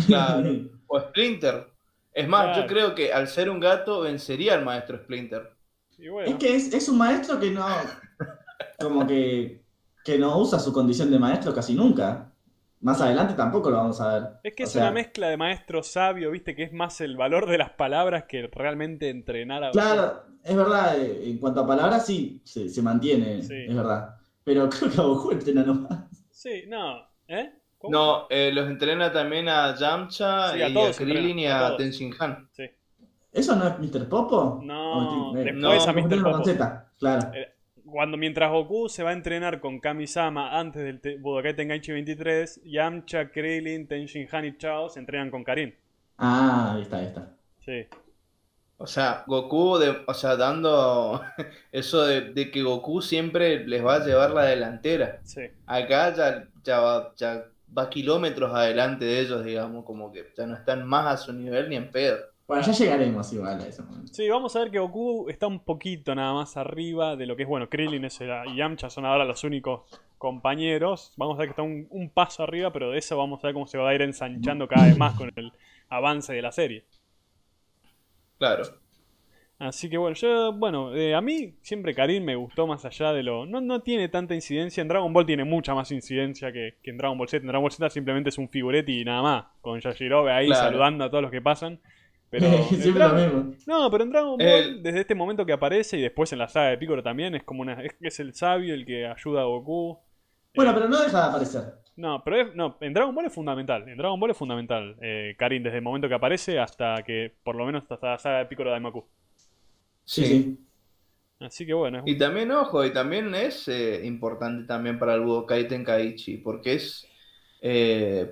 Claro. 0.07 0.43
o 0.87 0.99
Splinter. 0.99 1.67
Es 2.13 2.27
más, 2.27 2.57
yo 2.57 2.67
creo 2.67 2.93
que 2.93 3.13
al 3.13 3.29
ser 3.29 3.49
un 3.49 3.61
gato 3.61 4.01
vencería 4.01 4.55
al 4.55 4.65
maestro 4.65 4.97
Splinter. 4.97 5.49
Es 6.25 6.35
que 6.35 6.53
es, 6.53 6.89
un 6.89 6.97
maestro 6.97 7.39
que 7.39 7.49
no. 7.49 7.65
Como 8.77 9.07
que. 9.07 9.61
que 10.03 10.17
no 10.17 10.37
usa 10.37 10.59
su 10.59 10.73
condición 10.73 11.11
de 11.11 11.17
maestro 11.17 11.53
casi 11.53 11.75
nunca. 11.75 12.30
Más 12.81 12.99
adelante 12.99 13.35
tampoco 13.35 13.69
lo 13.69 13.77
vamos 13.77 14.01
a 14.01 14.13
ver. 14.13 14.29
Es 14.43 14.55
que 14.55 14.63
es 14.63 14.75
una 14.75 14.91
mezcla 14.91 15.29
de 15.29 15.37
maestro 15.37 15.83
sabio, 15.83 16.31
viste, 16.31 16.55
que 16.55 16.63
es 16.63 16.73
más 16.73 16.99
el 17.01 17.15
valor 17.15 17.47
de 17.47 17.59
las 17.59 17.69
palabras 17.71 18.23
que 18.23 18.47
realmente 18.51 19.09
entrenar 19.09 19.63
a. 19.63 19.71
Claro, 19.71 20.23
es 20.43 20.55
verdad, 20.55 20.99
eh, 20.99 21.29
en 21.29 21.37
cuanto 21.37 21.61
a 21.61 21.67
palabras 21.67 22.05
sí, 22.05 22.41
se, 22.43 22.81
mantiene, 22.81 23.39
es 23.39 23.75
verdad. 23.75 24.15
Pero 24.43 24.67
creo 24.69 24.91
que 24.91 24.99
a 24.99 25.03
Goku 25.03 25.31
entrena 25.31 25.63
nomás. 25.63 26.27
Sí, 26.31 26.63
no, 26.67 27.07
¿eh? 27.27 27.53
No, 27.89 28.27
eh, 28.29 28.51
los 28.53 28.67
entrena 28.67 29.11
también 29.11 29.47
a 29.49 29.75
Yamcha 29.75 30.57
y 30.57 30.61
a, 30.61 30.91
Krillin 30.91 31.39
y 31.39 31.47
a, 31.47 31.75
Tenshin 31.77 32.13
Han. 32.19 32.47
Sí. 32.51 32.63
¿Eso 33.31 33.55
no 33.55 33.67
es 33.67 33.79
Mr. 33.79 34.09
Popo? 34.09 34.59
No, 34.63 35.33
después 35.33 35.87
a 35.87 35.93
Mr. 35.93 36.23
Popo. 36.23 36.43
Claro. 36.99 37.31
Cuando 37.91 38.17
mientras 38.17 38.49
Goku 38.49 38.87
se 38.89 39.03
va 39.03 39.09
a 39.09 39.13
entrenar 39.13 39.59
con 39.59 39.79
Kami-sama 39.79 40.57
antes 40.57 40.81
del 40.81 41.19
Budokai 41.19 41.55
Tenkaichi 41.55 41.91
23, 41.91 42.61
Yamcha, 42.63 43.29
Krillin, 43.29 43.87
Tenshin 43.87 44.27
Han 44.31 44.45
y 44.45 44.57
Chao 44.57 44.89
se 44.89 44.99
entrenan 44.99 45.29
con 45.29 45.43
Karin. 45.43 45.75
Ah, 46.17 46.73
ahí 46.75 46.83
está, 46.83 46.97
ahí 46.97 47.05
está. 47.07 47.35
Sí. 47.59 47.87
O 48.77 48.87
sea, 48.87 49.23
Goku, 49.27 49.77
o 50.07 50.13
sea, 50.13 50.35
dando 50.35 51.21
eso 51.71 52.05
de, 52.05 52.51
que 52.51 52.63
Goku 52.63 53.01
siempre 53.01 53.67
les 53.67 53.85
va 53.85 53.95
a 53.95 54.05
llevar 54.05 54.31
la 54.31 54.45
delantera. 54.45 55.19
Sí. 55.23 55.41
Acá 55.65 56.13
ya, 56.15 56.47
ya, 56.63 56.79
va, 56.79 57.13
ya 57.15 57.45
va 57.77 57.89
kilómetros 57.89 58.53
adelante 58.53 59.05
de 59.05 59.19
ellos, 59.19 59.43
digamos, 59.43 59.85
como 59.85 60.11
que 60.11 60.31
ya 60.35 60.45
no 60.47 60.55
están 60.55 60.87
más 60.87 61.05
a 61.07 61.17
su 61.17 61.33
nivel 61.33 61.69
ni 61.69 61.75
en 61.75 61.91
pedo. 61.91 62.17
Bueno, 62.51 62.65
ya 62.65 62.73
llegaremos 62.73 63.31
igual 63.31 63.61
a 63.61 63.65
ese 63.65 63.81
momento. 63.81 64.13
Sí, 64.13 64.27
vamos 64.27 64.53
a 64.57 64.59
ver 64.59 64.71
que 64.71 64.79
Goku 64.79 65.29
está 65.29 65.47
un 65.47 65.61
poquito 65.61 66.13
nada 66.13 66.33
más 66.33 66.57
arriba 66.57 67.15
de 67.15 67.25
lo 67.25 67.37
que 67.37 67.43
es, 67.43 67.47
bueno, 67.47 67.69
Krillin 67.69 68.05
y 68.05 68.55
Yamcha 68.57 68.89
son 68.89 69.05
ahora 69.05 69.23
los 69.23 69.45
únicos 69.45 69.83
compañeros. 70.17 71.13
Vamos 71.15 71.35
a 71.35 71.37
ver 71.37 71.47
que 71.47 71.51
está 71.51 71.61
un, 71.61 72.11
paso 72.13 72.43
arriba, 72.43 72.73
pero 72.73 72.91
de 72.91 72.97
eso 72.97 73.15
vamos 73.15 73.41
a 73.41 73.47
ver 73.47 73.53
cómo 73.53 73.67
se 73.67 73.77
va 73.77 73.89
a 73.89 73.95
ir 73.95 74.01
ensanchando 74.01 74.67
cada 74.67 74.87
vez 74.87 74.97
más 74.97 75.15
con 75.15 75.31
el 75.33 75.53
avance 75.87 76.33
de 76.33 76.41
la 76.41 76.51
serie. 76.51 76.83
Claro. 78.37 78.63
Así 79.57 79.89
que 79.89 79.97
bueno, 79.97 80.15
yo, 80.17 80.51
bueno, 80.51 80.93
eh, 80.93 81.15
a 81.15 81.21
mí 81.21 81.53
siempre 81.61 81.95
Karin 81.95 82.25
me 82.25 82.35
gustó 82.35 82.67
más 82.67 82.83
allá 82.83 83.13
de 83.13 83.23
lo... 83.23 83.45
No, 83.45 83.61
no 83.61 83.81
tiene 83.81 84.09
tanta 84.09 84.35
incidencia, 84.35 84.81
en 84.81 84.89
Dragon 84.89 85.13
Ball 85.13 85.25
tiene 85.25 85.45
mucha 85.45 85.73
más 85.73 85.89
incidencia 85.93 86.51
que, 86.51 86.75
en 86.83 86.97
Dragon 86.97 87.17
Ball 87.17 87.29
Z. 87.29 87.43
En 87.43 87.47
Dragon 87.47 87.63
Ball 87.63 87.71
Z 87.71 87.89
simplemente 87.91 88.27
es 88.27 88.37
un 88.37 88.49
figuretti 88.49 88.99
y 88.99 89.05
nada 89.05 89.21
más, 89.21 89.45
con 89.61 89.79
Yashirobe 89.79 90.33
ahí 90.33 90.49
saludando 90.49 91.05
a 91.05 91.09
todos 91.09 91.21
los 91.21 91.31
que 91.31 91.41
pasan. 91.41 91.79
Pero 92.31 92.47
No, 93.67 93.91
pero 93.91 94.03
en 94.05 94.09
Dragon 94.09 94.37
Ball, 94.37 94.81
desde 94.81 95.01
este 95.01 95.13
momento 95.13 95.45
que 95.45 95.51
aparece 95.51 95.97
y 95.97 96.01
después 96.01 96.31
en 96.31 96.39
la 96.39 96.47
saga 96.47 96.69
de 96.69 96.77
Piccolo 96.77 97.03
también, 97.03 97.35
es 97.35 97.43
como 97.43 97.61
una. 97.61 97.83
Es, 97.99 98.19
el 98.21 98.33
sabio 98.33 98.73
el 98.73 98.85
que 98.85 99.05
ayuda 99.05 99.41
a 99.41 99.45
Goku. 99.45 99.99
Bueno, 100.55 100.71
eh, 100.71 100.73
pero 100.73 100.87
no 100.87 101.01
deja 101.01 101.23
de 101.23 101.29
aparecer. 101.29 101.61
No, 101.97 102.23
pero 102.23 102.53
no, 102.55 102.77
en 102.79 102.93
Dragon 102.93 103.13
Ball 103.13 103.25
es 103.25 103.33
fundamental. 103.33 103.87
En 103.87 103.97
Dragon 103.97 104.17
Ball 104.17 104.31
es 104.31 104.37
fundamental, 104.37 104.95
eh, 105.01 105.35
Karin, 105.37 105.61
desde 105.61 105.77
el 105.77 105.83
momento 105.83 106.07
que 106.07 106.15
aparece 106.15 106.57
hasta 106.57 107.03
que, 107.05 107.33
por 107.43 107.55
lo 107.55 107.65
menos, 107.65 107.83
hasta 107.89 108.11
la 108.11 108.17
saga 108.17 108.39
de 108.39 108.45
Piccolo 108.45 108.69
de 108.69 108.75
Daimaku. 108.75 109.05
Sí. 110.05 110.57
Así 111.41 111.65
que 111.65 111.73
bueno. 111.73 112.03
Y 112.05 112.17
también, 112.17 112.49
ojo, 112.51 112.85
y 112.85 112.93
también 112.93 113.35
es 113.35 113.67
eh, 113.67 114.05
importante 114.05 114.65
también 114.65 114.97
para 114.97 115.15
el 115.15 115.21
Budokai 115.21 115.67
Tenkaichi, 115.67 116.37
porque 116.37 116.75
es 116.75 117.07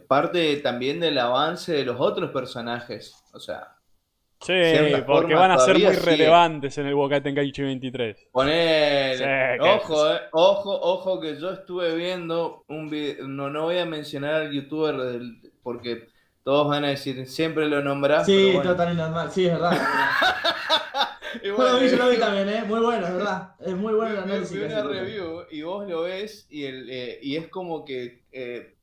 parte 0.07 0.55
también 0.57 1.01
del 1.01 1.17
avance 1.17 1.73
de 1.73 1.83
los 1.83 1.97
otros 1.99 2.31
personajes. 2.31 3.13
O 3.33 3.39
sea, 3.39 3.75
Sí, 4.41 4.53
porque 5.05 5.35
van 5.35 5.51
a 5.51 5.57
ser 5.57 5.77
muy 5.77 5.93
relevantes 5.93 6.77
en 6.77 6.85
el 6.85 6.95
Budokai 6.95 7.21
Tenkaichi 7.21 7.61
23. 7.61 8.29
Poner. 8.31 9.59
ojo, 9.59 10.13
eh, 10.13 10.19
ojo, 10.31 10.79
ojo, 10.81 11.19
que 11.19 11.37
yo 11.37 11.51
estuve 11.51 11.93
viendo 11.95 12.63
un 12.69 12.89
video. 12.89 13.27
No, 13.27 13.49
no 13.49 13.63
voy 13.63 13.79
a 13.79 13.85
mencionar 13.85 14.35
al 14.35 14.51
youtuber 14.51 14.95
del, 14.95 15.51
porque 15.61 16.07
todos 16.43 16.69
van 16.69 16.85
a 16.85 16.89
decir, 16.89 17.27
siempre 17.27 17.67
lo 17.67 17.81
nombras. 17.83 18.25
Sí, 18.25 18.53
bueno. 18.53 18.71
total 18.71 18.95
normal, 18.95 19.29
sí, 19.29 19.45
es 19.45 19.51
verdad. 19.51 19.77
y 21.43 21.49
bueno, 21.49 21.85
yo 21.85 21.97
lo 21.97 22.09
vi 22.09 22.17
también, 22.17 22.47
¿eh? 22.47 22.63
Muy 22.65 22.79
bueno, 22.79 23.07
es 23.07 23.13
verdad. 23.13 23.55
Es 23.59 23.75
muy 23.75 23.93
bueno 23.93 24.13
el 24.13 24.23
análisis. 24.23 24.57
Vi 24.57 24.63
una 24.63 24.83
review 24.83 25.43
y 25.51 25.61
vos 25.63 25.85
lo 25.85 26.03
ves 26.03 26.47
y, 26.49 26.63
el, 26.63 26.89
eh, 26.89 27.19
y 27.21 27.35
es 27.35 27.49
como 27.49 27.83
que 27.83 28.23
eh, 28.31 28.77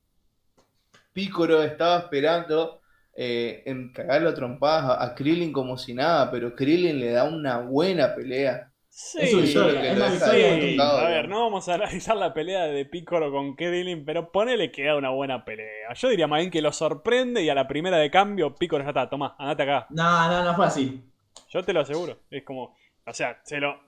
Pícoro 1.15 1.63
estaba 1.63 1.97
esperando 1.97 2.83
eh, 3.19 3.63
en 3.65 3.93
cagarlo 3.93 4.29
a 4.29 4.35
trompadas 4.35 4.99
a, 5.01 5.15
Krillin 5.15 5.51
como 5.51 5.79
si 5.79 5.95
nada, 5.95 6.31
pero 6.31 6.55
Krillin 6.55 7.01
le 7.01 7.13
da 7.13 7.25
una 7.25 7.61
buena 7.61 8.15
pelea. 8.15 8.71
Sí, 8.89 9.19
es 9.21 9.57
A 9.57 11.05
ver, 11.09 11.29
no 11.29 11.41
vamos 11.41 11.69
a 11.69 11.75
analizar 11.75 12.17
la 12.17 12.33
pelea 12.33 12.65
de 12.65 12.85
Piccolo 12.85 13.31
con 13.31 13.57
Krillin, 13.57 14.05
pero 14.05 14.31
ponele 14.31 14.71
que 14.71 14.85
da 14.85 14.97
una 14.97 15.11
buena 15.11 15.45
pelea. 15.45 15.95
Yo 15.95 16.09
diría 16.09 16.27
más 16.27 16.41
bien 16.41 16.51
que 16.51 16.63
lo 16.63 16.73
sorprende 16.73 17.43
y 17.43 17.49
a 17.49 17.55
la 17.55 17.67
primera 17.67 17.99
de 17.99 18.11
cambio 18.11 18.55
Piccolo 18.55 18.85
ya 18.85 18.91
está, 18.91 19.09
toma, 19.09 19.35
andate 19.39 19.63
acá. 19.63 19.87
No, 19.91 20.29
no, 20.29 20.45
no 20.45 20.55
fue 20.55 20.67
así. 20.67 21.03
Yo 21.49 21.63
te 21.63 21.73
lo 21.73 21.81
aseguro. 21.81 22.21
Es 22.31 22.45
como, 22.45 22.77
o 23.07 23.13
sea, 23.13 23.41
se 23.45 23.59
lo, 23.59 23.81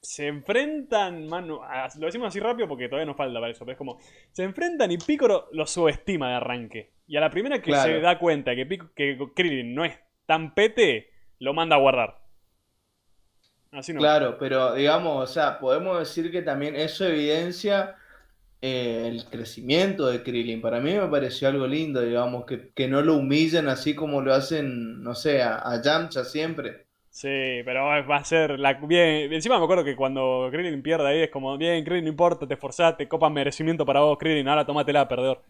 se 0.00 0.26
enfrentan, 0.26 1.28
mano, 1.28 1.60
lo 1.98 2.06
decimos 2.06 2.28
así 2.28 2.40
rápido 2.40 2.66
porque 2.66 2.88
todavía 2.88 3.06
nos 3.06 3.16
falta 3.16 3.38
para 3.38 3.52
eso, 3.52 3.60
pero 3.64 3.72
es 3.72 3.78
como, 3.78 3.98
se 4.32 4.42
enfrentan 4.42 4.90
y 4.90 4.98
Piccolo 4.98 5.48
lo 5.52 5.66
subestima 5.66 6.30
de 6.30 6.34
arranque. 6.34 6.92
Y 7.12 7.16
a 7.18 7.20
la 7.20 7.28
primera 7.28 7.60
que 7.60 7.74
se 7.74 8.00
da 8.00 8.18
cuenta 8.18 8.56
que, 8.56 8.66
que 8.96 9.18
Krillin 9.36 9.74
no 9.74 9.84
es 9.84 9.92
tan 10.24 10.54
pete, 10.54 11.10
lo 11.40 11.52
manda 11.52 11.76
a 11.76 11.78
guardar. 11.78 12.22
Así 13.70 13.92
no. 13.92 13.98
Claro, 13.98 14.38
pero 14.38 14.72
digamos, 14.72 15.28
o 15.28 15.30
sea, 15.30 15.58
podemos 15.58 15.98
decir 15.98 16.32
que 16.32 16.40
también 16.40 16.74
eso 16.74 17.06
evidencia 17.06 17.96
eh, 18.62 19.08
el 19.08 19.26
crecimiento 19.26 20.06
de 20.06 20.22
Krillin. 20.22 20.62
Para 20.62 20.80
mí 20.80 20.94
me 20.94 21.06
pareció 21.06 21.48
algo 21.48 21.66
lindo, 21.66 22.00
digamos, 22.00 22.46
que, 22.46 22.88
no 22.88 23.02
lo 23.02 23.16
humillen 23.16 23.68
así 23.68 23.94
como 23.94 24.22
lo 24.22 24.32
hacen, 24.32 25.02
no 25.02 25.14
sé, 25.14 25.42
a, 25.42 25.58
a 25.70 25.82
Yamcha 25.82 26.24
siempre. 26.24 26.86
Sí, 27.10 27.60
pero 27.66 27.84
va 27.84 28.16
a 28.16 28.24
ser 28.24 28.58
la 28.58 28.72
bien. 28.72 29.30
Encima 29.30 29.58
me 29.58 29.64
acuerdo 29.64 29.84
que 29.84 29.96
cuando 29.96 30.48
Krillin 30.50 30.82
pierde 30.82 31.08
ahí 31.08 31.20
es 31.24 31.30
como, 31.30 31.58
bien, 31.58 31.84
Krillin, 31.84 32.04
no 32.04 32.10
importa, 32.10 32.48
te 32.48 32.54
esforzaste, 32.54 33.06
copa 33.06 33.28
merecimiento 33.28 33.84
para 33.84 34.00
vos, 34.00 34.16
Krillin, 34.16 34.48
ahora 34.48 34.64
tómatela, 34.64 35.06
perdedor. 35.06 35.42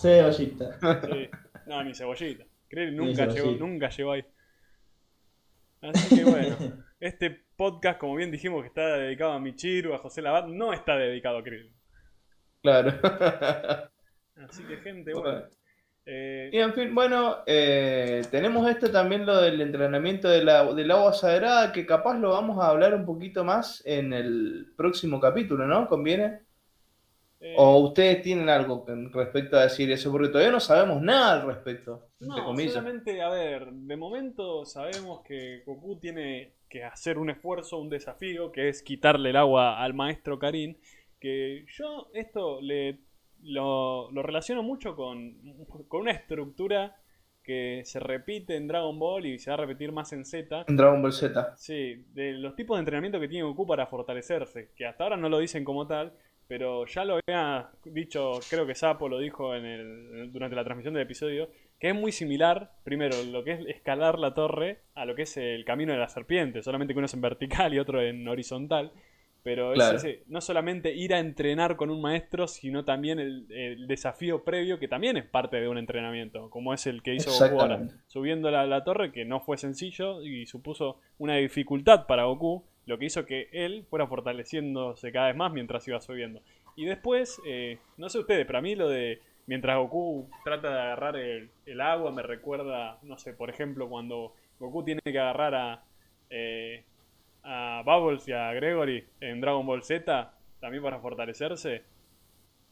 Cebollita. 0.00 0.78
Sí. 1.02 1.30
No, 1.66 1.84
ni 1.84 1.94
cebollita. 1.94 2.44
Krillin 2.68 2.96
nunca, 2.96 3.26
llegó, 3.26 3.50
nunca 3.52 3.88
llegó 3.88 4.12
ahí. 4.12 4.24
Así 5.80 6.16
que 6.16 6.24
bueno, 6.24 6.56
este 7.00 7.44
podcast, 7.56 7.98
como 7.98 8.14
bien 8.14 8.30
dijimos 8.30 8.62
que 8.62 8.68
está 8.68 8.96
dedicado 8.96 9.32
a 9.32 9.40
Michiru, 9.40 9.94
a 9.94 9.98
José 9.98 10.22
Labat, 10.22 10.46
no 10.46 10.72
está 10.72 10.96
dedicado 10.96 11.38
a 11.38 11.42
Krill. 11.42 11.72
Claro. 12.62 12.92
Así 14.36 14.62
que 14.64 14.76
gente, 14.78 15.12
bueno. 15.12 15.42
Eh, 16.04 16.50
y 16.52 16.58
en 16.58 16.72
fin, 16.72 16.94
bueno, 16.94 17.38
eh, 17.46 18.22
tenemos 18.30 18.68
esto 18.68 18.90
también 18.90 19.24
lo 19.24 19.40
del 19.40 19.60
entrenamiento 19.60 20.28
de 20.28 20.42
la, 20.42 20.64
del 20.72 20.90
agua 20.90 21.12
sagrada, 21.12 21.72
que 21.72 21.86
capaz 21.86 22.18
lo 22.18 22.30
vamos 22.30 22.58
a 22.58 22.68
hablar 22.68 22.94
un 22.94 23.04
poquito 23.04 23.44
más 23.44 23.82
en 23.86 24.12
el 24.12 24.72
próximo 24.76 25.20
capítulo, 25.20 25.66
¿no? 25.66 25.86
¿Conviene? 25.86 26.40
Eh, 27.44 27.56
¿O 27.58 27.78
ustedes 27.78 28.22
tienen 28.22 28.48
algo 28.48 28.86
respecto 29.12 29.56
a 29.56 29.64
decir 29.64 29.90
eso? 29.90 30.12
Porque 30.12 30.28
todavía 30.28 30.52
no 30.52 30.60
sabemos 30.60 31.02
nada 31.02 31.40
al 31.40 31.46
respecto. 31.48 32.08
No, 32.20 32.56
solamente, 32.56 33.20
a 33.20 33.30
ver, 33.30 33.72
de 33.72 33.96
momento 33.96 34.64
sabemos 34.64 35.22
que 35.26 35.64
Goku 35.66 35.98
tiene 35.98 36.52
que 36.68 36.84
hacer 36.84 37.18
un 37.18 37.30
esfuerzo, 37.30 37.78
un 37.78 37.88
desafío, 37.88 38.52
que 38.52 38.68
es 38.68 38.82
quitarle 38.82 39.30
el 39.30 39.36
agua 39.36 39.82
al 39.82 39.92
maestro 39.92 40.38
Karin. 40.38 40.78
Que 41.18 41.66
yo 41.68 42.08
esto 42.14 42.60
le 42.60 43.00
lo, 43.42 44.08
relaciono 44.22 44.62
mucho 44.62 44.94
con, 44.94 45.36
con, 45.88 46.02
una 46.02 46.12
estructura 46.12 46.96
que 47.42 47.82
se 47.84 47.98
repite 47.98 48.54
en 48.54 48.68
Dragon 48.68 48.96
Ball 49.00 49.26
y 49.26 49.40
se 49.40 49.50
va 49.50 49.54
a 49.54 49.60
repetir 49.66 49.90
más 49.90 50.12
en 50.12 50.24
Z. 50.24 50.64
En 50.68 50.76
Dragon 50.76 51.02
Ball 51.02 51.12
Z. 51.12 51.56
Sí, 51.56 52.04
de 52.14 52.34
los 52.34 52.54
tipos 52.54 52.76
de 52.76 52.80
entrenamiento 52.82 53.18
que 53.18 53.26
tiene 53.26 53.44
Goku 53.44 53.66
para 53.66 53.88
fortalecerse, 53.88 54.70
que 54.76 54.86
hasta 54.86 55.02
ahora 55.02 55.16
no 55.16 55.28
lo 55.28 55.40
dicen 55.40 55.64
como 55.64 55.88
tal, 55.88 56.12
pero 56.52 56.84
ya 56.84 57.06
lo 57.06 57.18
había 57.26 57.70
dicho, 57.82 58.32
creo 58.50 58.66
que 58.66 58.74
Sapo 58.74 59.08
lo 59.08 59.18
dijo 59.18 59.56
en 59.56 59.64
el, 59.64 60.30
durante 60.34 60.54
la 60.54 60.62
transmisión 60.62 60.92
del 60.92 61.04
episodio, 61.04 61.48
que 61.80 61.88
es 61.88 61.94
muy 61.94 62.12
similar, 62.12 62.72
primero, 62.84 63.16
lo 63.22 63.42
que 63.42 63.52
es 63.52 63.60
escalar 63.68 64.18
la 64.18 64.34
torre 64.34 64.80
a 64.94 65.06
lo 65.06 65.14
que 65.14 65.22
es 65.22 65.34
el 65.38 65.64
camino 65.64 65.94
de 65.94 65.98
la 65.98 66.10
serpiente, 66.10 66.62
solamente 66.62 66.92
que 66.92 66.98
uno 66.98 67.06
es 67.06 67.14
en 67.14 67.22
vertical 67.22 67.72
y 67.72 67.78
otro 67.78 68.02
en 68.02 68.28
horizontal. 68.28 68.92
Pero 69.42 69.72
es 69.72 70.06
no 70.26 70.42
solamente 70.42 70.94
ir 70.94 71.14
a 71.14 71.20
entrenar 71.20 71.76
con 71.76 71.88
un 71.88 72.02
maestro, 72.02 72.46
sino 72.46 72.84
también 72.84 73.18
el, 73.18 73.86
desafío 73.88 74.44
previo, 74.44 74.78
que 74.78 74.88
también 74.88 75.16
es 75.16 75.24
parte 75.24 75.58
de 75.58 75.68
un 75.68 75.78
entrenamiento, 75.78 76.50
como 76.50 76.74
es 76.74 76.86
el 76.86 77.02
que 77.02 77.14
hizo 77.14 77.30
Goku 77.30 77.60
ahora. 77.62 77.80
Subiendo 78.08 78.50
la, 78.50 78.66
la, 78.66 78.84
torre, 78.84 79.10
que 79.10 79.24
no 79.24 79.40
fue 79.40 79.56
sencillo 79.56 80.22
y 80.22 80.44
supuso 80.44 81.00
una 81.16 81.36
dificultad 81.36 82.06
para 82.06 82.24
Goku, 82.24 82.62
lo 82.86 82.98
que 82.98 83.06
hizo 83.06 83.26
que 83.26 83.48
él 83.52 83.84
fuera 83.88 84.06
fortaleciéndose 84.06 85.12
cada 85.12 85.28
vez 85.28 85.36
más 85.36 85.52
mientras 85.52 85.86
iba 85.88 86.00
subiendo. 86.00 86.40
Y 86.76 86.86
después, 86.86 87.40
eh, 87.46 87.78
no 87.96 88.08
sé 88.08 88.18
ustedes, 88.18 88.46
pero 88.46 88.58
a 88.58 88.62
mí 88.62 88.74
lo 88.74 88.88
de 88.88 89.20
mientras 89.46 89.76
Goku 89.76 90.28
trata 90.44 90.70
de 90.70 90.80
agarrar 90.80 91.16
el, 91.16 91.50
el 91.66 91.80
agua 91.80 92.10
me 92.10 92.22
recuerda, 92.22 92.98
no 93.02 93.18
sé, 93.18 93.34
por 93.34 93.50
ejemplo, 93.50 93.88
cuando 93.88 94.34
Goku 94.58 94.84
tiene 94.84 95.00
que 95.02 95.18
agarrar 95.18 95.54
a. 95.54 95.84
Eh, 96.30 96.84
a 97.42 97.82
Bubbles 97.84 98.26
y 98.28 98.32
a 98.32 98.52
Gregory 98.52 99.04
en 99.20 99.40
Dragon 99.40 99.66
Ball 99.66 99.82
Z, 99.82 100.32
también 100.60 100.82
para 100.82 101.00
fortalecerse. 101.00 101.82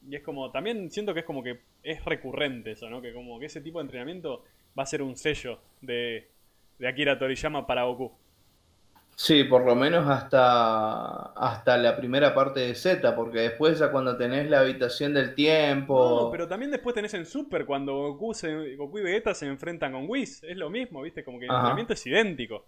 Y 0.09 0.17
es 0.17 0.23
como, 0.23 0.51
también 0.51 0.91
siento 0.91 1.13
que 1.13 1.21
es 1.21 1.27
como 1.27 1.43
que 1.43 1.61
es 1.83 2.05
recurrente 2.05 2.73
eso, 2.73 2.89
¿no? 2.89 3.03
Que 3.03 3.13
como 3.13 3.39
que 3.39 3.47
ese 3.47 3.61
tipo 3.61 3.79
de 3.79 3.85
entrenamiento 3.85 4.45
va 4.79 4.85
a 4.85 4.87
ser 4.87 5.03
un 5.03 5.17
sello 5.17 5.61
de, 5.81 6.29
de 6.79 6.89
Akira 6.89 7.19
Toriyama 7.19 7.67
para 7.67 7.85
Goku. 7.85 8.13
Sí, 9.23 9.45
por 9.45 9.67
lo 9.67 9.77
menos 9.77 10.09
hasta, 10.09 11.33
hasta 11.33 11.77
la 11.77 11.95
primera 11.95 12.35
parte 12.35 12.61
de 12.61 12.75
Z, 12.75 13.15
porque 13.15 13.41
después 13.41 13.79
ya 13.79 13.93
cuando 13.93 14.17
tenés 14.17 14.49
la 14.49 14.61
habitación 14.61 15.13
del 15.13 15.35
tiempo... 15.35 16.23
No, 16.23 16.31
pero 16.31 16.49
también 16.49 16.71
después 16.71 16.95
tenés 16.95 17.13
en 17.13 17.27
Super, 17.27 17.67
cuando 17.67 18.15
Goku, 18.15 18.33
Goku 18.79 18.99
y 18.99 19.03
Vegeta 19.03 19.35
se 19.35 19.45
enfrentan 19.47 19.93
con 19.93 20.09
Whis, 20.09 20.43
es 20.43 20.57
lo 20.57 20.71
mismo, 20.71 21.03
¿viste? 21.03 21.23
Como 21.23 21.39
que 21.39 21.45
el 21.45 21.51
entrenamiento 21.51 21.93
es 21.93 22.07
idéntico. 22.07 22.67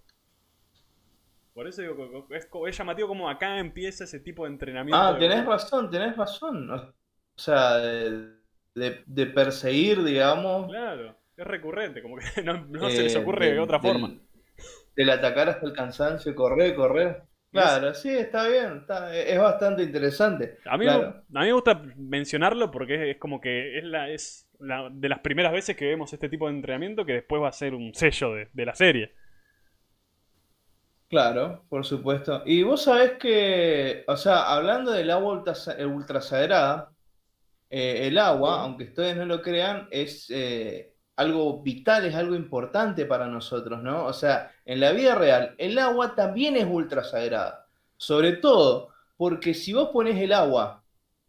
Por 1.55 1.69
eso 1.69 1.81
digo, 1.81 2.27
es, 2.29 2.47
es 2.69 2.79
llamativo 2.79 3.09
como 3.09 3.31
acá 3.31 3.59
empieza 3.59 4.05
ese 4.05 4.21
tipo 4.21 4.45
de 4.45 4.51
entrenamiento. 4.51 5.01
Ah, 5.01 5.17
tenés 5.19 5.47
razón, 5.47 5.91
tenés 5.91 6.15
razón. 6.19 6.71
O 6.71 6.93
sea, 7.35 7.79
de, 7.79 9.27
perseguir, 9.35 10.05
digamos. 10.05 10.69
Claro, 10.69 11.17
es 11.35 11.47
recurrente, 11.47 12.03
como 12.03 12.17
que 12.17 12.43
no, 12.45 12.91
se 12.91 13.05
les 13.05 13.15
eh, 13.15 13.19
ocurre 13.21 13.53
de, 13.53 13.59
otra 13.59 13.81
forma. 13.81 14.19
Del, 14.97 15.11
atacar 15.11 15.49
hasta 15.49 15.67
el 15.67 15.73
cansancio, 15.73 16.35
correr, 16.35 16.75
correr. 16.75 17.23
Claro, 17.51 17.93
sí, 17.93 18.09
está 18.09 18.49
bien, 18.49 18.85
es 19.13 19.39
bastante 19.39 19.83
interesante. 19.83 20.59
A 20.65 20.79
mí, 20.79 20.87
a 20.89 20.99
mí 20.99 21.13
me 21.29 21.53
gusta 21.53 21.83
mencionarlo 21.97 22.71
porque 22.71 23.11
es, 23.11 23.19
como 23.19 23.43
que 23.43 23.79
es 23.79 23.85
la 23.85 24.09
es 24.09 24.49
la, 24.59 24.89
de 24.91 25.09
las 25.11 25.19
primeras 25.21 25.53
veces 25.53 25.77
que 25.77 25.87
vemos 25.87 26.13
este 26.15 26.31
tipo 26.31 26.49
de 26.49 26.55
entrenamiento 26.55 27.05
que 27.05 27.13
después 27.13 27.43
va 27.43 27.49
a 27.49 27.53
ser 27.53 27.75
un 27.75 27.95
sello 27.95 28.33
de 28.51 28.65
la 28.65 28.75
serie. 28.75 29.13
Claro, 31.13 31.67
por 31.69 31.85
supuesto. 31.85 32.43
Y 32.47 32.63
vos 32.63 32.85
sabés 32.85 33.19
que, 33.19 34.03
o 34.07 34.17
sea, 34.17 34.45
hablando 34.45 34.93
del 34.93 35.11
agua 35.11 35.45
ultrasagrada, 35.87 36.91
eh, 37.69 38.07
el 38.07 38.17
agua, 38.17 38.63
aunque 38.63 38.85
ustedes 38.85 39.19
no 39.19 39.27
lo 39.27 39.43
crean, 39.43 39.89
es 39.91 40.31
eh, 40.31 40.92
algo 41.17 41.63
vital, 41.63 42.07
es 42.07 42.15
algo 42.15 42.35
importante 42.35 43.05
para 43.05 43.27
nosotros, 43.27 43.83
¿no? 43.83 44.05
O 44.07 44.13
sea, 44.13 44.53
en 44.65 44.81
la 44.81 44.93
vida 44.93 45.15
real, 45.15 45.55
el 45.59 45.79
agua 45.79 46.15
también 46.15 46.57
es 46.57 46.67
ultrasagrada. 46.69 47.67
Sobre 47.97 48.33
todo 48.33 48.89
porque 49.17 49.55
si 49.55 49.73
vos 49.73 49.91
pones 49.91 50.21
el 50.21 50.33
agua 50.33 50.83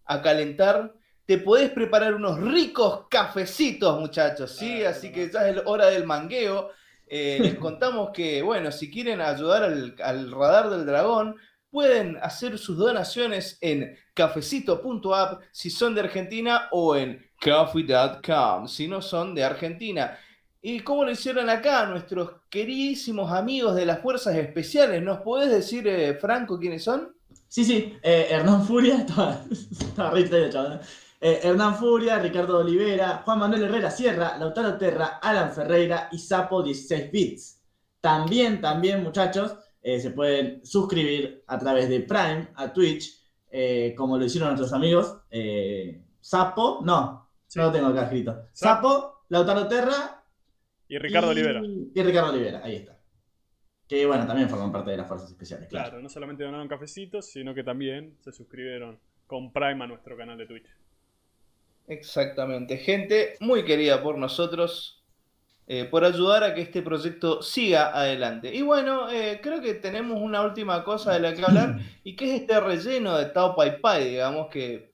a 0.05 0.22
calentar, 0.22 0.93
te 1.26 1.38
podés 1.38 1.69
preparar 1.69 2.15
unos 2.15 2.39
ricos 2.39 3.07
cafecitos, 3.10 3.99
muchachos, 3.99 4.51
¿sí? 4.51 4.84
Así 4.84 5.11
que 5.11 5.30
ya 5.30 5.47
es 5.47 5.61
hora 5.65 5.88
del 5.88 6.05
mangueo. 6.05 6.72
Eh, 7.07 7.38
les 7.39 7.55
contamos 7.55 8.10
que, 8.11 8.41
bueno, 8.41 8.72
si 8.72 8.89
quieren 8.89 9.22
ayudar 9.22 9.64
al, 9.64 10.31
radar 10.31 10.69
del 10.69 10.85
dragón, 10.85 11.35
pueden 11.73 12.17
hacer 12.21 12.59
sus 12.59 12.77
donaciones 12.77 13.57
en 13.59 13.97
cafecito.app 14.13 15.41
si 15.51 15.71
son 15.71 15.95
de 15.95 16.01
Argentina 16.01 16.67
o 16.69 16.95
en 16.95 17.25
coffee.com 17.41 18.67
si 18.67 18.87
no 18.87 19.01
son 19.01 19.33
de 19.33 19.43
Argentina. 19.43 20.15
¿Y 20.61 20.81
cómo 20.81 21.03
lo 21.03 21.09
hicieron 21.09 21.49
acá 21.49 21.87
nuestros 21.87 22.29
queridísimos 22.51 23.31
amigos 23.31 23.75
de 23.75 23.87
las 23.87 23.99
Fuerzas 24.01 24.35
Especiales? 24.35 25.01
¿Nos 25.01 25.21
podés 25.21 25.49
decir, 25.49 25.87
eh, 25.87 26.13
Franco, 26.13 26.59
quiénes 26.59 26.83
son? 26.83 27.11
Sí, 27.47 27.65
sí, 27.65 27.97
eh, 28.03 28.27
Hernán 28.29 28.63
Furia, 28.65 28.97
estaba, 28.99 29.43
estaba 29.49 30.49
chaval. 30.51 30.81
Eh, 31.19 31.39
Hernán 31.41 31.75
Furia, 31.75 32.19
Ricardo 32.19 32.59
Olivera, 32.59 33.23
Juan 33.25 33.39
Manuel 33.39 33.63
Herrera 33.63 33.89
Sierra, 33.89 34.37
Lautaro 34.37 34.77
Terra, 34.77 35.19
Alan 35.23 35.51
Ferreira 35.51 36.07
y 36.11 36.19
Sapo 36.19 36.61
16 36.61 37.11
Bits. 37.11 37.59
También, 37.99 38.61
también, 38.61 39.01
muchachos, 39.01 39.55
eh, 39.84 39.99
se 39.99 40.11
pueden 40.11 40.65
suscribir 40.65 41.43
a 41.45 41.60
través 41.60 41.89
de 41.89 41.99
Prime 41.99 42.47
a 42.55 42.73
Twitch, 42.73 43.22
eh, 43.51 43.93
como 43.95 44.18
lo 44.18 44.26
hicieron 44.26 44.49
nuestros 44.49 44.73
amigos. 44.73 45.18
Sapo, 46.19 46.80
no, 46.84 47.30
no 47.55 47.64
lo 47.64 47.72
tengo 47.72 47.88
acá 47.88 48.03
escrito. 48.03 48.47
Sapo, 48.53 49.26
Lautaro 49.30 49.68
Terra 49.68 50.23
y 50.88 50.97
Ricardo 50.97 51.30
Olivera. 51.30 51.61
Y 51.64 52.01
Ricardo 52.01 52.30
Olivera, 52.31 52.61
ahí 52.64 52.77
está. 52.77 52.97
Que 53.88 54.05
bueno, 54.05 54.26
también 54.26 54.49
forman 54.49 54.72
parte 54.72 54.91
de 54.91 54.97
las 54.97 55.07
fuerzas 55.07 55.30
especiales. 55.30 55.68
Claro, 55.68 55.89
claro 55.89 56.01
no 56.01 56.10
solamente 56.10 56.43
donaron 56.43 56.68
cafecitos, 56.68 57.26
sino 57.26 57.53
que 57.53 57.64
también 57.64 58.18
se 58.22 58.31
suscribieron 58.31 58.99
con 59.27 59.51
Prime 59.51 59.84
a 59.84 59.88
nuestro 59.88 60.15
canal 60.15 60.38
de 60.38 60.45
Twitch. 60.45 60.68
Exactamente, 61.88 62.77
gente 62.77 63.35
muy 63.41 63.65
querida 63.65 64.01
por 64.01 64.18
nosotros, 64.18 65.02
eh, 65.65 65.85
por 65.85 66.03
ayudar 66.03 66.44
a 66.44 66.53
que 66.53 66.61
este 66.61 66.81
proyecto 66.81 67.41
siga 67.41 67.98
adelante. 67.98 68.53
Y 68.53 68.61
bueno, 68.61 69.10
eh, 69.10 69.40
creo 69.41 69.61
que 69.61 69.76
tenemos 69.76 70.22
una 70.22 70.41
última 70.41 70.84
cosa 70.84 71.14
de 71.14 71.19
la 71.19 71.34
que 71.34 71.44
hablar, 71.44 71.80
y 72.03 72.15
que 72.15 72.26
es 72.26 72.41
este 72.41 72.60
relleno 72.60 73.18
de 73.18 73.26
Tao 73.27 73.56
Pai 73.56 73.80
Pai, 73.80 74.10
digamos 74.10 74.48
que 74.49 74.94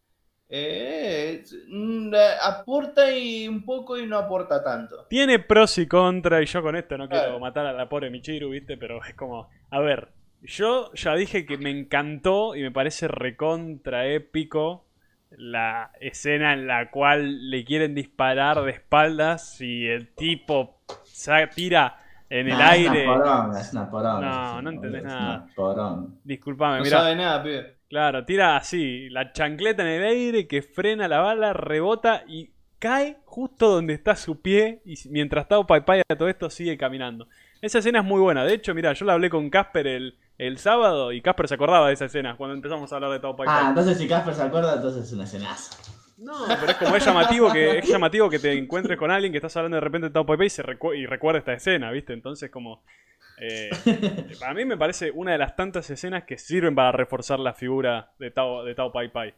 eh, 0.51 1.43
mm, 1.67 2.13
aporta 2.43 3.11
y 3.15 3.47
un 3.47 3.63
poco 3.63 3.97
y 3.97 4.05
no 4.07 4.17
aporta 4.17 4.63
tanto. 4.63 5.05
Tiene 5.09 5.39
pros 5.39 5.77
y 5.77 5.87
contras, 5.87 6.43
y 6.43 6.45
yo 6.45 6.61
con 6.61 6.75
esto 6.75 6.97
no 6.97 7.07
quiero 7.07 7.39
matar 7.39 7.65
a 7.65 7.73
la 7.73 7.87
pobre 7.87 8.09
Michiru, 8.09 8.49
¿viste? 8.49 8.77
Pero 8.77 9.03
es 9.03 9.13
como, 9.15 9.49
a 9.69 9.79
ver, 9.79 10.09
yo 10.41 10.91
ya 10.93 11.15
dije 11.15 11.45
que 11.45 11.57
me 11.57 11.69
encantó 11.69 12.55
y 12.55 12.61
me 12.61 12.71
parece 12.71 13.07
recontra 13.07 14.07
épico 14.07 14.85
la 15.31 15.91
escena 15.99 16.53
en 16.53 16.67
la 16.67 16.89
cual 16.89 17.49
le 17.49 17.63
quieren 17.63 17.95
disparar 17.95 18.61
de 18.61 18.71
espaldas 18.71 19.61
y 19.61 19.87
el 19.87 20.13
tipo 20.13 20.81
se 21.03 21.47
tira 21.47 21.97
en 22.29 22.47
el 22.49 22.61
aire. 22.61 23.03
Es 23.59 23.73
una 23.73 23.89
poronga, 23.89 24.19
No, 24.21 24.61
no 24.61 24.69
entendés 24.69 25.03
nada. 25.03 25.47
Disculpame, 26.23 26.77
no 26.77 26.83
mira. 26.83 26.97
sabe 26.99 27.15
nada, 27.15 27.43
pibe. 27.43 27.75
Claro, 27.89 28.23
tira 28.23 28.55
así, 28.55 29.09
la 29.09 29.33
chancleta 29.33 29.81
en 29.81 30.01
el 30.01 30.03
aire 30.07 30.47
que 30.47 30.61
frena 30.61 31.07
la 31.07 31.19
bala, 31.21 31.53
rebota 31.53 32.23
y 32.27 32.51
cae 32.77 33.17
justo 33.25 33.69
donde 33.69 33.93
está 33.93 34.15
su 34.15 34.41
pie 34.41 34.81
y 34.85 34.95
mientras 35.09 35.43
está 35.43 35.61
Pai 35.63 35.81
Pai 35.81 36.01
a 36.07 36.15
todo 36.15 36.29
esto 36.29 36.49
sigue 36.49 36.77
caminando. 36.77 37.27
Esa 37.61 37.79
escena 37.79 37.99
es 37.99 38.05
muy 38.05 38.21
buena. 38.21 38.45
De 38.45 38.53
hecho, 38.53 38.73
mira, 38.73 38.93
yo 38.93 39.05
la 39.05 39.13
hablé 39.13 39.29
con 39.29 39.49
Casper 39.49 39.87
el, 39.87 40.17
el 40.37 40.57
sábado 40.57 41.11
y 41.11 41.21
Casper 41.21 41.47
se 41.47 41.55
acordaba 41.55 41.87
de 41.87 41.93
esa 41.93 42.05
escena 42.05 42.35
cuando 42.37 42.55
empezamos 42.55 42.91
a 42.91 42.95
hablar 42.95 43.11
de 43.11 43.19
todo 43.19 43.35
Pai 43.35 43.47
Ah, 43.49 43.65
entonces 43.69 43.97
si 43.97 44.07
Casper 44.07 44.33
se 44.33 44.43
acuerda, 44.43 44.75
entonces 44.75 45.05
es 45.05 45.13
una 45.13 45.25
escenaza. 45.25 45.75
No, 46.17 46.33
pero 46.47 46.71
es 46.71 46.77
como 46.77 46.95
es 46.95 47.05
llamativo 47.05 47.51
que 47.51 47.79
es 47.79 47.87
llamativo 47.87 48.29
que 48.29 48.39
te 48.39 48.51
encuentres 48.51 48.97
con 48.97 49.09
alguien 49.09 49.31
que 49.31 49.37
estás 49.37 49.55
hablando 49.55 49.75
de 49.75 49.81
repente 49.81 50.07
de 50.07 50.13
Tao 50.13 50.25
Pai 50.25 50.37
Pai 50.37 50.47
y, 50.47 50.99
y 50.99 51.05
recuerda 51.05 51.39
esta 51.39 51.53
escena, 51.53 51.91
¿viste? 51.91 52.13
Entonces 52.13 52.49
como 52.49 52.83
eh, 53.39 53.69
para 54.39 54.53
mí 54.53 54.65
me 54.65 54.77
parece 54.77 55.11
una 55.11 55.31
de 55.31 55.37
las 55.37 55.55
tantas 55.55 55.89
escenas 55.89 56.23
que 56.25 56.37
sirven 56.37 56.75
para 56.75 56.91
reforzar 56.91 57.39
la 57.39 57.53
figura 57.53 58.11
de 58.19 58.31
Tao, 58.31 58.65
de 58.65 58.75
Tao 58.75 58.91
Pai 58.91 59.11
Pai. 59.11 59.33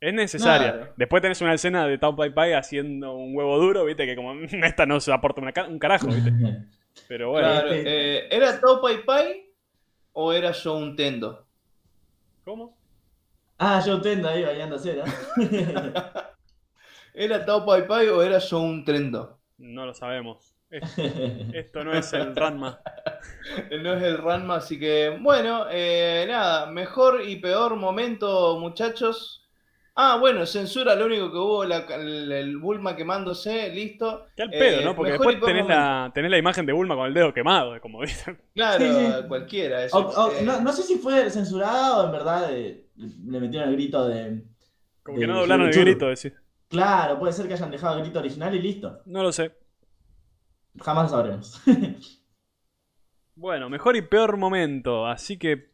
Es 0.00 0.12
necesaria. 0.12 0.92
Después 0.96 1.22
tenés 1.22 1.40
una 1.40 1.54
escena 1.54 1.86
de 1.86 1.98
Tao 1.98 2.14
Pai 2.14 2.30
Pai 2.30 2.52
haciendo 2.52 3.14
un 3.14 3.34
huevo 3.34 3.58
duro, 3.58 3.84
viste, 3.84 4.06
que 4.06 4.16
como 4.16 4.34
esta 4.34 4.86
no 4.86 5.00
se 5.00 5.12
aporta 5.12 5.40
un 5.68 5.78
carajo, 5.78 6.08
viste. 6.08 6.32
Pero 7.08 7.30
bueno. 7.30 7.48
Eh, 7.70 8.28
¿Era 8.30 8.60
Tao 8.60 8.80
Pai 8.80 9.04
Pai 9.04 9.50
o 10.12 10.32
era 10.32 10.52
yo 10.52 10.76
un 10.76 10.96
tendo? 10.96 11.46
¿Cómo? 12.44 12.76
Ah, 13.58 13.82
yo 13.84 14.00
Tendo 14.00 14.28
ahí 14.28 14.42
bailando 14.42 14.78
cera. 14.78 15.04
¿Era 17.14 17.44
Tao 17.44 17.64
Pai 17.64 17.86
Pai 17.86 18.08
o 18.08 18.22
era 18.22 18.38
yo 18.38 18.58
un 18.58 18.84
trendo? 18.84 19.38
No 19.58 19.86
lo 19.86 19.94
sabemos. 19.94 20.54
Esto 20.70 21.84
no 21.84 21.92
es 21.92 22.12
el 22.12 22.34
Ranma. 22.34 22.80
no 23.82 23.94
es 23.94 24.02
el 24.02 24.18
Ranma, 24.18 24.56
así 24.56 24.78
que 24.78 25.16
bueno, 25.20 25.66
eh, 25.70 26.26
nada, 26.28 26.66
mejor 26.66 27.22
y 27.24 27.36
peor 27.36 27.76
momento, 27.76 28.58
muchachos. 28.58 29.43
Ah, 29.96 30.16
bueno, 30.18 30.44
censura, 30.44 30.96
lo 30.96 31.06
único 31.06 31.30
que 31.30 31.38
hubo, 31.38 31.62
el, 31.62 32.58
Bulma 32.58 32.96
quemándose, 32.96 33.70
listo. 33.70 34.26
Qué 34.36 34.42
al 34.42 34.50
pedo, 34.50 34.82
¿no? 34.82 34.90
Eh, 34.90 34.94
Porque 34.94 35.12
después 35.12 35.40
tenés 35.40 35.66
la, 35.68 36.10
tenés 36.12 36.32
la, 36.32 36.38
imagen 36.38 36.66
de 36.66 36.72
Bulma 36.72 36.96
con 36.96 37.06
el 37.06 37.14
dedo 37.14 37.32
quemado, 37.32 37.80
como 37.80 38.00
dicen. 38.02 38.40
Claro, 38.54 39.28
cualquiera. 39.28 39.86
no, 39.92 40.72
sé 40.72 40.82
si 40.82 40.96
fue 40.96 41.30
censurado 41.30 42.02
o 42.02 42.06
en 42.06 42.12
verdad 42.12 42.48
eh, 42.50 42.86
le 42.96 43.40
metieron 43.40 43.68
el 43.68 43.76
grito 43.76 44.08
de. 44.08 44.42
Como 45.04 45.18
que 45.18 45.26
no 45.28 45.38
doblaron 45.38 45.68
el 45.68 45.74
grito, 45.74 46.08
decís. 46.08 46.32
Claro, 46.68 47.18
puede 47.20 47.32
ser 47.32 47.46
que 47.46 47.54
hayan 47.54 47.70
dejado 47.70 47.96
el 47.96 48.02
grito 48.02 48.18
original 48.18 48.52
y 48.52 48.60
listo. 48.60 49.00
No 49.06 49.22
lo 49.22 49.30
sé. 49.30 49.52
Jamás 50.80 51.04
lo 51.04 51.16
sabremos. 51.16 51.62
bueno, 53.36 53.70
mejor 53.70 53.94
y 53.94 54.02
peor 54.02 54.36
momento, 54.38 55.06
así 55.06 55.38
que 55.38 55.70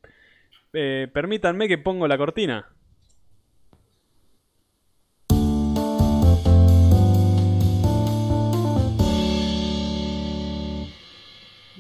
eh, 0.75 1.09
permítanme 1.11 1.69
que 1.69 1.79
pongo 1.79 2.07
la 2.07 2.19
cortina. 2.19 2.69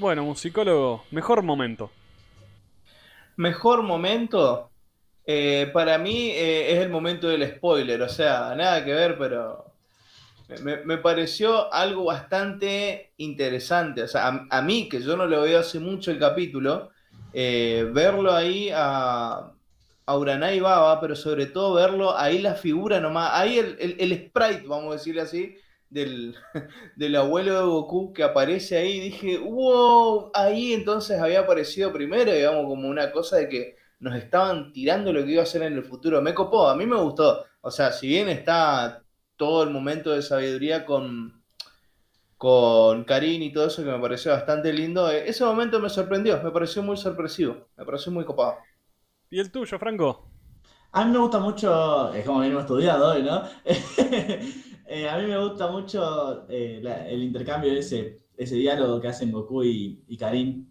Bueno, 0.01 0.24
musicólogo, 0.24 1.05
mejor 1.10 1.43
momento. 1.43 1.90
Mejor 3.36 3.82
momento, 3.82 4.70
eh, 5.27 5.68
para 5.74 5.98
mí 5.98 6.31
eh, 6.31 6.72
es 6.72 6.78
el 6.78 6.89
momento 6.89 7.28
del 7.28 7.47
spoiler, 7.47 8.01
o 8.01 8.09
sea, 8.09 8.55
nada 8.56 8.82
que 8.82 8.94
ver, 8.94 9.18
pero 9.18 9.66
me, 10.62 10.97
pareció 10.97 11.70
algo 11.70 12.05
bastante 12.05 13.12
interesante. 13.18 14.05
O 14.05 14.09
sea, 14.09 14.47
a, 14.48 14.62
mí, 14.62 14.89
que 14.89 15.02
yo 15.02 15.18
no 15.18 15.27
lo 15.27 15.43
veo 15.43 15.60
hace 15.60 15.78
mucho 15.78 16.10
el 16.10 16.18
capítulo, 16.18 16.89
eh, 17.35 17.86
verlo 17.93 18.32
ahí 18.32 18.70
a, 18.74 19.52
a 20.06 20.16
Uranai 20.16 20.60
Baba, 20.60 20.98
pero 20.98 21.14
sobre 21.14 21.44
todo 21.44 21.74
verlo 21.74 22.16
ahí 22.16 22.39
la 22.39 22.55
figura 22.55 23.01
nomás, 23.01 23.32
ahí 23.35 23.59
el, 23.59 24.14
sprite, 24.14 24.66
vamos 24.66 24.93
a 24.93 24.97
decirle 24.97 25.20
así, 25.20 25.59
del, 25.90 26.36
del, 26.96 27.16
abuelo 27.16 27.54
de 27.54 27.64
Goku 27.66 28.12
que 28.12 28.22
aparece 28.22 28.78
ahí, 28.78 29.00
dije, 29.00 29.38
wow, 29.38 30.30
ahí 30.34 30.72
entonces 30.72 31.20
había 31.20 31.40
aparecido 31.40 31.92
primero, 31.92 32.32
digamos, 32.32 32.66
como 32.66 32.88
una 32.88 33.12
cosa 33.12 33.36
de 33.36 33.48
que 33.48 33.76
nos 33.98 34.16
estaban 34.16 34.72
tirando 34.72 35.12
lo 35.12 35.24
que 35.24 35.32
iba 35.32 35.40
a 35.40 35.44
hacer 35.44 35.62
en 35.62 35.74
el 35.74 35.84
futuro. 35.84 36.22
Me 36.22 36.34
copó, 36.34 36.68
a 36.68 36.76
mí 36.76 36.86
me 36.86 36.96
gustó. 36.96 37.44
O 37.60 37.70
sea, 37.70 37.92
si 37.92 38.08
bien 38.08 38.28
está 38.30 39.02
todo 39.36 39.62
el 39.62 39.70
momento 39.70 40.10
de 40.10 40.22
sabiduría 40.22 40.86
con, 40.86 41.42
con 42.36 43.04
Karin 43.04 43.42
y 43.42 43.52
todo 43.52 43.66
eso 43.66 43.84
que 43.84 43.90
me 43.90 43.98
pareció 43.98 44.32
bastante 44.32 44.72
lindo. 44.72 45.10
Eh, 45.10 45.28
ese 45.28 45.44
momento 45.44 45.78
me 45.78 45.90
sorprendió, 45.90 46.42
me 46.42 46.50
pareció 46.50 46.82
muy 46.82 46.96
sorpresivo, 46.96 47.68
me 47.76 47.84
pareció 47.84 48.10
muy 48.12 48.24
copado. 48.24 48.56
¿Y 49.30 49.38
el 49.40 49.50
tuyo, 49.50 49.78
Franco? 49.78 50.26
A 50.92 51.04
mí 51.04 51.12
me 51.12 51.18
gusta 51.18 51.38
mucho, 51.38 52.12
es 52.14 52.24
como 52.24 52.40
venimos 52.40 52.62
estudiado 52.62 53.12
hoy, 53.12 53.22
¿no? 53.22 53.42
Eh, 54.92 55.08
a 55.08 55.16
mí 55.18 55.26
me 55.26 55.38
gusta 55.38 55.70
mucho 55.70 56.48
eh, 56.48 56.82
el 57.08 57.22
intercambio, 57.22 57.70
ese, 57.72 58.18
ese 58.36 58.56
diálogo 58.56 59.00
que 59.00 59.06
hacen 59.06 59.30
Goku 59.30 59.62
y, 59.62 60.02
y 60.08 60.16
Karin, 60.16 60.68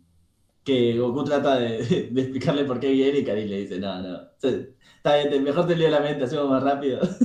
que 0.61 0.97
Goku 0.97 1.23
trata 1.23 1.55
de, 1.59 1.77
explicarle 1.77 2.65
por 2.65 2.81
qué 2.81 2.91
viene 2.91 3.19
y 3.19 3.23
Karin 3.23 3.49
le 3.49 3.61
dice, 3.61 3.79
no, 3.79 4.01
no, 4.01 4.19
está 4.41 5.15
bien, 5.15 5.41
mejor 5.41 5.67
te 5.67 5.77
leo 5.77 5.89
la 5.89 6.01
mente, 6.01 6.25
hacemos 6.25 6.49
más 6.49 6.61
rápido. 6.61 6.99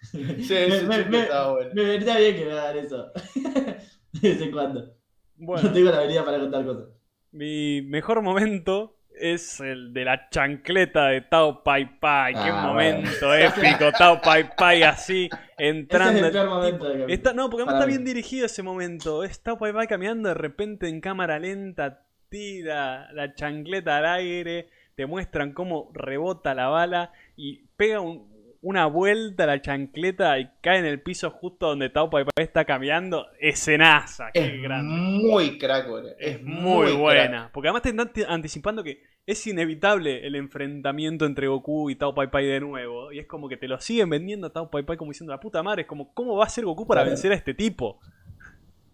sí, 0.00 0.54
me, 0.54 1.04
me, 1.04 1.28
me, 1.74 1.84
vendría 1.84 2.16
bien 2.16 2.36
que 2.36 2.46
me 2.46 2.52
hagan 2.52 2.78
eso. 2.78 3.12
de 3.34 4.30
vez 4.30 4.40
en 4.40 4.52
cuando. 4.52 4.96
Bueno, 5.36 5.68
no 5.68 5.74
tengo 5.74 5.90
la 5.90 5.98
habilidad 5.98 6.24
para 6.24 6.40
contar 6.40 6.64
cosas. 6.64 6.88
Mi 7.30 7.82
mejor 7.82 8.22
momento 8.22 8.96
es 9.18 9.60
el 9.60 9.92
de 9.92 10.04
la 10.04 10.28
chancleta 10.30 11.06
de 11.06 11.20
Tao 11.22 11.62
Pai 11.62 11.98
Pai. 11.98 12.34
Qué 12.34 12.40
ah, 12.40 12.66
momento 12.66 13.34
épico. 13.34 13.92
Tao 13.96 14.20
Pai 14.20 14.50
Pai 14.56 14.82
así, 14.82 15.28
entrando. 15.58 16.20
es 16.20 16.24
el 16.26 16.32
peor 16.32 16.48
momento 16.48 16.92
está, 17.08 17.32
No, 17.32 17.50
porque 17.50 17.62
además 17.62 17.76
está 17.76 17.86
bien 17.86 18.04
dirigido 18.04 18.46
ese 18.46 18.62
momento. 18.62 19.24
Es 19.24 19.42
Tao 19.42 19.58
Pai 19.58 19.72
Pai 19.72 19.86
caminando 19.86 20.28
de 20.28 20.34
repente 20.34 20.88
en 20.88 21.00
cámara 21.00 21.38
lenta, 21.38 22.06
tira 22.28 23.12
la 23.12 23.34
chancleta 23.34 23.98
al 23.98 24.06
aire, 24.06 24.68
te 24.94 25.06
muestran 25.06 25.52
cómo 25.52 25.90
rebota 25.94 26.54
la 26.54 26.68
bala 26.68 27.12
y 27.36 27.66
pega 27.76 28.00
un, 28.00 28.31
una 28.62 28.86
vuelta 28.86 29.42
a 29.42 29.46
la 29.48 29.60
chancleta 29.60 30.38
y 30.38 30.48
cae 30.60 30.78
en 30.78 30.84
el 30.84 31.02
piso 31.02 31.30
justo 31.30 31.66
donde 31.66 31.90
Tao 31.90 32.08
Pai 32.08 32.24
Pai 32.24 32.44
está 32.44 32.64
cambiando. 32.64 33.26
Escenaza, 33.40 34.30
qué 34.32 34.40
es 34.40 34.62
grande. 34.62 34.94
Muy 34.94 35.58
crack, 35.58 35.86
Es 36.18 36.40
muy, 36.42 36.92
buena. 36.92 37.50
Porque 37.52 37.68
además 37.68 37.82
te 37.82 37.90
están 37.90 38.32
anticipando 38.32 38.84
que 38.84 39.02
es 39.26 39.46
inevitable 39.48 40.24
el 40.26 40.36
enfrentamiento 40.36 41.26
entre 41.26 41.48
Goku 41.48 41.90
y 41.90 41.96
Tao 41.96 42.14
Pai 42.14 42.30
Pai 42.30 42.46
de 42.46 42.60
nuevo. 42.60 43.12
Y 43.12 43.18
es 43.18 43.26
como 43.26 43.48
que 43.48 43.56
te 43.56 43.66
lo 43.66 43.80
siguen 43.80 44.08
vendiendo 44.08 44.46
a 44.46 44.52
Tao 44.52 44.70
Pai 44.70 44.84
Pai 44.84 44.96
como 44.96 45.10
diciendo 45.10 45.32
la 45.32 45.40
puta 45.40 45.60
madre. 45.64 45.82
Es 45.82 45.88
como, 45.88 46.14
¿cómo 46.14 46.36
va 46.36 46.44
a 46.44 46.48
ser 46.48 46.64
Goku 46.64 46.86
para 46.86 47.02
vencer 47.02 47.32
a 47.32 47.34
este 47.34 47.54
tipo? 47.54 47.98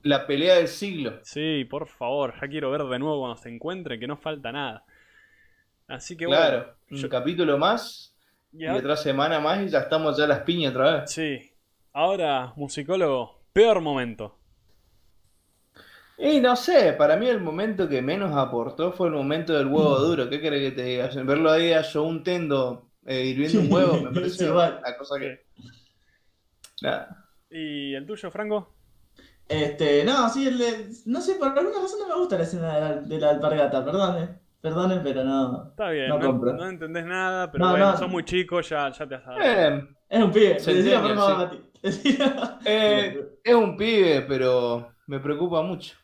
La 0.02 0.26
pelea 0.26 0.54
del 0.54 0.68
siglo. 0.68 1.18
Sí, 1.22 1.66
por 1.68 1.88
favor, 1.88 2.32
ya 2.40 2.48
quiero 2.48 2.70
ver 2.70 2.84
de 2.84 2.98
nuevo 2.98 3.20
cuando 3.20 3.36
se 3.36 3.50
encuentren, 3.50 4.00
que 4.00 4.06
no 4.06 4.16
falta 4.16 4.50
nada. 4.50 4.84
Así 5.88 6.16
que 6.16 6.24
claro, 6.24 6.74
bueno. 6.88 7.02
un 7.04 7.08
capítulo 7.10 7.58
más 7.58 8.07
y 8.52 8.66
otra 8.66 8.96
semana 8.96 9.40
más 9.40 9.62
y 9.62 9.68
ya 9.68 9.80
estamos 9.80 10.16
ya 10.16 10.26
las 10.26 10.40
piñas 10.40 10.72
otra 10.72 11.00
vez. 11.00 11.10
Sí. 11.10 11.50
Ahora, 11.92 12.52
musicólogo, 12.56 13.40
peor 13.52 13.80
momento. 13.80 14.36
Y 16.16 16.40
no 16.40 16.56
sé, 16.56 16.94
para 16.94 17.16
mí 17.16 17.28
el 17.28 17.40
momento 17.40 17.88
que 17.88 18.02
menos 18.02 18.36
aportó 18.36 18.92
fue 18.92 19.08
el 19.08 19.14
momento 19.14 19.52
del 19.52 19.68
huevo 19.68 19.98
duro. 19.98 20.28
¿Qué 20.28 20.40
querés 20.40 20.70
que 20.70 20.76
te 20.76 20.82
diga? 20.82 21.08
Verlo 21.24 21.50
ahí 21.50 21.72
a 21.72 21.82
yo 21.82 22.02
un 22.02 22.24
tendo 22.24 22.90
eh, 23.06 23.24
hirviendo 23.24 23.60
un 23.60 23.72
huevo 23.72 24.00
me 24.02 24.10
parece 24.14 24.44
igual. 24.44 24.80
la 24.84 24.96
cosa 24.98 25.18
que. 25.18 25.46
Nada. 26.82 27.26
¿Y 27.50 27.94
el 27.94 28.04
tuyo, 28.04 28.30
Franco? 28.30 28.74
Este, 29.48 30.04
no, 30.04 30.28
sí, 30.28 30.46
el 30.46 30.60
no 31.06 31.22
sé, 31.22 31.36
por 31.36 31.48
alguna 31.48 31.80
razón 31.80 32.00
no 32.00 32.08
me 32.08 32.16
gusta 32.16 32.36
la 32.36 32.44
escena 32.44 32.74
de 32.74 32.80
la, 32.80 32.94
de 32.96 33.18
la 33.18 33.30
alpargata, 33.30 33.82
perdón, 33.82 34.38
Perdonen, 34.60 35.02
pero 35.04 35.24
no. 35.24 35.68
Está 35.70 35.90
bien, 35.90 36.08
no, 36.08 36.18
no, 36.18 36.68
entendés 36.68 37.06
nada, 37.06 37.50
pero 37.50 37.70
bueno, 37.70 37.96
son 37.96 38.10
muy 38.10 38.24
chicos, 38.24 38.68
ya, 38.68 38.90
ya 38.90 39.06
te 39.06 39.14
has 39.14 39.24
dado. 39.24 39.38
Eh, 39.40 39.88
es 40.08 40.22
un 40.22 40.32
pibe, 40.32 40.58
se 40.58 40.72
eh, 42.64 43.38
es 43.44 43.54
un 43.54 43.76
pibe, 43.76 44.22
pero 44.22 44.94
me 45.06 45.20
preocupa 45.20 45.62
mucho. 45.62 45.96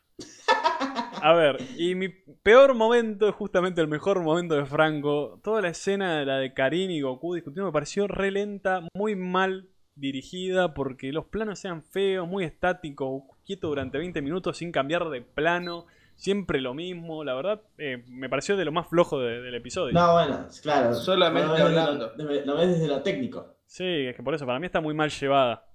A 1.20 1.32
ver, 1.32 1.56
y 1.76 1.94
mi 1.94 2.10
peor 2.10 2.74
momento 2.74 3.28
es 3.28 3.34
justamente 3.34 3.80
el 3.80 3.88
mejor 3.88 4.22
momento 4.22 4.54
de 4.54 4.66
Franco. 4.66 5.40
Toda 5.42 5.62
la 5.62 5.68
escena 5.68 6.18
de 6.18 6.26
la 6.26 6.36
de 6.36 6.52
Karin 6.52 6.90
y 6.90 7.00
Goku 7.00 7.34
discutiendo 7.34 7.66
me 7.66 7.72
pareció 7.72 8.06
re 8.06 8.30
lenta, 8.30 8.86
muy 8.94 9.16
mal 9.16 9.68
dirigida, 9.96 10.74
porque 10.74 11.12
los 11.12 11.24
planos 11.24 11.64
eran 11.64 11.82
feos, 11.82 12.28
muy 12.28 12.44
estáticos, 12.44 13.22
quieto 13.44 13.68
durante 13.68 13.98
20 13.98 14.22
minutos 14.22 14.58
sin 14.58 14.70
cambiar 14.70 15.08
de 15.08 15.22
plano 15.22 15.86
siempre 16.16 16.60
lo 16.60 16.74
mismo. 16.74 17.24
La 17.24 17.34
verdad, 17.34 17.62
eh, 17.78 18.04
me 18.08 18.28
pareció 18.28 18.56
de 18.56 18.64
lo 18.64 18.72
más 18.72 18.88
flojo 18.88 19.20
del 19.20 19.54
episodio. 19.54 19.92
No, 19.92 20.12
bueno, 20.12 20.46
claro. 20.62 20.94
Solamente 20.94 21.60
hablando. 21.60 22.12
Lo, 22.16 22.56
ves 22.56 22.68
desde 22.68 22.88
lo 22.88 23.02
técnico. 23.02 23.56
Sí, 23.66 23.84
es 23.84 24.16
que 24.16 24.22
por 24.22 24.34
eso, 24.34 24.46
para 24.46 24.58
mí 24.58 24.66
está 24.66 24.80
muy 24.80 24.94
mal 24.94 25.10
llevada. 25.10 25.66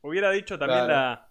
Hubiera 0.00 0.30
dicho 0.30 0.58
también 0.58 0.88
la, 0.88 1.28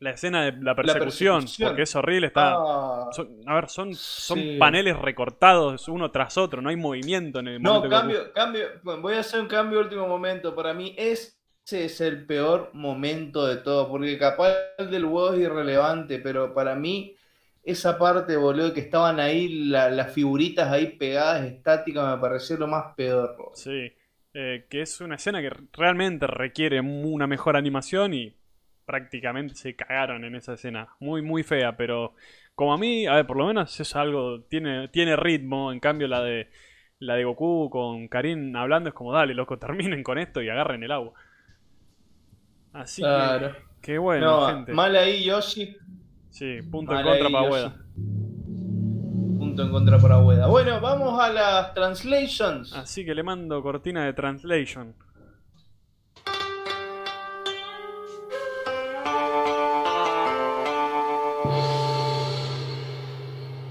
la 0.00 0.10
escena 0.10 0.44
de 0.44 0.52
la 0.62 0.74
persecución, 0.74 1.44
porque 1.62 1.82
es 1.82 1.94
horrible. 1.94 2.26
Está, 2.28 2.54
ah. 2.54 3.10
a 3.46 3.54
ver, 3.54 3.68
son, 3.68 3.94
son 3.94 4.40
paneles 4.58 4.98
recortados 4.98 5.88
uno 5.88 6.10
tras 6.10 6.36
otro, 6.38 6.60
no 6.62 6.70
hay 6.70 6.76
movimiento 6.76 7.38
en 7.40 7.48
el 7.48 7.60
momento. 7.60 7.86
No, 7.86 7.90
cambio, 7.90 8.32
cambio. 8.32 8.66
Voy 8.82 9.14
a 9.14 9.20
hacer 9.20 9.40
un 9.40 9.46
cambio 9.46 9.80
último 9.80 10.08
momento. 10.08 10.54
Para 10.54 10.74
mí, 10.74 10.94
ese 10.96 11.34
es 11.70 12.00
el 12.00 12.26
peor 12.26 12.70
momento 12.72 13.46
de 13.46 13.58
todo, 13.58 13.88
porque 13.88 14.18
capaz 14.18 14.54
el 14.78 14.90
del 14.90 15.04
huevo 15.04 15.34
es 15.34 15.40
irrelevante, 15.40 16.18
pero 16.18 16.54
para 16.54 16.74
mí 16.74 17.14
esa 17.62 17.98
parte, 17.98 18.36
boludo, 18.36 18.72
que 18.72 18.80
estaban 18.80 19.20
ahí 19.20 19.48
las 19.48 20.12
figuritas 20.12 20.70
ahí 20.72 20.96
pegadas 20.96 21.44
estáticas, 21.44 22.16
me 22.16 22.20
pareció 22.20 22.56
lo 22.56 22.66
más 22.66 22.94
peor. 22.96 23.36
Sí. 23.54 23.92
Eh, 24.32 24.66
que 24.70 24.82
es 24.82 25.00
una 25.00 25.16
escena 25.16 25.40
que 25.40 25.50
realmente 25.72 26.26
requiere 26.26 26.80
una 26.80 27.26
mejor 27.26 27.56
animación 27.56 28.14
y 28.14 28.36
prácticamente 28.86 29.54
se 29.56 29.74
cagaron 29.74 30.24
en 30.24 30.36
esa 30.36 30.54
escena. 30.54 30.88
Muy, 31.00 31.20
muy 31.22 31.42
fea, 31.42 31.76
pero 31.76 32.14
como 32.54 32.72
a 32.72 32.78
mí, 32.78 33.06
a 33.06 33.14
ver, 33.14 33.26
por 33.26 33.36
lo 33.36 33.46
menos 33.46 33.78
es 33.80 33.96
algo, 33.96 34.42
tiene, 34.42 34.88
tiene 34.88 35.16
ritmo, 35.16 35.72
en 35.72 35.80
cambio 35.80 36.06
la 36.06 36.22
de 36.22 36.48
la 37.00 37.14
de 37.14 37.24
Goku 37.24 37.70
con 37.70 38.08
Karin 38.08 38.54
hablando 38.54 38.90
es 38.90 38.94
como, 38.94 39.12
dale, 39.12 39.34
loco, 39.34 39.58
terminen 39.60 40.02
con 40.02 40.18
esto 40.18 40.42
y 40.42 40.48
agarren 40.48 40.82
el 40.82 40.92
agua. 40.92 41.14
Así 42.72 43.02
que, 43.02 43.50
qué 43.80 43.98
bueno, 43.98 44.46
gente. 44.46 44.72
Mal 44.72 44.94
ahí, 44.94 45.24
Yoshi. 45.24 45.76
Sí, 46.30 46.62
punto 46.62 46.96
en 46.96 47.04
contra 47.04 47.30
para 47.30 47.50
Ueda. 47.50 47.74
Punto 49.38 49.62
en 49.62 49.70
contra 49.70 49.98
para 49.98 50.18
Ueda. 50.18 50.46
Bueno, 50.46 50.80
vamos 50.80 51.20
a 51.20 51.30
las 51.32 51.74
translations. 51.74 52.72
Así 52.72 53.04
que 53.04 53.14
le 53.14 53.22
mando 53.22 53.62
cortina 53.62 54.04
de 54.04 54.12
translation. 54.12 54.94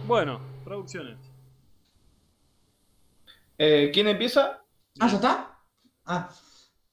Bueno, 0.05 0.41
producciones. 0.63 1.17
Eh, 3.57 3.91
¿Quién 3.93 4.07
empieza? 4.07 4.63
Ah, 4.99 5.07
¿ya 5.07 5.15
está? 5.15 5.59
Ah. 6.05 6.29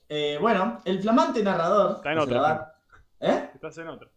Eh, 0.08 0.38
bueno, 0.40 0.80
el 0.84 1.00
flamante 1.00 1.42
narrador. 1.42 1.96
Está 1.96 2.12
en 2.12 2.18
otra. 2.18 2.74
¿Eh? 3.18 3.50
Estás 3.54 3.78
en 3.78 3.88
otra. 3.88 4.10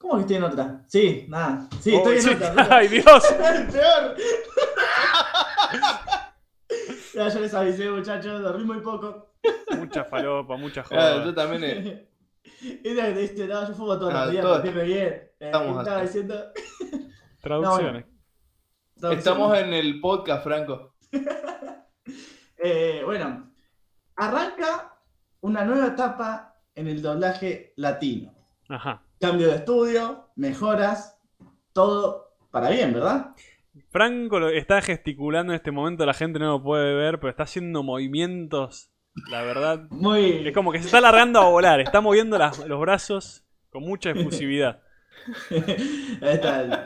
¿Cómo 0.00 0.14
que 0.14 0.20
estoy 0.22 0.36
en 0.36 0.44
otra? 0.44 0.82
Sí, 0.86 1.26
nada. 1.28 1.68
Sí, 1.78 1.94
estoy 1.94 2.16
en 2.16 2.28
otra. 2.30 2.68
¡Ay, 2.70 2.88
Dios! 2.88 3.04
peor! 3.70 4.16
ya, 7.14 7.28
ya 7.28 7.40
les 7.40 7.52
avisé, 7.52 7.90
muchachos, 7.90 8.40
dormí 8.40 8.64
muy 8.64 8.80
poco. 8.80 9.34
Mucha 9.76 10.04
falopa, 10.04 10.56
mucha 10.56 10.82
joda. 10.82 11.22
yo 11.22 11.34
también. 11.34 11.64
Eh. 11.64 12.08
Esa 12.82 13.06
que 13.06 13.12
te 13.12 13.20
diste, 13.20 13.46
no, 13.46 13.68
yo 13.68 13.74
fumo 13.74 13.98
todos 13.98 14.14
los 14.14 14.22
ah, 14.22 14.30
días, 14.30 14.42
todo... 14.42 14.62
bien. 14.62 14.88
Eh, 14.88 15.32
Estamos 15.38 15.78
estaba 15.78 16.00
diciendo. 16.00 16.34
Traducciones. 17.42 18.06
Estamos 18.96 19.58
en 19.58 19.74
el 19.74 20.00
podcast, 20.00 20.42
Franco. 20.42 20.96
Eh, 22.56 23.02
bueno, 23.04 23.52
arranca 24.16 24.98
una 25.40 25.66
nueva 25.66 25.88
etapa 25.88 26.56
en 26.74 26.88
el 26.88 27.02
doblaje 27.02 27.74
latino. 27.76 28.32
Ajá. 28.70 29.04
Cambio 29.20 29.48
de 29.48 29.56
estudio, 29.56 30.30
mejoras, 30.34 31.18
todo 31.74 32.32
para 32.50 32.70
bien, 32.70 32.94
¿verdad? 32.94 33.34
Franco 33.90 34.48
está 34.48 34.80
gesticulando 34.80 35.52
en 35.52 35.56
este 35.56 35.70
momento, 35.70 36.06
la 36.06 36.14
gente 36.14 36.38
no 36.38 36.52
lo 36.52 36.62
puede 36.62 36.94
ver, 36.94 37.20
pero 37.20 37.30
está 37.30 37.42
haciendo 37.42 37.82
movimientos, 37.82 38.90
la 39.30 39.42
verdad. 39.42 39.86
Muy... 39.90 40.46
Es 40.48 40.54
como 40.54 40.72
que 40.72 40.78
se 40.78 40.86
está 40.86 41.00
largando 41.00 41.38
a 41.38 41.50
volar, 41.50 41.80
está 41.80 42.00
moviendo 42.00 42.38
los 42.38 42.80
brazos 42.80 43.44
con 43.70 43.82
mucha 43.82 44.10
efusividad. 44.10 44.82
Ahí 45.50 46.34
está. 46.34 46.84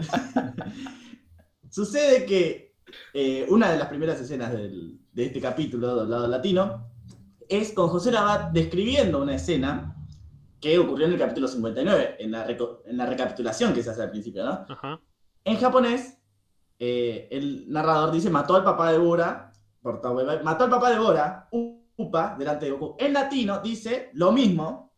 Sucede 1.70 2.26
que 2.26 2.74
eh, 3.12 3.46
una 3.48 3.70
de 3.70 3.78
las 3.78 3.88
primeras 3.88 4.20
escenas 4.20 4.52
de 4.52 5.24
este 5.24 5.40
capítulo 5.40 6.00
del 6.00 6.10
lado 6.10 6.26
latino 6.26 6.90
es 7.48 7.72
con 7.72 7.88
José 7.88 8.10
Labat 8.10 8.52
describiendo 8.52 9.22
una 9.22 9.36
escena 9.36 9.96
que 10.64 10.78
ocurrió 10.78 11.04
en 11.06 11.12
el 11.12 11.18
capítulo 11.18 11.46
59, 11.46 12.16
en 12.20 12.30
la, 12.30 12.46
en 12.48 12.96
la 12.96 13.04
recapitulación 13.04 13.74
que 13.74 13.82
se 13.82 13.90
hace 13.90 14.00
al 14.00 14.10
principio, 14.10 14.42
¿no? 14.46 14.64
En 15.44 15.58
japonés, 15.58 16.18
eh, 16.78 17.28
el 17.30 17.70
narrador 17.70 18.10
dice, 18.10 18.30
mató 18.30 18.56
al 18.56 18.64
papá 18.64 18.90
de 18.90 18.96
Bora, 18.96 19.52
mató 19.82 20.64
al 20.64 20.70
papá 20.70 20.90
de 20.90 20.98
Bora, 20.98 21.50
Upa, 21.52 22.34
delante 22.38 22.64
de 22.64 22.72
Goku. 22.72 22.96
En 22.98 23.12
latino 23.12 23.60
dice 23.60 24.08
lo 24.14 24.32
mismo, 24.32 24.96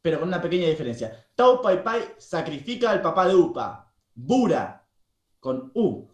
pero 0.00 0.18
con 0.18 0.28
una 0.28 0.40
pequeña 0.40 0.68
diferencia. 0.68 1.28
Tau 1.34 1.60
Pai 1.60 1.84
Pai 1.84 2.14
sacrifica 2.16 2.92
al 2.92 3.02
papá 3.02 3.28
de 3.28 3.34
Upa. 3.34 3.92
Bura, 4.14 4.88
con 5.38 5.70
U. 5.74 6.08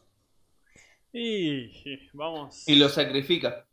Y 1.12 1.70
vamos. 2.12 2.66
Y 2.66 2.74
lo 2.74 2.88
sacrifica. 2.88 3.68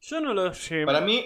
Yo 0.00 0.20
no 0.20 0.34
lo 0.34 0.52
sé. 0.52 0.84
Para 0.84 1.00
mí, 1.02 1.24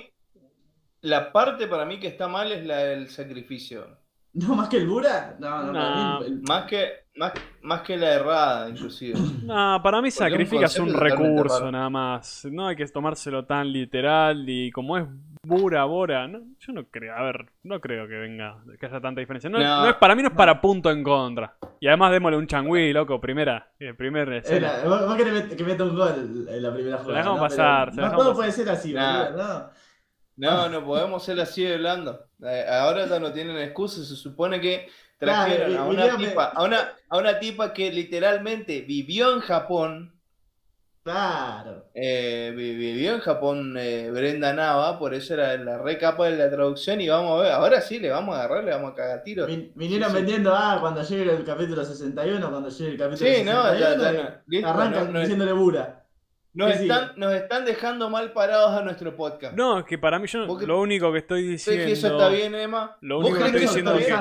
la 1.02 1.32
parte 1.32 1.66
para 1.66 1.84
mí 1.84 1.98
que 1.98 2.08
está 2.08 2.28
mal 2.28 2.50
es 2.52 2.64
la 2.64 2.78
del 2.78 3.08
sacrificio. 3.08 3.86
No, 4.34 4.54
más 4.54 4.68
que 4.68 4.76
el 4.76 4.86
Bura. 4.86 5.36
No, 5.40 5.72
no, 5.72 6.20
Más, 6.46 6.64
que, 6.66 7.06
más, 7.62 7.80
que 7.80 7.96
la 7.96 8.14
errada, 8.14 8.68
inclusive. 8.68 9.18
No, 9.42 9.80
para 9.82 10.02
mí 10.02 10.10
sacrificas 10.10 10.78
un 10.78 10.92
recurso 10.92 11.72
nada 11.72 11.88
más. 11.88 12.46
No 12.50 12.68
hay 12.68 12.76
que 12.76 12.86
tomárselo 12.86 13.46
tan 13.46 13.72
literal 13.72 14.44
y 14.46 14.70
como 14.70 14.98
es 14.98 15.06
Bura, 15.42 15.84
Bora, 15.86 16.28
no, 16.28 16.40
yo 16.60 16.72
no 16.74 16.84
creo, 16.90 17.14
a 17.16 17.22
ver, 17.22 17.46
no 17.62 17.80
creo 17.80 18.06
que 18.06 18.16
venga, 18.16 18.58
que 18.78 18.84
haya 18.84 19.00
tanta 19.00 19.20
diferencia. 19.20 19.48
No, 19.48 19.88
es, 19.88 19.94
para 19.94 20.14
mí 20.14 20.20
no 20.20 20.28
es 20.28 20.34
para 20.34 20.60
punto 20.60 20.90
en 20.90 21.02
contra. 21.02 21.54
Y 21.80 21.86
además 21.86 22.12
démosle 22.12 22.36
un 22.36 22.46
changüí, 22.46 22.92
loco, 22.92 23.18
primera, 23.18 23.70
el 23.78 23.96
primer 23.96 24.30
escena. 24.34 24.74
vos 24.84 25.16
querés 25.16 25.54
que 25.54 25.64
meta 25.64 25.84
un 25.84 25.96
gol 25.96 26.46
en 26.48 26.62
la 26.62 26.72
primera 26.72 26.98
jugada. 26.98 27.14
Se 27.14 27.18
dejamos 27.18 27.40
pasar. 27.40 27.94
no 27.94 28.12
todo 28.14 28.34
puede 28.34 28.52
ser 28.52 28.68
así, 28.68 28.92
no. 28.92 29.70
No, 30.38 30.68
no 30.68 30.84
podemos 30.84 31.24
ser 31.24 31.40
así 31.40 31.64
de 31.64 31.76
blando. 31.76 32.26
Eh, 32.42 32.64
ahora 32.68 33.06
ya 33.06 33.18
no 33.18 33.32
tienen 33.32 33.58
excusa, 33.58 34.04
se 34.04 34.16
supone 34.16 34.60
que 34.60 34.88
trajeron 35.18 35.76
a, 35.76 35.84
una 35.84 36.16
tipa, 36.16 36.44
a, 36.44 36.62
una, 36.62 36.92
a 37.08 37.18
una 37.18 37.38
tipa 37.38 37.72
que 37.72 37.92
literalmente 37.92 38.82
vivió 38.82 39.34
en 39.34 39.40
Japón 39.40 40.18
Claro. 41.08 41.86
Eh, 41.94 42.52
vivió 42.54 43.14
en 43.14 43.20
Japón 43.20 43.76
eh, 43.78 44.10
Brenda 44.10 44.52
Nava, 44.52 44.98
por 44.98 45.14
eso 45.14 45.32
era 45.32 45.56
la 45.56 45.78
recapa 45.78 46.26
de 46.26 46.36
la 46.36 46.50
traducción 46.50 47.00
y 47.00 47.08
vamos 47.08 47.38
a 47.38 47.42
ver, 47.42 47.52
ahora 47.52 47.80
sí 47.80 47.98
le 47.98 48.10
vamos 48.10 48.36
a 48.36 48.40
agarrar, 48.40 48.64
le 48.64 48.72
vamos 48.72 48.92
a 48.92 48.94
cagar 48.94 49.22
tiro. 49.22 49.46
vinieron 49.46 50.12
vendiendo, 50.12 50.54
ah, 50.54 50.76
cuando 50.80 51.02
llegue 51.02 51.32
el 51.32 51.44
capítulo 51.44 51.82
61, 51.82 52.50
cuando 52.50 52.68
llegue 52.68 52.90
el 52.90 52.98
capítulo 52.98 53.30
sí, 53.30 53.42
no, 53.42 53.74
ya, 53.74 53.96
ya, 53.96 54.68
arrancan 54.68 55.14
diciéndole 55.14 55.52
bura. 55.52 55.97
Nos 56.58 56.72
están, 56.72 57.12
nos 57.14 57.32
están 57.34 57.64
dejando 57.64 58.10
mal 58.10 58.32
parados 58.32 58.72
a 58.72 58.82
nuestro 58.82 59.14
podcast. 59.14 59.56
No, 59.56 59.78
es 59.78 59.84
que 59.84 59.96
para 59.96 60.18
mí 60.18 60.26
yo 60.26 60.44
lo 60.44 60.80
único 60.80 61.12
que 61.12 61.18
estoy 61.18 61.46
diciendo. 61.46 61.86
que 61.86 61.92
eso 61.92 62.08
está 62.08 62.28
bien, 62.30 62.52
Emma. 62.54 62.96
Lo 63.00 63.20
único 63.20 63.38
que 63.38 63.44
estoy 63.44 63.60
diciendo 63.60 63.94
es 63.94 64.06
que 64.06 64.14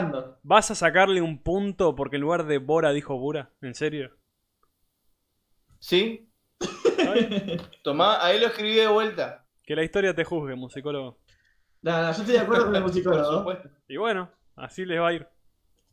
vas 0.44 0.70
a 0.70 0.76
sacarle 0.76 1.20
un 1.22 1.42
punto 1.42 1.96
porque 1.96 2.18
en 2.18 2.22
lugar 2.22 2.46
de 2.46 2.60
Bora 2.60 2.92
dijo 2.92 3.18
Bura. 3.18 3.50
¿En 3.62 3.74
serio? 3.74 4.12
Sí, 5.80 6.30
Tomá, 7.84 8.24
ahí 8.24 8.40
lo 8.40 8.48
escribí 8.48 8.76
de 8.76 8.88
vuelta. 8.88 9.46
Que 9.64 9.76
la 9.76 9.84
historia 9.84 10.14
te 10.14 10.24
juzgue, 10.24 10.56
musicólogo. 10.56 11.18
No, 11.82 11.92
no, 11.92 12.12
yo 12.12 12.22
estoy 12.22 12.34
de 12.34 12.40
acuerdo 12.40 12.66
con 12.66 12.76
el 12.76 12.84
musicólogo. 12.84 13.52
Y 13.88 13.98
bueno, 13.98 14.32
así 14.56 14.86
les 14.86 15.00
va 15.00 15.08
a 15.08 15.14
ir. 15.14 15.28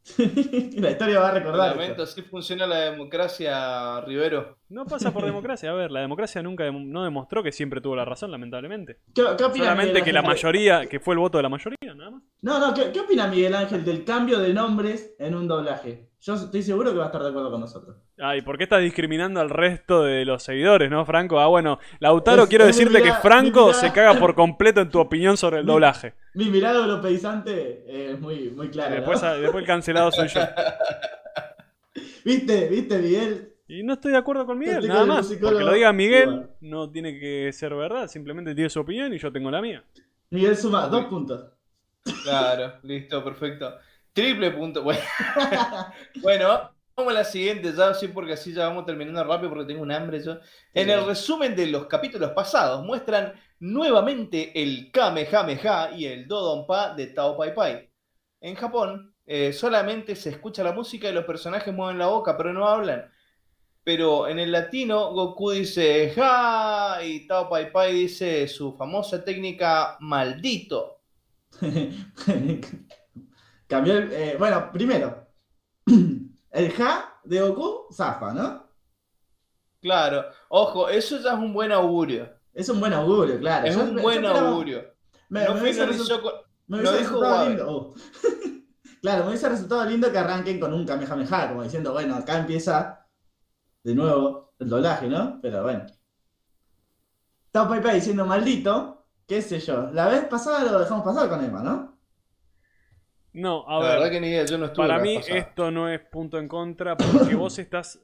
la 0.77 0.91
historia 0.91 1.19
va 1.19 1.29
a 1.29 1.31
recordar. 1.33 1.77
Lamento, 1.77 2.03
así 2.03 2.23
funciona 2.23 2.67
la 2.67 2.91
democracia, 2.91 4.01
Rivero. 4.03 4.59
No 4.69 4.85
pasa 4.85 5.13
por 5.13 5.25
democracia. 5.25 5.71
A 5.71 5.75
ver, 5.75 5.91
la 5.91 6.01
democracia 6.01 6.43
nunca 6.43 6.71
no 6.71 7.05
demostró 7.05 7.43
que 7.43 7.53
siempre 7.53 7.81
tuvo 7.81 7.97
la 7.97 8.05
razón, 8.05 8.31
lamentablemente. 8.31 8.99
¿Qué, 9.15 9.23
qué 9.39 9.59
Solamente 9.59 10.03
que 10.03 10.13
la 10.13 10.23
mayoría, 10.23 10.87
que 10.87 11.01
fue 11.01 11.15
el 11.15 11.21
voto 11.21 11.39
de 11.39 11.43
la 11.43 11.49
mayoría, 11.49 11.95
nada 11.95 12.11
más. 12.11 12.23
No, 12.43 12.59
no, 12.59 12.75
¿qué, 12.75 12.93
¿qué 12.93 13.01
opina 13.01 13.27
Miguel 13.27 13.55
Ángel 13.55 13.85
del 13.85 14.05
cambio 14.05 14.39
de 14.39 14.53
nombres 14.53 15.15
en 15.19 15.35
un 15.35 15.49
doblaje? 15.49 16.11
Yo 16.27 16.33
estoy 16.33 16.63
seguro 16.63 16.91
que 16.91 16.97
va 16.97 17.05
a 17.05 17.07
estar 17.09 17.23
de 17.23 17.29
acuerdo 17.29 17.51
con 17.51 17.61
nosotros. 17.61 17.97
Ay, 18.19 18.41
¿por 18.41 18.57
qué 18.57 18.65
estás 18.65 18.81
discriminando 18.81 19.41
al 19.41 19.51
resto 19.51 20.05
de 20.05 20.25
los 20.25 20.43
seguidores, 20.43 20.91
no, 20.91 21.05
Franco? 21.05 21.39
Ah, 21.39 21.49
bueno, 21.49 21.79
Lautaro, 21.99 22.49
quiero 22.49 22.65
decirte 22.65 23.03
que 23.03 23.13
Franco 23.13 23.75
se 23.75 23.93
caga 23.93 24.19
por 24.19 24.35
completo 24.35 24.81
en 24.81 24.89
tu 24.89 25.01
opinión 25.01 25.37
sobre 25.37 25.59
el 25.61 25.67
doblaje. 25.67 26.15
Mi 26.33 26.47
mirada 26.47 26.83
europeizante 26.83 28.13
es 28.13 28.19
muy, 28.19 28.49
muy 28.49 28.71
clara. 28.71 28.95
Después, 28.95 29.21
después 29.21 29.57
el 29.57 29.67
cancelado 29.67 30.11
soy 30.13 30.29
yo. 30.29 30.41
¿Viste? 32.25 32.69
¿Viste, 32.69 32.99
Miguel? 33.01 33.53
Y 33.69 33.83
no 33.83 33.93
estoy 33.93 34.13
de 34.13 34.19
acuerdo 34.19 34.47
con 34.47 34.59
Miguel, 34.59 34.89
nada 34.89 35.05
más. 35.05 35.27
Porque 35.27 35.63
lo 35.63 35.75
diga 35.75 35.93
Miguel 35.93 36.47
no 36.63 36.91
tiene 36.91 37.19
que 37.19 37.53
ser 37.53 37.75
verdad, 37.75 38.09
simplemente 38.09 38.55
tiene 38.55 38.71
su 38.71 38.81
opinión 38.81 39.13
y 39.13 39.19
yo 39.19 39.31
tengo 39.31 39.51
la 39.51 39.61
mía. 39.61 39.85
Miguel 40.31 40.57
suma 40.57 40.87
dos 40.87 41.05
puntos. 41.05 41.51
Claro, 42.23 42.77
listo, 42.83 43.23
perfecto. 43.23 43.75
Triple 44.15 44.53
punto. 44.53 44.83
Bueno, 44.83 45.01
bueno 46.23 46.71
vamos 46.97 47.13
a 47.13 47.15
la 47.15 47.25
siguiente, 47.25 47.73
ya 47.77 47.93
sí, 47.95 48.07
porque 48.09 48.35
así 48.35 48.53
ya 48.53 48.69
vamos 48.69 48.87
terminando 48.87 49.25
rápido 49.25 49.51
porque 49.51 49.67
tengo 49.67 49.83
un 49.83 49.91
hambre 49.91 50.23
yo. 50.23 50.39
En 50.73 50.89
el 50.89 51.05
resumen 51.05 51.57
de 51.57 51.67
los 51.67 51.87
capítulos 51.87 52.31
pasados 52.31 52.85
muestran 52.87 53.35
nuevamente 53.59 54.63
el 54.63 54.93
Kamehameha 54.93 55.91
y 55.97 56.07
el 56.07 56.29
Dodonpa 56.29 56.95
de 56.95 57.09
Tao 57.09 57.37
Pai 57.37 57.55
Pai. 57.55 57.91
En 58.41 58.55
Japón 58.55 59.13
eh, 59.27 59.53
solamente 59.53 60.15
se 60.15 60.31
escucha 60.31 60.63
la 60.63 60.73
música 60.73 61.09
y 61.09 61.13
los 61.13 61.25
personajes 61.25 61.75
mueven 61.75 61.99
la 61.99 62.07
boca, 62.07 62.37
pero 62.37 62.53
no 62.53 62.69
hablan. 62.69 63.11
Pero 63.83 64.29
en 64.29 64.39
el 64.39 64.53
latino, 64.53 65.13
Goku 65.13 65.51
dice 65.51 66.13
ja 66.15 66.99
y 67.03 67.27
Tao 67.27 67.49
Pai 67.49 67.73
Pai 67.73 67.93
dice 67.93 68.47
su 68.47 68.77
famosa 68.77 69.25
técnica 69.25 69.97
maldito. 70.01 71.01
Cambió 73.67 73.99
el, 73.99 74.13
eh, 74.13 74.37
bueno, 74.39 74.71
primero, 74.73 75.27
el 76.51 76.73
ja 76.73 77.21
de 77.25 77.41
Goku 77.41 77.93
zafa, 77.93 78.33
¿no? 78.33 78.65
Claro, 79.81 80.25
ojo, 80.49 80.89
eso 80.89 81.19
ya 81.19 81.33
es 81.33 81.39
un 81.39 81.53
buen 81.53 81.73
augurio. 81.73 82.29
Es 82.53 82.69
un 82.69 82.81
buen 82.81 82.93
augurio, 82.93 83.39
claro. 83.39 83.67
Es 83.67 83.77
un 83.77 83.97
buen 83.97 84.25
augurio. 84.25 84.85
Me, 85.29 85.45
no 85.45 85.55
me, 85.55 85.73
finalizó 85.73 86.23
con... 86.23 86.33
me 86.69 86.79
hubiese 86.79 86.99
resultado 86.99 87.49
lindo. 87.49 87.67
Oh. 87.69 87.95
claro, 89.03 89.25
me 89.25 89.31
hubiese 89.31 89.49
resultado 89.49 89.85
lindo 89.87 90.11
que 90.13 90.19
arranquen 90.19 90.61
con 90.61 90.73
un 90.73 90.87
Kamehameha, 90.87 91.49
como 91.49 91.63
diciendo, 91.65 91.93
bueno, 91.93 92.15
acá 92.15 92.39
empieza 92.39 93.07
de 93.83 93.95
nuevo 93.95 94.55
el 94.59 94.69
doblaje, 94.69 95.09
¿no? 95.09 95.41
Pero 95.43 95.63
bueno. 95.63 95.85
Está 97.47 97.69
Pai 97.69 97.95
diciendo 97.95 98.27
maldito, 98.27 99.07
qué 99.27 99.43
sé 99.43 99.61
yo. 99.61 99.91
La 99.93 100.09
vez 100.09 100.25
pasada 100.25 100.65
lo 100.65 100.81
dejamos 100.81 101.05
pasar 101.05 101.29
con 101.29 101.45
Emma, 101.45 101.63
¿no? 101.63 101.94
No, 103.35 103.69
a 103.69 103.99
ver. 103.99 104.13
que 104.13 104.21
ni 104.21 104.29
idea, 104.29 104.45
yo 104.47 104.57
no 104.57 104.67
estuve 104.67 104.87
Para 104.87 105.01
mí 105.01 105.19
esto 105.29 105.71
no 105.73 105.89
es 105.89 106.01
punto 106.01 106.39
en 106.39 106.47
contra 106.47 106.97
porque 106.97 107.35
vos 107.35 107.59
estás 107.59 108.01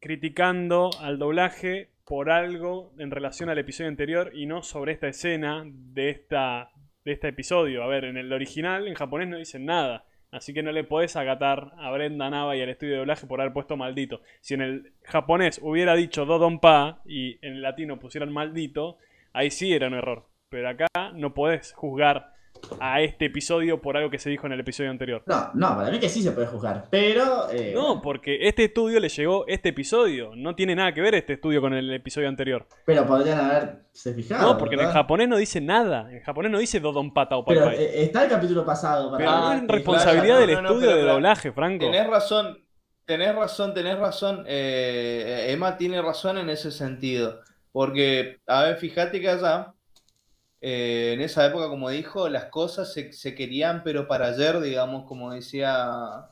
criticando 0.00 0.90
al 1.00 1.18
doblaje 1.18 1.90
por 2.06 2.30
algo 2.30 2.92
en 2.98 3.10
relación 3.10 3.50
al 3.50 3.58
episodio 3.58 3.88
anterior 3.88 4.32
y 4.34 4.46
no 4.46 4.62
sobre 4.62 4.92
esta 4.92 5.06
escena 5.06 5.64
de, 5.66 6.08
esta, 6.08 6.70
de 7.04 7.12
este 7.12 7.28
episodio. 7.28 7.84
A 7.84 7.88
ver, 7.88 8.04
en 8.04 8.16
el 8.16 8.32
original, 8.32 8.88
en 8.88 8.94
japonés 8.94 9.28
no 9.28 9.36
dicen 9.36 9.66
nada. 9.66 10.06
Así 10.32 10.54
que 10.54 10.62
no 10.62 10.72
le 10.72 10.84
podés 10.84 11.14
agatar 11.16 11.72
a 11.76 11.90
Brenda 11.90 12.30
Nava 12.30 12.56
y 12.56 12.62
al 12.62 12.70
estudio 12.70 12.94
de 12.94 12.98
doblaje 13.00 13.26
por 13.26 13.40
haber 13.40 13.52
puesto 13.52 13.76
maldito. 13.76 14.22
Si 14.40 14.54
en 14.54 14.62
el 14.62 14.92
japonés 15.04 15.60
hubiera 15.62 15.94
dicho 15.94 16.24
Dodonpa 16.24 17.02
y 17.04 17.44
en 17.44 17.54
el 17.54 17.62
latino 17.62 17.98
pusieran 17.98 18.32
maldito, 18.32 18.96
ahí 19.34 19.50
sí 19.50 19.74
era 19.74 19.88
un 19.88 19.94
error. 19.94 20.26
Pero 20.48 20.70
acá 20.70 20.88
no 21.14 21.34
podés 21.34 21.72
juzgar 21.74 22.29
a 22.80 23.00
este 23.00 23.26
episodio 23.26 23.80
por 23.80 23.96
algo 23.96 24.10
que 24.10 24.18
se 24.18 24.30
dijo 24.30 24.46
en 24.46 24.52
el 24.52 24.60
episodio 24.60 24.90
anterior. 24.90 25.22
No, 25.26 25.50
no, 25.54 25.76
para 25.76 25.90
mí 25.90 25.98
que 25.98 26.08
sí 26.08 26.22
se 26.22 26.32
puede 26.32 26.46
juzgar, 26.46 26.86
pero... 26.90 27.50
Eh, 27.50 27.72
no, 27.74 28.00
porque 28.02 28.48
este 28.48 28.64
estudio 28.64 29.00
le 29.00 29.08
llegó 29.08 29.44
este 29.46 29.70
episodio, 29.70 30.32
no 30.36 30.54
tiene 30.54 30.74
nada 30.74 30.92
que 30.92 31.00
ver 31.00 31.14
este 31.14 31.34
estudio 31.34 31.60
con 31.60 31.74
el 31.74 31.92
episodio 31.92 32.28
anterior. 32.28 32.66
Pero 32.84 33.06
podrían 33.06 33.40
haberse 33.40 34.14
fijado. 34.14 34.52
No, 34.52 34.58
porque 34.58 34.74
en 34.76 34.82
el 34.82 34.88
japonés 34.88 35.28
no 35.28 35.36
dice 35.36 35.60
nada, 35.60 36.10
en 36.12 36.20
japonés 36.20 36.50
no 36.50 36.58
dice 36.58 36.80
Dodon 36.80 37.12
Pata 37.12 37.36
o 37.36 37.44
Pero 37.44 37.70
eh, 37.70 38.02
está 38.04 38.24
el 38.24 38.30
capítulo 38.30 38.64
pasado. 38.64 39.10
Para 39.10 39.18
pero 39.18 39.30
no 39.30 39.52
es 39.52 39.68
responsabilidad 39.68 40.40
del 40.40 40.50
estudio 40.50 40.94
de 40.94 41.02
doblaje, 41.02 41.52
Franco. 41.52 41.84
Tenés 41.84 42.06
razón, 42.06 42.58
tenés 43.04 43.34
razón, 43.34 43.74
tenés 43.74 43.98
razón. 43.98 44.44
Eh, 44.46 45.46
Emma 45.48 45.76
tiene 45.76 46.00
razón 46.02 46.38
en 46.38 46.50
ese 46.50 46.70
sentido. 46.70 47.40
Porque, 47.72 48.40
a 48.46 48.64
ver, 48.64 48.76
fíjate 48.76 49.20
que 49.20 49.28
allá 49.28 49.74
eh, 50.60 51.12
en 51.14 51.22
esa 51.22 51.46
época, 51.46 51.68
como 51.68 51.88
dijo, 51.88 52.28
las 52.28 52.46
cosas 52.46 52.92
se, 52.92 53.34
querían, 53.34 53.82
pero 53.82 54.06
para 54.06 54.26
ayer, 54.26 54.60
digamos, 54.60 55.06
como 55.06 55.32
decía, 55.32 56.26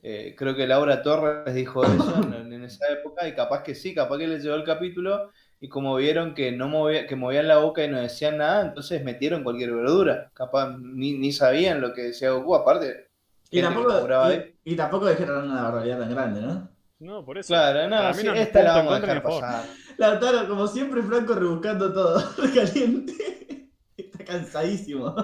eh, 0.00 0.34
creo 0.38 0.54
que 0.54 0.68
Laura 0.68 1.02
Torres 1.02 1.52
dijo 1.54 1.82
eso 1.84 2.20
en, 2.22 2.62
esa 2.64 2.86
época, 2.92 3.26
y 3.26 3.34
capaz 3.34 3.62
que 3.62 3.74
sí, 3.74 3.92
capaz 3.94 4.18
que 4.18 4.28
les 4.28 4.44
llegó 4.44 4.54
el 4.54 4.64
capítulo, 4.64 5.30
y 5.60 5.68
como 5.68 5.96
vieron 5.96 6.34
que 6.34 6.52
no 6.52 6.68
movía, 6.68 7.06
que 7.06 7.16
movían 7.16 7.48
la 7.48 7.58
boca 7.58 7.84
y 7.84 7.88
no 7.88 8.00
decían 8.00 8.38
nada, 8.38 8.62
entonces 8.64 9.02
metieron 9.02 9.42
cualquier 9.42 9.72
verdura, 9.72 10.30
capaz 10.34 10.78
ni, 10.78 11.32
sabían 11.32 11.80
lo 11.80 11.92
que 11.92 12.02
decía 12.02 12.30
Goku, 12.30 12.54
aparte. 12.54 13.08
Y 13.50 13.60
tampoco, 13.60 13.92
y, 14.64 14.76
tampoco 14.76 15.08
dijeron 15.08 15.50
una 15.50 15.62
barbaridad 15.62 15.98
tan 15.98 16.10
grande, 16.10 16.40
¿no? 16.40 16.68
No, 17.00 17.24
por 17.24 17.38
eso. 17.38 17.48
Claro, 17.48 17.88
no, 17.88 18.08
esta 18.08 18.62
la 18.62 18.76
vamos 18.76 18.94
a 18.94 19.00
dejar 19.00 19.22
pasar. 19.22 19.64
Lautaro, 19.98 20.48
como 20.48 20.66
siempre, 20.66 21.02
Franco 21.02 21.34
rebuscando 21.34 21.92
todo, 21.92 22.22
caliente 22.54 23.63
cansadísimo. 24.24 25.14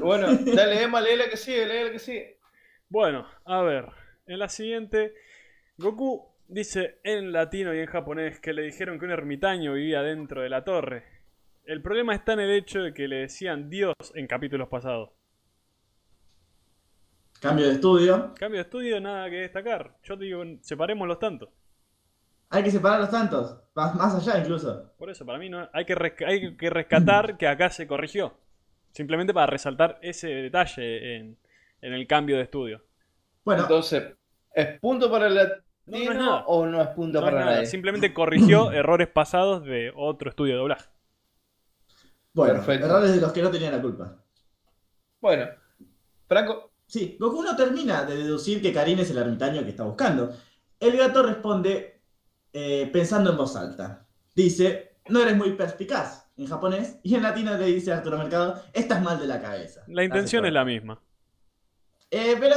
Bueno, 0.00 0.28
dale, 0.54 0.82
Emma, 0.82 1.00
lee 1.00 1.16
la 1.16 1.28
que 1.28 1.36
sigue, 1.36 1.66
lee 1.66 1.84
la 1.84 1.92
que 1.92 1.98
sigue. 1.98 2.40
Bueno, 2.88 3.26
a 3.44 3.62
ver. 3.62 3.86
En 4.26 4.38
la 4.38 4.48
siguiente, 4.48 5.14
Goku 5.78 6.28
dice 6.48 7.00
en 7.04 7.32
latino 7.32 7.74
y 7.74 7.78
en 7.78 7.86
japonés 7.86 8.40
que 8.40 8.52
le 8.52 8.62
dijeron 8.62 8.98
que 8.98 9.04
un 9.04 9.10
ermitaño 9.10 9.74
vivía 9.74 10.02
dentro 10.02 10.42
de 10.42 10.48
la 10.48 10.64
torre. 10.64 11.04
El 11.64 11.82
problema 11.82 12.14
está 12.14 12.32
en 12.32 12.40
el 12.40 12.50
hecho 12.50 12.80
de 12.80 12.94
que 12.94 13.08
le 13.08 13.16
decían 13.16 13.68
Dios 13.68 13.94
en 14.14 14.26
capítulos 14.26 14.68
pasados. 14.68 15.10
Cambio 17.40 17.66
de 17.66 17.74
estudio. 17.74 18.34
Cambio 18.34 18.58
de 18.58 18.64
estudio, 18.64 19.00
nada 19.00 19.30
que 19.30 19.36
destacar. 19.36 19.96
Yo 20.02 20.18
te 20.18 20.24
digo, 20.24 20.42
separemos 20.60 21.06
los 21.06 21.18
tantos. 21.18 21.50
Hay 22.50 22.62
que 22.62 22.70
separar 22.70 23.00
los 23.00 23.10
tantos, 23.10 23.60
más 23.74 24.14
allá 24.14 24.40
incluso. 24.40 24.90
Por 24.96 25.10
eso, 25.10 25.26
para 25.26 25.38
mí 25.38 25.50
no 25.50 25.68
hay 25.70 25.84
que, 25.84 26.24
hay 26.26 26.56
que 26.56 26.70
rescatar 26.70 27.36
que 27.36 27.46
acá 27.46 27.68
se 27.68 27.86
corrigió. 27.86 28.38
Simplemente 28.92 29.32
para 29.34 29.46
resaltar 29.46 29.98
ese 30.02 30.28
detalle 30.28 31.16
en, 31.16 31.38
el 31.80 32.06
cambio 32.06 32.36
de 32.36 32.42
estudio. 32.42 32.84
Bueno, 33.44 33.62
entonces, 33.62 34.16
¿es 34.52 34.78
punto 34.80 35.10
para 35.10 35.28
el 35.28 35.34
latino 35.34 36.44
o 36.46 36.66
no 36.66 36.82
es 36.82 36.88
punto 36.88 37.20
para 37.20 37.44
nada? 37.44 37.66
Simplemente 37.66 38.12
corrigió 38.12 38.70
errores 38.72 39.08
pasados 39.08 39.64
de 39.64 39.92
otro 39.94 40.30
estudio 40.30 40.54
de 40.54 40.58
doblaje. 40.58 40.88
Bueno, 42.32 42.62
errores 42.62 43.14
de 43.14 43.20
los 43.20 43.32
que 43.32 43.42
no 43.42 43.50
tenían 43.50 43.72
la 43.72 43.82
culpa. 43.82 44.16
Bueno, 45.20 45.46
Franco. 46.26 46.72
Sí, 46.86 47.18
Goku 47.20 47.42
no 47.42 47.54
termina 47.54 48.04
de 48.04 48.16
deducir 48.16 48.62
que 48.62 48.72
Karin 48.72 48.98
es 48.98 49.10
el 49.10 49.18
ermitaño 49.18 49.62
que 49.62 49.70
está 49.70 49.84
buscando. 49.84 50.32
El 50.80 50.96
gato 50.96 51.22
responde 51.22 52.00
eh, 52.52 52.88
pensando 52.90 53.30
en 53.30 53.36
voz 53.36 53.56
alta. 53.56 54.06
Dice, 54.34 54.96
no 55.08 55.20
eres 55.20 55.36
muy 55.36 55.52
perspicaz 55.52 56.27
en 56.38 56.46
japonés, 56.46 56.98
y 57.02 57.14
en 57.14 57.22
latino 57.22 57.56
le 57.56 57.66
dice 57.66 57.92
a 57.92 57.98
Arturo 57.98 58.16
Mercado, 58.16 58.62
estás 58.72 59.02
mal 59.02 59.18
de 59.18 59.26
la 59.26 59.42
cabeza. 59.42 59.82
La 59.88 60.04
intención 60.04 60.46
es 60.46 60.52
la 60.52 60.64
misma. 60.64 61.00
Eh, 62.10 62.36
pero 62.40 62.54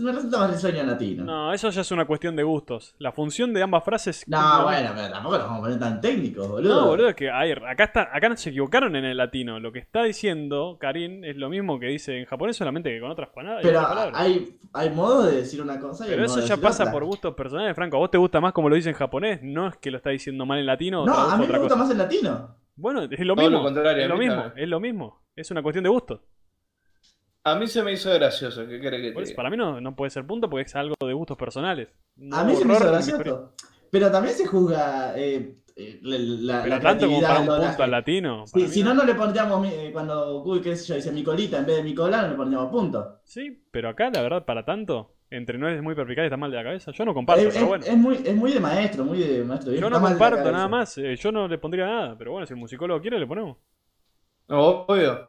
me, 0.00 0.12
resulta 0.12 0.38
más 0.38 0.52
risueño 0.52 0.82
en 0.82 0.86
latino. 0.86 1.24
No, 1.24 1.52
eso 1.52 1.68
ya 1.68 1.80
es 1.80 1.90
una 1.90 2.04
cuestión 2.04 2.36
de 2.36 2.44
gustos. 2.44 2.94
La 2.98 3.10
función 3.10 3.52
de 3.52 3.60
ambas 3.60 3.82
frases. 3.82 4.22
No, 4.28 4.62
bueno, 4.62 4.90
pero 4.94 5.10
tampoco 5.10 5.36
nos 5.36 5.46
vamos 5.46 5.58
a 5.58 5.62
poner 5.62 5.78
tan 5.80 6.00
técnicos, 6.00 6.48
boludo. 6.48 6.82
No, 6.82 6.86
boludo, 6.86 7.08
es 7.08 7.16
que 7.16 7.28
acá, 7.28 7.84
está, 7.84 8.08
acá 8.12 8.28
no 8.28 8.36
se 8.36 8.50
equivocaron 8.50 8.94
en 8.94 9.04
el 9.04 9.16
latino. 9.16 9.58
Lo 9.58 9.72
que 9.72 9.80
está 9.80 10.04
diciendo 10.04 10.76
Karin 10.78 11.24
es 11.24 11.36
lo 11.36 11.48
mismo 11.48 11.80
que 11.80 11.86
dice 11.86 12.20
en 12.20 12.26
japonés, 12.26 12.56
solamente 12.56 12.90
que 12.90 13.00
con 13.00 13.10
otras 13.10 13.30
palabras. 13.30 13.62
Pero 13.64 13.84
hay, 14.14 14.60
hay 14.72 14.90
modos 14.90 15.26
de 15.26 15.38
decir 15.38 15.60
una 15.60 15.80
cosa 15.80 16.06
y 16.06 16.10
Pero 16.10 16.24
eso 16.26 16.40
ya 16.40 16.56
pasa 16.56 16.92
por 16.92 17.04
gustos 17.04 17.34
personales, 17.34 17.74
Franco. 17.74 17.96
¿A 17.96 18.00
vos 18.00 18.10
te 18.12 18.18
gusta 18.18 18.40
más 18.40 18.52
como 18.52 18.68
lo 18.68 18.76
dice 18.76 18.90
en 18.90 18.94
japonés? 18.94 19.40
No 19.42 19.66
es 19.66 19.76
que 19.78 19.90
lo 19.90 19.96
está 19.96 20.10
diciendo 20.10 20.46
mal 20.46 20.60
en 20.60 20.66
latino. 20.66 21.04
No, 21.04 21.14
a 21.14 21.36
mí 21.36 21.48
me 21.48 21.58
gusta 21.58 21.74
más 21.74 21.90
en 21.90 21.98
latino. 21.98 22.54
Bueno, 22.78 23.02
es 23.02 23.18
lo 23.20 23.34
mismo. 23.34 23.68
es 23.68 24.08
lo 24.08 24.16
mismo, 24.16 24.52
es 24.54 24.68
lo 24.68 24.80
mismo. 24.80 25.22
Es 25.34 25.50
una 25.50 25.62
cuestión 25.62 25.82
de 25.82 25.90
gusto. 25.90 26.22
A 27.42 27.56
mí 27.56 27.66
se 27.66 27.82
me 27.82 27.92
hizo 27.92 28.12
gracioso, 28.12 28.66
¿qué 28.68 28.78
crees 28.78 29.14
que 29.14 29.24
te 29.24 29.34
Para 29.34 29.50
mí 29.50 29.56
no, 29.56 29.80
no 29.80 29.96
puede 29.96 30.10
ser 30.10 30.26
punto 30.26 30.48
porque 30.48 30.66
es 30.66 30.76
algo 30.76 30.94
de 31.04 31.12
gustos 31.12 31.36
personales. 31.36 31.88
a 32.30 32.44
mí 32.44 32.54
se 32.54 32.64
me 32.64 32.74
hizo 32.74 32.86
gracioso. 32.86 33.52
Pero 33.90 34.10
también 34.12 34.34
se 34.34 34.46
juzga 34.46 35.18
eh, 35.18 35.56
eh 35.74 35.98
la, 36.02 36.62
Pero 36.62 36.80
tanto 36.80 37.06
como 37.06 37.20
para 37.20 37.40
un 37.40 37.46
punto 37.46 37.82
al 37.82 37.90
latino. 37.90 38.44
si 38.46 38.82
no, 38.82 38.94
no 38.94 39.04
le 39.04 39.14
pondríamos, 39.14 39.66
eh, 39.66 39.90
cuando 39.92 40.42
Google, 40.42 40.60
qué 40.60 40.76
sé 40.76 40.86
yo, 40.86 40.94
dice 40.94 41.10
mi 41.10 41.24
colita 41.24 41.58
en 41.58 41.66
vez 41.66 41.76
de 41.78 41.82
mi 41.82 41.94
cola, 41.94 42.22
no 42.22 42.28
le 42.28 42.34
pondríamos 42.34 42.70
punto. 42.70 43.20
Sí, 43.24 43.64
pero 43.70 43.88
acá 43.88 44.10
la 44.10 44.22
verdad, 44.22 44.44
para 44.44 44.64
tanto, 44.64 45.16
entre 45.30 45.58
no 45.58 45.68
es 45.68 45.82
muy 45.82 45.94
perpicaz 45.94 46.22
y 46.22 46.26
está 46.26 46.36
mal 46.36 46.50
de 46.50 46.56
la 46.56 46.64
cabeza, 46.64 46.90
yo 46.92 47.04
no 47.04 47.14
comparto, 47.14 47.46
es, 47.46 47.54
pero 47.54 47.66
bueno. 47.66 47.84
Es 47.84 47.96
muy, 47.96 48.16
es 48.16 48.34
muy 48.34 48.52
de 48.52 48.60
maestro, 48.60 49.04
muy 49.04 49.18
de 49.18 49.44
maestro. 49.44 49.72
Yo 49.72 49.90
no 49.90 50.00
comparto 50.00 50.50
nada 50.50 50.68
más, 50.68 50.96
eh, 50.98 51.16
yo 51.16 51.30
no 51.30 51.46
le 51.46 51.58
pondría 51.58 51.86
nada, 51.86 52.16
pero 52.16 52.32
bueno, 52.32 52.46
si 52.46 52.54
el 52.54 52.58
musicólogo 52.58 53.00
quiere, 53.00 53.18
le 53.18 53.26
ponemos. 53.26 53.58
Obvio. 54.48 55.28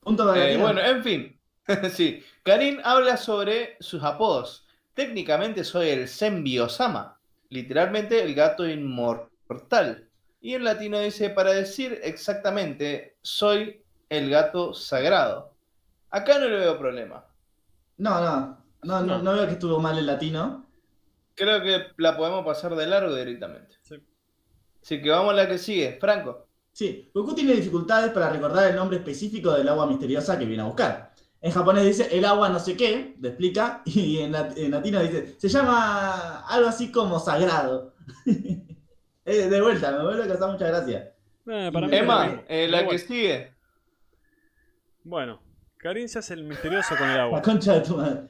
Punto 0.00 0.26
para 0.26 0.58
Bueno, 0.58 0.80
en 0.80 1.02
fin. 1.02 1.40
sí, 1.90 2.22
Karin 2.42 2.80
habla 2.84 3.16
sobre 3.16 3.76
sus 3.80 4.02
apodos. 4.02 4.66
Técnicamente 4.94 5.64
soy 5.64 5.88
el 5.90 6.08
Senbi-Osama, 6.08 7.18
literalmente 7.48 8.22
el 8.22 8.34
gato 8.34 8.68
inmortal. 8.68 10.08
Y 10.40 10.54
en 10.54 10.64
latino 10.64 10.98
dice, 10.98 11.30
para 11.30 11.52
decir 11.52 12.00
exactamente, 12.02 13.16
soy 13.22 13.82
el 14.08 14.30
gato 14.30 14.74
sagrado. 14.74 15.54
Acá 16.10 16.38
no 16.38 16.48
le 16.48 16.58
veo 16.58 16.78
problema. 16.78 17.24
No, 17.98 18.20
no, 18.20 18.59
no, 18.82 19.02
no, 19.02 19.22
no 19.22 19.32
veo 19.32 19.46
que 19.46 19.52
estuvo 19.52 19.78
mal 19.80 19.98
el 19.98 20.06
latino. 20.06 20.66
Creo 21.34 21.62
que 21.62 21.86
la 21.96 22.16
podemos 22.16 22.44
pasar 22.44 22.74
de 22.74 22.86
largo 22.86 23.14
directamente. 23.14 23.76
Sí. 23.82 23.96
Así 24.82 25.02
que 25.02 25.10
vamos 25.10 25.32
a 25.32 25.36
la 25.36 25.48
que 25.48 25.58
sigue. 25.58 25.98
Franco. 26.00 26.46
Sí, 26.72 27.10
Goku 27.12 27.34
tiene 27.34 27.54
dificultades 27.54 28.12
para 28.12 28.30
recordar 28.30 28.70
el 28.70 28.76
nombre 28.76 28.98
específico 28.98 29.52
del 29.52 29.68
agua 29.68 29.86
misteriosa 29.86 30.38
que 30.38 30.44
viene 30.44 30.62
a 30.62 30.66
buscar. 30.66 31.12
En 31.42 31.52
japonés 31.52 31.84
dice 31.84 32.08
el 32.16 32.24
agua 32.24 32.48
no 32.48 32.58
sé 32.58 32.76
qué, 32.76 33.16
le 33.18 33.28
explica, 33.28 33.82
y 33.86 34.18
en, 34.18 34.32
latino 34.32 35.00
dice, 35.00 35.36
se 35.38 35.48
llama 35.48 36.46
algo 36.46 36.68
así 36.68 36.90
como 36.90 37.18
sagrado. 37.18 37.94
Eh, 39.26 39.48
de 39.48 39.60
vuelta, 39.60 39.92
me 39.92 40.02
vuelve 40.02 40.24
a 40.24 40.26
causar 40.26 40.50
mucha 40.50 40.66
gracia. 40.66 41.14
Eh, 41.46 41.70
Emma, 41.92 42.42
eh, 42.48 42.66
la 42.66 42.88
que 42.88 42.98
sigue. 42.98 43.54
Bueno, 45.04 45.40
Karin 45.76 46.08
se 46.08 46.18
hace 46.18 46.34
el 46.34 46.42
misterioso 46.42 46.96
con 46.96 47.08
el 47.08 47.20
agua. 47.20 47.38
La 47.38 47.42
concha 47.42 47.74
de 47.74 47.80
tu 47.82 47.98
madre. 47.98 48.22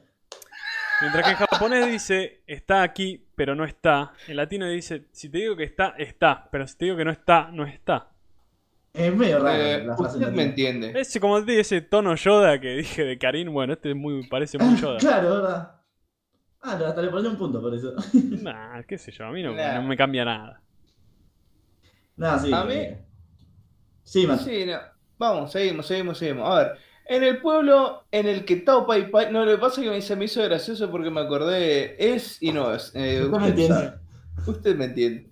Mientras 1.01 1.25
que 1.25 1.31
en 1.31 1.37
japonés 1.37 1.87
dice 1.91 2.43
está 2.45 2.83
aquí, 2.83 3.25
pero 3.35 3.55
no 3.55 3.65
está. 3.65 4.13
En 4.27 4.35
latino 4.35 4.67
dice 4.67 5.07
si 5.11 5.29
te 5.29 5.39
digo 5.39 5.55
que 5.55 5.63
está, 5.63 5.95
está. 5.97 6.47
Pero 6.51 6.67
si 6.67 6.77
te 6.77 6.85
digo 6.85 6.97
que 6.97 7.05
no 7.05 7.11
está, 7.11 7.49
no 7.51 7.65
está. 7.65 8.09
Es 8.93 9.15
medio 9.15 9.39
raro. 9.39 9.57
Eh, 9.57 9.87
usted 9.97 10.31
me 10.31 10.43
entiende. 10.43 10.99
Ese, 10.99 11.19
como 11.19 11.37
ese 11.37 11.81
tono 11.81 12.15
Yoda 12.15 12.59
que 12.59 12.75
dije 12.75 13.03
de 13.03 13.17
Karim, 13.17 13.51
bueno, 13.51 13.73
este 13.73 13.93
muy, 13.93 14.27
parece 14.27 14.57
muy 14.57 14.75
Yoda. 14.79 14.97
claro, 14.97 15.35
¿verdad? 15.35 15.71
Ah, 16.63 16.73
hasta 16.73 17.01
le 17.01 17.09
pone 17.09 17.27
un 17.29 17.37
punto 17.37 17.59
por 17.59 17.73
eso. 17.73 17.95
nah, 18.13 18.83
qué 18.83 18.97
sé 18.97 19.11
yo, 19.11 19.25
a 19.25 19.31
mí 19.31 19.41
no, 19.41 19.53
me 19.53 19.97
cambia 19.97 20.25
nada. 20.25 20.61
Nada, 22.17 22.37
sí. 22.37 22.53
A 22.53 22.63
mí, 22.65 22.75
Sí, 24.03 24.27
sí 24.43 24.65
no. 24.65 24.77
Vamos, 25.17 25.51
seguimos, 25.51 25.85
seguimos, 25.85 26.17
seguimos. 26.17 26.49
A 26.49 26.55
ver, 26.57 26.77
en 27.05 27.23
el 27.23 27.39
pueblo 27.39 28.03
en 28.11 28.27
el 28.27 28.45
que 28.45 28.57
Tao 28.57 28.85
Pai 28.85 29.11
Pai. 29.11 29.31
No, 29.31 29.45
lo 29.45 29.51
que 29.51 29.57
pasa 29.57 29.81
es 29.81 29.89
que 29.89 30.01
se 30.01 30.15
me 30.15 30.25
hizo 30.25 30.41
gracioso 30.43 30.89
porque 30.89 31.09
me 31.09 31.21
acordé. 31.21 31.95
Es 32.13 32.37
y 32.41 32.51
no 32.51 32.73
es. 32.73 32.91
Eh, 32.95 33.23
usted, 33.23 33.39
me 33.39 33.47
entiende. 33.47 33.93
usted 34.47 34.75
me 34.75 34.85
entiende. 34.85 35.31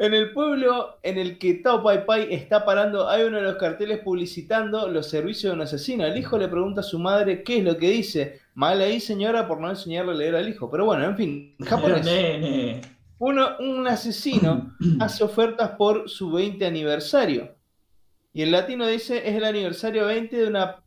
En 0.00 0.12
el 0.12 0.32
pueblo 0.32 0.98
en 1.02 1.18
el 1.18 1.38
que 1.38 1.54
Tao 1.54 1.82
Pai 1.82 2.04
Pai 2.04 2.28
está 2.30 2.64
parando, 2.64 3.08
hay 3.08 3.22
uno 3.22 3.36
de 3.36 3.44
los 3.44 3.56
carteles 3.56 4.00
publicitando 4.00 4.88
los 4.88 5.08
servicios 5.08 5.52
de 5.52 5.56
un 5.56 5.62
asesino. 5.62 6.04
El 6.04 6.18
hijo 6.18 6.36
le 6.36 6.48
pregunta 6.48 6.80
a 6.80 6.84
su 6.84 6.98
madre 6.98 7.42
qué 7.42 7.58
es 7.58 7.64
lo 7.64 7.76
que 7.76 7.90
dice. 7.90 8.40
Mal 8.54 8.80
ahí, 8.80 8.98
señora, 8.98 9.46
por 9.46 9.60
no 9.60 9.70
enseñarle 9.70 10.12
a 10.12 10.16
leer 10.16 10.36
al 10.36 10.48
hijo. 10.48 10.70
Pero 10.70 10.84
bueno, 10.86 11.04
en 11.04 11.16
fin, 11.16 11.54
japonés. 11.64 12.84
Uno, 13.20 13.56
un 13.58 13.86
asesino 13.86 14.76
hace 15.00 15.24
ofertas 15.24 15.70
por 15.70 16.08
su 16.08 16.30
20 16.30 16.66
aniversario. 16.66 17.57
Y 18.32 18.42
el 18.42 18.50
latino 18.50 18.86
dice 18.86 19.28
es 19.28 19.34
el 19.34 19.44
aniversario 19.44 20.06
20 20.06 20.36
de 20.36 20.46
una 20.46 20.84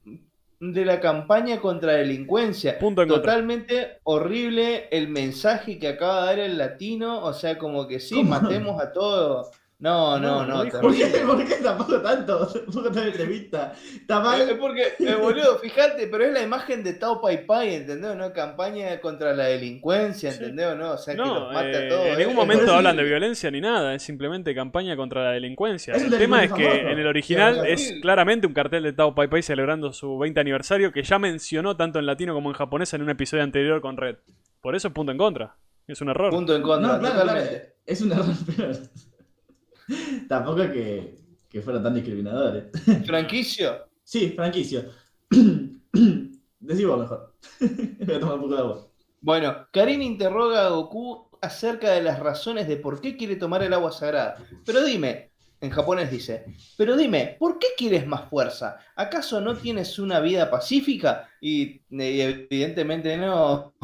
de 0.59 0.85
la 0.85 0.99
campaña 0.99 1.59
contra 1.59 1.93
la 1.93 1.97
delincuencia. 1.99 2.77
Totalmente 2.79 3.99
horrible 4.03 4.87
el 4.91 5.07
mensaje 5.07 5.79
que 5.79 5.87
acaba 5.87 6.21
de 6.21 6.25
dar 6.27 6.39
el 6.39 6.57
latino. 6.57 7.23
O 7.23 7.33
sea, 7.33 7.57
como 7.57 7.87
que 7.87 7.99
sí, 7.99 8.23
matemos 8.23 8.79
a 8.81 8.91
todos 8.91 9.49
no, 9.81 10.19
no, 10.19 10.45
no. 10.45 10.69
¿Por 10.79 10.95
qué, 10.95 11.05
¿Por 11.25 11.43
qué 11.43 11.55
tampoco 11.55 11.99
tanto? 12.01 12.47
Tampoco 12.53 12.91
tan 12.91 13.07
entrevista. 13.07 13.73
Está 13.73 14.19
mal. 14.19 14.39
Es 14.41 14.53
porque, 14.53 14.93
eh, 14.99 15.15
boludo, 15.19 15.57
fíjate, 15.57 16.05
pero 16.05 16.25
es 16.25 16.33
la 16.33 16.43
imagen 16.43 16.83
de 16.83 16.93
Tao 16.93 17.19
Pai 17.19 17.47
Pai, 17.47 17.73
¿entendés? 17.73 18.15
¿No? 18.15 18.31
Campaña 18.31 19.01
contra 19.01 19.33
la 19.33 19.45
delincuencia, 19.45 20.31
¿entendés? 20.31 20.67
¿O 20.67 20.75
no? 20.75 20.91
O 20.91 20.97
sea, 20.99 21.15
que 21.15 21.21
los 21.21 21.51
mata 21.51 21.61
a 21.61 21.85
eh, 21.85 21.89
todos. 21.89 22.05
En 22.05 22.17
ningún 22.19 22.35
momento 22.35 22.71
hablan 22.71 22.95
de 22.95 23.03
violencia 23.03 23.49
ni 23.49 23.59
nada, 23.59 23.95
es 23.95 24.03
simplemente 24.03 24.53
campaña 24.53 24.95
contra 24.95 25.23
la 25.23 25.31
delincuencia. 25.31 25.95
el 25.95 26.15
tema 26.15 26.43
es 26.43 26.53
que 26.53 26.81
en 26.81 26.99
el 26.99 27.07
original 27.07 27.65
es 27.65 27.95
claramente 28.03 28.45
un 28.45 28.53
cartel 28.53 28.83
de 28.83 28.93
Tao 28.93 29.15
Pai 29.15 29.29
Pai 29.29 29.41
celebrando 29.41 29.93
su 29.93 30.15
20 30.19 30.39
aniversario 30.39 30.91
que 30.91 31.01
ya 31.01 31.17
mencionó 31.17 31.75
tanto 31.75 31.97
en 31.97 32.05
latino 32.05 32.35
como 32.35 32.49
en 32.49 32.55
japonés 32.55 32.93
en 32.93 33.01
un 33.01 33.09
episodio 33.09 33.43
anterior 33.43 33.81
con 33.81 33.97
Red. 33.97 34.17
Por 34.61 34.75
eso 34.75 34.89
es 34.89 34.93
punto 34.93 35.11
en 35.11 35.17
contra. 35.17 35.55
Es 35.87 36.01
un 36.01 36.09
error. 36.09 36.29
Punto 36.29 36.55
en 36.55 36.61
contra, 36.61 36.99
no, 36.99 37.07
es 37.85 38.01
un 38.01 38.11
error, 38.11 38.25
pero 38.55 38.71
Tampoco 40.27 40.61
que, 40.71 41.17
que 41.49 41.61
fueran 41.61 41.83
tan 41.83 41.95
discriminadores. 41.95 42.65
¿Franquicio? 43.05 43.87
Sí, 44.03 44.31
franquicio. 44.31 44.85
Decimos 46.59 46.99
mejor. 46.99 47.35
Voy 48.05 48.15
a 48.15 48.19
tomar 48.19 48.35
un 48.35 48.41
poco 48.41 48.55
de 48.55 48.59
agua. 48.59 48.87
Bueno, 49.21 49.67
Karin 49.71 50.01
interroga 50.01 50.65
a 50.65 50.69
Goku 50.69 51.29
acerca 51.41 51.91
de 51.91 52.01
las 52.01 52.19
razones 52.19 52.67
de 52.67 52.77
por 52.77 53.01
qué 53.01 53.17
quiere 53.17 53.35
tomar 53.35 53.63
el 53.63 53.73
agua 53.73 53.91
sagrada. 53.91 54.37
Pero 54.65 54.83
dime, 54.83 55.30
en 55.61 55.69
japonés 55.69 56.09
dice, 56.09 56.45
pero 56.75 56.97
dime, 56.97 57.35
¿por 57.37 57.59
qué 57.59 57.67
quieres 57.77 58.07
más 58.07 58.27
fuerza? 58.29 58.79
¿Acaso 58.95 59.39
no 59.39 59.55
tienes 59.55 59.99
una 59.99 60.19
vida 60.19 60.49
pacífica? 60.49 61.29
Y, 61.39 61.81
evidentemente 61.89 63.15
no. 63.15 63.73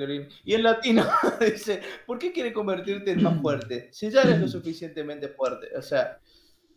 Eh, 0.00 0.28
y 0.44 0.54
en 0.54 0.62
latino 0.62 1.04
dice, 1.40 1.80
¿por 2.06 2.18
qué 2.18 2.32
quieres 2.32 2.52
convertirte 2.52 3.12
en 3.12 3.22
más 3.22 3.40
fuerte? 3.40 3.88
Si 3.92 4.10
ya 4.10 4.22
eres 4.22 4.40
lo 4.40 4.48
suficientemente 4.48 5.28
fuerte. 5.28 5.68
O 5.76 5.82
sea... 5.82 6.18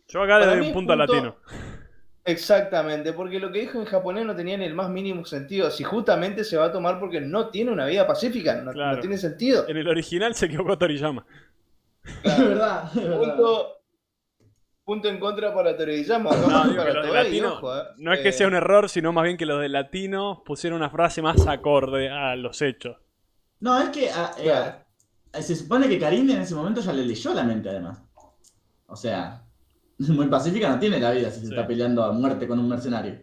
Yo 0.08 0.22
acá 0.22 0.38
le 0.40 0.46
doy 0.46 0.66
un 0.66 0.72
punto, 0.72 0.96
latino. 0.96 1.36
Exactamente, 2.24 3.12
porque 3.12 3.38
lo 3.38 3.52
que 3.52 3.60
dijo 3.60 3.78
en 3.78 3.84
japonés 3.84 4.24
no 4.24 4.34
tenía 4.34 4.56
ni 4.56 4.64
el 4.64 4.74
más 4.74 4.88
mínimo 4.88 5.24
sentido. 5.24 5.70
Si 5.70 5.84
justamente 5.84 6.44
se 6.44 6.56
va 6.56 6.66
a 6.66 6.72
tomar 6.72 6.98
porque 6.98 7.20
no 7.20 7.48
tiene 7.48 7.70
una 7.70 7.86
vida 7.86 8.06
pacífica, 8.06 8.62
no, 8.62 9.00
tiene 9.00 9.18
sentido. 9.18 9.68
En 9.68 9.76
el 9.76 9.88
original 9.88 10.34
se 10.34 10.46
equivocó 10.46 10.78
Toriyama. 10.78 11.26
Claro. 12.22 12.48
verdad, 12.48 12.92
Punto, 12.92 13.81
punto 14.84 15.08
en 15.08 15.18
contra 15.18 15.54
para 15.54 15.76
Toriyama. 15.76 16.30
No, 16.36 16.64
no 17.98 18.12
es 18.12 18.20
que 18.20 18.32
sea 18.32 18.46
un 18.46 18.54
error, 18.54 18.88
sino 18.88 19.12
más 19.12 19.24
bien 19.24 19.36
que 19.36 19.46
los 19.46 19.60
de 19.60 19.68
latino 19.68 20.42
pusieron 20.44 20.78
una 20.78 20.90
frase 20.90 21.22
más 21.22 21.46
acorde 21.46 22.10
a 22.10 22.36
los 22.36 22.60
hechos. 22.62 22.96
No, 23.60 23.80
es 23.80 23.90
que 23.90 24.10
ah, 24.10 24.32
eh, 24.38 25.42
se 25.42 25.54
supone 25.54 25.88
que 25.88 25.98
Karim 25.98 26.28
en 26.30 26.42
ese 26.42 26.54
momento 26.54 26.80
ya 26.80 26.92
le 26.92 27.04
leyó 27.04 27.32
la 27.32 27.44
mente, 27.44 27.68
además. 27.68 28.02
O 28.86 28.96
sea, 28.96 29.44
muy 29.98 30.26
pacífica 30.26 30.68
no 30.68 30.78
tiene 30.78 30.98
la 30.98 31.12
vida 31.12 31.30
si 31.30 31.40
se 31.40 31.46
está 31.46 31.66
peleando 31.66 32.02
a 32.02 32.12
muerte 32.12 32.46
con 32.48 32.58
un 32.58 32.68
mercenario. 32.68 33.20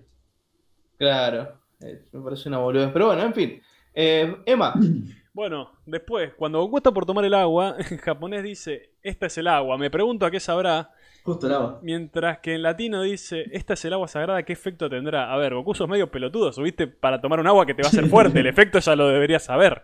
Claro, 0.98 1.60
eh, 1.81 2.07
me 2.11 2.22
parece 2.22 2.49
una 2.49 2.60
boludez. 2.60 2.90
Pero 2.91 3.07
bueno, 3.07 3.23
en 3.23 3.34
fin. 3.34 3.61
Eh, 3.94 4.36
Emma. 4.45 4.73
Bueno, 5.31 5.72
después, 5.86 6.34
cuando 6.34 6.60
Goku 6.60 6.77
está 6.77 6.91
por 6.91 7.06
tomar 7.06 7.23
el 7.23 7.34
agua, 7.34 7.77
en 7.90 7.98
japonés 7.98 8.44
dice, 8.44 8.95
esta 9.02 9.27
es 9.27 9.38
el 9.38 9.48
agua. 9.48 9.77
Me 9.77 9.90
pregunto 9.90 10.26
a 10.26 10.31
qué 10.31 10.40
sabrá. 10.40 10.91
Justo 11.30 11.45
el 11.45 11.53
agua. 11.53 11.80
Mientras 11.84 12.39
que 12.39 12.56
en 12.56 12.64
latino 12.64 13.03
dice, 13.03 13.45
esta 13.51 13.76
es 13.76 13.85
el 13.85 13.93
agua 13.93 14.07
sagrada, 14.07 14.41
¿qué 14.41 14.51
efecto 14.51 14.89
tendrá? 14.89 15.31
A 15.31 15.38
ver, 15.38 15.53
Goku 15.53 15.76
sos 15.76 15.88
medio 15.88 16.10
pelotudo, 16.10 16.51
subiste 16.51 16.88
para 16.88 17.22
tomar 17.22 17.39
un 17.39 17.45
agua 17.45 17.68
que 17.68 17.76
te 17.76 17.84
va 17.84 17.88
a 17.88 17.91
hacer 17.91 18.06
fuerte, 18.10 18.39
el 18.39 18.47
efecto 18.47 18.80
ya 18.80 18.95
lo 18.95 19.10
deberías 19.10 19.43
saber. 19.43 19.84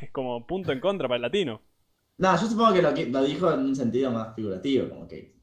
Es 0.00 0.12
como 0.12 0.46
punto 0.46 0.70
en 0.70 0.78
contra 0.78 1.08
para 1.08 1.16
el 1.16 1.22
latino. 1.22 1.62
No, 2.18 2.40
yo 2.40 2.46
supongo 2.46 2.74
que 2.74 2.82
lo, 3.10 3.24
dijo 3.24 3.52
en 3.52 3.58
un 3.58 3.74
sentido 3.74 4.12
más 4.12 4.36
figurativo, 4.36 4.88
como 4.88 5.08
que, 5.08 5.34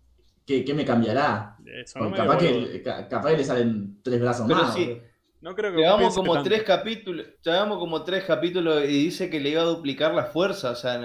¿qué 0.46 0.74
me 0.74 0.86
cambiará? 0.86 1.58
capaz, 1.94 2.38
que, 2.38 2.82
capaz 2.82 3.32
que 3.32 3.38
le 3.38 3.44
salen 3.44 4.02
tres 4.02 4.22
brazos 4.22 4.48
más. 4.48 4.74
Sí. 4.74 5.02
No 5.42 5.54
creo 5.54 5.74
que 5.74 5.80
llevamos 5.80 6.16
como 6.16 6.42
tres 6.44 6.64
capítulos, 6.64 7.28
llevamos 7.44 7.78
como 7.78 8.06
tres 8.06 8.24
capítulos 8.24 8.86
y 8.86 9.04
dice 9.04 9.30
que 9.30 9.42
le 9.42 9.50
iba 9.50 9.64
a 9.64 9.66
duplicar 9.66 10.14
la 10.14 10.24
fuerza, 10.24 10.72
o 10.72 10.76
sea, 10.76 10.98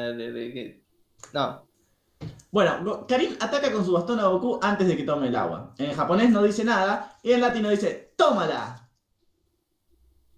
no. 1.33 1.66
Bueno, 2.57 3.07
Karim 3.07 3.37
ataca 3.39 3.71
con 3.71 3.85
su 3.85 3.93
bastón 3.93 4.19
a 4.19 4.29
Goku 4.29 4.59
antes 4.63 4.89
de 4.89 4.97
que 4.97 5.03
tome 5.03 5.29
el 5.29 5.37
agua. 5.37 5.75
En 5.77 5.93
japonés 5.93 6.31
no 6.31 6.43
dice 6.43 6.65
nada 6.65 7.15
y 7.23 7.33
en 7.33 7.43
latino 7.43 7.69
dice 7.69 8.15
¡Tómala! 8.17 8.89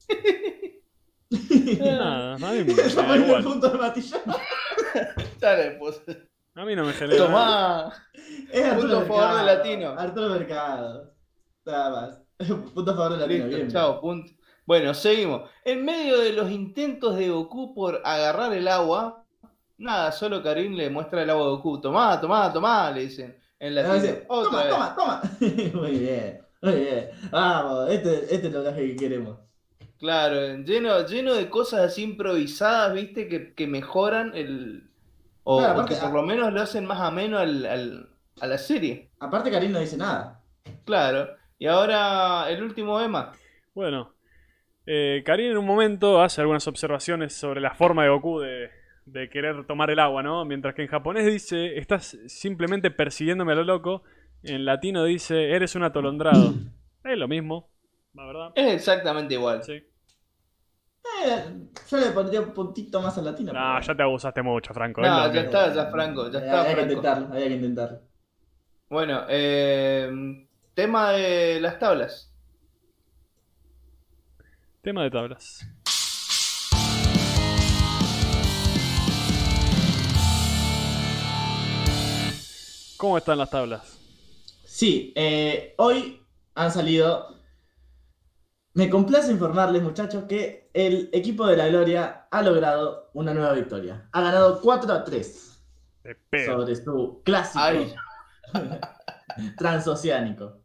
Nada, 1.78 2.34
a 2.34 2.38
mí 2.38 2.64
me 2.64 2.72
el 3.36 3.44
punto 3.44 3.68
de 3.68 3.78
matilla. 3.78 4.20
Dale, 5.40 5.76
pues. 5.78 6.02
A 6.56 6.64
mí 6.64 6.74
no 6.74 6.86
me 6.86 6.92
genera. 6.92 7.24
Tomá. 7.24 7.92
Es 8.50 8.64
Arturo 8.64 8.98
punto 8.98 9.14
favor 9.14 9.36
del 9.36 9.46
latino. 9.46 9.90
Arturo 9.90 10.28
Mercado. 10.30 11.14
Nada 11.64 11.90
más. 11.90 12.20
punto 12.74 12.90
a 12.90 12.96
favor 12.96 13.12
del 13.12 13.20
latino. 13.20 13.46
Listo, 13.46 13.70
chao, 13.70 14.00
punto. 14.00 14.32
Bueno, 14.66 14.92
seguimos. 14.92 15.48
En 15.64 15.84
medio 15.84 16.18
de 16.18 16.32
los 16.32 16.50
intentos 16.50 17.14
de 17.14 17.30
Goku 17.30 17.74
por 17.76 18.02
agarrar 18.04 18.52
el 18.54 18.66
agua, 18.66 19.24
Nada, 19.78 20.10
solo 20.10 20.42
Karim 20.42 20.74
le 20.74 20.90
muestra 20.90 21.22
el 21.22 21.30
agua 21.30 21.44
de 21.44 21.50
Goku. 21.50 21.80
Tomá, 21.80 22.20
tomá, 22.20 22.52
tomá, 22.52 22.90
le 22.90 23.02
dicen. 23.02 23.36
En 23.60 23.74
la 23.74 23.84
toma, 24.28 24.68
toma, 24.68 24.94
toma. 24.94 25.22
muy 25.74 25.98
bien, 25.98 26.40
muy 26.60 26.74
bien. 26.74 27.10
Vamos, 27.30 27.88
este, 27.90 28.34
este 28.34 28.48
es 28.48 28.54
el 28.54 28.74
que 28.74 28.96
queremos. 28.96 29.38
Claro, 29.98 30.56
lleno, 30.58 31.06
lleno 31.06 31.34
de 31.34 31.48
cosas 31.48 31.80
así 31.80 32.02
improvisadas, 32.02 32.92
viste, 32.92 33.28
que, 33.28 33.54
que 33.54 33.66
mejoran 33.66 34.32
el. 34.34 34.90
O, 35.44 35.60
que 35.86 35.94
por 35.94 36.12
lo 36.12 36.22
menos 36.22 36.52
lo 36.52 36.60
hacen 36.60 36.84
más 36.84 37.00
ameno 37.00 37.38
al, 37.38 37.64
al, 37.64 38.10
a 38.40 38.46
la 38.46 38.58
serie. 38.58 39.10
Aparte, 39.18 39.50
Karim 39.50 39.72
no 39.72 39.80
dice 39.80 39.96
nada. 39.96 40.42
Claro. 40.84 41.30
Y 41.58 41.66
ahora 41.66 42.50
el 42.50 42.62
último 42.62 43.00
Emma. 43.00 43.32
Bueno, 43.74 44.12
eh, 44.86 45.22
Karim 45.24 45.52
en 45.52 45.58
un 45.58 45.66
momento 45.66 46.20
hace 46.20 46.40
algunas 46.40 46.66
observaciones 46.68 47.34
sobre 47.34 47.60
la 47.60 47.74
forma 47.74 48.04
de 48.04 48.10
Goku 48.10 48.40
de, 48.40 48.70
de 49.12 49.28
querer 49.28 49.66
tomar 49.66 49.90
el 49.90 49.98
agua, 49.98 50.22
¿no? 50.22 50.44
Mientras 50.44 50.74
que 50.74 50.82
en 50.82 50.88
japonés 50.88 51.26
dice, 51.26 51.78
estás 51.78 52.16
simplemente 52.26 52.90
persiguiéndome 52.90 53.52
a 53.52 53.56
lo 53.56 53.64
loco. 53.64 54.02
En 54.42 54.64
latino 54.64 55.04
dice, 55.04 55.52
eres 55.52 55.74
un 55.74 55.82
atolondrado. 55.82 56.54
es 57.04 57.18
lo 57.18 57.28
mismo, 57.28 57.70
la 58.14 58.26
verdad. 58.26 58.52
Es 58.54 58.74
exactamente 58.74 59.34
igual. 59.34 59.62
Sí. 59.62 59.82
Eh, 61.24 61.44
yo 61.90 61.96
le 61.96 62.10
pondría 62.10 62.40
un 62.40 62.52
puntito 62.52 63.00
más 63.00 63.16
al 63.18 63.24
latino. 63.24 63.52
No, 63.52 63.80
ya 63.80 63.94
te 63.94 64.02
abusaste 64.02 64.42
mucho, 64.42 64.74
Franco. 64.74 65.00
No, 65.00 65.32
ya 65.32 65.40
está, 65.40 65.74
ya 65.74 65.86
Franco, 65.86 66.30
ya 66.30 66.38
está. 66.38 66.60
Había 66.62 66.76
que 66.76 66.82
intentarlo, 66.82 67.26
había 67.32 67.48
que 67.48 67.54
intentarlo. 67.54 68.00
Bueno, 68.90 69.24
eh, 69.28 70.10
tema 70.74 71.12
de 71.12 71.60
las 71.60 71.78
tablas. 71.78 72.32
Tema 74.82 75.02
de 75.02 75.10
tablas. 75.10 75.66
¿Cómo 82.98 83.16
están 83.16 83.38
las 83.38 83.48
tablas? 83.48 83.96
Sí, 84.64 85.12
eh, 85.14 85.72
hoy 85.78 86.20
han 86.56 86.72
salido. 86.72 87.38
Me 88.74 88.90
complace 88.90 89.30
informarles, 89.30 89.82
muchachos, 89.82 90.24
que 90.24 90.68
el 90.74 91.08
equipo 91.12 91.46
de 91.46 91.56
la 91.56 91.68
Gloria 91.68 92.26
ha 92.28 92.42
logrado 92.42 93.10
una 93.14 93.32
nueva 93.32 93.52
victoria. 93.52 94.08
Ha 94.12 94.20
ganado 94.20 94.60
4 94.60 94.92
a 94.92 95.04
3 95.04 95.62
sobre 96.44 96.74
su 96.74 97.22
clásico 97.24 97.94
transoceánico. 99.58 100.60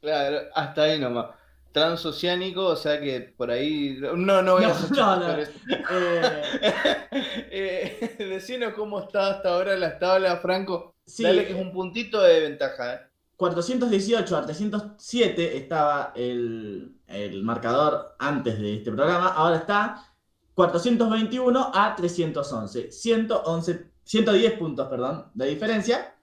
Claro, 0.00 0.38
hasta 0.56 0.82
ahí 0.82 0.98
nomás. 0.98 1.30
Transoceánico, 1.74 2.66
o 2.66 2.76
sea 2.76 3.00
que 3.00 3.20
por 3.36 3.50
ahí. 3.50 3.98
No, 4.00 4.40
no 4.42 4.52
voy 4.52 4.64
a. 4.64 4.74
No, 4.94 5.16
no. 5.16 5.38
eh, 5.38 5.48
eh, 7.50 8.16
decinos 8.16 8.74
cómo 8.74 9.00
está 9.00 9.30
hasta 9.30 9.48
ahora 9.48 9.76
las 9.76 9.98
tablas, 9.98 10.40
Franco. 10.40 10.94
Dale 11.18 11.44
que 11.44 11.52
es 11.52 11.60
un 11.60 11.72
puntito 11.72 12.22
de 12.22 12.38
ventaja. 12.38 12.94
¿eh? 12.94 13.00
418 13.36 14.36
a 14.36 14.46
307 14.46 15.56
estaba 15.56 16.12
el, 16.14 16.96
el 17.08 17.42
marcador 17.42 18.14
antes 18.20 18.60
de 18.60 18.76
este 18.76 18.92
programa, 18.92 19.30
ahora 19.30 19.56
está 19.56 20.14
421 20.54 21.72
a 21.74 21.96
311. 21.96 22.92
111, 22.92 23.90
110 24.04 24.52
puntos, 24.52 24.86
perdón, 24.86 25.26
de 25.34 25.46
diferencia. 25.46 26.14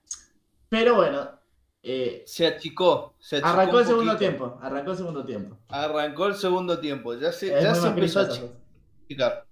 Pero 0.70 0.96
bueno. 0.96 1.41
Eh, 1.84 2.24
se, 2.28 2.46
achicó, 2.46 3.16
arrancó 3.42 3.80
el 3.80 3.86
segundo 3.86 4.18
tiempo. 4.18 4.60
Arrancó 4.62 4.92
el 4.92 4.98
segundo 4.98 5.26
tiempo. 5.26 5.58
Arrancó 5.70 6.28
el 6.28 6.36
segundo 6.36 6.80
tiempo. 6.80 7.16
Ya 7.16 7.32
se, 7.32 7.48
ya 7.50 7.74
se 7.74 7.88
empezó 7.88 8.20
a 8.20 8.30
achicar. 9.06 9.46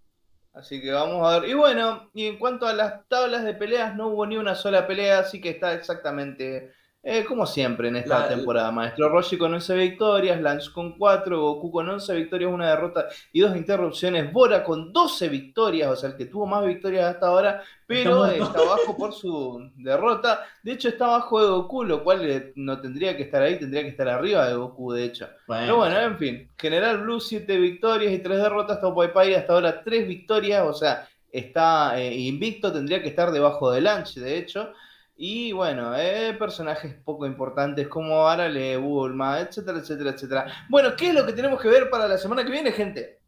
Así 0.53 0.81
que 0.81 0.91
vamos 0.91 1.27
a 1.27 1.39
ver. 1.39 1.49
Y 1.49 1.53
bueno, 1.53 2.09
y 2.13 2.25
en 2.25 2.37
cuanto 2.37 2.67
a 2.67 2.73
las 2.73 3.07
tablas 3.07 3.43
de 3.43 3.53
peleas, 3.53 3.95
no 3.95 4.07
hubo 4.09 4.25
ni 4.25 4.37
una 4.37 4.55
sola 4.55 4.87
pelea, 4.87 5.19
así 5.19 5.41
que 5.41 5.49
está 5.49 5.73
exactamente 5.73 6.73
eh, 7.11 7.25
como 7.25 7.47
siempre 7.47 7.87
en 7.87 7.95
esta 7.95 8.27
temporada, 8.27 8.71
maestro. 8.71 9.09
Roshi 9.09 9.35
con 9.35 9.51
11 9.51 9.75
victorias, 9.75 10.39
Lance 10.39 10.71
con 10.71 10.95
4, 10.95 11.41
Goku 11.41 11.71
con 11.71 11.89
11 11.89 12.15
victorias, 12.15 12.51
una 12.53 12.69
derrota 12.69 13.07
y 13.33 13.39
dos 13.39 13.57
interrupciones, 13.57 14.31
Bora 14.31 14.63
con 14.63 14.93
12 14.93 15.27
victorias, 15.27 15.89
o 15.89 15.95
sea, 15.95 16.09
el 16.09 16.15
que 16.15 16.25
tuvo 16.25 16.45
más 16.45 16.63
victorias 16.63 17.05
hasta 17.05 17.27
ahora, 17.27 17.63
pero 17.87 18.27
está, 18.27 18.61
bajo 18.61 18.95
por 18.95 19.13
su 19.13 19.71
derrota. 19.77 20.45
De 20.61 20.73
hecho, 20.73 20.89
está 20.89 21.07
bajo 21.07 21.41
de 21.41 21.49
Goku, 21.49 21.83
lo 21.83 22.03
cual 22.03 22.29
eh, 22.29 22.53
no 22.55 22.79
tendría 22.79 23.17
que 23.17 23.23
estar 23.23 23.41
ahí, 23.41 23.57
tendría 23.57 23.81
que 23.81 23.89
estar 23.89 24.07
arriba 24.07 24.47
de 24.47 24.53
Goku, 24.53 24.91
de 24.91 25.05
hecho. 25.05 25.27
Pero 25.47 25.77
bueno, 25.77 25.99
en 25.99 26.17
fin, 26.19 26.49
General 26.59 26.99
Blue 26.99 27.19
7 27.19 27.57
victorias 27.57 28.13
y 28.13 28.19
3 28.19 28.37
derrotas, 28.37 28.79
Top 28.79 29.11
Pai 29.11 29.33
hasta 29.33 29.53
ahora 29.53 29.83
3 29.83 30.07
victorias, 30.07 30.63
o 30.63 30.73
sea, 30.73 31.07
está 31.31 31.99
eh, 31.99 32.13
invicto, 32.13 32.71
tendría 32.71 33.01
que 33.01 33.09
estar 33.09 33.31
debajo 33.31 33.71
de 33.71 33.81
Lance, 33.81 34.19
de 34.19 34.37
hecho. 34.37 34.73
Y 35.21 35.51
bueno, 35.51 35.93
eh, 35.97 36.33
personajes 36.39 36.95
poco 37.03 37.25
importantes 37.25 37.89
como 37.89 38.25
Arale, 38.25 38.77
Bulma, 38.77 39.41
etcétera, 39.41 39.79
etcétera, 39.79 40.11
etcétera. 40.11 40.47
Bueno, 40.69 40.95
¿qué 40.95 41.09
es 41.09 41.13
lo 41.13 41.25
que 41.25 41.33
tenemos 41.33 41.61
que 41.61 41.67
ver 41.67 41.89
para 41.89 42.07
la 42.07 42.17
semana 42.17 42.45
que 42.45 42.51
viene, 42.51 42.71
gente? 42.71 43.19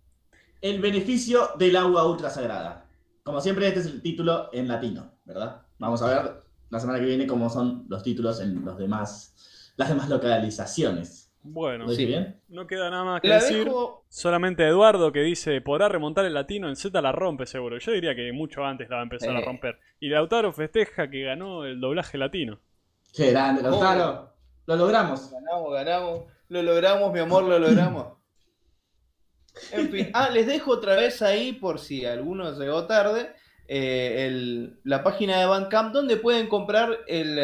El 0.61 0.79
beneficio 0.79 1.49
del 1.59 1.75
agua 1.75 2.09
ultra 2.09 2.29
sagrada. 2.29 2.85
Como 3.23 3.41
siempre, 3.41 3.67
este 3.67 3.81
es 3.81 3.87
el 3.87 4.01
título 4.01 4.49
en 4.53 4.69
latino, 4.69 5.11
¿verdad? 5.25 5.63
Vamos 5.79 6.01
a 6.01 6.07
ver 6.07 6.43
la 6.69 6.79
semana 6.79 6.97
que 6.97 7.07
viene 7.07 7.27
cómo 7.27 7.49
son 7.49 7.83
los 7.89 8.03
títulos 8.03 8.39
en 8.39 8.63
los 8.63 8.77
demás, 8.77 9.73
las 9.75 9.89
demás 9.89 10.07
localizaciones. 10.07 11.20
Bueno, 11.43 11.85
no 12.49 12.67
queda 12.67 12.89
nada 12.91 13.03
más 13.03 13.21
que 13.21 13.29
decir. 13.29 13.69
Solamente 14.09 14.67
Eduardo 14.67 15.11
que 15.11 15.21
dice, 15.21 15.59
podrá 15.61 15.89
remontar 15.89 16.25
el 16.25 16.35
latino, 16.35 16.69
en 16.69 16.75
Z 16.75 17.01
la 17.01 17.11
rompe 17.11 17.47
seguro. 17.47 17.79
Yo 17.79 17.91
diría 17.91 18.15
que 18.15 18.31
mucho 18.31 18.63
antes 18.63 18.89
la 18.89 18.97
va 18.97 19.01
a 19.01 19.03
empezar 19.03 19.35
a 19.35 19.41
romper. 19.41 19.79
Y 19.99 20.09
Lautaro 20.09 20.51
festeja 20.51 21.09
que 21.09 21.23
ganó 21.23 21.65
el 21.65 21.79
doblaje 21.79 22.17
latino. 22.17 22.59
Qué 23.13 23.31
grande, 23.31 23.63
Lautaro. 23.63 24.33
Lo 24.67 24.75
logramos. 24.75 25.31
Ganamos, 25.31 25.73
ganamos. 25.73 26.21
Lo 26.49 26.61
logramos, 26.61 27.11
mi 27.11 27.19
amor, 27.19 27.43
lo 27.43 27.59
logramos. 27.59 28.07
En 29.73 29.89
fin. 29.89 30.09
Ah, 30.13 30.29
les 30.29 30.47
dejo 30.47 30.71
otra 30.71 30.95
vez 30.95 31.21
ahí 31.21 31.51
por 31.51 31.77
si 31.77 32.05
alguno 32.05 32.57
llegó 32.57 32.87
tarde. 32.87 33.33
Eh, 33.67 34.69
la 34.85 35.03
página 35.03 35.39
de 35.39 35.45
Bandcamp 35.45 35.93
donde 35.93 36.15
pueden 36.15 36.47
comprar 36.47 36.99
el 37.07 37.37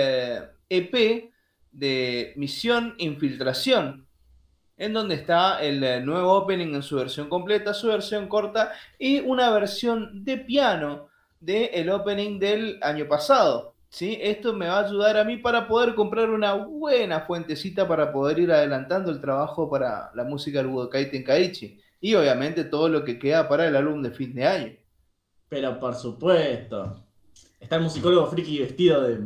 EP 0.69 0.95
eh, 0.95 0.99
e 0.99 1.31
de 1.71 2.33
Misión 2.35 2.95
Infiltración, 2.97 4.07
en 4.77 4.93
donde 4.93 5.15
está 5.15 5.61
el 5.61 5.83
eh, 5.83 6.01
nuevo 6.01 6.33
opening 6.33 6.75
en 6.75 6.83
su 6.83 6.95
versión 6.95 7.29
completa, 7.29 7.73
su 7.73 7.87
versión 7.87 8.27
corta 8.27 8.71
y 8.99 9.19
una 9.19 9.49
versión 9.51 10.23
de 10.23 10.37
piano 10.37 11.09
del 11.39 11.69
el 11.73 11.89
opening 11.89 12.39
del 12.39 12.79
año 12.81 13.07
pasado. 13.07 13.73
¿sí? 13.89 14.17
Esto 14.21 14.53
me 14.53 14.67
va 14.67 14.79
a 14.79 14.85
ayudar 14.85 15.17
a 15.17 15.23
mí 15.23 15.37
para 15.37 15.67
poder 15.67 15.95
comprar 15.95 16.29
una 16.29 16.53
buena 16.53 17.21
fuentecita 17.21 17.87
para 17.87 18.11
poder 18.11 18.39
ir 18.39 18.51
adelantando 18.51 19.11
el 19.11 19.21
trabajo 19.21 19.69
para 19.69 20.11
la 20.13 20.23
música 20.23 20.59
del 20.59 20.67
Budokai 20.67 21.09
Tenkaichi. 21.09 21.79
Y 21.99 22.13
obviamente 22.13 22.63
todo 22.63 22.89
lo 22.89 23.03
que 23.03 23.17
queda 23.17 23.49
para 23.49 23.67
el 23.67 23.75
álbum 23.75 24.03
de 24.03 24.11
fin 24.11 24.33
de 24.35 24.45
año. 24.45 24.73
Pero 25.49 25.79
por 25.79 25.95
supuesto. 25.95 27.03
Está 27.59 27.77
el 27.77 27.83
musicólogo 27.83 28.27
friki 28.27 28.59
vestido 28.59 29.01
de, 29.01 29.19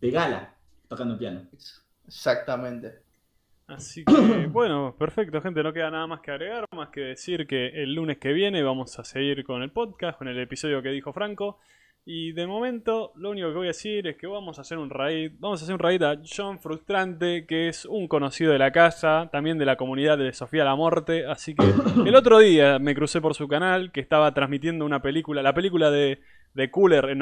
de 0.00 0.10
gala, 0.10 0.54
tocando 0.88 1.16
piano. 1.16 1.42
Exactamente. 2.06 3.06
Así 3.66 4.04
que, 4.04 4.12
bueno, 4.52 4.94
perfecto, 4.98 5.40
gente. 5.40 5.62
No 5.62 5.72
queda 5.72 5.90
nada 5.90 6.06
más 6.06 6.20
que 6.20 6.30
agregar, 6.30 6.66
más 6.74 6.90
que 6.90 7.00
decir 7.00 7.46
que 7.46 7.82
el 7.82 7.94
lunes 7.94 8.18
que 8.18 8.32
viene 8.32 8.62
vamos 8.62 8.98
a 8.98 9.04
seguir 9.04 9.44
con 9.44 9.62
el 9.62 9.70
podcast, 9.70 10.18
con 10.18 10.28
el 10.28 10.38
episodio 10.38 10.82
que 10.82 10.90
dijo 10.90 11.12
Franco. 11.12 11.58
Y 12.08 12.30
de 12.30 12.46
momento, 12.46 13.12
lo 13.16 13.30
único 13.30 13.48
que 13.48 13.56
voy 13.56 13.66
a 13.66 13.74
decir 13.74 14.06
es 14.06 14.16
que 14.16 14.28
vamos 14.28 14.58
a 14.58 14.60
hacer 14.60 14.78
un 14.78 14.90
raid. 14.90 15.32
Vamos 15.40 15.60
a 15.60 15.64
hacer 15.64 15.74
un 15.74 15.80
raid 15.80 16.02
a 16.04 16.22
John 16.24 16.60
Frustrante, 16.60 17.46
que 17.46 17.66
es 17.66 17.84
un 17.84 18.06
conocido 18.06 18.52
de 18.52 18.60
la 18.60 18.70
casa, 18.70 19.28
también 19.32 19.58
de 19.58 19.66
la 19.66 19.76
comunidad 19.76 20.16
de 20.16 20.32
Sofía 20.32 20.62
la 20.62 20.76
Morte. 20.76 21.26
Así 21.26 21.56
que 21.56 21.66
el 22.06 22.14
otro 22.14 22.38
día 22.38 22.78
me 22.78 22.94
crucé 22.94 23.20
por 23.20 23.34
su 23.34 23.48
canal, 23.48 23.90
que 23.90 24.00
estaba 24.00 24.32
transmitiendo 24.34 24.84
una 24.84 25.02
película, 25.02 25.42
la 25.42 25.52
película 25.52 25.90
de, 25.90 26.20
de 26.54 26.70
Cooler 26.70 27.06
en 27.06 27.18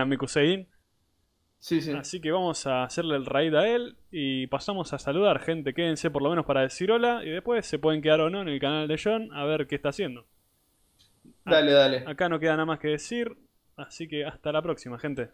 Namikusein. 1.70 1.96
Así 1.96 2.20
que 2.20 2.30
vamos 2.30 2.66
a 2.66 2.84
hacerle 2.84 3.16
el 3.16 3.26
raid 3.26 3.54
a 3.54 3.66
él 3.66 3.96
y 4.10 4.46
pasamos 4.48 4.92
a 4.92 4.98
saludar, 4.98 5.40
gente. 5.40 5.72
Quédense 5.72 6.10
por 6.10 6.22
lo 6.22 6.30
menos 6.30 6.44
para 6.44 6.60
decir 6.60 6.90
hola 6.90 7.22
y 7.24 7.30
después 7.30 7.66
se 7.66 7.78
pueden 7.78 8.02
quedar 8.02 8.20
o 8.20 8.30
no 8.30 8.42
en 8.42 8.48
el 8.48 8.60
canal 8.60 8.86
de 8.86 9.00
John 9.02 9.30
a 9.32 9.44
ver 9.44 9.66
qué 9.66 9.74
está 9.74 9.88
haciendo. 9.88 10.26
Dale, 11.44 11.72
dale. 11.72 12.04
Acá 12.06 12.28
no 12.28 12.38
queda 12.38 12.52
nada 12.52 12.66
más 12.66 12.78
que 12.78 12.88
decir, 12.88 13.36
así 13.76 14.08
que 14.08 14.24
hasta 14.24 14.52
la 14.52 14.62
próxima, 14.62 14.98
gente. 14.98 15.30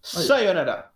Sayonara. 0.00 0.95